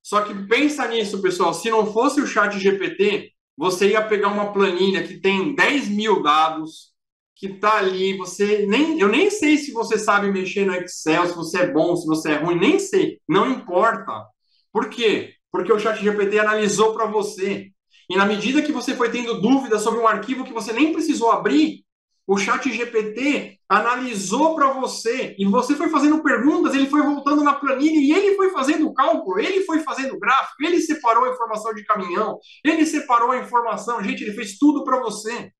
só 0.05 0.21
que 0.21 0.35
pensa 0.47 0.87
nisso, 0.87 1.19
pessoal. 1.19 1.51
Se 1.51 1.67
não 1.71 1.91
fosse 1.91 2.21
o 2.21 2.27
chat 2.27 2.59
GPT, 2.59 3.31
você 3.57 3.89
ia 3.89 4.07
pegar 4.07 4.27
uma 4.27 4.53
planilha 4.53 5.01
que 5.01 5.19
tem 5.19 5.55
10 5.55 5.87
mil 5.89 6.21
dados, 6.21 6.93
que 7.35 7.47
está 7.47 7.77
ali. 7.77 8.15
Você 8.17 8.67
nem, 8.67 8.99
eu 8.99 9.07
nem 9.07 9.31
sei 9.31 9.57
se 9.57 9.71
você 9.71 9.97
sabe 9.97 10.31
mexer 10.31 10.63
no 10.63 10.75
Excel, 10.75 11.25
se 11.25 11.35
você 11.35 11.61
é 11.61 11.71
bom, 11.71 11.95
se 11.95 12.05
você 12.05 12.33
é 12.33 12.35
ruim, 12.35 12.59
nem 12.59 12.77
sei. 12.77 13.19
Não 13.27 13.49
importa. 13.49 14.27
Por 14.71 14.89
quê? 14.89 15.33
Porque 15.51 15.73
o 15.73 15.79
chat 15.79 15.99
GPT 15.99 16.37
analisou 16.37 16.93
para 16.93 17.07
você. 17.07 17.71
E 18.07 18.15
na 18.15 18.27
medida 18.27 18.61
que 18.61 18.71
você 18.71 18.95
foi 18.95 19.09
tendo 19.09 19.41
dúvidas 19.41 19.81
sobre 19.81 19.99
um 20.01 20.07
arquivo 20.07 20.43
que 20.43 20.53
você 20.53 20.71
nem 20.71 20.93
precisou 20.93 21.31
abrir, 21.31 21.84
o 22.27 22.37
chat 22.37 22.71
GPT 22.71 23.59
analisou 23.69 24.55
para 24.55 24.71
você 24.71 25.35
e 25.37 25.45
você 25.45 25.75
foi 25.75 25.89
fazendo 25.89 26.23
perguntas, 26.23 26.73
ele 26.73 26.89
foi 26.89 27.01
voltando 27.01 27.43
na 27.43 27.53
planilha 27.53 27.99
e 27.99 28.11
ele 28.11 28.35
foi 28.35 28.49
fazendo 28.49 28.87
o 28.87 28.93
cálculo, 28.93 29.39
ele 29.39 29.63
foi 29.63 29.79
fazendo 29.79 30.15
o 30.15 30.19
gráfico, 30.19 30.63
ele 30.63 30.81
separou 30.81 31.25
a 31.25 31.29
informação 31.29 31.73
de 31.73 31.85
caminhão, 31.85 32.39
ele 32.63 32.85
separou 32.85 33.31
a 33.31 33.37
informação, 33.37 34.03
gente, 34.03 34.23
ele 34.23 34.33
fez 34.33 34.57
tudo 34.57 34.83
para 34.83 34.99
você. 34.99 35.51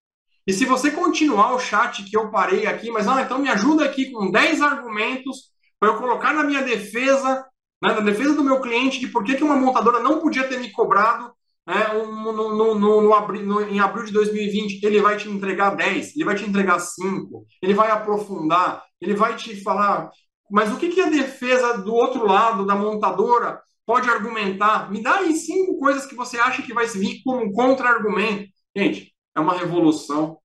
E 0.47 0.53
se 0.53 0.65
você 0.65 0.91
continuar 0.91 1.53
o 1.53 1.59
chat 1.59 2.03
que 2.03 2.17
eu 2.17 2.31
parei 2.31 2.65
aqui, 2.65 2.89
mas 2.91 3.05
não, 3.05 3.19
então 3.19 3.39
me 3.39 3.49
ajuda 3.49 3.85
aqui 3.85 4.11
com 4.11 4.31
10 4.31 4.61
argumentos 4.61 5.51
para 5.79 5.89
eu 5.89 5.97
colocar 5.97 6.33
na 6.33 6.43
minha 6.43 6.61
defesa, 6.61 7.45
né, 7.81 7.93
na 7.93 7.99
defesa 7.99 8.33
do 8.33 8.43
meu 8.43 8.59
cliente, 8.59 8.99
de 8.99 9.07
por 9.07 9.23
que, 9.23 9.35
que 9.35 9.43
uma 9.43 9.55
montadora 9.55 9.99
não 9.99 10.19
podia 10.19 10.47
ter 10.47 10.59
me 10.59 10.71
cobrado 10.71 11.31
né, 11.65 11.93
um, 11.93 12.31
no, 12.31 12.55
no, 12.55 12.75
no, 12.75 12.99
no, 12.99 13.61
em 13.61 13.79
abril 13.79 14.05
de 14.05 14.11
2020, 14.11 14.83
ele 14.83 15.01
vai 15.01 15.17
te 15.17 15.27
entregar 15.27 15.75
10, 15.75 16.15
ele 16.15 16.25
vai 16.25 16.35
te 16.35 16.45
entregar 16.45 16.79
5, 16.79 17.45
ele 17.61 17.73
vai 17.73 17.89
aprofundar, 17.89 18.83
ele 19.01 19.15
vai 19.15 19.35
te 19.35 19.61
falar. 19.63 20.11
Mas 20.49 20.71
o 20.71 20.77
que, 20.77 20.89
que 20.89 21.01
a 21.01 21.09
defesa 21.09 21.77
do 21.79 21.93
outro 21.93 22.25
lado, 22.27 22.65
da 22.65 22.75
montadora, 22.75 23.61
pode 23.85 24.09
argumentar? 24.09 24.91
Me 24.91 25.01
dá 25.01 25.15
aí 25.17 25.35
cinco 25.35 25.79
coisas 25.79 26.05
que 26.05 26.15
você 26.15 26.37
acha 26.37 26.61
que 26.61 26.73
vai 26.73 26.85
vir 26.85 27.21
como 27.23 27.51
contra-argumento. 27.51 28.49
Gente, 28.75 29.15
é 29.35 29.39
uma 29.39 29.57
revolução 29.57 30.39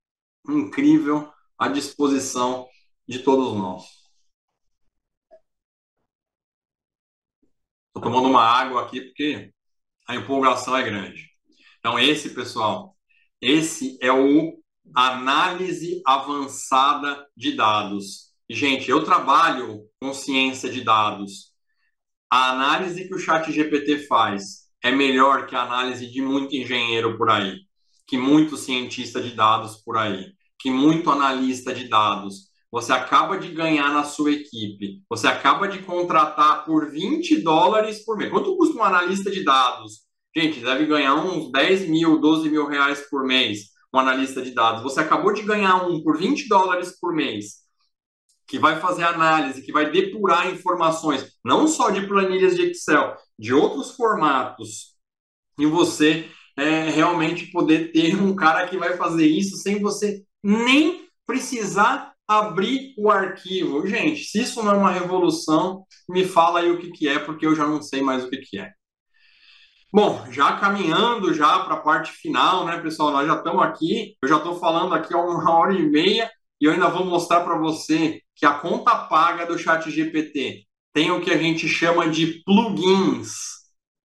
incrível 0.49 1.31
à 1.59 1.69
disposição 1.69 2.67
de 3.07 3.19
todos 3.19 3.55
nós. 3.55 3.85
Estou 7.89 8.03
tomando 8.03 8.29
uma 8.29 8.43
água 8.43 8.83
aqui 8.83 9.01
porque 9.03 9.53
a 10.11 10.17
empolgação 10.17 10.77
é 10.77 10.83
grande. 10.83 11.31
Então, 11.79 11.97
esse, 11.97 12.31
pessoal, 12.31 12.97
esse 13.41 13.97
é 14.03 14.13
o 14.13 14.61
análise 14.93 16.03
avançada 16.05 17.29
de 17.37 17.53
dados. 17.53 18.33
Gente, 18.51 18.91
eu 18.91 19.05
trabalho 19.05 19.85
com 20.01 20.13
ciência 20.13 20.69
de 20.69 20.83
dados. 20.83 21.53
A 22.29 22.51
análise 22.51 23.07
que 23.07 23.15
o 23.15 23.21
chat 23.21 23.53
GPT 23.53 24.09
faz 24.09 24.69
é 24.83 24.91
melhor 24.91 25.47
que 25.47 25.55
a 25.55 25.63
análise 25.63 26.11
de 26.11 26.21
muito 26.21 26.57
engenheiro 26.57 27.17
por 27.17 27.31
aí, 27.31 27.61
que 28.05 28.19
muito 28.19 28.57
cientista 28.57 29.23
de 29.23 29.31
dados 29.31 29.77
por 29.77 29.97
aí, 29.97 30.33
que 30.59 30.73
muito 30.73 31.09
analista 31.09 31.73
de 31.73 31.89
dados. 31.89 32.50
Você 32.73 32.93
acaba 32.93 33.37
de 33.37 33.49
ganhar 33.49 33.93
na 33.93 34.05
sua 34.05 34.31
equipe, 34.31 35.03
você 35.09 35.27
acaba 35.27 35.67
de 35.67 35.83
contratar 35.83 36.65
por 36.65 36.91
20 36.91 37.43
dólares 37.43 38.05
por 38.05 38.17
mês. 38.17 38.31
Quanto 38.31 38.57
custa 38.57 38.79
um 38.79 38.85
analista 38.85 39.31
de 39.31 39.45
dados? 39.45 40.03
Gente, 40.37 40.61
deve 40.61 40.87
ganhar 40.87 41.17
uns 41.17 41.51
10 41.51 41.89
mil, 41.89 42.21
12 42.21 42.49
mil 42.49 42.67
reais 42.69 43.01
por 43.11 43.25
mês, 43.25 43.71
um 43.93 43.99
analista 43.99 44.41
de 44.41 44.53
dados. 44.53 44.85
Você 44.85 45.01
acabou 45.01 45.33
de 45.33 45.43
ganhar 45.43 45.85
um 45.89 46.01
por 46.03 46.17
20 46.17 46.49
dólares 46.49 46.97
por 47.01 47.13
mês, 47.13 47.57
que 48.47 48.59
vai 48.59 48.79
fazer 48.81 49.03
análise, 49.03 49.63
que 49.63 49.73
vai 49.73 49.91
depurar 49.91 50.53
informações, 50.53 51.37
não 51.45 51.67
só 51.67 51.91
de 51.91 52.07
planilhas 52.07 52.55
de 52.55 52.71
Excel, 52.71 53.17
de 53.37 53.53
outros 53.53 53.97
formatos. 53.97 54.97
E 55.59 55.67
você 55.67 56.29
é, 56.57 56.89
realmente 56.91 57.47
poder 57.51 57.91
ter 57.91 58.15
um 58.15 58.35
cara 58.35 58.69
que 58.69 58.77
vai 58.77 58.97
fazer 58.97 59.27
isso 59.27 59.57
sem 59.57 59.81
você 59.81 60.23
nem 60.43 61.09
precisar 61.27 62.10
abrir 62.31 62.95
o 62.97 63.11
arquivo. 63.11 63.85
Gente, 63.85 64.23
se 64.23 64.41
isso 64.43 64.63
não 64.63 64.73
é 64.73 64.77
uma 64.77 64.93
revolução, 64.93 65.85
me 66.09 66.25
fala 66.25 66.61
aí 66.61 66.71
o 66.71 66.79
que, 66.79 66.93
que 66.93 67.09
é, 67.09 67.19
porque 67.19 67.45
eu 67.45 67.57
já 67.57 67.67
não 67.67 67.83
sei 67.83 68.01
mais 68.03 68.23
o 68.23 68.31
que, 68.31 68.37
que 68.37 68.57
é. 68.57 68.71
Bom, 69.93 70.25
já 70.31 70.57
caminhando 70.57 71.35
já 71.35 71.59
para 71.65 71.75
a 71.75 71.81
parte 71.81 72.13
final, 72.13 72.65
né, 72.65 72.79
pessoal? 72.79 73.11
Nós 73.11 73.27
já 73.27 73.35
estamos 73.35 73.61
aqui, 73.65 74.17
eu 74.23 74.29
já 74.29 74.37
estou 74.37 74.61
falando 74.61 74.95
aqui 74.95 75.13
há 75.13 75.19
uma 75.19 75.51
hora 75.51 75.75
e 75.75 75.83
meia 75.83 76.31
e 76.61 76.67
eu 76.67 76.73
ainda 76.73 76.89
vou 76.89 77.05
mostrar 77.05 77.41
para 77.41 77.59
você 77.59 78.23
que 78.37 78.47
a 78.47 78.55
conta 78.55 78.95
paga 78.95 79.45
do 79.45 79.59
Chat 79.59 79.91
GPT 79.91 80.65
tem 80.93 81.11
o 81.11 81.21
que 81.21 81.33
a 81.33 81.37
gente 81.37 81.67
chama 81.67 82.09
de 82.09 82.45
plugins. 82.45 83.33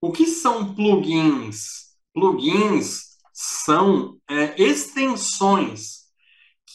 O 0.02 0.12
que 0.12 0.26
são 0.26 0.74
plugins? 0.74 1.94
Plugins 2.12 3.02
são 3.32 4.18
é, 4.28 4.60
extensões 4.60 6.05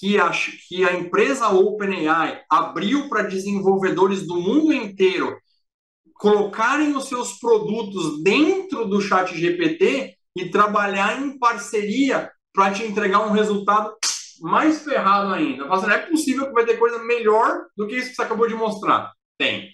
que 0.01 0.19
a, 0.19 0.31
que 0.31 0.83
a 0.83 0.95
empresa 0.95 1.49
OpenAI 1.51 2.43
abriu 2.51 3.07
para 3.11 3.23
desenvolvedores 3.23 4.27
do 4.27 4.41
mundo 4.41 4.73
inteiro 4.73 5.37
colocarem 6.15 6.97
os 6.97 7.07
seus 7.07 7.39
produtos 7.39 8.23
dentro 8.23 8.87
do 8.87 9.01
chat 9.01 9.37
GPT 9.37 10.15
e 10.37 10.51
trabalhar 10.51 11.21
em 11.21 11.39
parceria 11.39 12.31
para 12.53 12.73
te 12.73 12.83
entregar 12.83 13.27
um 13.27 13.33
resultado 13.33 13.95
mais 14.41 14.83
ferrado 14.83 15.35
ainda. 15.35 15.67
Mas 15.67 15.83
não 15.83 15.91
é 15.91 15.99
possível 15.99 16.47
que 16.47 16.53
vai 16.53 16.65
ter 16.65 16.79
coisa 16.79 16.99
melhor 17.05 17.67
do 17.77 17.87
que 17.87 17.97
isso 17.97 18.11
que 18.11 18.17
você 18.17 18.23
acabou 18.23 18.49
de 18.49 18.55
mostrar. 18.55 19.13
Tem. 19.37 19.69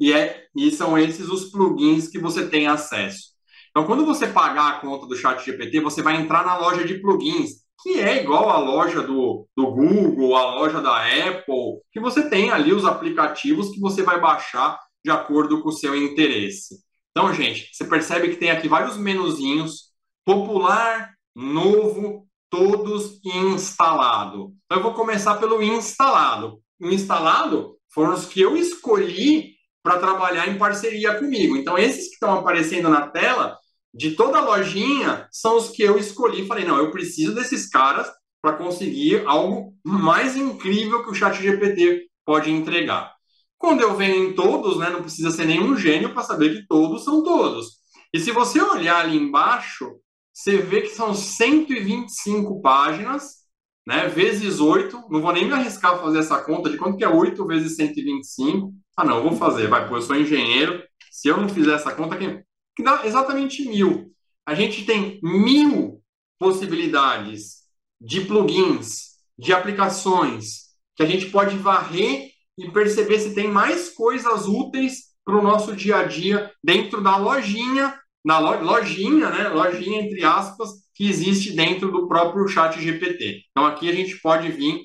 E, 0.00 0.12
é, 0.12 0.46
e 0.56 0.70
são 0.70 0.96
esses 0.96 1.28
os 1.28 1.50
plugins 1.50 2.08
que 2.08 2.18
você 2.18 2.48
tem 2.48 2.66
acesso. 2.66 3.32
Então, 3.70 3.84
quando 3.84 4.06
você 4.06 4.26
pagar 4.26 4.68
a 4.68 4.80
conta 4.80 5.06
do 5.06 5.16
chat 5.16 5.44
GPT, 5.44 5.80
você 5.80 6.00
vai 6.00 6.16
entrar 6.16 6.44
na 6.44 6.56
loja 6.56 6.84
de 6.84 6.94
plugins, 6.94 7.67
que 7.80 8.00
é 8.00 8.22
igual 8.22 8.50
à 8.50 8.58
loja 8.58 9.02
do, 9.02 9.46
do 9.56 9.70
Google, 9.70 10.36
a 10.36 10.54
loja 10.54 10.80
da 10.80 10.96
Apple, 10.96 11.80
que 11.92 12.00
você 12.00 12.28
tem 12.28 12.50
ali 12.50 12.72
os 12.72 12.84
aplicativos 12.84 13.70
que 13.70 13.80
você 13.80 14.02
vai 14.02 14.20
baixar 14.20 14.78
de 15.04 15.10
acordo 15.10 15.62
com 15.62 15.68
o 15.68 15.72
seu 15.72 15.96
interesse. 15.96 16.76
Então, 17.10 17.32
gente, 17.32 17.70
você 17.72 17.84
percebe 17.84 18.30
que 18.30 18.36
tem 18.36 18.50
aqui 18.50 18.68
vários 18.68 18.96
menuzinhos, 18.96 19.92
popular, 20.24 21.14
novo, 21.34 22.26
todos 22.50 23.20
instalado. 23.24 24.52
Então, 24.64 24.78
eu 24.78 24.82
vou 24.82 24.94
começar 24.94 25.36
pelo 25.36 25.62
instalado. 25.62 26.60
O 26.80 26.88
instalado 26.88 27.76
foram 27.92 28.14
os 28.14 28.26
que 28.26 28.40
eu 28.40 28.56
escolhi 28.56 29.54
para 29.82 29.98
trabalhar 29.98 30.48
em 30.48 30.58
parceria 30.58 31.14
comigo. 31.14 31.56
Então, 31.56 31.78
esses 31.78 32.08
que 32.08 32.14
estão 32.14 32.34
aparecendo 32.34 32.88
na 32.88 33.06
tela, 33.08 33.56
de 33.92 34.12
toda 34.12 34.38
a 34.38 34.44
lojinha, 34.44 35.26
são 35.30 35.56
os 35.56 35.70
que 35.70 35.82
eu 35.82 35.98
escolhi. 35.98 36.46
Falei, 36.46 36.64
não, 36.64 36.76
eu 36.78 36.90
preciso 36.90 37.34
desses 37.34 37.68
caras 37.68 38.08
para 38.40 38.56
conseguir 38.56 39.26
algo 39.26 39.74
mais 39.84 40.36
incrível 40.36 41.02
que 41.02 41.10
o 41.10 41.14
Chat 41.14 41.40
GPT 41.40 42.06
pode 42.24 42.50
entregar. 42.50 43.12
Quando 43.56 43.80
eu 43.80 43.96
venho 43.96 44.28
em 44.28 44.34
todos, 44.34 44.78
né, 44.78 44.88
não 44.88 45.02
precisa 45.02 45.30
ser 45.30 45.44
nenhum 45.44 45.76
gênio 45.76 46.12
para 46.12 46.22
saber 46.22 46.54
que 46.54 46.66
todos 46.68 47.02
são 47.02 47.24
todos. 47.24 47.78
E 48.14 48.20
se 48.20 48.30
você 48.30 48.60
olhar 48.62 49.00
ali 49.00 49.16
embaixo, 49.16 49.98
você 50.32 50.58
vê 50.58 50.82
que 50.82 50.90
são 50.90 51.14
125 51.14 52.62
páginas, 52.62 53.38
né, 53.86 54.06
vezes 54.06 54.60
8. 54.60 55.06
Não 55.10 55.20
vou 55.20 55.32
nem 55.32 55.46
me 55.46 55.52
arriscar 55.52 55.94
a 55.94 55.98
fazer 55.98 56.18
essa 56.20 56.40
conta 56.40 56.70
de 56.70 56.76
quanto 56.76 56.96
que 56.96 57.04
é 57.04 57.08
8 57.08 57.44
vezes 57.46 57.74
125. 57.74 58.72
Ah, 58.96 59.04
não, 59.04 59.22
vou 59.22 59.32
fazer. 59.32 59.66
Vai, 59.66 59.88
pô, 59.88 59.96
eu 59.96 60.02
sou 60.02 60.14
engenheiro. 60.14 60.82
Se 61.10 61.26
eu 61.28 61.36
não 61.36 61.48
fizer 61.48 61.74
essa 61.74 61.92
conta, 61.92 62.16
que, 62.16 62.44
que 62.78 62.82
dá 62.84 63.04
exatamente 63.04 63.68
mil. 63.68 64.12
A 64.46 64.54
gente 64.54 64.84
tem 64.84 65.18
mil 65.20 66.00
possibilidades 66.38 67.64
de 68.00 68.20
plugins, 68.20 69.16
de 69.36 69.52
aplicações, 69.52 70.68
que 70.94 71.02
a 71.02 71.06
gente 71.06 71.26
pode 71.26 71.58
varrer 71.58 72.30
e 72.56 72.70
perceber 72.70 73.18
se 73.18 73.34
tem 73.34 73.48
mais 73.48 73.90
coisas 73.90 74.46
úteis 74.46 75.08
para 75.24 75.36
o 75.36 75.42
nosso 75.42 75.74
dia 75.74 75.96
a 75.96 76.04
dia 76.04 76.52
dentro 76.62 77.02
da 77.02 77.16
lojinha, 77.16 77.98
na 78.24 78.38
lojinha, 78.38 79.28
né? 79.28 79.48
Lojinha 79.48 80.02
entre 80.02 80.24
aspas, 80.24 80.70
que 80.94 81.08
existe 81.08 81.56
dentro 81.56 81.90
do 81.90 82.06
próprio 82.06 82.46
chat 82.46 82.80
GPT. 82.80 83.42
Então 83.50 83.66
aqui 83.66 83.88
a 83.90 83.92
gente 83.92 84.20
pode 84.20 84.52
vir, 84.52 84.82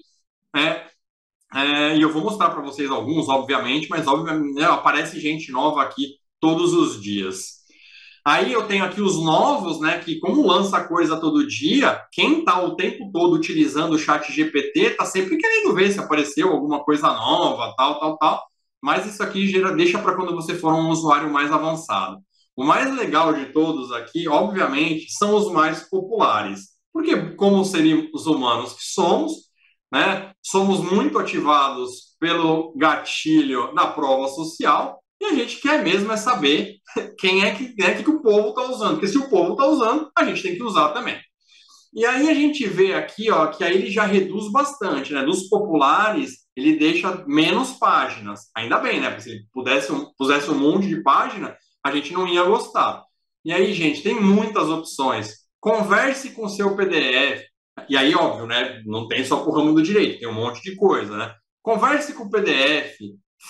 é, 0.56 0.88
é, 1.54 1.96
e 1.96 2.02
eu 2.02 2.12
vou 2.12 2.24
mostrar 2.24 2.50
para 2.50 2.64
vocês 2.64 2.90
alguns, 2.90 3.30
obviamente, 3.30 3.88
mas 3.88 4.08
obviamente 4.08 4.56
né, 4.56 4.66
aparece 4.66 5.20
gente 5.20 5.52
nova 5.52 5.84
aqui 5.84 6.16
todos 6.40 6.74
os 6.74 7.00
dias. 7.00 7.63
Aí 8.26 8.54
eu 8.54 8.68
tenho 8.68 8.86
aqui 8.86 9.02
os 9.02 9.22
novos, 9.22 9.82
né? 9.82 10.00
Que 10.00 10.20
como 10.20 10.48
lança 10.48 10.82
coisa 10.86 11.20
todo 11.20 11.46
dia, 11.48 12.02
quem 12.12 12.40
está 12.40 12.62
o 12.64 12.76
tempo 12.76 13.12
todo 13.12 13.34
utilizando 13.34 13.94
o 13.94 14.00
chat 14.00 14.32
GPT 14.32 14.80
está 14.80 15.06
sempre 15.06 15.38
querendo 15.38 15.74
ver 15.74 15.92
se 15.92 16.00
apareceu 16.00 16.50
alguma 16.50 16.84
coisa 16.84 17.08
nova, 17.08 17.74
tal, 17.76 18.00
tal, 18.00 18.18
tal. 18.18 18.44
Mas 18.82 19.06
isso 19.06 19.22
aqui 19.22 19.48
gera, 19.48 19.76
deixa 19.76 20.00
para 20.00 20.16
quando 20.16 20.36
você 20.36 20.56
for 20.56 20.74
um 20.74 20.90
usuário 20.90 21.30
mais 21.32 21.52
avançado. 21.52 22.18
O 22.56 22.64
mais 22.64 22.96
legal 22.96 23.34
de 23.34 23.48
todos 23.48 23.92
aqui, 23.92 24.28
obviamente, 24.28 25.12
são 25.12 25.36
os 25.36 25.52
mais 25.52 25.90
populares. 25.90 26.74
Porque, 26.94 27.32
como 27.36 27.66
seres 27.66 28.10
humanos 28.26 28.74
que 28.74 28.84
somos, 28.84 29.50
né, 29.92 30.32
somos 30.42 30.80
muito 30.80 31.18
ativados 31.20 32.16
pelo 32.20 32.74
gatilho 32.78 33.74
da 33.74 33.88
prova 33.88 34.28
social, 34.30 35.03
e 35.24 35.26
a 35.26 35.34
gente 35.34 35.62
quer 35.62 35.84
mesmo 35.84 36.12
é 36.12 36.18
saber 36.18 36.76
quem 37.18 37.46
é 37.46 37.56
que, 37.56 37.74
é 37.82 38.04
que 38.04 38.10
o 38.10 38.22
povo 38.22 38.50
está 38.50 38.64
usando. 38.64 38.94
Porque 38.94 39.08
se 39.08 39.18
o 39.18 39.30
povo 39.30 39.54
está 39.54 39.66
usando, 39.66 40.12
a 40.16 40.26
gente 40.26 40.42
tem 40.42 40.56
que 40.56 40.64
usar 40.64 40.90
também. 40.90 41.20
E 41.94 42.06
aí 42.06 42.30
a 42.30 42.34
gente 42.34 42.68
vê 42.68 42.94
aqui 42.94 43.30
ó, 43.32 43.48
que 43.48 43.64
aí 43.64 43.76
ele 43.76 43.92
já 43.92 44.06
reduz 44.06 44.52
bastante. 44.52 45.14
Né? 45.14 45.24
Dos 45.24 45.48
populares, 45.48 46.40
ele 46.56 46.76
deixa 46.78 47.24
menos 47.28 47.74
páginas. 47.74 48.50
Ainda 48.56 48.80
bem, 48.80 49.00
né? 49.00 49.10
Porque 49.10 49.24
se 49.24 49.30
ele 49.32 49.46
pudesse, 49.54 49.92
pusesse 50.18 50.50
um 50.50 50.60
monte 50.60 50.88
de 50.88 51.02
página, 51.02 51.56
a 51.84 51.92
gente 51.92 52.12
não 52.14 52.28
ia 52.28 52.44
gostar. 52.44 53.04
E 53.46 53.52
aí, 53.52 53.74
gente, 53.74 54.02
tem 54.02 54.20
muitas 54.20 54.70
opções. 54.70 55.44
Converse 55.60 56.32
com 56.32 56.50
seu 56.50 56.76
PDF. 56.76 57.44
E 57.90 57.98
aí, 57.98 58.16
óbvio, 58.16 58.46
né? 58.46 58.82
Não 58.86 59.08
tem 59.08 59.24
só 59.24 59.46
o 59.46 59.52
ramo 59.52 59.74
do 59.74 59.82
direito, 59.82 60.20
tem 60.20 60.28
um 60.28 60.34
monte 60.34 60.62
de 60.62 60.76
coisa, 60.76 61.18
né? 61.18 61.34
Converse 61.62 62.14
com 62.14 62.24
o 62.24 62.30
PDF, 62.30 62.98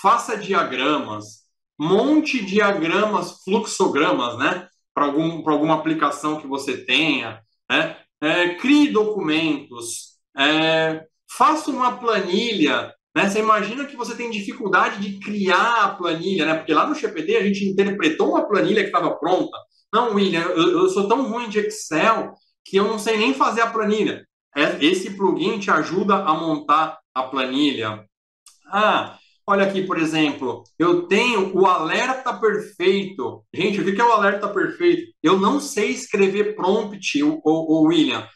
faça 0.00 0.36
diagramas, 0.36 1.43
monte 1.78 2.38
de 2.38 2.46
diagramas, 2.46 3.42
fluxogramas, 3.44 4.38
né? 4.38 4.68
Para 4.94 5.06
algum, 5.06 5.48
alguma 5.48 5.74
aplicação 5.74 6.40
que 6.40 6.46
você 6.46 6.84
tenha, 6.84 7.40
né? 7.70 7.96
É, 8.20 8.54
crie 8.54 8.88
documentos, 8.88 10.14
é, 10.36 11.04
faça 11.30 11.70
uma 11.70 11.96
planilha, 11.96 12.92
né? 13.14 13.28
Você 13.28 13.40
imagina 13.40 13.84
que 13.84 13.96
você 13.96 14.14
tem 14.16 14.30
dificuldade 14.30 15.00
de 15.00 15.18
criar 15.20 15.84
a 15.84 15.94
planilha, 15.94 16.46
né? 16.46 16.54
Porque 16.54 16.74
lá 16.74 16.86
no 16.86 16.94
GPD 16.94 17.36
a 17.36 17.42
gente 17.42 17.64
interpretou 17.64 18.30
uma 18.30 18.46
planilha 18.46 18.82
que 18.82 18.88
estava 18.88 19.14
pronta. 19.16 19.56
Não, 19.92 20.14
William, 20.14 20.42
eu, 20.42 20.82
eu 20.82 20.88
sou 20.88 21.08
tão 21.08 21.28
ruim 21.28 21.48
de 21.48 21.60
Excel 21.60 22.34
que 22.64 22.76
eu 22.76 22.84
não 22.84 22.98
sei 22.98 23.16
nem 23.16 23.34
fazer 23.34 23.60
a 23.60 23.70
planilha. 23.70 24.26
É, 24.56 24.84
esse 24.84 25.10
plugin 25.16 25.58
te 25.58 25.70
ajuda 25.70 26.16
a 26.16 26.34
montar 26.34 26.98
a 27.14 27.22
planilha. 27.24 28.04
Ah, 28.66 29.18
Olha 29.46 29.64
aqui, 29.66 29.82
por 29.82 29.98
exemplo, 29.98 30.64
eu 30.78 31.06
tenho 31.06 31.54
o 31.54 31.66
alerta 31.66 32.32
perfeito. 32.32 33.44
Gente, 33.52 33.78
o 33.78 33.84
que 33.84 34.00
é 34.00 34.04
o 34.04 34.12
alerta 34.12 34.48
perfeito? 34.48 35.12
Eu 35.22 35.38
não 35.38 35.60
sei 35.60 35.90
escrever 35.90 36.56
prompt, 36.56 37.22
o, 37.22 37.40
o, 37.44 37.82
o 37.82 37.82
William. 37.88 38.26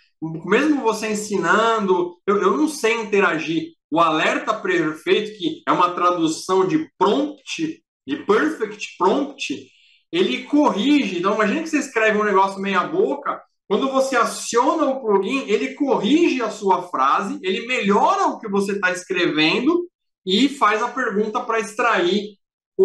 Mesmo 0.45 0.83
você 0.83 1.13
ensinando, 1.13 2.17
eu, 2.27 2.37
eu 2.43 2.57
não 2.59 2.69
sei 2.69 3.01
interagir. 3.01 3.73
O 3.91 3.99
alerta 4.01 4.53
perfeito, 4.53 5.39
que 5.39 5.63
é 5.67 5.73
uma 5.73 5.95
tradução 5.95 6.67
de 6.69 6.87
prompt, 6.99 7.83
de 8.07 8.17
perfect 8.27 8.97
prompt, 8.99 9.67
ele 10.13 10.43
corrige. 10.45 11.19
Então, 11.19 11.35
imagine 11.35 11.63
que 11.63 11.71
você 11.71 11.79
escreve 11.79 12.19
um 12.19 12.25
negócio 12.25 12.61
meia 12.61 12.85
boca, 12.85 13.41
quando 13.67 13.91
você 13.91 14.15
aciona 14.15 14.85
o 14.85 15.01
plugin, 15.01 15.45
ele 15.47 15.75
corrige 15.75 16.43
a 16.43 16.51
sua 16.51 16.83
frase, 16.83 17.39
ele 17.43 17.67
melhora 17.67 18.27
o 18.27 18.39
que 18.39 18.49
você 18.49 18.73
está 18.73 18.91
escrevendo 18.91 19.89
e 20.29 20.47
faz 20.47 20.83
a 20.83 20.89
pergunta 20.89 21.41
para 21.41 21.59
extrair 21.59 22.37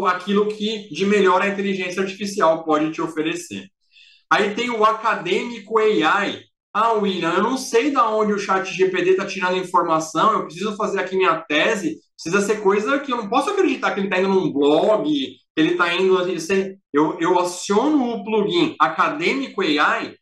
aquilo 0.06 0.48
que 0.48 0.88
de 0.90 1.06
melhor 1.06 1.42
a 1.42 1.50
inteligência 1.50 2.02
artificial 2.02 2.64
pode 2.64 2.90
te 2.92 3.02
oferecer. 3.02 3.68
Aí 4.32 4.56
tem 4.56 4.70
o 4.70 4.86
acadêmico 4.86 5.78
AI. 5.78 6.42
Ah, 6.74 6.94
William, 6.94 7.34
eu 7.34 7.44
não 7.44 7.58
sei 7.58 7.92
de 7.92 7.98
onde 7.98 8.32
o 8.32 8.40
chat 8.40 8.74
GPT 8.74 9.12
está 9.12 9.26
tirando 9.26 9.58
informação, 9.58 10.32
eu 10.32 10.46
preciso 10.46 10.76
fazer 10.78 11.02
aqui 11.02 11.18
minha 11.18 11.36
tese, 11.42 12.00
precisa 12.16 12.42
ser 12.42 12.62
coisa 12.62 12.98
que 13.00 13.12
eu 13.12 13.18
não 13.18 13.30
posso 13.30 13.50
acreditar 13.50 13.94
que 13.94 14.00
ele 14.00 14.08
está 14.08 14.20
indo 14.20 14.30
num 14.30 14.52
blog, 14.52 15.04
que 15.04 15.38
ele 15.56 15.74
está 15.74 15.94
indo... 15.94 16.18
Eu, 16.94 17.20
eu 17.20 17.40
aciono 17.40 18.10
o 18.10 18.24
plugin 18.24 18.76
acadêmico 18.80 19.62
AI, 19.62 20.16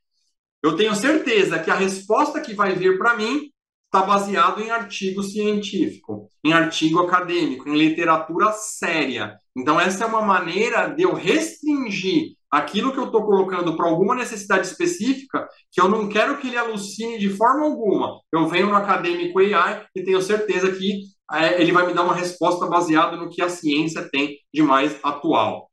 eu 0.64 0.76
tenho 0.76 0.96
certeza 0.96 1.60
que 1.60 1.70
a 1.70 1.76
resposta 1.76 2.42
que 2.42 2.56
vai 2.56 2.74
vir 2.74 2.98
para 2.98 3.16
mim 3.16 3.52
está 3.92 4.04
baseado 4.04 4.62
em 4.62 4.72
artigo 4.72 5.22
científico, 5.22 6.30
em 6.46 6.54
artigo 6.54 7.00
acadêmico, 7.00 7.68
em 7.68 7.78
literatura 7.78 8.54
séria. 8.54 9.38
Então, 9.56 9.78
essa 9.78 10.06
é 10.06 10.08
uma 10.08 10.22
maneira 10.22 10.88
de 10.88 11.04
eu 11.04 11.14
restringir 11.14 12.38
aquilo 12.50 12.94
que 12.94 12.98
eu 12.98 13.06
estou 13.06 13.26
colocando 13.26 13.76
para 13.76 13.90
alguma 13.90 14.16
necessidade 14.16 14.66
específica, 14.66 15.46
que 15.70 15.82
eu 15.82 15.90
não 15.90 16.08
quero 16.08 16.38
que 16.38 16.48
ele 16.48 16.58
alucine 16.58 17.20
de 17.20 17.30
forma 17.32 17.66
alguma. 17.66 18.22
Eu 18.32 18.48
venho 18.48 18.68
no 18.68 18.76
acadêmico 18.76 19.40
AI 19.40 19.86
e 19.94 20.04
tenho 20.04 20.22
certeza 20.22 20.72
que 20.72 21.02
é, 21.34 21.62
ele 21.62 21.74
vai 21.74 21.86
me 21.86 21.94
dar 21.94 22.04
uma 22.04 22.16
resposta 22.16 22.68
baseada 22.68 23.18
no 23.18 23.30
que 23.30 23.42
a 23.42 23.50
ciência 23.50 24.08
tem 24.10 24.38
de 24.54 24.62
mais 24.62 24.98
atual. 25.04 25.70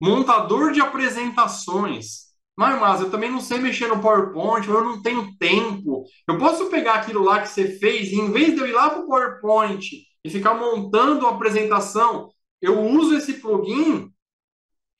Montador 0.00 0.72
de 0.72 0.80
apresentações. 0.80 2.27
Mas, 2.58 2.80
mas 2.80 3.00
eu 3.00 3.08
também 3.08 3.30
não 3.30 3.40
sei 3.40 3.58
mexer 3.58 3.86
no 3.86 4.00
PowerPoint, 4.00 4.66
eu 4.66 4.82
não 4.82 5.00
tenho 5.00 5.32
tempo. 5.38 6.04
Eu 6.26 6.38
posso 6.38 6.68
pegar 6.68 6.94
aquilo 6.94 7.22
lá 7.22 7.40
que 7.40 7.48
você 7.48 7.78
fez 7.78 8.10
e, 8.10 8.16
em 8.16 8.32
vez 8.32 8.52
de 8.52 8.58
eu 8.58 8.66
ir 8.66 8.72
lá 8.72 8.90
para 8.90 8.98
o 8.98 9.06
PowerPoint 9.06 9.86
e 10.24 10.28
ficar 10.28 10.54
montando 10.54 11.24
a 11.24 11.30
apresentação, 11.30 12.32
eu 12.60 12.80
uso 12.80 13.14
esse 13.16 13.34
plugin 13.34 14.10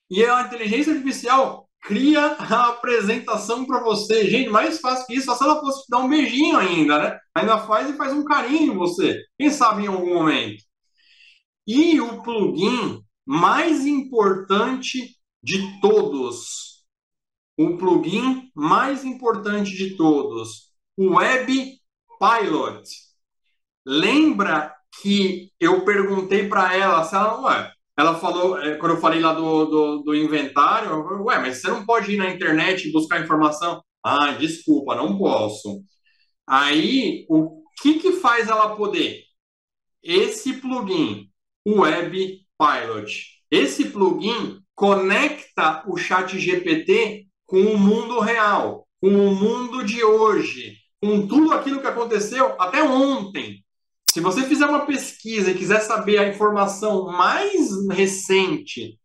e 0.09 0.25
a 0.25 0.43
inteligência 0.43 0.93
artificial 0.93 1.69
cria 1.83 2.21
a 2.39 2.69
apresentação 2.69 3.65
para 3.67 3.83
você. 3.83 4.31
Gente, 4.31 4.51
mais 4.51 4.79
fácil 4.81 5.07
que 5.09 5.15
isso, 5.15 5.27
só 5.27 5.35
se 5.35 5.43
ela 5.43 5.59
fosse 5.59 5.83
te 5.83 5.91
dar 5.91 5.99
um 5.99 6.09
beijinho 6.09 6.57
ainda, 6.57 6.97
né? 6.97 7.19
Ainda 7.35 7.59
faz 7.59 7.91
e 7.91 7.95
faz 7.95 8.13
um 8.13 8.25
carinho 8.25 8.73
em 8.75 8.77
você. 8.77 9.21
Quem 9.37 9.51
sabe 9.51 9.83
em 9.83 9.89
algum 9.89 10.15
momento. 10.15 10.63
E 11.67 12.01
o 12.01 12.23
plugin 12.23 13.03
mais 13.27 13.85
importante 13.85 15.17
de 15.43 15.81
todos 15.81 16.68
o 17.59 17.77
plugin 17.77 18.51
mais 18.55 19.05
importante 19.05 19.77
de 19.77 19.97
todos, 19.97 20.71
o 20.97 21.17
Web 21.17 21.77
Pilot. 22.21 22.89
Lembra 23.85 24.75
que 25.03 25.51
eu 25.59 25.85
perguntei 25.85 26.49
para 26.49 26.77
ela 26.77 27.03
se 27.03 27.17
ela, 27.17 27.73
ela 27.97 28.15
falou, 28.15 28.59
é, 28.61 28.77
quando 28.77 28.95
eu 28.95 29.01
falei 29.01 29.21
lá 29.21 29.33
do, 29.35 29.65
do, 29.67 29.99
do 30.05 30.15
inventário, 30.15 30.91
eu 30.91 31.05
falei, 31.05 31.19
ué, 31.25 31.39
mas 31.41 31.61
você 31.61 31.69
não 31.69 31.85
pode 31.85 32.13
ir 32.13 32.17
na 32.17 32.31
internet 32.31 32.89
e 32.89 32.93
buscar 32.93 33.21
informação? 33.21 33.83
Ah, 34.05 34.33
desculpa, 34.33 34.95
não 34.95 35.19
posso. 35.19 35.83
Aí, 36.47 37.27
o 37.29 37.63
que, 37.83 37.99
que 37.99 38.13
faz 38.13 38.49
ela 38.49 38.77
poder? 38.77 39.25
Esse 40.03 40.55
plugin, 40.55 41.29
o 41.65 41.81
Web 41.81 42.41
Pilot. 42.57 43.43
Esse 43.51 43.91
plugin 43.91 44.61
conecta 44.77 45.83
o 45.89 45.97
chat 45.97 46.39
GPT 46.39 47.28
com 47.49 47.63
o 47.63 47.79
mundo 47.79 48.21
real, 48.21 48.87
com 49.01 49.09
o 49.09 49.35
mundo 49.35 49.83
de 49.83 50.05
hoje, 50.05 50.77
com 51.03 51.27
tudo 51.27 51.53
aquilo 51.53 51.81
que 51.81 51.87
aconteceu 51.87 52.55
até 52.61 52.83
ontem. 52.83 53.65
Se 54.11 54.21
você 54.21 54.43
fizer 54.43 54.67
uma 54.67 54.85
pesquisa 54.85 55.51
e 55.51 55.55
quiser 55.55 55.81
saber 55.81 56.19
a 56.19 56.29
informação 56.29 57.07
mais 57.07 57.71
recente, 57.91 58.99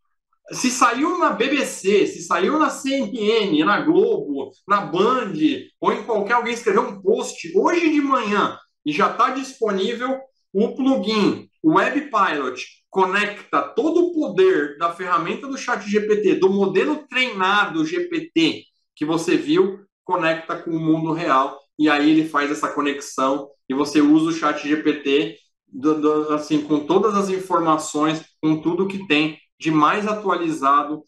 se 0.52 0.70
saiu 0.70 1.18
na 1.18 1.30
BBC, 1.30 2.06
se 2.06 2.22
saiu 2.22 2.58
na 2.58 2.68
CNN, 2.68 3.64
na 3.64 3.80
Globo, 3.80 4.50
na 4.68 4.82
Band, 4.82 5.32
ou 5.80 5.92
em 5.92 6.02
qualquer 6.02 6.34
alguém 6.34 6.52
escreveu 6.52 6.82
um 6.82 7.00
post 7.00 7.50
hoje 7.56 7.90
de 7.90 8.02
manhã 8.02 8.58
e 8.84 8.92
já 8.92 9.10
está 9.10 9.30
disponível 9.30 10.20
o 10.52 10.74
plugin 10.76 11.48
Web 11.64 12.10
Pilot 12.10 12.62
conecta 12.94 13.60
todo 13.60 14.06
o 14.06 14.14
poder 14.14 14.78
da 14.78 14.92
ferramenta 14.92 15.48
do 15.48 15.58
chat 15.58 15.82
GPT, 15.84 16.36
do 16.36 16.48
modelo 16.48 17.04
treinado 17.08 17.84
GPT 17.84 18.66
que 18.94 19.04
você 19.04 19.36
viu, 19.36 19.84
conecta 20.04 20.56
com 20.56 20.70
o 20.70 20.78
mundo 20.78 21.12
real 21.12 21.58
e 21.76 21.90
aí 21.90 22.08
ele 22.08 22.28
faz 22.28 22.52
essa 22.52 22.68
conexão 22.68 23.50
e 23.68 23.74
você 23.74 24.00
usa 24.00 24.30
o 24.30 24.32
chat 24.32 24.62
GPT 24.62 25.36
do, 25.66 26.00
do, 26.00 26.34
assim, 26.34 26.62
com 26.62 26.86
todas 26.86 27.16
as 27.16 27.30
informações, 27.30 28.24
com 28.40 28.62
tudo 28.62 28.86
que 28.86 29.08
tem 29.08 29.40
de 29.58 29.72
mais 29.72 30.06
atualizado 30.06 31.02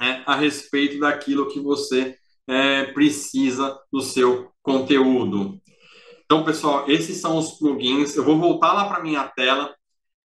é, 0.00 0.22
a 0.26 0.36
respeito 0.36 1.00
daquilo 1.00 1.48
que 1.48 1.58
você 1.58 2.16
é, 2.46 2.84
precisa 2.92 3.76
do 3.92 4.00
seu 4.00 4.52
conteúdo. 4.62 5.60
Então, 6.24 6.44
pessoal, 6.44 6.84
esses 6.88 7.20
são 7.20 7.36
os 7.36 7.58
plugins. 7.58 8.14
Eu 8.14 8.22
vou 8.22 8.38
voltar 8.38 8.72
lá 8.72 8.88
para 8.88 9.02
minha 9.02 9.24
tela 9.24 9.74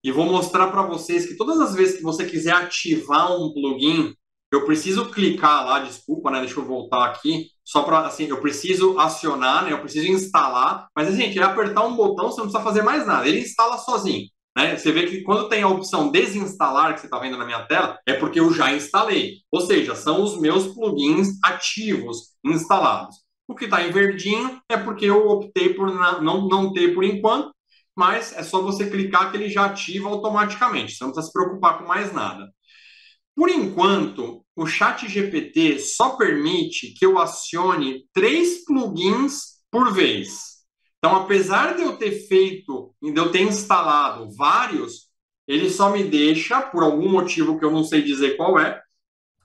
e 0.04 0.12
vou 0.12 0.26
mostrar 0.26 0.68
para 0.68 0.82
vocês 0.84 1.26
que 1.26 1.36
todas 1.36 1.60
as 1.60 1.76
vezes 1.76 1.98
que 1.98 2.04
você 2.04 2.26
quiser 2.26 2.54
ativar 2.54 3.32
um 3.34 3.54
plugin, 3.54 4.14
eu 4.52 4.66
preciso 4.66 5.12
clicar 5.12 5.66
lá, 5.66 5.80
desculpa, 5.80 6.32
né? 6.32 6.40
Deixa 6.40 6.60
eu 6.60 6.66
voltar 6.66 7.06
aqui, 7.06 7.48
só 7.64 7.84
para 7.84 8.00
assim, 8.08 8.26
eu 8.28 8.42
preciso 8.42 8.98
acionar, 8.98 9.66
né? 9.66 9.74
Eu 9.74 9.80
preciso 9.80 10.08
instalar, 10.08 10.88
mas 10.96 11.14
gente, 11.16 11.38
é 11.38 11.44
apertar 11.44 11.86
um 11.86 11.96
botão, 11.96 12.32
você 12.32 12.42
não 12.42 12.48
precisa 12.48 12.64
fazer 12.64 12.82
mais 12.82 13.06
nada, 13.06 13.28
ele 13.28 13.42
instala 13.42 13.78
sozinho. 13.78 14.28
Né? 14.58 14.76
Você 14.76 14.92
vê 14.92 15.06
que 15.06 15.22
quando 15.22 15.48
tem 15.48 15.62
a 15.62 15.68
opção 15.68 16.12
desinstalar, 16.12 16.94
que 16.94 17.02
você 17.02 17.08
está 17.08 17.20
vendo 17.20 17.38
na 17.38 17.46
minha 17.46 17.66
tela, 17.66 17.98
é 18.06 18.14
porque 18.14 18.40
eu 18.40 18.52
já 18.52 18.74
instalei. 18.74 19.36
Ou 19.52 19.62
seja, 19.62 19.96
são 19.96 20.22
os 20.22 20.40
meus 20.40 20.68
plugins 20.68 21.38
ativos 21.44 22.36
instalados. 22.44 23.16
O 23.48 23.56
que 23.56 23.66
está 23.66 23.82
em 23.82 23.92
verdinho 23.92 24.60
é 24.70 24.78
porque 24.78 25.06
eu 25.06 25.28
optei 25.30 25.74
por 25.74 25.92
não, 26.22 26.48
não 26.48 26.74
ter 26.74 26.94
por 26.94 27.04
enquanto, 27.04 27.52
mas 28.00 28.32
é 28.32 28.44
só 28.44 28.62
você 28.62 28.90
clicar 28.90 29.30
que 29.30 29.36
ele 29.36 29.50
já 29.50 29.66
ativa 29.66 30.08
automaticamente, 30.08 30.96
você 30.96 31.04
não 31.04 31.12
precisa 31.12 31.28
se 31.28 31.34
preocupar 31.34 31.80
com 31.80 31.86
mais 31.86 32.14
nada. 32.14 32.50
Por 33.36 33.50
enquanto, 33.50 34.42
o 34.56 34.66
Chat 34.66 35.06
GPT 35.06 35.80
só 35.80 36.12
permite 36.16 36.94
que 36.94 37.06
eu 37.06 37.20
acione 37.20 38.06
três 38.14 38.64
plugins 38.64 39.58
por 39.70 39.94
vez. 39.94 40.60
Então, 40.98 41.14
apesar 41.14 41.76
de 41.76 41.82
eu 41.82 41.98
ter 41.98 42.26
feito, 42.26 42.96
de 43.02 43.18
eu 43.18 43.34
ter 43.34 43.42
instalado 43.42 44.34
vários, 44.34 45.10
ele 45.46 45.70
só 45.70 45.90
me 45.90 46.06
deixa, 46.06 46.62
por 46.62 46.84
algum 46.84 47.10
motivo 47.10 47.60
que 47.60 47.66
eu 47.66 47.72
não 47.72 47.84
sei 47.84 48.02
dizer 48.02 48.38
qual 48.38 48.58
é, 48.58 48.82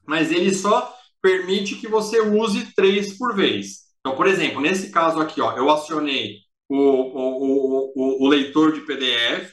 mas 0.06 0.30
ele 0.30 0.54
só 0.54 0.94
permite 1.20 1.74
que 1.74 1.88
você 1.88 2.20
use 2.20 2.72
três 2.76 3.18
por 3.18 3.34
vez. 3.34 3.80
Então, 3.98 4.14
por 4.14 4.28
exemplo, 4.28 4.60
nesse 4.60 4.92
caso 4.92 5.18
aqui, 5.18 5.40
ó, 5.40 5.56
eu 5.56 5.68
acionei 5.68 6.43
o, 6.78 7.12
o, 7.14 7.92
o, 7.94 8.24
o 8.24 8.28
leitor 8.28 8.72
de 8.72 8.80
PDF, 8.80 9.52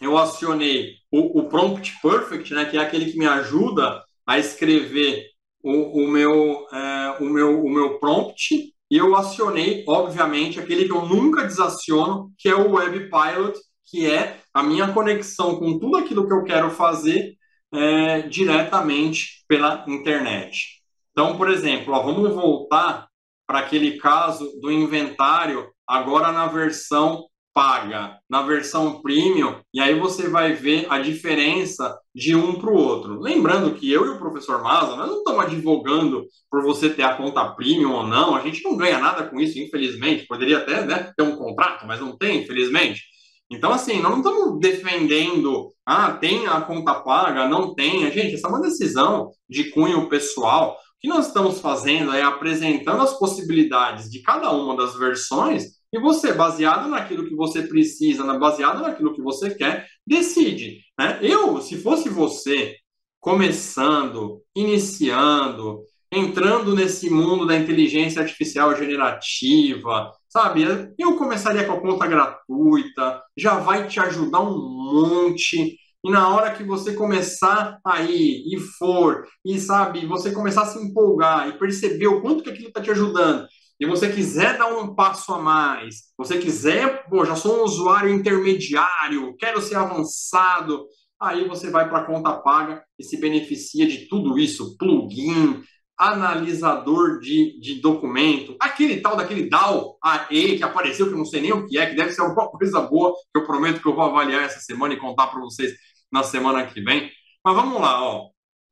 eu 0.00 0.18
acionei 0.18 0.96
o, 1.10 1.44
Prompt 1.44 1.92
Perfect, 2.02 2.52
né, 2.52 2.64
que 2.64 2.76
é 2.76 2.80
aquele 2.80 3.10
que 3.10 3.18
me 3.18 3.26
ajuda 3.26 4.04
a 4.26 4.38
escrever 4.38 5.26
o, 5.62 6.02
o, 6.02 6.08
meu, 6.08 6.66
é, 6.72 7.16
o, 7.20 7.24
meu, 7.24 7.64
o 7.64 7.70
meu 7.70 7.98
prompt, 7.98 8.74
e 8.90 8.96
eu 8.96 9.14
acionei, 9.14 9.84
obviamente, 9.88 10.60
aquele 10.60 10.84
que 10.84 10.92
eu 10.92 11.06
nunca 11.06 11.46
desaciono, 11.46 12.32
que 12.38 12.48
é 12.48 12.54
o 12.54 12.72
Web 12.72 13.08
Pilot, 13.08 13.58
que 13.86 14.10
é 14.10 14.40
a 14.52 14.62
minha 14.62 14.92
conexão 14.92 15.56
com 15.56 15.78
tudo 15.78 15.96
aquilo 15.96 16.26
que 16.26 16.32
eu 16.32 16.44
quero 16.44 16.70
fazer 16.70 17.34
é, 17.72 18.22
diretamente 18.22 19.44
pela 19.48 19.84
internet. 19.88 20.82
Então, 21.12 21.36
por 21.36 21.48
exemplo, 21.48 21.94
ó, 21.94 22.02
vamos 22.02 22.34
voltar 22.34 23.08
para 23.46 23.60
aquele 23.60 23.98
caso 23.98 24.58
do 24.60 24.70
inventário 24.70 25.73
agora 25.86 26.32
na 26.32 26.46
versão 26.46 27.24
paga, 27.54 28.18
na 28.28 28.42
versão 28.42 29.00
premium, 29.00 29.60
e 29.72 29.80
aí 29.80 29.94
você 29.98 30.28
vai 30.28 30.54
ver 30.54 30.86
a 30.90 30.98
diferença 30.98 31.96
de 32.12 32.34
um 32.34 32.58
para 32.58 32.68
o 32.68 32.76
outro. 32.76 33.20
Lembrando 33.20 33.74
que 33.76 33.90
eu 33.90 34.04
e 34.06 34.08
o 34.08 34.18
professor 34.18 34.60
Maza, 34.60 34.96
nós 34.96 35.08
não 35.08 35.18
estamos 35.18 35.44
advogando 35.44 36.26
por 36.50 36.64
você 36.64 36.90
ter 36.90 37.04
a 37.04 37.14
conta 37.14 37.54
premium 37.54 37.92
ou 37.92 38.06
não, 38.06 38.34
a 38.34 38.40
gente 38.40 38.62
não 38.64 38.76
ganha 38.76 38.98
nada 38.98 39.22
com 39.28 39.40
isso, 39.40 39.56
infelizmente. 39.60 40.26
Poderia 40.26 40.58
até 40.58 40.84
né, 40.84 41.12
ter 41.16 41.22
um 41.22 41.36
contrato, 41.36 41.86
mas 41.86 42.00
não 42.00 42.18
tem, 42.18 42.42
infelizmente. 42.42 43.02
Então, 43.48 43.72
assim, 43.72 44.00
nós 44.00 44.10
não 44.10 44.18
estamos 44.18 44.58
defendendo, 44.58 45.72
ah, 45.86 46.12
tem 46.12 46.46
a 46.48 46.60
conta 46.60 46.94
paga, 46.94 47.48
não 47.48 47.72
tem. 47.74 48.10
Gente, 48.10 48.34
essa 48.34 48.48
é 48.48 48.50
uma 48.50 48.60
decisão 48.60 49.30
de 49.48 49.70
cunho 49.70 50.08
pessoal. 50.08 50.76
Que 51.04 51.08
nós 51.10 51.26
estamos 51.26 51.60
fazendo 51.60 52.14
é 52.14 52.22
apresentando 52.22 53.02
as 53.02 53.18
possibilidades 53.18 54.10
de 54.10 54.22
cada 54.22 54.50
uma 54.52 54.74
das 54.74 54.96
versões 54.96 55.64
e 55.92 56.00
você, 56.00 56.32
baseado 56.32 56.88
naquilo 56.88 57.28
que 57.28 57.34
você 57.34 57.60
precisa, 57.60 58.24
baseado 58.38 58.80
naquilo 58.80 59.12
que 59.12 59.20
você 59.20 59.54
quer, 59.54 59.86
decide. 60.06 60.80
Né? 60.98 61.18
Eu, 61.20 61.60
se 61.60 61.76
fosse 61.76 62.08
você, 62.08 62.74
começando, 63.20 64.40
iniciando, 64.56 65.82
entrando 66.10 66.74
nesse 66.74 67.10
mundo 67.10 67.46
da 67.46 67.54
inteligência 67.54 68.22
artificial 68.22 68.74
generativa, 68.74 70.10
sabe? 70.26 70.64
Eu 70.98 71.18
começaria 71.18 71.66
com 71.66 71.74
a 71.74 71.80
conta 71.82 72.06
gratuita, 72.06 73.22
já 73.36 73.58
vai 73.58 73.86
te 73.86 74.00
ajudar 74.00 74.40
um 74.40 74.56
monte. 74.56 75.76
E 76.04 76.10
na 76.10 76.28
hora 76.28 76.52
que 76.52 76.62
você 76.62 76.92
começar 76.92 77.78
a 77.82 78.02
ir 78.02 78.44
e 78.46 78.60
for, 78.78 79.26
e 79.42 79.58
sabe, 79.58 80.04
você 80.04 80.30
começar 80.32 80.62
a 80.62 80.66
se 80.66 80.78
empolgar 80.78 81.48
e 81.48 81.58
perceber 81.58 82.08
o 82.08 82.20
quanto 82.20 82.44
que 82.44 82.50
aquilo 82.50 82.68
está 82.68 82.82
te 82.82 82.90
ajudando, 82.90 83.46
e 83.80 83.86
você 83.86 84.12
quiser 84.12 84.58
dar 84.58 84.66
um 84.66 84.94
passo 84.94 85.32
a 85.32 85.40
mais, 85.40 86.12
você 86.16 86.36
quiser, 86.36 87.08
pô, 87.08 87.24
já 87.24 87.34
sou 87.34 87.58
um 87.58 87.64
usuário 87.64 88.10
intermediário, 88.10 89.34
quero 89.38 89.62
ser 89.62 89.76
avançado, 89.76 90.84
aí 91.18 91.48
você 91.48 91.70
vai 91.70 91.88
para 91.88 92.00
a 92.00 92.04
conta 92.04 92.32
paga 92.34 92.84
e 92.98 93.02
se 93.02 93.18
beneficia 93.18 93.86
de 93.86 94.06
tudo 94.06 94.38
isso, 94.38 94.76
plugin, 94.76 95.62
analisador 95.96 97.18
de, 97.20 97.58
de 97.60 97.80
documento, 97.80 98.54
aquele 98.60 99.00
tal 99.00 99.16
daquele 99.16 99.48
DAO 99.48 99.96
AE 100.02 100.58
que 100.58 100.62
apareceu, 100.62 101.06
que 101.06 101.14
eu 101.14 101.18
não 101.18 101.24
sei 101.24 101.40
nem 101.40 101.52
o 101.52 101.66
que 101.66 101.78
é, 101.78 101.86
que 101.86 101.96
deve 101.96 102.12
ser 102.12 102.20
alguma 102.20 102.50
coisa 102.52 102.80
boa, 102.82 103.14
que 103.32 103.40
eu 103.40 103.46
prometo 103.46 103.80
que 103.80 103.88
eu 103.88 103.94
vou 103.94 104.04
avaliar 104.04 104.42
essa 104.42 104.60
semana 104.60 104.92
e 104.92 105.00
contar 105.00 105.28
para 105.28 105.40
vocês 105.40 105.72
na 106.10 106.22
semana 106.22 106.66
que 106.66 106.80
vem. 106.80 107.10
Mas 107.44 107.54
vamos 107.54 107.80
lá, 107.80 108.02
ó. 108.02 108.30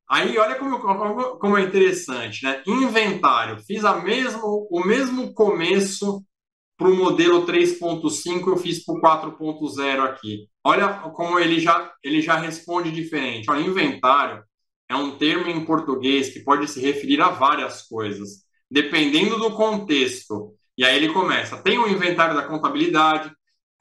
Aí 0.09 0.37
olha 0.37 0.57
como, 0.57 0.79
como, 1.39 1.57
é 1.57 1.63
interessante, 1.63 2.45
né? 2.45 2.63
Inventário. 2.67 3.63
Fiz 3.65 3.85
a 3.85 4.01
mesmo, 4.01 4.69
o 4.71 4.85
mesmo 4.85 5.33
começo 5.33 6.23
para 6.77 6.89
o 6.89 6.97
modelo 6.97 7.47
3.5, 7.47 8.49
eu 8.49 8.57
fiz 8.57 8.85
para 8.85 8.95
o 8.95 9.01
4.0 9.01 10.01
aqui. 10.05 10.49
Olha 10.65 10.89
como 11.15 11.39
ele 11.39 11.61
já, 11.61 11.93
ele 12.03 12.21
já 12.21 12.37
responde 12.37 12.91
diferente. 12.91 13.51
Olha, 13.51 13.61
inventário 13.61 14.43
é 14.89 14.95
um 14.95 15.17
termo 15.17 15.49
em 15.49 15.65
português 15.65 16.31
que 16.31 16.41
pode 16.41 16.69
se 16.69 16.81
referir 16.81 17.21
a 17.21 17.31
várias 17.31 17.83
coisas, 17.83 18.45
dependendo 18.71 19.39
do 19.39 19.53
contexto. 19.53 20.55
E 20.77 20.85
aí 20.85 20.97
ele 20.97 21.13
começa: 21.13 21.57
tem 21.57 21.79
o 21.79 21.89
inventário 21.89 22.35
da 22.35 22.43
contabilidade, 22.43 23.33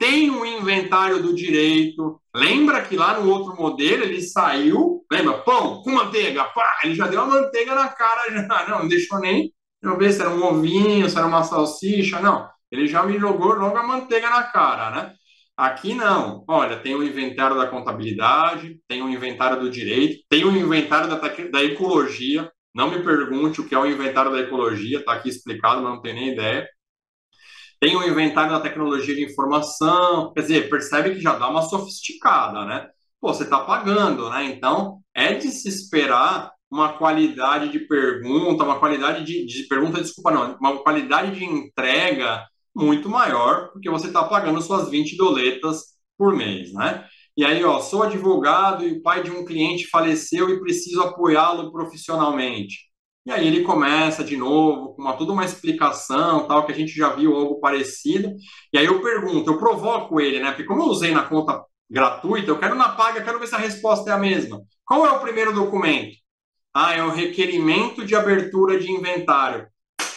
tem 0.02 0.32
um 0.32 0.44
inventário 0.44 1.22
do 1.22 1.36
direito. 1.36 2.20
Lembra 2.36 2.82
que 2.82 2.98
lá 2.98 3.20
no 3.20 3.30
outro 3.30 3.56
modelo 3.56 4.04
ele 4.04 4.20
saiu, 4.20 5.06
lembra? 5.12 5.38
Pão 5.38 5.84
com 5.84 5.92
manteiga, 5.92 6.44
pá, 6.46 6.80
ele 6.84 6.96
já 6.96 7.06
deu 7.06 7.22
a 7.22 7.28
manteiga 7.28 7.76
na 7.76 7.88
cara, 7.88 8.32
já 8.32 8.42
não, 8.68 8.80
não 8.80 8.88
deixou 8.88 9.20
nem 9.20 9.54
eu 9.80 9.96
ver 10.00 10.12
se 10.12 10.22
era 10.22 10.32
um 10.32 10.44
ovinho, 10.44 11.08
se 11.08 11.16
era 11.16 11.28
uma 11.28 11.44
salsicha, 11.44 12.20
não. 12.20 12.50
Ele 12.72 12.88
já 12.88 13.04
me 13.04 13.20
jogou 13.20 13.54
logo 13.54 13.78
a 13.78 13.86
manteiga 13.86 14.28
na 14.32 14.42
cara, 14.42 14.90
né? 14.90 15.14
Aqui 15.56 15.94
não. 15.94 16.44
Olha, 16.48 16.80
tem 16.80 16.96
o 16.96 17.04
inventário 17.04 17.56
da 17.56 17.68
contabilidade, 17.68 18.80
tem 18.88 19.04
o 19.04 19.10
inventário 19.10 19.60
do 19.60 19.70
direito, 19.70 20.24
tem 20.28 20.44
o 20.44 20.58
inventário 20.58 21.10
da, 21.10 21.18
da 21.18 21.64
ecologia. 21.64 22.52
Não 22.74 22.90
me 22.90 23.04
pergunte 23.04 23.62
o 23.62 23.68
que 23.68 23.76
é 23.76 23.78
o 23.78 23.86
inventário 23.86 24.32
da 24.32 24.40
ecologia, 24.40 24.98
está 25.00 25.14
aqui 25.14 25.30
explicado, 25.30 25.84
mas 25.84 25.94
não 25.94 26.02
tenho 26.02 26.16
nem 26.16 26.32
ideia 26.32 26.68
tem 27.82 27.96
o 27.98 28.08
inventário 28.08 28.52
da 28.52 28.60
tecnologia 28.60 29.16
de 29.16 29.26
informação, 29.26 30.32
quer 30.34 30.42
dizer, 30.42 30.70
percebe 30.70 31.16
que 31.16 31.20
já 31.20 31.36
dá 31.36 31.50
uma 31.50 31.64
sofisticada, 31.64 32.64
né? 32.64 32.88
Pô, 33.20 33.34
você 33.34 33.44
está 33.44 33.60
pagando, 33.62 34.30
né? 34.30 34.46
Então, 34.46 35.00
é 35.16 35.34
de 35.34 35.50
se 35.50 35.68
esperar 35.68 36.52
uma 36.70 36.94
qualidade 36.94 37.70
de 37.72 37.80
pergunta, 37.80 38.64
uma 38.64 38.78
qualidade 38.80 39.26
de, 39.26 39.46
de 39.48 39.64
pergunta, 39.68 40.00
desculpa, 40.00 40.30
não, 40.32 40.56
uma 40.58 40.78
qualidade 40.84 41.38
de 41.38 41.44
entrega 41.44 42.46
muito 42.74 43.10
maior, 43.10 43.72
porque 43.74 43.90
você 43.90 44.08
está 44.08 44.24
pagando 44.24 44.62
suas 44.62 44.90
20 44.90 45.18
doletas 45.18 45.82
por 46.16 46.36
mês, 46.36 46.72
né? 46.74 47.08
E 47.36 47.44
aí, 47.44 47.64
ó, 47.64 47.80
sou 47.80 48.04
advogado 48.04 48.86
e 48.86 49.00
o 49.00 49.02
pai 49.02 49.24
de 49.24 49.32
um 49.32 49.44
cliente 49.44 49.90
faleceu 49.90 50.52
e 50.52 50.60
preciso 50.60 51.02
apoiá-lo 51.02 51.72
profissionalmente. 51.72 52.91
E 53.26 53.32
aí 53.32 53.48
ele 53.48 53.64
começa 53.64 54.24
de 54.24 54.36
novo, 54.36 54.96
com 54.96 55.02
uma, 55.04 55.14
toda 55.14 55.32
uma 55.32 55.46
explicação, 55.46 56.48
tal, 56.48 56.66
que 56.66 56.72
a 56.72 56.76
gente 56.76 56.92
já 56.92 57.10
viu 57.10 57.36
algo 57.36 57.60
parecido. 57.60 58.34
E 58.74 58.78
aí 58.78 58.86
eu 58.86 59.02
pergunto, 59.02 59.52
eu 59.52 59.60
provoco 59.60 60.20
ele, 60.20 60.40
né? 60.40 60.50
Porque 60.50 60.64
como 60.64 60.82
eu 60.84 60.88
usei 60.88 61.12
na 61.12 61.24
conta 61.24 61.64
gratuita, 61.90 62.50
eu 62.50 62.58
quero 62.58 62.74
na 62.76 62.90
paga, 62.90 63.22
quero 63.22 63.40
ver 63.40 63.48
se 63.48 63.56
a 63.56 63.60
resposta 63.60 64.10
é 64.10 64.14
a 64.14 64.18
mesma. 64.18 64.62
Qual 64.86 65.06
é 65.06 65.12
o 65.12 65.20
primeiro 65.20 65.54
documento? 65.54 66.16
Ah, 66.74 66.96
é 66.96 67.04
o 67.04 67.12
requerimento 67.12 68.06
de 68.06 68.16
abertura 68.16 68.80
de 68.80 68.92
inventário. 68.92 69.68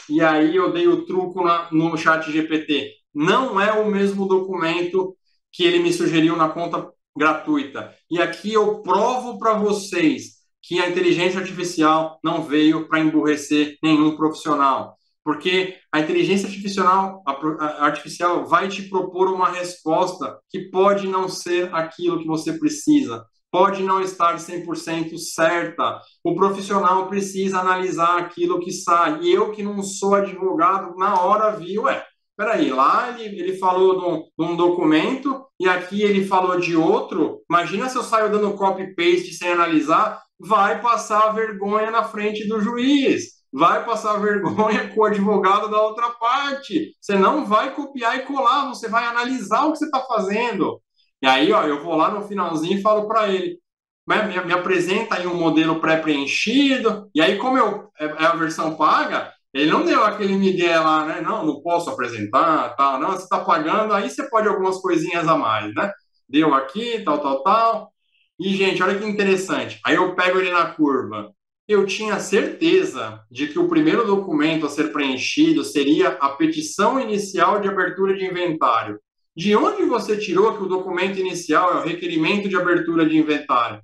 E 0.08 0.20
aí 0.22 0.56
eu 0.56 0.72
dei 0.72 0.86
o 0.86 1.04
truco 1.04 1.42
na, 1.42 1.68
no 1.72 1.96
chat 1.98 2.30
GPT. 2.30 2.90
Não 3.14 3.60
é 3.60 3.72
o 3.72 3.86
mesmo 3.90 4.26
documento 4.26 5.16
que 5.52 5.64
ele 5.64 5.78
me 5.80 5.92
sugeriu 5.92 6.36
na 6.36 6.48
conta 6.48 6.90
gratuita. 7.16 7.94
E 8.10 8.20
aqui 8.20 8.52
eu 8.52 8.82
provo 8.82 9.38
para 9.38 9.54
vocês 9.54 10.43
que 10.66 10.80
a 10.80 10.88
inteligência 10.88 11.40
artificial 11.40 12.18
não 12.24 12.42
veio 12.42 12.88
para 12.88 13.00
emburrecer 13.00 13.76
nenhum 13.82 14.16
profissional. 14.16 14.96
Porque 15.22 15.76
a 15.90 16.00
inteligência 16.00 16.46
artificial, 16.46 17.22
a 17.26 17.86
artificial 17.86 18.46
vai 18.46 18.68
te 18.68 18.82
propor 18.82 19.32
uma 19.32 19.50
resposta 19.50 20.38
que 20.50 20.70
pode 20.70 21.06
não 21.06 21.28
ser 21.28 21.74
aquilo 21.74 22.18
que 22.18 22.26
você 22.26 22.52
precisa, 22.54 23.24
pode 23.50 23.82
não 23.82 24.00
estar 24.00 24.36
100% 24.36 25.16
certa. 25.16 26.00
O 26.22 26.34
profissional 26.34 27.08
precisa 27.08 27.60
analisar 27.60 28.18
aquilo 28.18 28.60
que 28.60 28.72
sai. 28.72 29.20
E 29.22 29.32
eu, 29.32 29.52
que 29.52 29.62
não 29.62 29.82
sou 29.82 30.14
advogado, 30.14 30.96
na 30.96 31.20
hora 31.20 31.56
vi, 31.56 31.78
ué, 31.78 32.04
peraí, 32.36 32.70
lá 32.70 33.14
ele, 33.18 33.38
ele 33.38 33.56
falou 33.56 33.98
de 33.98 34.04
um, 34.04 34.46
de 34.46 34.52
um, 34.52 34.56
documento 34.56 35.46
e 35.58 35.68
aqui 35.68 36.02
ele 36.02 36.26
falou 36.26 36.58
de 36.58 36.76
outro. 36.76 37.42
Imagina 37.48 37.88
se 37.88 37.96
eu 37.96 38.02
saio 38.02 38.30
dando 38.30 38.54
copy-paste 38.54 39.32
sem 39.34 39.52
analisar, 39.52 40.20
vai 40.38 40.80
passar 40.80 41.32
vergonha 41.32 41.90
na 41.90 42.04
frente 42.04 42.46
do 42.48 42.60
juiz 42.60 43.34
vai 43.54 43.84
passar 43.84 44.16
vergonha 44.16 44.88
com 44.92 45.00
o 45.00 45.04
advogado 45.04 45.70
da 45.70 45.80
outra 45.80 46.10
parte. 46.10 46.92
Você 47.00 47.14
não 47.16 47.46
vai 47.46 47.72
copiar 47.72 48.16
e 48.16 48.22
colar, 48.22 48.68
você 48.68 48.88
vai 48.88 49.04
analisar 49.06 49.64
o 49.64 49.72
que 49.72 49.78
você 49.78 49.84
está 49.84 50.00
fazendo. 50.00 50.82
E 51.22 51.26
aí, 51.26 51.52
ó, 51.52 51.62
eu 51.62 51.82
vou 51.82 51.94
lá 51.94 52.10
no 52.10 52.26
finalzinho 52.26 52.78
e 52.78 52.82
falo 52.82 53.06
para 53.06 53.28
ele, 53.28 53.58
né, 54.06 54.24
me, 54.24 54.44
me, 54.44 54.52
apresenta 54.52 55.14
aí 55.14 55.26
um 55.26 55.36
modelo 55.36 55.80
pré-preenchido. 55.80 57.08
E 57.14 57.22
aí, 57.22 57.38
como 57.38 57.56
eu, 57.56 57.88
é, 57.98 58.06
é 58.06 58.26
a 58.26 58.34
versão 58.34 58.74
paga, 58.74 59.32
ele 59.52 59.70
não 59.70 59.84
deu 59.84 60.04
aquele 60.04 60.34
migué 60.34 60.78
lá, 60.78 61.04
né? 61.06 61.20
Não, 61.20 61.46
não 61.46 61.62
posso 61.62 61.88
apresentar, 61.88 62.74
tal. 62.76 62.98
Não, 62.98 63.12
você 63.12 63.22
está 63.22 63.38
pagando, 63.38 63.94
aí 63.94 64.10
você 64.10 64.28
pode 64.28 64.48
algumas 64.48 64.78
coisinhas 64.80 65.28
a 65.28 65.36
mais, 65.36 65.72
né? 65.74 65.92
Deu 66.28 66.52
aqui, 66.54 67.02
tal, 67.04 67.20
tal, 67.20 67.42
tal. 67.44 67.93
E, 68.38 68.54
gente, 68.56 68.82
olha 68.82 68.98
que 68.98 69.06
interessante. 69.06 69.80
Aí 69.84 69.94
eu 69.94 70.14
pego 70.14 70.38
ele 70.38 70.50
na 70.50 70.66
curva 70.66 71.34
eu 71.66 71.86
tinha 71.86 72.20
certeza 72.20 73.22
de 73.30 73.48
que 73.48 73.58
o 73.58 73.68
primeiro 73.68 74.06
documento 74.06 74.66
a 74.66 74.68
ser 74.68 74.92
preenchido 74.92 75.64
seria 75.64 76.08
a 76.08 76.28
petição 76.30 77.00
inicial 77.00 77.60
de 77.60 77.68
abertura 77.68 78.14
de 78.14 78.24
inventário. 78.24 79.00
De 79.34 79.56
onde 79.56 79.84
você 79.84 80.16
tirou 80.16 80.56
que 80.56 80.62
o 80.62 80.68
documento 80.68 81.18
inicial 81.18 81.72
é 81.72 81.76
o 81.78 81.84
requerimento 81.84 82.48
de 82.48 82.56
abertura 82.56 83.08
de 83.08 83.16
inventário? 83.16 83.80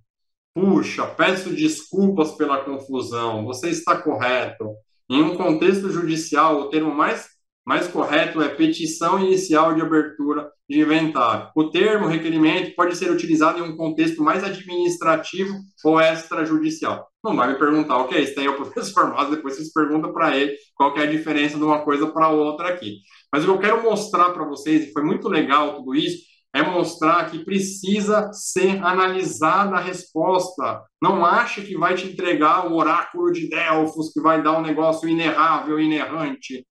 Puxa, 0.55 1.07
peço 1.07 1.55
desculpas 1.55 2.33
pela 2.33 2.63
confusão, 2.63 3.47
você 3.47 3.71
está 3.71 3.97
correto. 3.97 4.75
Em 5.09 5.23
um 5.23 5.37
contexto 5.37 5.91
judicial, 5.91 6.61
o 6.61 6.69
termo 6.69 6.95
mais 6.95 7.29
mais 7.65 7.87
correto 7.87 8.41
é 8.41 8.49
petição 8.49 9.23
inicial 9.23 9.75
de 9.75 9.83
abertura 9.83 10.51
de 10.71 10.81
inventário. 10.81 11.49
O 11.57 11.69
termo 11.69 12.07
requerimento 12.07 12.77
pode 12.77 12.95
ser 12.95 13.11
utilizado 13.11 13.59
em 13.59 13.63
um 13.63 13.77
contexto 13.77 14.23
mais 14.23 14.45
administrativo 14.45 15.53
ou 15.85 16.01
extrajudicial. 16.01 17.09
Não 17.25 17.35
vai 17.35 17.53
me 17.53 17.59
perguntar 17.59 17.99
o 17.99 18.07
que 18.07 18.15
é 18.15 18.21
isso, 18.21 18.37
tem 18.37 18.47
o 18.49 18.55
professor 18.57 19.13
mas 19.13 19.29
depois 19.29 19.57
vocês 19.57 19.73
perguntam 19.73 20.13
para 20.13 20.37
ele 20.37 20.55
qual 20.77 20.97
é 20.97 21.03
a 21.03 21.11
diferença 21.11 21.59
de 21.59 21.65
uma 21.65 21.81
coisa 21.81 22.07
para 22.07 22.29
outra 22.29 22.69
aqui. 22.69 22.99
Mas 23.33 23.43
o 23.43 23.47
que 23.47 23.53
eu 23.53 23.59
quero 23.59 23.83
mostrar 23.83 24.31
para 24.31 24.45
vocês, 24.45 24.85
e 24.85 24.93
foi 24.93 25.03
muito 25.03 25.29
legal 25.29 25.75
tudo 25.75 25.93
isso, 25.93 26.19
é 26.55 26.63
mostrar 26.63 27.29
que 27.31 27.45
precisa 27.45 28.33
ser 28.33 28.85
analisada 28.85 29.77
a 29.77 29.81
resposta. 29.81 30.85
Não 31.03 31.25
ache 31.25 31.63
que 31.63 31.77
vai 31.77 31.95
te 31.95 32.07
entregar 32.07 32.67
o 32.67 32.77
oráculo 32.77 33.33
de 33.33 33.49
Delfos, 33.49 34.13
que 34.13 34.21
vai 34.21 34.43
dar 34.43 34.59
um 34.59 34.63
negócio 34.63 35.09
inerrável, 35.09 35.81
inerrante. 35.81 36.65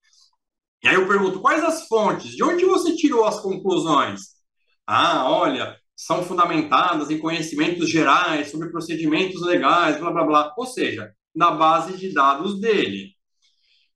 E 0.83 0.87
aí 0.87 0.95
eu 0.95 1.07
pergunto, 1.07 1.41
quais 1.41 1.63
as 1.63 1.87
fontes? 1.87 2.35
De 2.35 2.43
onde 2.43 2.65
você 2.65 2.95
tirou 2.95 3.25
as 3.25 3.39
conclusões? 3.39 4.21
Ah, 4.87 5.29
olha, 5.29 5.77
são 5.95 6.23
fundamentadas 6.23 7.11
em 7.11 7.19
conhecimentos 7.19 7.89
gerais 7.89 8.49
sobre 8.49 8.69
procedimentos 8.69 9.41
legais, 9.41 9.99
blá 9.99 10.11
blá 10.11 10.23
blá. 10.23 10.53
Ou 10.57 10.65
seja, 10.65 11.11
na 11.35 11.51
base 11.51 11.97
de 11.97 12.13
dados 12.13 12.59
dele. 12.59 13.09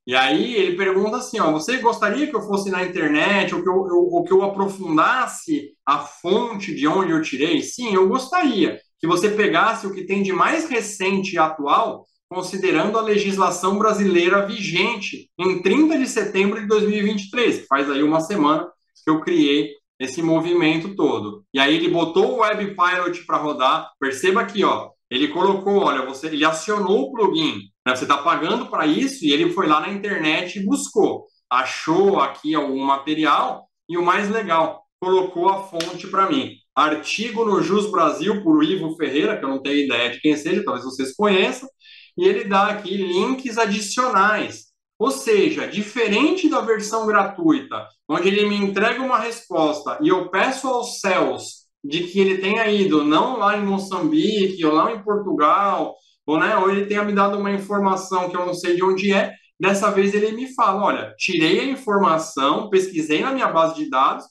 E 0.05 0.15
aí 0.15 0.55
ele 0.55 0.75
pergunta 0.75 1.17
assim, 1.17 1.39
ó, 1.39 1.51
você 1.51 1.77
gostaria 1.77 2.27
que 2.27 2.35
eu 2.35 2.41
fosse 2.41 2.69
na 2.69 2.83
internet 2.83 3.55
ou 3.55 3.63
que 3.63 3.69
eu, 3.69 3.87
eu, 3.87 3.97
ou 4.11 4.23
que 4.25 4.33
eu 4.33 4.43
aprofundasse 4.43 5.71
a 5.85 5.99
fonte 5.99 6.75
de 6.75 6.85
onde 6.87 7.11
eu 7.13 7.21
tirei? 7.21 7.61
Sim, 7.61 7.95
eu 7.95 8.09
gostaria 8.09 8.77
que 8.99 9.07
você 9.07 9.29
pegasse 9.29 9.87
o 9.87 9.93
que 9.93 10.05
tem 10.05 10.21
de 10.21 10.33
mais 10.33 10.67
recente 10.67 11.35
e 11.35 11.37
atual 11.37 12.05
considerando 12.33 12.97
a 12.97 13.01
legislação 13.01 13.77
brasileira 13.77 14.45
vigente 14.45 15.29
em 15.37 15.61
30 15.61 15.99
de 15.99 16.07
setembro 16.07 16.59
de 16.59 16.67
2023, 16.67 17.59
que 17.59 17.67
faz 17.67 17.89
aí 17.91 18.01
uma 18.01 18.19
semana 18.19 18.67
que 19.03 19.09
eu 19.09 19.21
criei 19.21 19.69
esse 19.99 20.21
movimento 20.23 20.95
todo. 20.95 21.45
E 21.53 21.59
aí 21.59 21.75
ele 21.75 21.89
botou 21.89 22.33
o 22.33 22.39
Web 22.39 22.75
Pilot 22.75 23.23
para 23.25 23.37
rodar. 23.37 23.91
Perceba 23.99 24.41
aqui, 24.41 24.63
ó, 24.63 24.89
ele 25.11 25.27
colocou, 25.27 25.83
olha, 25.83 26.03
você, 26.05 26.27
ele 26.27 26.43
acionou 26.43 27.03
o 27.03 27.11
plugin. 27.11 27.59
Né? 27.85 27.95
Você 27.95 28.03
está 28.03 28.17
pagando 28.17 28.65
para 28.65 28.87
isso 28.87 29.23
e 29.23 29.31
ele 29.31 29.51
foi 29.51 29.67
lá 29.67 29.79
na 29.79 29.89
internet 29.89 30.57
e 30.57 30.65
buscou, 30.65 31.27
achou 31.47 32.19
aqui 32.19 32.55
algum 32.55 32.83
material 32.83 33.67
e 33.87 33.95
o 33.95 34.03
mais 34.03 34.27
legal, 34.27 34.81
colocou 34.99 35.49
a 35.49 35.61
fonte 35.63 36.07
para 36.07 36.29
mim. 36.29 36.55
Artigo 36.75 37.45
no 37.45 37.61
Jus 37.61 37.91
Brasil 37.91 38.41
por 38.41 38.63
Ivo 38.63 38.95
Ferreira, 38.95 39.37
que 39.37 39.45
eu 39.45 39.49
não 39.49 39.61
tenho 39.61 39.85
ideia 39.85 40.09
de 40.09 40.19
quem 40.19 40.35
seja, 40.35 40.63
talvez 40.63 40.83
vocês 40.83 41.15
conheçam 41.15 41.69
e 42.17 42.25
ele 42.25 42.45
dá 42.45 42.67
aqui 42.67 42.95
links 42.95 43.57
adicionais. 43.57 44.73
Ou 44.99 45.11
seja, 45.11 45.67
diferente 45.67 46.47
da 46.49 46.61
versão 46.61 47.05
gratuita, 47.05 47.87
onde 48.07 48.27
ele 48.27 48.47
me 48.47 48.55
entrega 48.55 49.01
uma 49.01 49.19
resposta 49.19 49.97
e 50.01 50.07
eu 50.07 50.29
peço 50.29 50.67
aos 50.67 50.99
céus 50.99 51.63
de 51.83 52.03
que 52.03 52.19
ele 52.19 52.37
tenha 52.37 52.65
ido 52.69 53.03
não 53.03 53.37
lá 53.37 53.57
em 53.57 53.65
Moçambique 53.65 54.63
ou 54.65 54.73
lá 54.73 54.93
em 54.93 55.03
Portugal, 55.03 55.95
ou, 56.25 56.39
né, 56.39 56.55
ou 56.55 56.69
ele 56.69 56.85
tenha 56.85 57.03
me 57.03 57.11
dado 57.11 57.37
uma 57.37 57.51
informação 57.51 58.29
que 58.29 58.37
eu 58.37 58.45
não 58.45 58.53
sei 58.53 58.75
de 58.75 58.83
onde 58.83 59.11
é, 59.11 59.33
dessa 59.59 59.91
vez 59.91 60.13
ele 60.13 60.31
me 60.31 60.53
fala, 60.53 60.83
olha, 60.83 61.13
tirei 61.17 61.59
a 61.59 61.65
informação, 61.65 62.69
pesquisei 62.69 63.21
na 63.21 63.31
minha 63.31 63.47
base 63.47 63.75
de 63.75 63.89
dados, 63.89 64.25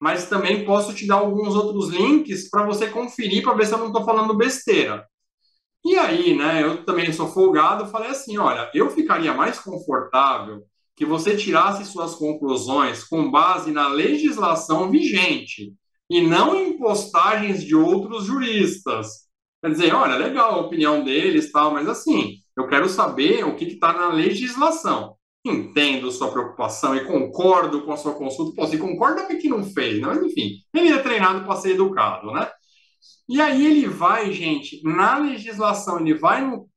mas 0.00 0.28
também 0.28 0.64
posso 0.64 0.94
te 0.94 1.06
dar 1.06 1.16
alguns 1.16 1.54
outros 1.54 1.88
links 1.88 2.48
para 2.50 2.64
você 2.64 2.88
conferir 2.88 3.42
para 3.42 3.54
ver 3.54 3.66
se 3.66 3.72
eu 3.72 3.78
não 3.78 3.88
estou 3.88 4.04
falando 4.04 4.36
besteira. 4.36 5.04
E 5.84 5.96
aí, 5.96 6.36
né, 6.36 6.62
eu 6.62 6.84
também 6.84 7.12
sou 7.12 7.28
folgado, 7.28 7.86
falei 7.86 8.10
assim, 8.10 8.36
olha, 8.36 8.70
eu 8.74 8.90
ficaria 8.90 9.32
mais 9.32 9.58
confortável 9.58 10.64
que 10.94 11.04
você 11.04 11.36
tirasse 11.36 11.84
suas 11.84 12.14
conclusões 12.16 13.04
com 13.04 13.30
base 13.30 13.70
na 13.70 13.88
legislação 13.88 14.90
vigente 14.90 15.72
e 16.10 16.20
não 16.20 16.56
em 16.56 16.76
postagens 16.76 17.62
de 17.62 17.76
outros 17.76 18.24
juristas. 18.24 19.28
Quer 19.62 19.70
dizer, 19.70 19.94
olha, 19.94 20.16
legal 20.16 20.54
a 20.54 20.60
opinião 20.60 21.04
deles, 21.04 21.52
tal, 21.52 21.72
mas 21.72 21.88
assim, 21.88 22.38
eu 22.56 22.66
quero 22.66 22.88
saber 22.88 23.44
o 23.44 23.54
que 23.54 23.64
está 23.64 23.92
na 23.92 24.08
legislação. 24.08 25.16
Entendo 25.46 26.10
sua 26.10 26.32
preocupação 26.32 26.96
e 26.96 27.04
concordo 27.04 27.82
com 27.82 27.92
a 27.92 27.96
sua 27.96 28.14
consulta. 28.14 28.56
Pô, 28.56 28.66
se 28.66 28.76
concorda, 28.76 29.24
que 29.36 29.48
não 29.48 29.62
fez, 29.62 30.00
né? 30.00 30.08
Mas 30.08 30.22
enfim, 30.22 30.56
ele 30.74 30.88
é 30.88 30.98
treinado 30.98 31.44
para 31.44 31.56
ser 31.56 31.70
educado, 31.70 32.32
né? 32.32 32.50
E 33.28 33.40
aí 33.40 33.66
ele 33.66 33.86
vai, 33.86 34.32
gente, 34.32 34.80
na 34.82 35.18
legislação, 35.18 36.00
ele 36.00 36.14
vai 36.14 36.44
no, 36.44 36.68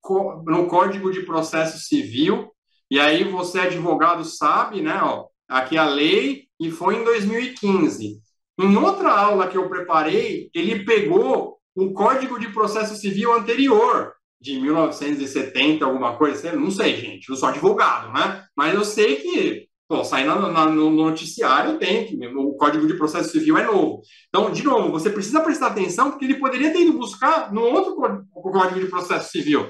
no 0.45 0.67
Código 0.67 1.11
de 1.11 1.21
Processo 1.21 1.79
Civil, 1.79 2.51
e 2.89 2.99
aí 2.99 3.23
você, 3.23 3.59
advogado, 3.59 4.23
sabe, 4.25 4.81
né? 4.81 4.99
Ó, 5.01 5.27
aqui 5.47 5.77
a 5.77 5.85
lei, 5.85 6.45
e 6.59 6.69
foi 6.69 6.97
em 6.97 7.03
2015. 7.03 8.19
Em 8.59 8.75
outra 8.75 9.11
aula 9.11 9.47
que 9.47 9.57
eu 9.57 9.69
preparei, 9.69 10.49
ele 10.53 10.83
pegou 10.83 11.57
o 11.73 11.93
Código 11.93 12.37
de 12.37 12.49
Processo 12.49 12.95
Civil 12.95 13.33
anterior, 13.33 14.13
de 14.41 14.59
1970, 14.59 15.85
alguma 15.85 16.17
coisa, 16.17 16.51
não 16.53 16.71
sei, 16.71 16.97
gente, 16.97 17.29
eu 17.29 17.35
sou 17.35 17.49
advogado, 17.49 18.11
né? 18.11 18.43
Mas 18.57 18.73
eu 18.73 18.83
sei 18.83 19.17
que 19.17 19.67
Pô, 19.91 20.05
sair 20.05 20.23
no 20.23 20.89
noticiário 20.89 21.77
tem, 21.77 22.05
que 22.05 22.27
o 22.27 22.53
Código 22.53 22.87
de 22.87 22.93
Processo 22.93 23.29
Civil 23.29 23.57
é 23.57 23.65
novo. 23.65 24.01
Então, 24.29 24.49
de 24.49 24.63
novo, 24.63 24.89
você 24.89 25.09
precisa 25.09 25.41
prestar 25.41 25.67
atenção, 25.67 26.11
porque 26.11 26.23
ele 26.23 26.39
poderia 26.39 26.71
ter 26.71 26.83
ido 26.83 26.93
buscar 26.93 27.51
no 27.51 27.59
outro 27.59 27.97
Código 28.31 28.79
de 28.79 28.85
Processo 28.85 29.29
Civil. 29.29 29.69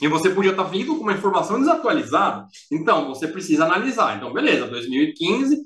E 0.00 0.06
você 0.06 0.30
podia 0.30 0.52
estar 0.52 0.62
vindo 0.62 0.94
com 0.94 1.02
uma 1.02 1.12
informação 1.12 1.58
desatualizada. 1.58 2.46
Então, 2.70 3.08
você 3.08 3.26
precisa 3.26 3.64
analisar. 3.64 4.16
Então, 4.16 4.32
beleza, 4.32 4.68
2015. 4.68 5.58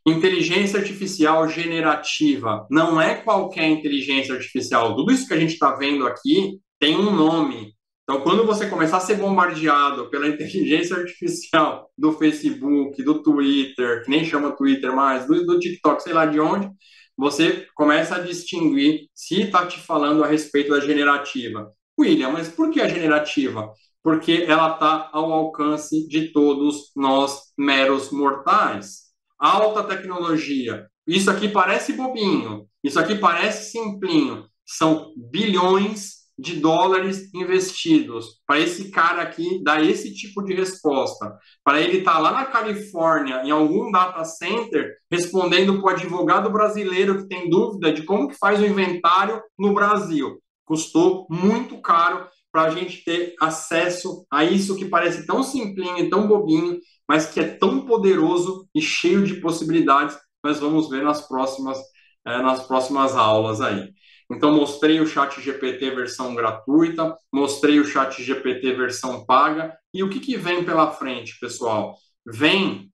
Inteligência 0.06 0.78
artificial 0.78 1.48
generativa 1.48 2.66
não 2.70 3.00
é 3.00 3.16
qualquer 3.16 3.68
inteligência 3.68 4.34
artificial. 4.34 4.94
Tudo 4.94 5.12
isso 5.12 5.26
que 5.26 5.34
a 5.34 5.40
gente 5.40 5.54
está 5.54 5.74
vendo 5.74 6.06
aqui 6.06 6.60
tem 6.78 6.96
um 6.96 7.10
nome. 7.10 7.74
Então, 8.04 8.20
quando 8.20 8.46
você 8.46 8.68
começar 8.68 8.98
a 8.98 9.00
ser 9.00 9.16
bombardeado 9.16 10.08
pela 10.08 10.28
inteligência 10.28 10.96
artificial 10.96 11.90
do 11.98 12.12
Facebook, 12.12 13.02
do 13.02 13.20
Twitter, 13.20 14.04
que 14.04 14.10
nem 14.10 14.24
chama 14.24 14.56
Twitter 14.56 14.94
mais, 14.94 15.26
do, 15.26 15.44
do 15.44 15.58
TikTok, 15.58 16.00
sei 16.00 16.12
lá 16.12 16.24
de 16.24 16.38
onde, 16.38 16.70
você 17.16 17.66
começa 17.74 18.14
a 18.16 18.20
distinguir 18.20 19.08
se 19.12 19.42
está 19.42 19.66
te 19.66 19.80
falando 19.80 20.22
a 20.22 20.28
respeito 20.28 20.70
da 20.70 20.80
generativa. 20.80 21.72
William, 21.98 22.30
mas 22.30 22.48
por 22.48 22.70
que 22.70 22.80
a 22.80 22.88
generativa? 22.88 23.72
Porque 24.02 24.44
ela 24.46 24.74
está 24.74 25.08
ao 25.12 25.32
alcance 25.32 26.06
de 26.06 26.32
todos 26.32 26.92
nós, 26.94 27.52
meros 27.58 28.10
mortais. 28.10 29.06
Alta 29.38 29.82
tecnologia. 29.82 30.86
Isso 31.06 31.30
aqui 31.30 31.48
parece 31.48 31.92
bobinho, 31.92 32.66
isso 32.82 32.98
aqui 32.98 33.14
parece 33.14 33.70
simplinho. 33.70 34.46
São 34.64 35.12
bilhões 35.16 36.26
de 36.38 36.56
dólares 36.56 37.32
investidos 37.32 38.42
para 38.46 38.60
esse 38.60 38.90
cara 38.90 39.22
aqui 39.22 39.62
dar 39.62 39.82
esse 39.82 40.12
tipo 40.14 40.42
de 40.42 40.52
resposta. 40.52 41.34
Para 41.64 41.80
ele 41.80 41.98
estar 41.98 42.14
tá 42.14 42.18
lá 42.18 42.32
na 42.32 42.44
Califórnia, 42.44 43.42
em 43.42 43.50
algum 43.50 43.90
data 43.90 44.22
center, 44.24 44.96
respondendo 45.10 45.80
para 45.80 45.92
o 45.92 45.94
advogado 45.94 46.50
brasileiro 46.50 47.22
que 47.22 47.28
tem 47.28 47.48
dúvida 47.48 47.92
de 47.92 48.02
como 48.02 48.28
que 48.28 48.36
faz 48.36 48.60
o 48.60 48.66
inventário 48.66 49.40
no 49.58 49.72
Brasil 49.72 50.38
custou 50.66 51.26
muito 51.30 51.80
caro 51.80 52.28
para 52.52 52.64
a 52.64 52.70
gente 52.70 53.04
ter 53.04 53.34
acesso 53.40 54.26
a 54.30 54.44
isso 54.44 54.76
que 54.76 54.84
parece 54.84 55.26
tão 55.26 55.42
simplinho 55.42 55.98
e 55.98 56.10
tão 56.10 56.26
bobinho, 56.26 56.78
mas 57.08 57.26
que 57.26 57.40
é 57.40 57.46
tão 57.46 57.86
poderoso 57.86 58.68
e 58.74 58.82
cheio 58.82 59.24
de 59.24 59.34
possibilidades. 59.40 60.18
Nós 60.42 60.58
vamos 60.58 60.90
ver 60.90 61.02
nas 61.02 61.26
próximas, 61.26 61.78
é, 62.26 62.42
nas 62.42 62.66
próximas 62.66 63.14
aulas 63.14 63.60
aí. 63.60 63.90
Então, 64.30 64.52
mostrei 64.52 65.00
o 65.00 65.06
Chat 65.06 65.40
GPT 65.40 65.90
versão 65.90 66.34
gratuita, 66.34 67.16
mostrei 67.32 67.78
o 67.78 67.84
Chat 67.84 68.22
GPT 68.22 68.72
versão 68.72 69.24
paga. 69.24 69.76
E 69.94 70.02
o 70.02 70.10
que, 70.10 70.18
que 70.18 70.36
vem 70.36 70.64
pela 70.64 70.90
frente, 70.90 71.38
pessoal? 71.38 71.96
Vem 72.26 72.90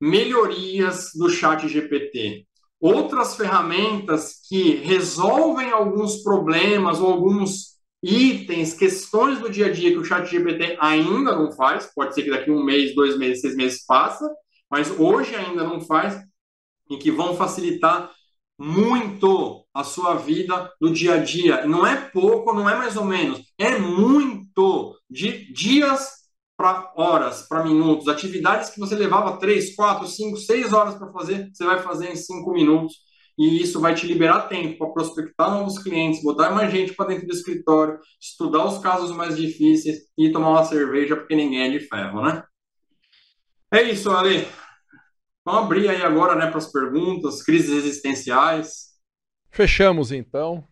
melhorias 0.00 1.10
do 1.14 1.30
Chat 1.30 1.68
GPT 1.68 2.46
outras 2.84 3.34
ferramentas 3.34 4.42
que 4.46 4.74
resolvem 4.74 5.70
alguns 5.70 6.22
problemas 6.22 7.00
ou 7.00 7.10
alguns 7.10 7.78
itens, 8.02 8.74
questões 8.74 9.38
do 9.38 9.48
dia 9.48 9.68
a 9.68 9.72
dia 9.72 9.90
que 9.90 9.96
o 9.96 10.04
chat 10.04 10.30
GPT 10.30 10.76
ainda 10.78 11.34
não 11.34 11.50
faz, 11.50 11.90
pode 11.94 12.14
ser 12.14 12.24
que 12.24 12.30
daqui 12.30 12.50
um 12.50 12.62
mês, 12.62 12.94
dois 12.94 13.16
meses, 13.16 13.40
seis 13.40 13.56
meses 13.56 13.84
faça, 13.86 14.28
mas 14.70 14.90
hoje 15.00 15.34
ainda 15.34 15.64
não 15.64 15.80
faz, 15.80 16.20
e 16.90 16.98
que 16.98 17.10
vão 17.10 17.34
facilitar 17.34 18.10
muito 18.58 19.64
a 19.72 19.82
sua 19.82 20.16
vida 20.16 20.70
do 20.78 20.92
dia 20.92 21.14
a 21.14 21.24
dia. 21.24 21.66
Não 21.66 21.86
é 21.86 21.96
pouco, 21.96 22.52
não 22.52 22.68
é 22.68 22.76
mais 22.76 22.98
ou 22.98 23.06
menos, 23.06 23.40
é 23.56 23.78
muito 23.78 24.94
de 25.08 25.50
dias 25.54 26.23
para 26.56 26.92
horas, 26.96 27.46
para 27.48 27.64
minutos. 27.64 28.08
Atividades 28.08 28.70
que 28.70 28.80
você 28.80 28.94
levava 28.94 29.38
3, 29.38 29.74
4, 29.74 30.06
5, 30.06 30.36
6 30.36 30.72
horas 30.72 30.94
para 30.94 31.12
fazer, 31.12 31.50
você 31.52 31.64
vai 31.64 31.78
fazer 31.80 32.10
em 32.10 32.16
5 32.16 32.52
minutos. 32.52 32.94
E 33.36 33.60
isso 33.60 33.80
vai 33.80 33.94
te 33.94 34.06
liberar 34.06 34.48
tempo 34.48 34.78
para 34.78 34.92
prospectar 34.92 35.50
novos 35.50 35.78
clientes, 35.78 36.22
botar 36.22 36.50
mais 36.50 36.70
gente 36.70 36.94
para 36.94 37.08
dentro 37.08 37.26
do 37.26 37.34
escritório, 37.34 37.98
estudar 38.20 38.64
os 38.64 38.78
casos 38.78 39.10
mais 39.10 39.36
difíceis 39.36 39.98
e 40.16 40.30
tomar 40.30 40.50
uma 40.50 40.64
cerveja, 40.64 41.16
porque 41.16 41.34
ninguém 41.34 41.62
é 41.62 41.70
de 41.70 41.80
ferro, 41.80 42.22
né? 42.22 42.44
É 43.72 43.82
isso, 43.82 44.10
Ale. 44.10 44.46
Vamos 45.44 45.64
abrir 45.64 45.88
aí 45.88 46.00
agora 46.00 46.36
né, 46.36 46.46
para 46.46 46.58
as 46.58 46.70
perguntas, 46.70 47.42
crises 47.42 47.70
existenciais. 47.70 48.94
Fechamos 49.50 50.12
então. 50.12 50.66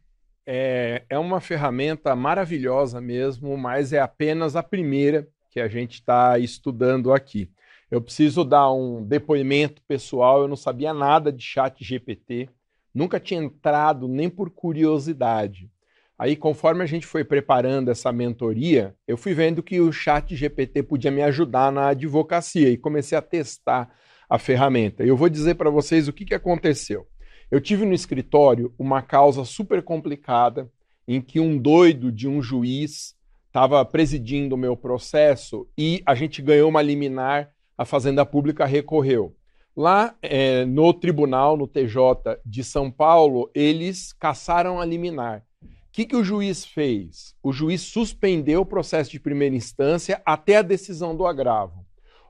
É, 0.46 1.04
é 1.10 1.18
uma 1.18 1.40
ferramenta 1.40 2.14
maravilhosa 2.14 3.00
mesmo, 3.00 3.56
mas 3.56 3.92
é 3.92 3.98
apenas 3.98 4.54
a 4.54 4.62
primeira 4.62 5.28
que 5.52 5.60
a 5.60 5.68
gente 5.68 5.94
está 5.96 6.38
estudando 6.38 7.12
aqui. 7.12 7.50
Eu 7.90 8.00
preciso 8.00 8.42
dar 8.42 8.72
um 8.72 9.04
depoimento 9.04 9.82
pessoal, 9.86 10.40
eu 10.40 10.48
não 10.48 10.56
sabia 10.56 10.94
nada 10.94 11.30
de 11.30 11.44
chat 11.44 11.84
GPT, 11.84 12.48
nunca 12.94 13.20
tinha 13.20 13.42
entrado 13.42 14.08
nem 14.08 14.30
por 14.30 14.48
curiosidade. 14.48 15.70
Aí, 16.18 16.34
conforme 16.34 16.82
a 16.82 16.86
gente 16.86 17.04
foi 17.04 17.22
preparando 17.22 17.90
essa 17.90 18.10
mentoria, 18.10 18.96
eu 19.06 19.18
fui 19.18 19.34
vendo 19.34 19.62
que 19.62 19.78
o 19.78 19.92
chat 19.92 20.34
GPT 20.34 20.84
podia 20.84 21.10
me 21.10 21.22
ajudar 21.22 21.70
na 21.70 21.88
advocacia 21.88 22.70
e 22.70 22.78
comecei 22.78 23.18
a 23.18 23.22
testar 23.22 23.94
a 24.30 24.38
ferramenta. 24.38 25.04
Eu 25.04 25.16
vou 25.16 25.28
dizer 25.28 25.56
para 25.56 25.68
vocês 25.68 26.08
o 26.08 26.12
que, 26.14 26.24
que 26.24 26.34
aconteceu. 26.34 27.06
Eu 27.50 27.60
tive 27.60 27.84
no 27.84 27.92
escritório 27.92 28.74
uma 28.78 29.02
causa 29.02 29.44
super 29.44 29.82
complicada 29.82 30.70
em 31.06 31.20
que 31.20 31.38
um 31.38 31.58
doido 31.58 32.10
de 32.10 32.26
um 32.26 32.40
juiz 32.40 33.14
estava 33.52 33.84
presidindo 33.84 34.54
o 34.54 34.58
meu 34.58 34.74
processo 34.74 35.68
e 35.76 36.02
a 36.06 36.14
gente 36.14 36.40
ganhou 36.40 36.70
uma 36.70 36.80
liminar, 36.80 37.50
a 37.76 37.84
Fazenda 37.84 38.24
Pública 38.24 38.64
recorreu. 38.64 39.36
Lá 39.76 40.14
é, 40.22 40.64
no 40.64 40.94
tribunal, 40.94 41.54
no 41.54 41.66
TJ 41.66 42.40
de 42.46 42.64
São 42.64 42.90
Paulo, 42.90 43.50
eles 43.54 44.14
caçaram 44.14 44.80
a 44.80 44.86
liminar. 44.86 45.44
O 45.62 45.68
que, 45.92 46.06
que 46.06 46.16
o 46.16 46.24
juiz 46.24 46.64
fez? 46.64 47.34
O 47.42 47.52
juiz 47.52 47.82
suspendeu 47.82 48.62
o 48.62 48.66
processo 48.66 49.10
de 49.10 49.20
primeira 49.20 49.54
instância 49.54 50.22
até 50.24 50.56
a 50.56 50.62
decisão 50.62 51.14
do 51.14 51.26
agravo. 51.26 51.84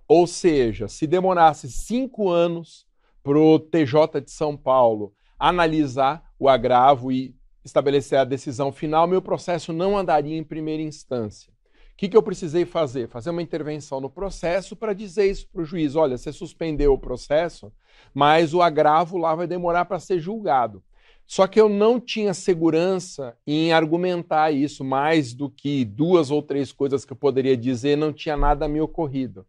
Ou 0.09 0.27
seja, 0.27 0.89
se 0.89 1.07
demorasse 1.07 1.71
cinco 1.71 2.31
anos 2.31 2.85
para 3.23 3.39
o 3.39 3.61
TJ 3.61 4.21
de 4.25 4.33
São 4.33 4.57
Paulo 4.57 5.15
analisar 5.39 6.25
o 6.37 6.49
agravo 6.49 7.13
e 7.13 7.37
estabelecer 7.65 8.19
a 8.19 8.25
decisão 8.25 8.73
final, 8.73 9.07
meu 9.07 9.23
processo 9.23 9.73
não 9.73 9.97
andaria 9.97 10.37
em 10.37 10.45
primeira 10.45 10.83
instância. 10.83 11.53
O 11.93 11.97
que, 11.97 12.09
que 12.09 12.17
eu 12.17 12.23
precisei 12.23 12.65
fazer? 12.65 13.09
Fazer 13.09 13.31
uma 13.31 13.43
intervenção 13.43 14.01
no 14.01 14.11
processo 14.11 14.75
para 14.75 14.93
dizer 14.93 15.31
isso 15.31 15.47
para 15.49 15.63
o 15.63 15.65
juiz: 15.65 15.95
olha, 15.95 16.17
você 16.17 16.33
suspendeu 16.33 16.93
o 16.93 16.99
processo, 16.99 17.73
mas 18.13 18.55
o 18.55 18.63
agravo 18.63 19.17
lá 19.17 19.35
vai 19.35 19.47
demorar 19.47 19.85
para 19.85 20.01
ser 20.01 20.19
julgado. 20.19 20.83
Só 21.27 21.47
que 21.47 21.61
eu 21.61 21.69
não 21.69 22.01
tinha 22.01 22.35
segurança 22.35 23.37
em 23.47 23.73
argumentar 23.73 24.51
isso, 24.51 24.85
mais 24.85 25.33
do 25.33 25.49
que 25.49 25.85
duas 25.85 26.31
ou 26.31 26.43
três 26.43 26.73
coisas 26.73 27.05
que 27.05 27.13
eu 27.13 27.17
poderia 27.17 27.57
dizer, 27.57 27.97
não 27.97 28.13
tinha 28.13 28.37
nada 28.37 28.69
me 28.69 28.81
ocorrido. 28.81 29.47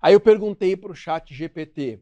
Aí 0.00 0.12
eu 0.12 0.20
perguntei 0.20 0.76
para 0.76 0.92
o 0.92 0.94
chat 0.94 1.34
GPT, 1.34 2.00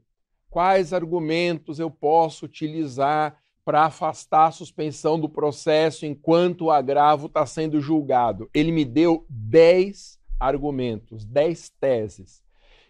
quais 0.51 0.93
argumentos 0.93 1.79
eu 1.79 1.91
posso 1.91 2.45
utilizar 2.45 3.42
para 3.65 3.85
afastar 3.85 4.47
a 4.49 4.51
suspensão 4.51 5.19
do 5.19 5.29
processo 5.29 6.05
enquanto 6.05 6.67
o 6.67 6.71
agravo 6.71 7.27
está 7.27 7.47
sendo 7.47 7.81
julgado. 7.81 8.51
Ele 8.53 8.73
me 8.73 8.85
deu 8.85 9.25
10 9.29 10.19
argumentos, 10.39 11.25
10 11.25 11.71
teses. 11.81 12.43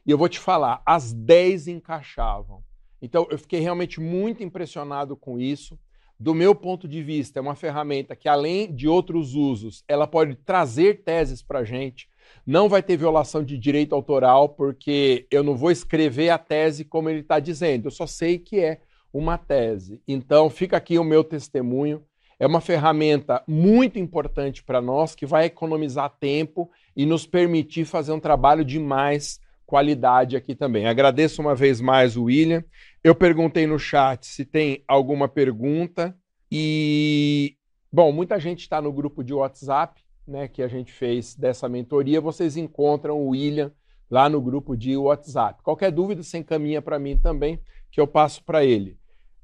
E 0.05 0.11
eu 0.11 0.19
vou 0.19 0.29
te 0.29 0.39
falar, 0.39 0.83
as 0.87 1.13
10 1.13 1.69
encaixavam. 1.69 2.63
Então, 3.01 3.27
eu 3.31 3.39
fiquei 3.39 3.61
realmente 3.61 4.01
muito 4.01 4.43
impressionado 4.43 5.17
com 5.17 5.39
isso. 5.39 5.79
Do 6.19 6.35
meu 6.35 6.55
ponto 6.55 6.87
de 6.87 7.03
vista, 7.03 7.39
é 7.39 7.43
uma 7.43 7.57
ferramenta 7.57 8.15
que, 8.15 8.29
além 8.29 8.73
de 8.73 8.89
outros 8.89 9.35
usos, 9.35 9.85
ela 9.89 10.07
pode 10.07 10.37
trazer 10.37 11.03
teses 11.03 11.43
para 11.43 11.61
a 11.61 11.65
gente. 11.65 12.09
Não 12.47 12.69
vai 12.69 12.83
ter 12.83 12.97
violação 12.97 13.45
de 13.45 13.59
direito 13.59 13.95
autoral, 13.95 14.51
porque 14.51 15.27
eu 15.31 15.43
não 15.43 15.57
vou 15.57 15.71
escrever 15.71 16.31
a 16.31 16.39
tese 16.39 16.85
como 16.85 17.11
ele 17.11 17.21
está 17.21 17.41
dizendo, 17.41 17.87
eu 17.87 17.91
só 17.91 18.07
sei 18.07 18.39
que 18.39 18.61
é 18.61 18.81
uma 19.13 19.37
tese. 19.37 20.01
Então, 20.07 20.49
fica 20.49 20.77
aqui 20.77 20.99
o 20.99 21.05
meu 21.05 21.23
testemunho. 21.23 22.03
É 22.39 22.47
uma 22.47 22.61
ferramenta 22.61 23.43
muito 23.47 23.99
importante 23.99 24.65
para 24.65 24.81
nós 24.81 25.15
que 25.15 25.27
vai 25.27 25.47
economizar 25.47 26.17
tempo 26.19 26.71
e 26.97 27.07
nos 27.07 27.27
permitir 27.27 27.85
fazer 27.85 28.13
um 28.13 28.21
trabalho 28.21 28.65
de 28.65 28.79
mais 28.79 29.41
qualidade 29.65 30.37
aqui 30.37 30.55
também. 30.55 30.87
Agradeço 30.87 31.41
uma 31.41 31.55
vez 31.55 31.81
mais 31.81 32.17
o 32.17 32.25
William. 32.25 32.65
Eu 33.03 33.15
perguntei 33.15 33.67
no 33.67 33.79
chat 33.79 34.27
se 34.27 34.45
tem 34.45 34.83
alguma 34.89 35.29
pergunta 35.29 36.17
e 36.51 37.57
bom, 37.91 38.13
muita 38.13 38.39
gente 38.41 38.61
está 38.61 38.83
no 38.83 38.93
grupo 38.93 39.23
de 39.23 39.33
WhatsApp, 39.33 40.03
né, 40.27 40.49
que 40.49 40.63
a 40.63 40.69
gente 40.69 40.93
fez 40.93 41.35
dessa 41.35 41.69
mentoria. 41.69 42.21
Vocês 42.21 42.57
encontram 42.57 43.21
o 43.21 43.29
William 43.29 43.73
lá 44.11 44.29
no 44.29 44.41
grupo 44.41 44.77
de 44.77 44.97
WhatsApp. 44.97 45.63
Qualquer 45.63 45.91
dúvida, 45.91 46.23
você 46.23 46.39
encaminha 46.39 46.83
para 46.83 46.99
mim 46.99 47.17
também, 47.17 47.59
que 47.91 48.01
eu 48.01 48.07
passo 48.07 48.45
para 48.45 48.63
ele. 48.65 48.99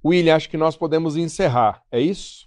William, 0.05 0.37
acho 0.37 0.49
que 0.49 0.57
nós 0.57 0.77
podemos 0.77 1.17
encerrar. 1.17 1.83
É 1.91 2.01
isso? 2.01 2.47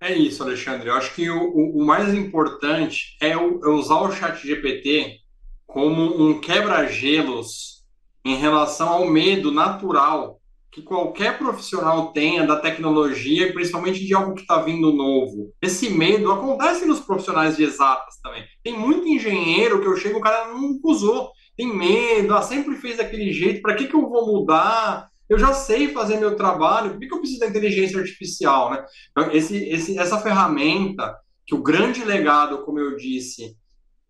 É 0.00 0.14
isso, 0.14 0.42
Alexandre. 0.42 0.88
Eu 0.88 0.94
acho 0.94 1.14
que 1.14 1.28
o, 1.30 1.78
o, 1.78 1.84
mais 1.84 2.12
importante 2.14 3.16
é, 3.20 3.36
o, 3.36 3.64
é, 3.64 3.68
usar 3.70 4.00
o 4.00 4.12
chat 4.12 4.46
GPT 4.46 5.20
como 5.66 6.22
um 6.22 6.40
quebra-gelos 6.40 7.84
em 8.24 8.36
relação 8.36 8.88
ao 8.88 9.06
medo 9.06 9.50
natural 9.50 10.40
que 10.76 10.82
qualquer 10.82 11.38
profissional 11.38 12.12
tenha 12.12 12.46
da 12.46 12.60
tecnologia 12.60 13.50
principalmente 13.50 14.04
de 14.04 14.12
algo 14.12 14.34
que 14.34 14.42
está 14.42 14.60
vindo 14.60 14.92
novo. 14.92 15.50
Esse 15.62 15.88
medo 15.88 16.30
acontece 16.30 16.84
nos 16.84 17.00
profissionais 17.00 17.56
de 17.56 17.64
exatas 17.64 18.20
também. 18.22 18.44
Tem 18.62 18.78
muito 18.78 19.08
engenheiro 19.08 19.80
que 19.80 19.88
eu 19.88 19.96
chego, 19.96 20.18
o 20.18 20.20
cara 20.20 20.48
não 20.48 20.78
usou, 20.84 21.30
tem 21.56 21.74
medo, 21.74 22.34
ah, 22.34 22.42
sempre 22.42 22.76
fez 22.76 22.98
daquele 22.98 23.32
jeito, 23.32 23.62
para 23.62 23.74
que, 23.74 23.86
que 23.86 23.94
eu 23.94 24.06
vou 24.06 24.26
mudar? 24.26 25.08
Eu 25.28 25.38
já 25.38 25.52
sei 25.52 25.92
fazer 25.92 26.18
meu 26.18 26.36
trabalho, 26.36 26.92
por 26.92 27.00
que, 27.00 27.12
eu 27.12 27.18
preciso 27.18 27.40
da 27.40 27.48
inteligência 27.48 27.98
artificial? 27.98 28.70
Né? 28.70 28.84
Então, 29.10 29.30
esse, 29.32 29.56
esse, 29.68 29.98
essa 29.98 30.18
ferramenta, 30.18 31.16
que 31.44 31.54
o 31.54 31.62
grande 31.62 32.04
legado, 32.04 32.64
como 32.64 32.78
eu 32.78 32.96
disse, 32.96 33.56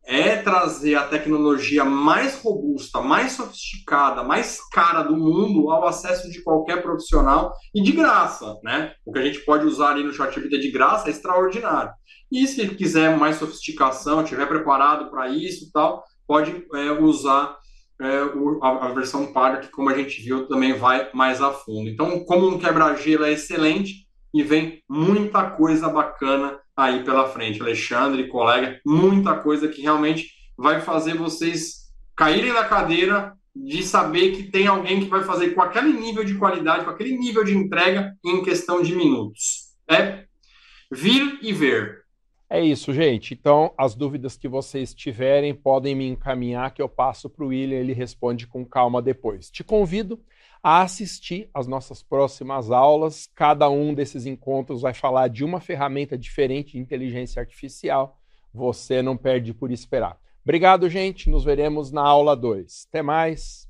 é 0.06 0.36
trazer 0.36 0.94
a 0.94 1.08
tecnologia 1.08 1.84
mais 1.84 2.40
robusta, 2.40 3.00
mais 3.00 3.32
sofisticada, 3.32 4.22
mais 4.22 4.60
cara 4.70 5.02
do 5.02 5.16
mundo 5.16 5.68
ao 5.68 5.86
acesso 5.86 6.30
de 6.30 6.42
qualquer 6.42 6.80
profissional 6.80 7.52
e 7.74 7.82
de 7.82 7.90
graça, 7.90 8.56
né? 8.62 8.94
O 9.04 9.12
que 9.12 9.18
a 9.18 9.22
gente 9.22 9.40
pode 9.40 9.66
usar 9.66 9.90
ali 9.90 10.04
no 10.04 10.12
ChatGPT 10.12 10.58
de 10.58 10.70
graça 10.70 11.08
é 11.08 11.10
extraordinário. 11.10 11.92
E 12.30 12.46
se 12.46 12.68
quiser 12.68 13.16
mais 13.16 13.36
sofisticação, 13.36 14.22
estiver 14.22 14.46
preparado 14.46 15.10
para 15.10 15.28
isso, 15.28 15.70
tal, 15.72 16.04
pode 16.26 16.64
é, 16.74 16.92
usar 16.92 17.56
é, 18.00 18.22
o, 18.24 18.62
a, 18.62 18.86
a, 18.86 18.92
versão 18.92 19.32
paga, 19.32 19.58
que 19.58 19.70
como 19.70 19.88
a 19.88 19.96
gente 19.96 20.20
viu, 20.22 20.46
também 20.46 20.74
vai 20.74 21.08
mais 21.12 21.40
a 21.40 21.52
fundo. 21.52 21.88
Então, 21.88 22.24
como 22.24 22.48
um 22.48 22.58
quebra-gelo 22.58 23.24
é 23.24 23.32
excelente 23.32 24.06
e 24.34 24.42
vem 24.42 24.82
muita 24.88 25.50
coisa 25.50 25.88
bacana 25.88 26.58
aí 26.76 27.02
pela 27.04 27.28
frente. 27.28 27.60
Alexandre, 27.60 28.28
colega, 28.28 28.78
muita 28.84 29.34
coisa 29.34 29.68
que 29.68 29.82
realmente 29.82 30.30
vai 30.56 30.80
fazer 30.80 31.14
vocês 31.14 31.86
caírem 32.14 32.52
na 32.52 32.64
cadeira 32.64 33.32
de 33.54 33.82
saber 33.82 34.32
que 34.32 34.44
tem 34.44 34.66
alguém 34.66 35.00
que 35.00 35.08
vai 35.08 35.24
fazer 35.24 35.50
com 35.54 35.62
aquele 35.62 35.92
nível 35.92 36.22
de 36.22 36.34
qualidade, 36.34 36.84
com 36.84 36.90
aquele 36.90 37.16
nível 37.16 37.42
de 37.42 37.56
entrega 37.56 38.14
em 38.24 38.42
questão 38.42 38.82
de 38.82 38.94
minutos. 38.94 39.74
É 39.88 40.24
vir 40.90 41.38
e 41.42 41.52
ver. 41.52 42.05
É 42.48 42.60
isso, 42.60 42.92
gente. 42.92 43.34
Então, 43.34 43.74
as 43.76 43.94
dúvidas 43.94 44.36
que 44.36 44.46
vocês 44.46 44.94
tiverem 44.94 45.52
podem 45.52 45.96
me 45.96 46.06
encaminhar 46.06 46.72
que 46.72 46.80
eu 46.80 46.88
passo 46.88 47.28
para 47.28 47.44
o 47.44 47.48
William, 47.48 47.78
ele 47.78 47.92
responde 47.92 48.46
com 48.46 48.64
calma 48.64 49.02
depois. 49.02 49.50
Te 49.50 49.64
convido 49.64 50.20
a 50.62 50.82
assistir 50.82 51.50
às 51.52 51.66
nossas 51.66 52.02
próximas 52.02 52.70
aulas. 52.70 53.28
Cada 53.34 53.68
um 53.68 53.92
desses 53.92 54.26
encontros 54.26 54.82
vai 54.82 54.94
falar 54.94 55.28
de 55.28 55.44
uma 55.44 55.60
ferramenta 55.60 56.16
diferente 56.16 56.72
de 56.72 56.78
inteligência 56.78 57.40
artificial. 57.40 58.16
Você 58.54 59.02
não 59.02 59.16
perde 59.16 59.52
por 59.52 59.72
esperar. 59.72 60.16
Obrigado, 60.44 60.88
gente. 60.88 61.28
Nos 61.28 61.42
veremos 61.42 61.90
na 61.90 62.02
aula 62.02 62.36
2. 62.36 62.86
Até 62.88 63.02
mais. 63.02 63.68